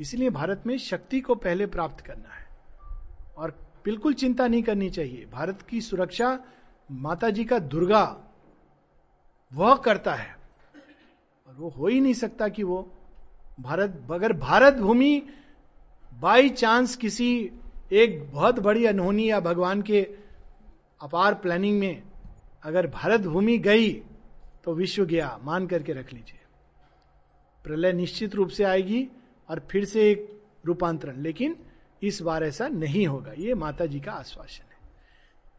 इसलिए 0.00 0.30
भारत 0.30 0.62
में 0.66 0.76
शक्ति 0.78 1.20
को 1.20 1.34
पहले 1.34 1.66
प्राप्त 1.66 2.04
करना 2.04 2.34
है। 2.34 2.46
और 3.36 3.50
बिल्कुल 3.84 4.14
चिंता 4.14 4.46
नहीं 4.46 4.62
करनी 4.62 4.90
चाहिए। 4.90 5.26
भारत 5.32 5.62
की 5.62 5.80
सुरक्षा 5.80 6.38
माता 6.90 7.30
जी 7.30 7.44
का 7.44 7.58
दुर्गा 7.58 8.04
वह 9.52 9.74
करता 9.76 10.14
है। 10.14 10.36
और 11.48 11.54
वो 11.54 11.68
हो 11.68 11.86
ही 11.86 12.00
नहीं 12.00 12.14
सकता 12.14 12.48
कि 12.48 12.62
वो 12.62 12.82
भारत 13.60 14.08
अगर 14.10 14.32
भारत 14.32 14.74
भूमि 14.74 15.22
बाई 16.20 16.48
चांस 16.50 16.96
किसी 16.96 17.28
एक 17.92 18.20
बहुत 18.32 18.58
बड़ी 18.60 18.84
अनहोनी 18.86 19.28
या 19.30 19.38
भगवान 19.40 19.82
के 19.82 20.00
अपार 21.00 21.34
प्लानिंग 21.34 21.78
में 21.80 22.02
अगर 22.64 22.86
भारत 22.86 23.20
भूमि 23.20 23.56
गई 23.58 23.90
तो 24.64 24.74
विश्व 24.74 25.04
गया, 25.04 25.38
मान 25.42 25.66
करके 25.66 25.92
रख 25.92 26.12
लीजिए। 26.12 26.38
प्रलय 27.64 27.92
निश्चित 27.92 28.34
रूप 28.34 28.48
से 28.48 28.64
आएगी 28.64 29.06
और 29.48 29.66
फिर 29.70 29.84
से 29.84 30.10
एक 30.10 30.28
रूपांतरण, 30.66 31.16
लेकिन 31.16 31.56
इस 32.02 32.20
बार 32.22 32.44
ऐसा 32.44 32.68
नहीं 32.68 33.06
होगा। 33.06 33.32
ये 33.38 33.54
माता 33.54 33.86
जी 33.86 34.00
का 34.00 34.12
आश्वासन 34.12 34.64
है। 34.64 34.78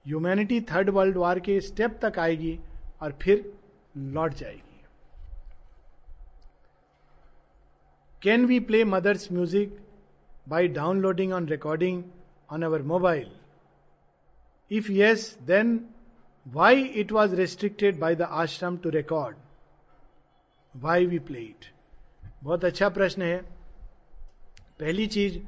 ह्यूमैनिटी 0.06 0.62
थर्ड 0.62 0.90
वर्ल्ड 0.90 1.18
वॉर 1.18 1.40
के 1.40 1.60
स्टेप 1.62 2.00
तक 2.02 2.20
आएगी 2.20 2.58
और 3.02 3.18
फिर 3.22 3.52
लौट 3.98 4.34
जाएगी। 4.34 4.84
Can 8.22 8.46
we 8.46 8.60
play 8.62 8.84
mother's 8.86 9.32
music 9.32 9.80
by 10.50 10.68
downloading 10.68 11.34
on 11.34 11.48
recording 11.48 12.04
on 12.52 12.64
our 12.64 12.82
mobile 12.82 13.32
if 14.72 14.92
yes 14.92 15.38
then 15.42 15.86
why 16.48 16.84
it 16.84 17.12
was 17.12 17.36
restricted 17.36 18.00
by 18.00 18.16
the 18.16 18.22
ashram 18.22 18.78
to 18.78 18.90
record 18.90 19.38
why 20.76 21.06
we 21.06 21.20
play 21.20 21.40
it 21.40 21.66
बहुत 22.44 22.66
अच्छा 22.66 22.90
प्रश्न 22.90 23.22
है। 23.22 23.38
पहली 24.80 25.08
चीज़ 25.08 25.40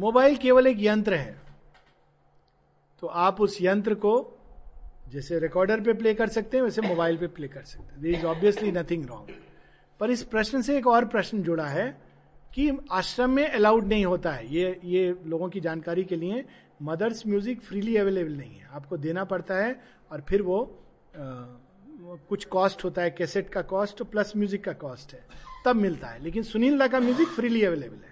मोबाइल 0.00 0.36
केवल 0.36 0.66
एक 0.66 0.76
यंत्र 0.80 1.14
है। 1.14 1.40
तो 3.00 3.06
आप 3.06 3.40
उस 3.40 3.56
यंत्र 3.62 3.94
को 3.94 4.38
जैसे 5.08 5.38
रिकॉर्डर 5.38 5.80
पे 5.80 5.92
प्ले 5.92 6.14
कर 6.14 6.28
सकते 6.28 6.56
हैं, 6.56 6.64
वैसे 6.64 6.82
मोबाइल 6.82 7.16
पे 7.16 7.26
प्ले 7.26 7.48
कर 7.48 7.62
सकते 7.62 8.08
हैं। 8.08 8.18
इज़ 8.18 8.26
ऑब्वियसली 8.26 8.72
नथिंग 8.72 9.06
रॉन्ग 9.06 9.34
पर 10.00 10.10
इस 10.10 10.22
प्रश्न 10.22 10.62
से 10.62 10.76
एक 10.78 10.86
और 10.86 11.04
प्रश्न 11.04 11.42
जुड़ा 11.42 11.66
है। 11.66 12.01
कि 12.54 12.70
आश्रम 12.90 13.30
में 13.30 13.48
अलाउड 13.48 13.86
नहीं 13.86 14.04
होता 14.04 14.32
है। 14.32 14.46
ये 14.54 14.80
ये 14.84 15.14
लोगों 15.26 15.48
की 15.48 15.60
जानकारी 15.60 16.04
के 16.04 16.16
लिए 16.16 16.44
मदर्स 16.82 17.26
म्यूज़िक 17.26 17.60
फ्रीली 17.60 17.96
अवेलेबल 17.96 18.32
नहीं 18.32 18.54
है। 18.54 18.68
आपको 18.72 18.96
देना 18.98 19.24
पड़ता 19.24 19.54
है 19.56 19.80
और 20.10 20.20
फिर 20.20 20.42
वो 20.42 20.62
आ, 21.16 21.22
कुछ 22.28 22.44
कॉस्ट 22.44 22.84
होता 22.84 23.02
है 23.02 23.10
कैसेट 23.10 23.48
का 23.48 23.60
कॉस्ट 23.62 24.02
प्लस 24.02 24.32
म्यूज़िक 24.36 24.64
का 24.64 24.72
कॉस्ट 24.72 25.12
है। 25.14 25.24
तब 25.64 25.76
मिलता 25.76 26.06
है। 26.06 26.22
लेकिन 26.22 26.42
सुनील 26.42 26.78
दा 26.78 26.86
का 26.88 27.00
म्यूज़िक 27.00 27.28
फ्रीली 27.28 27.62
अवेलेबल 27.64 27.96
है। 27.96 28.10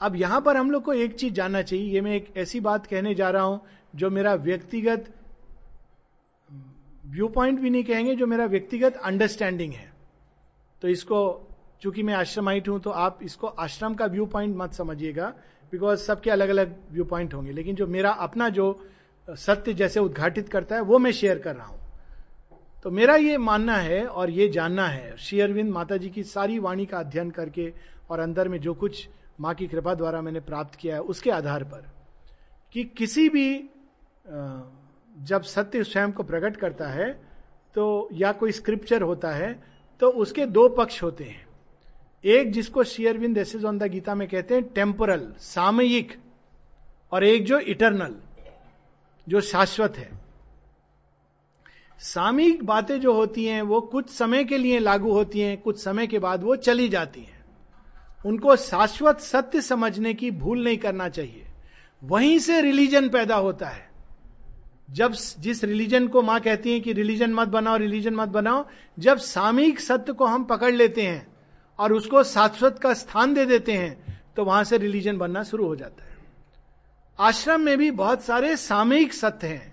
अब 0.00 0.16
यहाँ 0.16 0.40
पर 0.40 0.56
हम 0.56 0.70
लोग 0.70 0.82
को 0.82 0.92
एक 0.94 1.14
चीज़ 1.14 1.32
जानना 1.34 1.62
चाहिए। 1.62 1.92
ये 1.94 2.00
मैं 2.00 2.14
एक 2.16 2.32
ऐसी 2.36 2.60
बात 2.60 2.86
कहने 2.86 3.14
जा 3.14 3.30
रहा 3.30 3.42
हूँ 3.42 3.60
जो 3.96 4.10
मेरा 4.10 4.34
व्यक्तिगत 4.34 5.12
व्यू 7.06 7.28
पॉइंट 7.28 7.60
भी 7.60 7.70
नहीं 7.70 7.84
कहेंगे 7.84 8.14
जो 8.14 8.26
मेरा 8.26 8.44
व्यक्तिगत 8.46 8.96
अंडरस्टैंडिंग 9.04 9.72
है। 9.72 9.92
तो 10.82 10.88
इसको 10.88 11.18
चूँकि 11.82 12.02
मैं 12.02 12.14
आश्रमाइट 12.14 12.68
हूँ 12.68 12.80
तो 12.80 12.90
आप 12.90 13.18
इसको 13.22 13.46
आश्रम 13.46 13.94
का 13.94 14.06
व्यू 14.06 14.26
पॉइंट 14.26 14.56
मत 14.56 14.72
समझिएगा 14.72 15.32
बिकॉज़ 15.72 16.00
सबके 16.00 16.30
अलग 16.30 16.48
अलग 16.48 16.74
व्यू 16.92 17.04
पॉइंट 17.04 17.34
होंगे। 17.34 17.52
लेकिन 17.52 17.76
जो 17.76 17.86
मेरा 17.88 18.10
अपना 18.20 18.48
जो 18.48 18.66
सत्य 19.28 19.72
जैसे 19.74 20.00
उद्घाटित 20.00 20.48
करता 20.48 20.76
है, 20.76 20.82
वो 20.82 20.98
मैं 20.98 21.12
शेयर 21.12 21.38
कर 21.38 21.56
रहा 21.56 21.66
हूँ। 21.66 21.80
तो 22.84 22.90
मेरा 22.90 23.14
ये 23.16 23.36
मानना 23.38 23.76
है 23.76 24.04
और 24.06 24.30
ये 24.30 24.48
जानना 24.48 24.86
है, 24.86 25.16
श्री 25.16 25.40
अरविंद 25.40 25.70
माता 25.70 25.96
जी 25.96 26.08
की 26.10 26.22
सारी 26.24 26.58
वाणी 26.58 26.86
का 26.86 26.98
अध्ययन 26.98 27.30
करके 27.30 27.72
और 28.10 28.20
अंदर 28.20 28.48
में 28.48 28.58
जो 28.60 28.74
कुछ 28.74 29.06
माँ 29.40 29.54
की 29.54 29.66
कृपा 29.66 29.94
द्वारा 29.94 30.22
मैंने 30.22 30.40
प्राप्त 30.40 30.74
किया 30.74 30.94
है, 30.94 31.00
उसके 31.02 31.30
आधार 31.30 31.64
पर 31.64 31.86
कि 32.74 32.84
किसी 32.96 33.28
भी 33.28 33.70
जब 34.26 35.42
सत्य 35.44 35.84
स्वयं 35.84 36.12
को 36.12 36.22
प्रकट 36.22 36.56
करता 36.56 36.88
है 36.88 37.12
तो 37.74 38.08
या 38.12 38.32
कोई 38.32 38.52
स्क्रिप्चर 38.52 39.02
होता 39.02 39.30
है 39.30 39.52
तो 40.00 40.08
उसके 40.08 40.46
दो 40.48 40.68
पक्ष 40.68 41.02
होते 41.02 41.24
हैं। 41.24 41.46
एक 42.24 42.52
जिसको 42.52 42.84
शेयरविंद 42.84 43.64
ऑन 43.66 43.78
द 43.78 43.82
गीता 43.82 44.14
में 44.14 44.28
कहते 44.28 44.54
हैं 44.54 44.64
टेम्पोरल 44.64 45.34
सामयिक, 45.38 46.18
और 47.12 47.24
एक 47.24 47.44
जो 47.44 47.58
इटरनल 47.58 48.14
जो 49.28 49.40
शाश्वत 49.40 49.96
है। 49.96 50.10
सामयिक 51.98 52.64
बातें 52.64 53.00
जो 53.00 53.12
होती 53.12 53.44
हैं, 53.44 53.62
वो 53.62 53.80
कुछ 53.80 54.10
समय 54.10 54.44
के 54.44 54.58
लिए 54.58 54.78
लागू 54.78 55.12
होती 55.12 55.40
हैं, 55.40 55.60
कुछ 55.60 55.82
समय 55.82 56.06
के 56.06 56.18
बाद 56.18 56.42
वो 56.42 56.56
चली 56.56 56.88
जाती 56.88 57.20
हैं। 57.20 57.44
उनको 58.26 58.56
शाश्वत 58.56 59.20
सत्य 59.20 59.60
समझने 59.60 60.14
की 60.14 60.30
भूल 60.30 60.64
नहीं 60.64 60.78
करना 60.78 61.08
चाहिए। 61.08 61.46
वहीं 62.04 62.38
से 62.38 62.60
रिलीजन 62.60 63.08
पैदा 63.08 63.36
होता 63.36 63.66
है। 63.66 63.90
जब 64.90 65.12
जिस 65.38 65.64
रिलीजन 65.64 66.08
को 66.08 66.22
माँ 66.22 66.40
कहती 66.40 66.72
है 66.72 66.80
कि 66.80 66.92
रिलीजन 66.92 67.34
मत 67.34 67.48
बनाओ 67.48 67.76
रिलीजन 67.76 68.14
मत 68.14 68.28
बनाओ, 68.28 68.66
जब 68.98 69.18
सामयिक 69.18 69.80
सत्य 69.80 70.12
को 70.12 70.24
हम 70.26 70.44
पकड़ 70.44 70.72
लेते 70.72 71.02
हैं 71.02 71.31
और 71.82 71.92
उसको 71.92 72.22
शाश्वत 72.24 72.78
का 72.78 72.94
स्थान 72.94 73.34
दे 73.34 73.46
देते 73.46 73.72
हैं 73.72 74.22
तो 74.36 74.44
वहाँ 74.44 74.64
से 74.64 74.78
रिलीजन 74.78 75.16
बनना 75.18 75.42
शुरू 75.42 75.66
हो 75.66 75.76
जाता 75.76 76.04
है। 76.04 76.16
आश्रम 77.18 77.60
में 77.60 77.78
भी 77.78 77.90
बहुत 77.90 78.22
सारे 78.22 78.56
सामयिक 78.56 79.12
सत्य 79.14 79.46
हैं। 79.46 79.72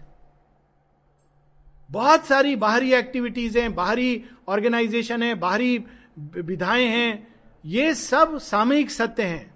बहुत 1.92 2.26
सारी 2.26 2.56
बाहरी 2.56 2.94
एक्टिविटीज़ 2.94 3.58
हैं, 3.60 3.76
बाहरी 3.76 4.26
ऑर्गेनाइजेशन 4.48 5.24
है, 5.24 5.36
बाहरी 5.36 5.84
विधाएँ 6.20 6.86
हैं। 6.86 7.36
ये 7.66 7.96
सब 7.96 8.38
सामयिक 8.38 8.92
सत्य 8.92 9.24
हैं। 9.24 9.54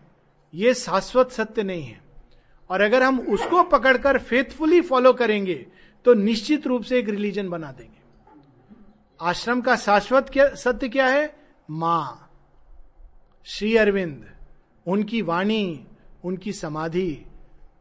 ये 0.54 0.74
शाश्वत 0.74 1.32
सत्य 1.32 1.64
नहीं 1.64 1.84
है। 1.84 2.02
और 2.70 2.82
अगर 2.82 3.04
हम 3.04 3.20
उसको 3.20 3.64
पकड़कर 3.64 4.20
फेथफुली 4.20 4.82
फॉलो 4.82 5.14
करेंगे 5.14 5.68
तो 6.06 6.14
निश्चित 6.14 6.68
रूप 6.68 6.84
से 6.84 7.00
एक 7.00 7.10
रिलीजन 7.10 7.50
बना 7.50 7.72
देंगे। 7.72 8.02
आश्रम 9.22 9.62
का 9.62 9.76
शाश्वत 9.76 10.30
क्या, 10.30 10.50
सत्य 10.56 10.90
क्या 10.90 11.08
है? 11.08 11.36
माँ। 11.70 12.23
श्री 13.46 13.78
अरविंद, 13.78 14.26
उनकी 14.88 15.22
वाणी, 15.22 15.88
उनकी 16.24 16.54
समाधि, 16.54 17.26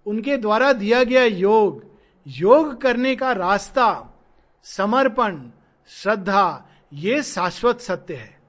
उनके 0.07 0.37
द्वारा 0.37 0.73
दिया 0.73 1.05
गया 1.05 1.25
योग 1.25 1.93
योग 2.27 2.81
करने 2.81 3.17
का 3.17 3.33
रास्ता, 3.33 4.19
समर्पण, 4.63 5.51
श्रद्धा, 5.89 6.69
ये 6.93 7.23
शाश्वत 7.23 7.81
सत्य 7.81 8.15
है। 8.15 8.41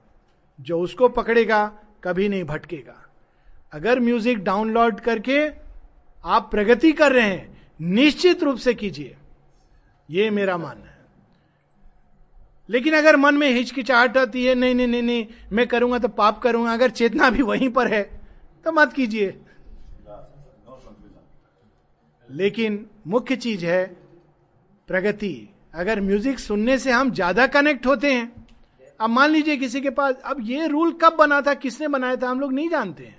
जो 0.61 0.80
उसको 0.80 1.10
पकड़ेगा, 1.10 1.80
कभी 2.03 2.30
नहीं 2.30 2.44
भटकेगा। 2.44 3.06
अगर 3.73 3.99
म्यूज़िक 3.99 4.38
डाउनलोड 4.38 4.99
करके 4.99 5.49
आप 6.26 6.52
प्रगति 6.52 6.91
कर 6.91 7.11
रहे 7.11 7.27
हैं, 7.27 7.72
निश्चित 7.81 8.44
रूप 8.44 8.57
से 8.57 8.73
कीजिए। 8.73 9.18
ये 10.10 10.30
मेरा 10.30 10.57
मानना 10.57 10.85
है। 10.85 10.92
लेकिन 12.69 12.94
अगर 12.94 13.15
मन 13.18 13.35
में 13.35 13.49
हिचकिचाहट 13.49 14.18
आती 14.18 14.44
है, 14.45 14.56
नहीं 14.56 14.76
नहीं 14.76 14.88
नहीं 14.88 15.02
नहीं, 15.03 15.26
मैं 15.52 15.68
करूँगा 15.68 15.98
तो 15.99 16.07
पाप 16.10 16.40
करूँगा, 16.40 16.73
अगर 16.73 16.90
चेतना 16.91 17.30
भी 17.30 17.41
वहीं 17.44 17.69
पर 17.69 17.94
है 17.94 18.03
तो 18.65 18.72
मत 18.72 18.94
कीजिए। 18.94 19.35
लेकिन 22.30 22.85
मुख्य 23.07 23.35
चीज़ 23.38 23.65
है 23.65 23.85
प्रगति। 24.90 25.49
अगर 25.76 26.02
म्यूज़िक 26.02 26.40
सुनने 26.40 26.77
से 26.77 26.91
हम 26.91 27.11
ज़्यादा 27.11 27.45
कनेक्ट 27.48 27.85
होते 27.85 28.11
हैं, 28.14 28.31
अब 28.99 29.10
मान 29.10 29.30
लीजिए 29.30 29.57
किसी 29.57 29.81
के 29.81 29.90
पास, 29.90 30.15
अब 30.15 30.38
ये 30.41 30.68
रूल 30.68 30.91
कब 31.02 31.15
बना 31.15 31.41
था, 31.41 31.53
किसने 31.56 31.88
बनाया 31.88 32.15
था, 32.15 32.30
हम 32.30 32.40
लोग 32.40 32.53
नहीं 32.53 32.69
जानते 32.69 33.03
हैं। 33.03 33.18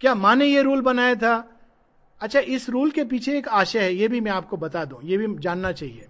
क्या 0.00 0.14
माँ 0.14 0.34
ने 0.36 0.46
ये 0.46 0.62
रूल 0.62 0.80
बनाया 0.80 1.14
था? 1.14 1.36
अच्छा 2.20 2.40
इस 2.40 2.68
रूल 2.70 2.90
के 2.90 3.04
पीछे 3.04 3.36
एक 3.38 3.48
आशय 3.48 3.78
है, 3.78 3.94
ये 3.94 4.08
भी 4.08 4.20
मैं 4.20 4.30
आपको 4.30 4.56
बता 4.56 4.84
दूँ, 4.84 5.00
ये 5.04 5.16
भी 5.16 5.34
जानना 5.38 5.72
चाहिए। 5.72 6.06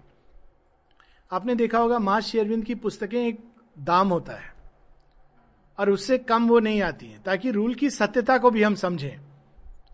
आपने 1.31 1.55
देखा 1.55 1.79
होगा 1.79 1.99
माँ 1.99 2.19
शेरविंद 2.21 2.63
की 2.65 2.75
पुस्तकें 2.75 3.19
एक 3.19 3.39
दाम 3.77 4.09
होता 4.09 4.33
है, 4.33 4.53
और 5.79 5.89
उससे 5.89 6.17
कम 6.17 6.47
वो 6.47 6.59
नहीं 6.59 6.81
आती 6.81 7.07
है। 7.07 7.19
ताकि 7.19 7.51
रूल 7.51 7.75
की 7.75 7.89
सत्यता 7.89 8.37
को 8.37 8.49
भी 8.51 8.63
हम 8.63 8.75
समझें, 8.75 9.19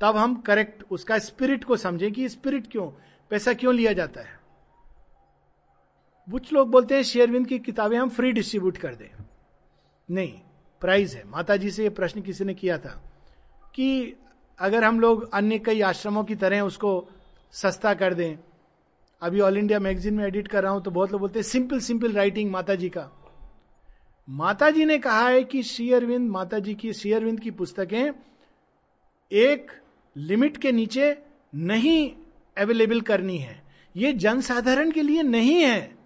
तब 0.01 0.17
हम 0.17 0.35
करेक्ट 0.35 0.83
उसका 0.91 1.17
स्पिरिट 1.19 1.63
को 1.63 1.77
समझें 1.77 2.11
कि 2.11 2.29
स्पिरिट 2.29 2.71
क्यों, 2.71 2.87
पैसा 3.31 3.53
क्यों 3.53 3.73
लिया 3.75 3.93
जाता 3.93 4.21
है। 4.21 4.39
कुछ 6.27 6.51
लोग 6.53 6.69
बोलते 6.71 6.95
हैं 6.95 7.03
शेयरविंद 7.03 7.47
की 7.47 7.59
किताबें 7.59 7.97
हम 7.97 8.09
फ्री 8.09 8.31
डिस्ट्रीब्यूट 8.31 8.77
कर 8.77 8.95
दें। 8.95 9.09
नहीं 10.09 10.39
प्राइज 10.81 11.15
है। 11.15 11.23
माता 11.27 11.55
जी 11.57 11.71
से 11.71 11.83
ये 11.83 11.89
प्रश्न 11.89 12.21
किसी 12.21 12.45
ने 12.45 12.53
किया 12.53 12.77
था 12.77 13.01
कि 13.75 14.15
अगर 14.59 14.83
हम 14.83 14.99
लोग 14.99 15.29
अन्य 15.33 15.59
कई 15.59 15.81
आश्रमों 15.81 16.23
की 16.23 16.35
तरह 16.35 16.61
उसको 16.61 17.09
सस्ता 17.53 17.93
कर 17.93 18.13
दें 18.13 18.37
अभी 19.21 19.39
ऑल 19.39 19.57
इंडिया 19.57 19.79
मैगजीन 19.79 20.13
में 20.13 20.25
एडिट 20.25 20.47
कर 20.47 20.63
रहा 20.63 20.71
हूँ 20.71 20.83
तो 20.83 20.91
बहुत 20.91 21.11
लोग 21.11 21.21
बोलते 21.21 21.39
हैं 21.39 21.43
सिंपल 21.43 21.79
सिंपल 21.79 22.11
राइटिंग 22.11 22.51
माता 22.51 22.75
जी 22.75 22.89
का. 22.89 23.09
माता 24.29 24.69
जी 24.69 24.85
ने 24.85 24.97
कहा 24.97 25.29
है 25.29 25.43
कि 25.43 25.63
श्री 25.63 25.93
अरविंद 25.93 26.29
माता 26.31 26.59
जी 26.59 26.73
की, 26.75 26.93
श्री 26.93 27.11
अरविंद 27.11 27.39
की 27.39 27.51
पुस्तकें 27.51 28.11
एक 29.31 29.71
लिमिट 30.17 30.57
के 30.57 30.71
नीचे 30.71 31.17
नहीं 31.55 32.11
अवेलेबल 32.57 33.01
करनी 33.01 33.37
है। 33.37 33.63
ये 33.95 34.13
जनसाधारण 34.13 34.91
के 34.91 35.01
लिए 35.01 35.23
नहीं 35.23 35.61
है। 35.61 35.97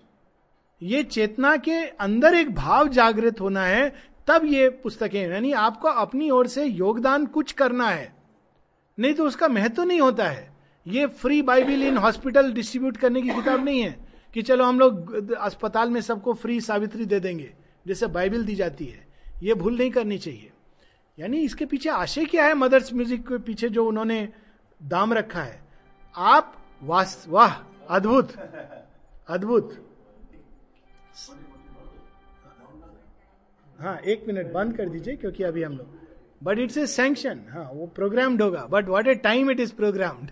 ये 0.81 1.03
चेतना 1.03 1.57
के 1.57 1.85
अंदर 1.85 2.35
एक 2.35 2.55
भाव 2.55 2.88
जागृत 2.88 3.41
होना 3.41 3.63
है, 3.63 3.95
तब 4.27 4.41
ये 4.45 4.69
पुस्तकें, 4.69 5.29
यानी 5.29 5.51
आपको 5.51 5.88
अपनी 5.88 6.29
ओर 6.29 6.47
से 6.47 6.65
योगदान 6.65 7.25
कुछ 7.25 7.51
करना 7.51 7.88
है। 7.88 8.15
नहीं 8.99 9.13
तो 9.13 9.25
उसका 9.25 9.47
महत्व 9.47 9.83
नहीं 9.83 10.01
होता 10.01 10.27
है। 10.27 10.51
ये 10.86 11.06
free 11.08 11.41
Bible 11.41 11.84
in 11.84 11.98
hospital 11.98 12.52
distribute 12.53 12.98
करने 12.98 13.22
की 13.22 13.30
किताब 13.30 13.64
नहीं 13.66 13.82
है 13.82 13.95
कि 14.34 14.41
चलो 14.41 14.66
हम 14.66 14.80
लोग 14.80 15.34
अस्पताल 15.36 15.90
में 15.90 15.99
सबको 16.02 16.34
फ्री 16.34 16.60
सावित्री 16.62 17.06
दे 17.06 17.20
देंगे। 17.20 17.52
जैसे 17.86 18.08
बाइबिल 18.08 18.45
दी 18.45 18.56
जाती 18.56 18.86
है। 18.86 19.06
ये 19.44 19.53
भूल 19.53 19.78
नहीं 19.78 19.91
करनी 19.91 20.18
चाहिए। 20.18 20.52
यानी 21.18 21.40
इसके 21.40 21.66
पीछे 21.66 21.90
आशय 21.90 22.26
क्या 22.26 22.45
है 22.45 22.53
मदर्स 22.53 22.94
म्यूज़िक 22.94 23.28
के 23.28 23.38
पीछे 23.40 23.70
जो 23.70 23.86
उन्होंने 23.88 24.28
दाम 24.82 25.14
रखा 25.14 25.41
है? 25.41 25.62
आप 26.16 26.56
वास, 26.82 27.26
वाह, 27.30 27.56
अद्भुत 27.90 28.36
अद्भुत। 29.30 29.78
हाँ 33.80 33.98
एक 33.98 34.26
मिनट, 34.28 34.52
बंद 34.53 34.76
कर 34.78 34.90
दीजिए 34.90 35.16
क्योंकि 35.16 35.44
अभी 35.44 35.64
हम 35.64 35.78
लोग 35.78 35.99
बट 36.44 36.60
इट्स 36.60 36.78
ए 36.78 36.86
सैंक्शन 36.88 37.40
हाँ 37.49 37.70
वो 37.74 37.86
प्रोग्राम्ड 37.95 38.41
होगा। 38.41 38.66
But 38.70 38.88
what 38.88 39.08
a 39.08 39.16
time 39.16 39.52
it 39.52 39.60
is 39.60 39.74
programmed 39.76 40.32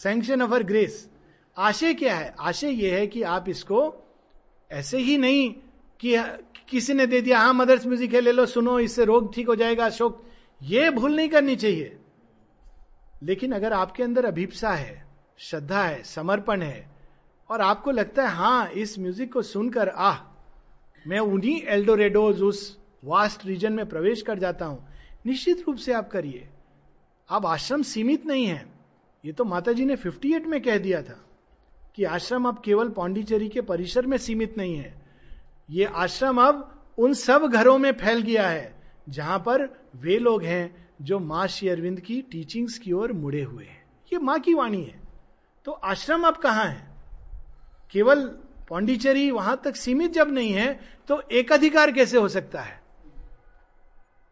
sanction 0.00 0.42
of 0.42 0.52
uh 0.54 0.62
grace 0.62 1.08
आशय 1.56 1.94
क्या 1.94 2.16
है? 2.16 2.34
आशय 2.40 2.70
ये 2.72 2.90
है 2.90 3.06
कि 3.06 3.22
आप 3.22 3.48
इसको 3.48 3.80
ऐसे 4.70 4.98
ही 4.98 5.16
नहीं 5.18 5.50
कि 6.00 6.16
किसी 6.70 6.94
ने 6.94 7.06
दे 7.06 7.20
दिया 7.20 7.38
हाँ 7.38 7.52
मदर्स 7.54 7.86
म्यूज़िक 7.86 8.14
है, 8.14 8.20
ले 8.20 8.32
लो, 8.32 8.46
सुनो, 8.46 8.78
इससे 8.78 9.04
रोग 9.04 9.34
ठीक 9.34 9.48
हो 9.48 9.54
जाएगा 9.54 9.88
शोक 9.90 10.22
ये 10.60 10.90
भूल 10.90 11.16
नहीं 11.16 11.28
करनी 11.28 11.56
चाहिए। 11.56 11.96
लेकिन 13.22 13.52
अगर 13.52 13.72
आपके 13.72 14.02
अंदर 14.02 14.24
अभिप्सा 14.24 14.70
है, 14.70 15.04
श्रद्धा 15.38 15.82
है, 15.84 16.02
समर्पण 16.02 16.62
है, 16.62 16.88
और 17.50 17.60
आपको 17.60 17.90
लगता 17.90 18.28
है 18.28 18.34
हाँ 18.34 18.68
इस 18.68 18.98
म्यूज़िक 18.98 19.32
को 19.32 19.42
सुनकर, 19.42 19.88
आह, 19.88 20.18
मैं 21.04 21.18
उन्हीं 21.18 21.60
एल्डोरेडोज 21.68 22.42
उस 22.42 22.78
वास्ट 23.04 23.46
रीजन 23.46 23.72
में 23.72 23.88
प्रवेश 23.88 24.22
कर 24.22 24.38
जाता 24.38 24.66
हूँ, 24.66 24.86
निश्चित 25.26 25.64
रूप 25.66 25.76
से 25.76 25.92
आप 25.92 26.10
करिए। 26.10 26.48
अब 27.28 27.46
आश्रम 27.46 27.82
सीमित 27.82 28.26
नहीं 28.26 28.46
है। 28.46 28.79
ये 29.24 29.32
तो 29.32 29.44
माता 29.44 29.72
जी 29.72 29.84
ने 29.84 29.96
58 29.96 30.46
में 30.46 30.60
कह 30.62 30.78
दिया 30.78 31.02
था 31.02 31.18
कि 31.96 32.04
आश्रम 32.04 32.48
अब 32.48 32.62
केवल 32.64 32.88
पांडिचेरी 32.88 33.48
के 33.48 33.60
परिसर 33.60 34.06
में 34.06 34.16
सीमित 34.18 34.54
नहीं 34.58 34.76
है। 34.76 34.94
ये 35.70 35.84
आश्रम 35.84 36.40
अब 36.40 36.84
उन 36.98 37.14
सब 37.14 37.46
घरों 37.46 37.76
में 37.78 37.92
फैल 37.92 38.22
गया 38.22 38.48
है, 38.48 38.74
जहाँ 39.08 39.38
पर 39.38 39.68
वे 39.96 40.18
लोग 40.18 40.44
हैं 40.44 40.88
जो 41.02 41.18
माँ 41.18 41.46
श्री 41.46 41.68
अरविंद 41.68 42.00
की 42.00 42.20
टीचिंग्स 42.22 42.78
की 42.78 42.92
ओर 42.92 43.12
मुड़े 43.12 43.42
हुए 43.42 43.64
हैं। 43.64 43.84
ये 44.12 44.18
माँ 44.18 44.38
की 44.40 44.54
वाणी 44.54 44.82
है। 44.82 44.98
तो 45.66 45.72
आश्रम 45.72 46.26
अब 46.26 46.36
कहाँ 46.36 46.64
है? 46.64 46.88
केवल 47.92 48.26
पांडिचेरी 48.70 49.30
वहाँ 49.30 49.60
तक 49.64 49.76
सीमित 49.76 50.12
जब 50.12 50.32
नहीं 50.32 50.52
है 50.52 50.80
तो 51.08 51.22
एक 51.32 51.52
अधिकार 51.52 51.92
कैसे 51.92 52.18
हो 52.18 52.28
सकता 52.28 52.60
है? 52.60 52.80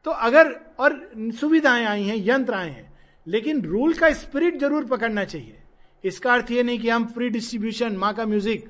तो 0.06 0.10
अगर 0.10 0.52
और 0.78 1.10
सुविधाएँ 1.16 1.84
आई 1.84 2.04
हैं, 2.04 2.16
यंत्र 2.18 2.54
आए 2.54 2.70
हैं 2.70 2.87
लेकिन 3.28 3.62
रूल 3.62 3.94
का 3.94 4.12
स्पिरिट 4.14 4.58
ज़रूर 4.60 4.84
पकड़ना 4.86 5.24
चाहिए। 5.24 5.58
इसका 6.04 6.32
अर्थ 6.32 6.50
यह 6.50 6.62
नहीं 6.64 6.78
कि 6.78 6.88
हम 6.88 7.06
फ्री 7.06 7.28
डिस्ट्रीब्यूशन 7.30 7.96
माँ 7.96 8.12
का 8.14 8.26
म्यूज़िक 8.26 8.68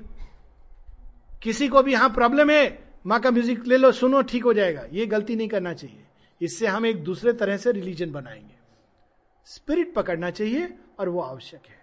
किसी 1.43 1.67
को 1.67 1.83
भी 1.83 1.91
यहाँ 1.91 2.09
प्रॉब्लम 2.09 2.49
है, 2.49 2.79
माँ 3.07 3.19
का 3.19 3.31
म्यूज़िक 3.31 3.65
ले 3.67 3.77
लो, 3.77 3.91
सुनो, 3.91 4.21
ठीक 4.21 4.43
हो 4.43 4.53
जाएगा। 4.53 4.85
ये 4.91 5.05
गलती 5.05 5.35
नहीं 5.35 5.47
करना 5.47 5.73
चाहिए। 5.73 6.05
इससे 6.41 6.67
हम 6.67 6.85
एक 6.85 7.03
दूसरे 7.03 7.33
तरह 7.33 7.57
से 7.57 7.71
रिलीजन 7.71 8.11
बनाएँगे। 8.11 8.57
स्पिरिट 9.47 9.93
पकड़ना 9.93 10.29
चाहिए 10.31 10.73
और 10.99 11.09
वो 11.09 11.21
आवश्यक 11.21 11.67
है। 11.67 11.77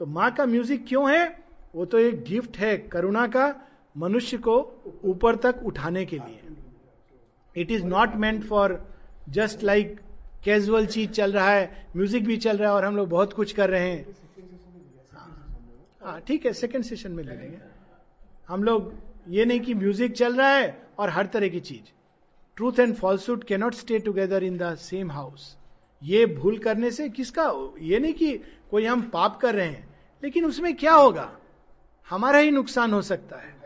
तो 0.00 0.06
माँ 0.06 0.30
का 0.34 0.46
म्यूज़िक 0.46 0.84
क्यों 0.88 1.10
है? 1.10 1.26
वो 1.74 1.84
तो 1.84 1.98
एक 1.98 2.22
गिफ्ट 2.24 2.56
है 2.58 2.76
करुणा 2.92 3.26
का 3.26 3.54
मनुष्य 3.96 4.36
को 4.38 4.58
ऊपर 5.04 5.36
तक 5.36 5.62
उठाने 5.64 6.04
के 6.06 6.16
लिए। 6.16 6.40
It 7.56 7.70
is 7.70 7.84
not 7.84 8.14
meant 8.14 8.44
for 8.44 8.78
just 9.28 9.62
like 9.64 9.98
casual 10.44 10.86
चीज़ 10.86 11.10
चल 11.10 11.32
रहा 11.32 11.50
है, 11.50 11.86
म्यूज़िक 11.96 12.24
भी 12.24 12.36
चल 12.36 12.56
रहा 12.56 12.68
है 12.68 12.74
और 12.74 12.84
हम 12.84 12.96
लोग 12.96 13.08
बहुत 13.08 13.32
कुछ 13.32 13.52
कर 13.52 13.70
रहे 13.70 13.90
हैं। 13.90 14.06
हाँ 16.02 16.20
ठीक 16.20 16.46
है 16.46 16.52
सेकेंड 16.52 16.84
सेशन 16.84 17.12
में 17.12 17.22
ले 17.24 17.32
लेंगे। 17.32 17.58
हम 18.48 18.62
लोग 18.64 18.92
ये 19.28 19.44
नहीं 19.44 19.60
कि 19.60 19.74
म्यूज़िक 19.74 20.12
चल 20.12 20.36
रहा 20.36 20.50
है 20.50 20.76
और 20.98 21.10
हर 21.10 21.26
तरह 21.26 21.48
की 21.48 21.60
चीज़। 21.60 21.92
Truth 22.56 22.78
and 22.80 22.94
falsehood 22.94 23.44
cannot 23.44 23.74
stay 23.74 23.98
together 23.98 24.44
in 24.44 24.56
the 24.58 24.74
same 24.76 25.10
house 25.10 25.56
ये 26.02 26.24
भूल 26.26 26.58
करने 26.58 26.90
से 26.90 27.08
किसका, 27.08 27.52
ये 27.80 27.98
नहीं 27.98 28.14
कि 28.14 28.36
कोई 28.70 28.84
हम 28.84 29.02
पाप 29.10 29.38
कर 29.40 29.54
रहे 29.54 29.66
हैं, 29.66 29.88
लेकिन 30.22 30.44
उसमें 30.44 30.74
क्या 30.76 30.92
होगा? 30.94 31.30
हमारा 32.08 32.38
ही 32.38 32.50
नुकसान 32.50 32.92
हो 32.92 33.00
सकता 33.02 33.36
है। 33.36 33.56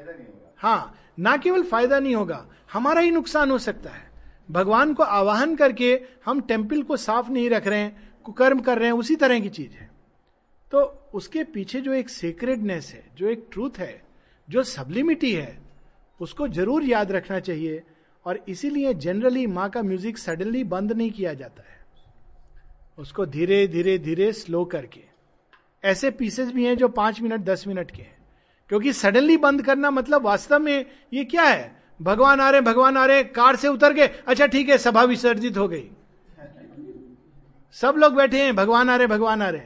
हाँ 0.58 0.94
ना 1.18 1.36
केवल 1.36 1.62
फ़ायदा 1.62 1.98
नहीं 1.98 2.14
होगा, 2.14 2.46
हमारा 2.72 3.00
ही 3.00 3.10
नुकसान 3.10 3.50
हो 3.50 3.58
सकता 3.58 3.90
है। 3.90 4.10
भगवान 4.52 4.94
को 4.94 5.02
आवाहन 5.02 5.56
करके 5.56 6.00
हम 6.24 6.40
टेंपल 6.40 6.82
को 6.82 6.96
साफ़ 6.96 7.30
नहीं 7.30 7.50
रख 7.50 7.66
रहे 7.66 7.78
हैं, 7.78 8.12
कुकर्म 8.24 8.60
कर 8.60 8.78
रहे 8.78 8.86
हैं, 8.86 8.94
उसी 8.94 9.16
तरह 9.16 9.40
की 9.40 9.48
चीज़ 9.48 9.72
है। 9.72 9.90
तो 10.72 11.10
उसके 11.14 11.44
पीछे 11.44 11.80
जो 11.80 11.92
एक 11.92 12.08
सीक्रेटनेस 12.08 12.92
है, 12.94 13.10
जो 13.16 13.28
एक 13.28 13.48
ट्रूथ 13.52 13.70
है, 13.78 14.02
जो 14.50 14.62
सबलिमिटी 14.62 15.32
है, 15.32 15.58
उसको 16.20 16.48
ज़रूर 16.48 16.84
याद 16.84 17.12
रखना 17.12 17.40
चाहिए 17.40 17.82
और 18.26 18.44
इसीलिए 18.48 18.94
जनरली 18.94 19.46
माँ 19.46 19.70
का 19.70 19.82
म्यूज़िक 19.82 20.18
सडनली 20.18 20.64
बंद 20.64 20.92
नहीं 20.92 21.10
किया 21.10 21.34
जाता 21.34 21.62
है। 21.62 21.80
उसको 22.98 23.26
धीरे 23.26 23.66
धीरे 23.66 23.98
धीरे 23.98 24.32
स्लो 24.32 24.64
करके। 24.64 25.00
ऐसे 25.84 26.10
पीसेस 26.10 26.50
भी 26.52 26.64
हैं 26.64 26.76
जो 26.76 26.88
पाँच 26.88 27.20
मिनट, 27.20 27.40
दस 27.40 27.66
मिनट 27.66 27.90
के 27.90 28.02
हैं। 28.02 28.16
क्योंकि 28.68 28.92
सडनली 28.92 29.36
बंद 29.36 29.62
करना 29.62 29.90
मतलब 29.90 30.22
वास्तव 30.22 30.58
में 30.58 30.86
ये 31.12 31.24
क्या 31.24 31.42
है? 31.42 31.81
भगवान 32.00 32.40
आ 32.40 32.48
रहे 32.50 32.60
भगवान 32.60 32.96
आ 32.96 33.04
रहे 33.06 33.24
कार 33.24 33.56
से 33.56 33.68
उतर 33.68 33.92
गए। 33.92 34.06
अच्छा 34.26 34.46
ठीक 34.46 34.68
है, 34.68 34.78
सभा 34.78 35.02
विसर्जित 35.04 35.56
हो 35.56 35.66
गई। 35.68 35.90
सब 37.76 37.94
लोग 37.98 38.14
बैठे 38.14 38.42
हैं, 38.42 38.54
भगवान 38.56 38.90
आ 38.90 38.96
रहे 38.96 39.06
भगवान 39.06 39.42
आ 39.42 39.48
रहे 39.48 39.60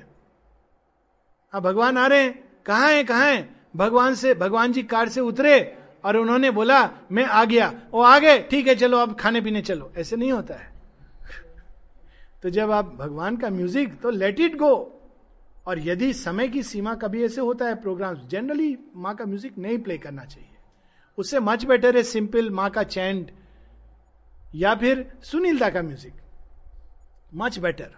हाँ। 1.52 1.62
भगवान 1.62 1.98
आ 1.98 2.06
रहे 2.06 2.22
हैं, 2.22 2.34
कहा 2.66 2.86
है 2.86 3.02
कहा 3.04 3.24
है? 3.24 3.48
भगवान 3.76 4.14
से, 4.14 4.34
भगवान 4.34 4.72
जी 4.72 4.82
कार 4.84 5.08
से 5.08 5.20
उतरे 5.20 5.76
और 6.04 6.16
उन्होंने 6.16 6.50
बोला, 6.50 6.90
मैं 7.12 7.24
आ 7.24 7.44
गया। 7.44 7.72
वो 7.92 8.02
आ 8.02 8.18
गए? 8.18 8.38
ठीक 8.50 8.66
है, 8.66 8.74
चलो, 8.74 8.98
अब 8.98 9.16
खाने 9.20 9.40
पीने 9.40 9.62
चलो। 9.62 9.92
ऐसे 9.96 10.16
नहीं 10.16 10.32
होता 10.32 10.54
है। 10.54 10.74
तो 12.42 12.50
जब 12.50 12.70
आप 12.70 12.94
भगवान 12.98 13.36
का 13.36 13.50
म्यूज़िक 13.50 14.00
तो 14.00 14.10
लेट 14.10 14.40
इट 14.40 14.56
गो 14.56 14.72
और 15.66 15.78
यदि 15.78 16.12
समय 16.12 16.48
की 16.48 16.62
सीमा 16.62 16.94
कभी 16.94 17.24
ऐसे 17.24 17.40
होता 17.40 17.66
है 17.66 17.74
प्रोग्राम 17.74 18.16
जनरली 18.28 18.76
माँ 18.96 19.14
का 19.14 19.24
म्यूज़िक 19.24 19.58
नहीं 19.58 19.78
प्ले 19.78 19.98
करना 19.98 20.24
चाहिए। 20.24 20.55
उससे 21.18 21.40
मच 21.40 21.64
बेटर 21.64 21.96
है 21.96 22.02
सिंपल 22.02 22.50
माँ 22.50 22.70
का 22.70 22.82
चैंड 22.84 23.30
या 24.54 24.74
फिर 24.74 25.06
सुनीलता 25.22 25.70
का 25.70 25.82
म्यूज़िक 25.82 26.12
मच 27.34 27.58
बेटर 27.58 27.94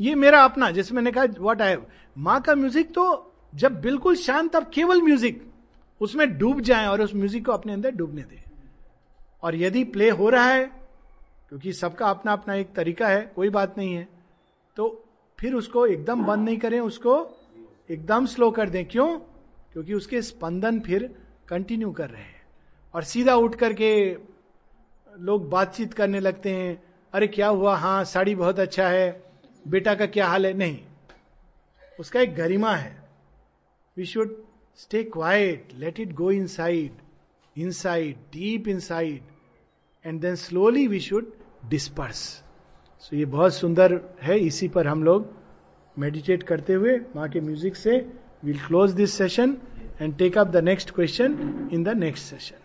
ये 0.00 0.14
मेरा 0.14 0.42
अपना 0.44 0.70
जिसमें 0.70 0.96
मैंने 0.96 1.12
कहा 1.12 1.24
व्हाट 1.40 1.62
आई 1.62 1.76
माँ 2.16 2.40
का 2.40 2.54
म्यूज़िक 2.54 2.92
तो 2.94 3.04
जब 3.52 3.80
बिल्कुल 3.80 4.16
शांत 4.16 4.56
अब 4.56 4.70
केवल 4.74 5.02
म्यूज़िक 5.02 5.42
उसमें 6.00 6.26
डूब 6.38 6.60
जाए 6.60 6.86
और 6.86 7.02
उस 7.02 7.14
म्यूज़िक 7.14 7.44
को 7.46 7.52
अपने 7.52 7.72
अंदर 7.72 7.90
डूबने 7.90 8.22
दे। 8.22 8.42
और 9.42 9.56
यदि 9.56 9.82
प्ले 9.86 10.10
हो 10.10 10.28
रहा 10.28 10.44
है, 10.44 10.64
क्योंकि 11.48 11.72
सबका 11.72 12.06
अपना 12.06 12.32
अपना 12.32 12.54
एक 12.54 12.72
तरीका 12.74 13.08
है, 13.08 13.20
कोई 13.36 13.48
बात 13.48 13.78
नहीं 13.78 13.94
है 13.94 14.06
तो 14.76 15.04
फिर 15.38 15.54
उसको 15.54 15.86
एकदम 15.86 16.24
बंद 16.24 16.44
नहीं 16.44 16.58
करें, 16.58 16.78
उसको 16.80 17.14
एकदम 17.90 18.26
स्लो 18.26 18.50
कर 18.50 18.68
दें। 18.70 18.84
क्यों? 18.84 19.18
क्योंकि 19.72 19.94
उसके 19.94 20.22
स्पंदन 20.22 20.80
फिर 20.80 21.10
कंटिन्यू 21.48 21.90
कर 21.92 22.10
रहे 22.10 22.22
हैं। 22.22 22.42
और 22.94 23.02
सीधा 23.02 23.34
उठ 23.34 23.54
करके 23.54 24.16
लोग 25.18 25.48
बातचीत 25.50 25.94
करने 25.94 26.20
लगते 26.20 26.50
हैं, 26.50 26.82
अरे, 27.12 27.26
क्या 27.26 27.48
हुआ? 27.48 27.74
हाँ 27.76 28.04
साड़ी 28.04 28.34
बहुत 28.34 28.58
अच्छा 28.58 28.88
है। 28.88 29.22
बेटा 29.68 29.94
का 29.94 30.06
क्या 30.06 30.26
हाल 30.26 30.46
है? 30.46 30.52
नहीं। 30.52 30.78
उसका 32.00 32.20
एक 32.20 32.34
गरिमा 32.34 32.74
है। 32.74 33.08
We 33.96 34.04
should 34.04 34.34
stay 34.76 35.02
quiet 35.04 35.68
let 35.74 36.00
it 36.00 36.12
go 36.12 36.30
inside 36.46 36.92
inside 37.70 38.16
deep 38.32 38.68
inside 38.80 39.22
and 40.06 40.20
then 40.20 40.34
slowly 40.34 40.86
we 40.86 41.00
should 41.00 41.32
disperse 41.68 42.42
so 42.98 43.16
ये 43.16 43.24
बहुत 43.24 43.54
सुंदर 43.54 44.00
है। 44.22 44.38
इसी 44.38 44.68
पर 44.68 44.86
हम 44.86 45.02
लोग 45.04 45.32
मेडिटेट 45.98 46.42
करते 46.42 46.72
हुए 46.72 46.98
माँ 47.16 47.28
के 47.28 47.40
म्यूज़िक 47.40 47.76
से 47.76 48.12
will 48.44 48.58
close 48.66 48.92
this 48.92 49.14
session 49.14 49.56
and 50.00 50.18
take 50.18 50.36
up 50.36 50.52
the 50.52 50.62
next 50.62 50.94
question 50.94 51.68
in 51.70 51.82
the 51.84 51.94
next 51.94 52.22
session. 52.22 52.56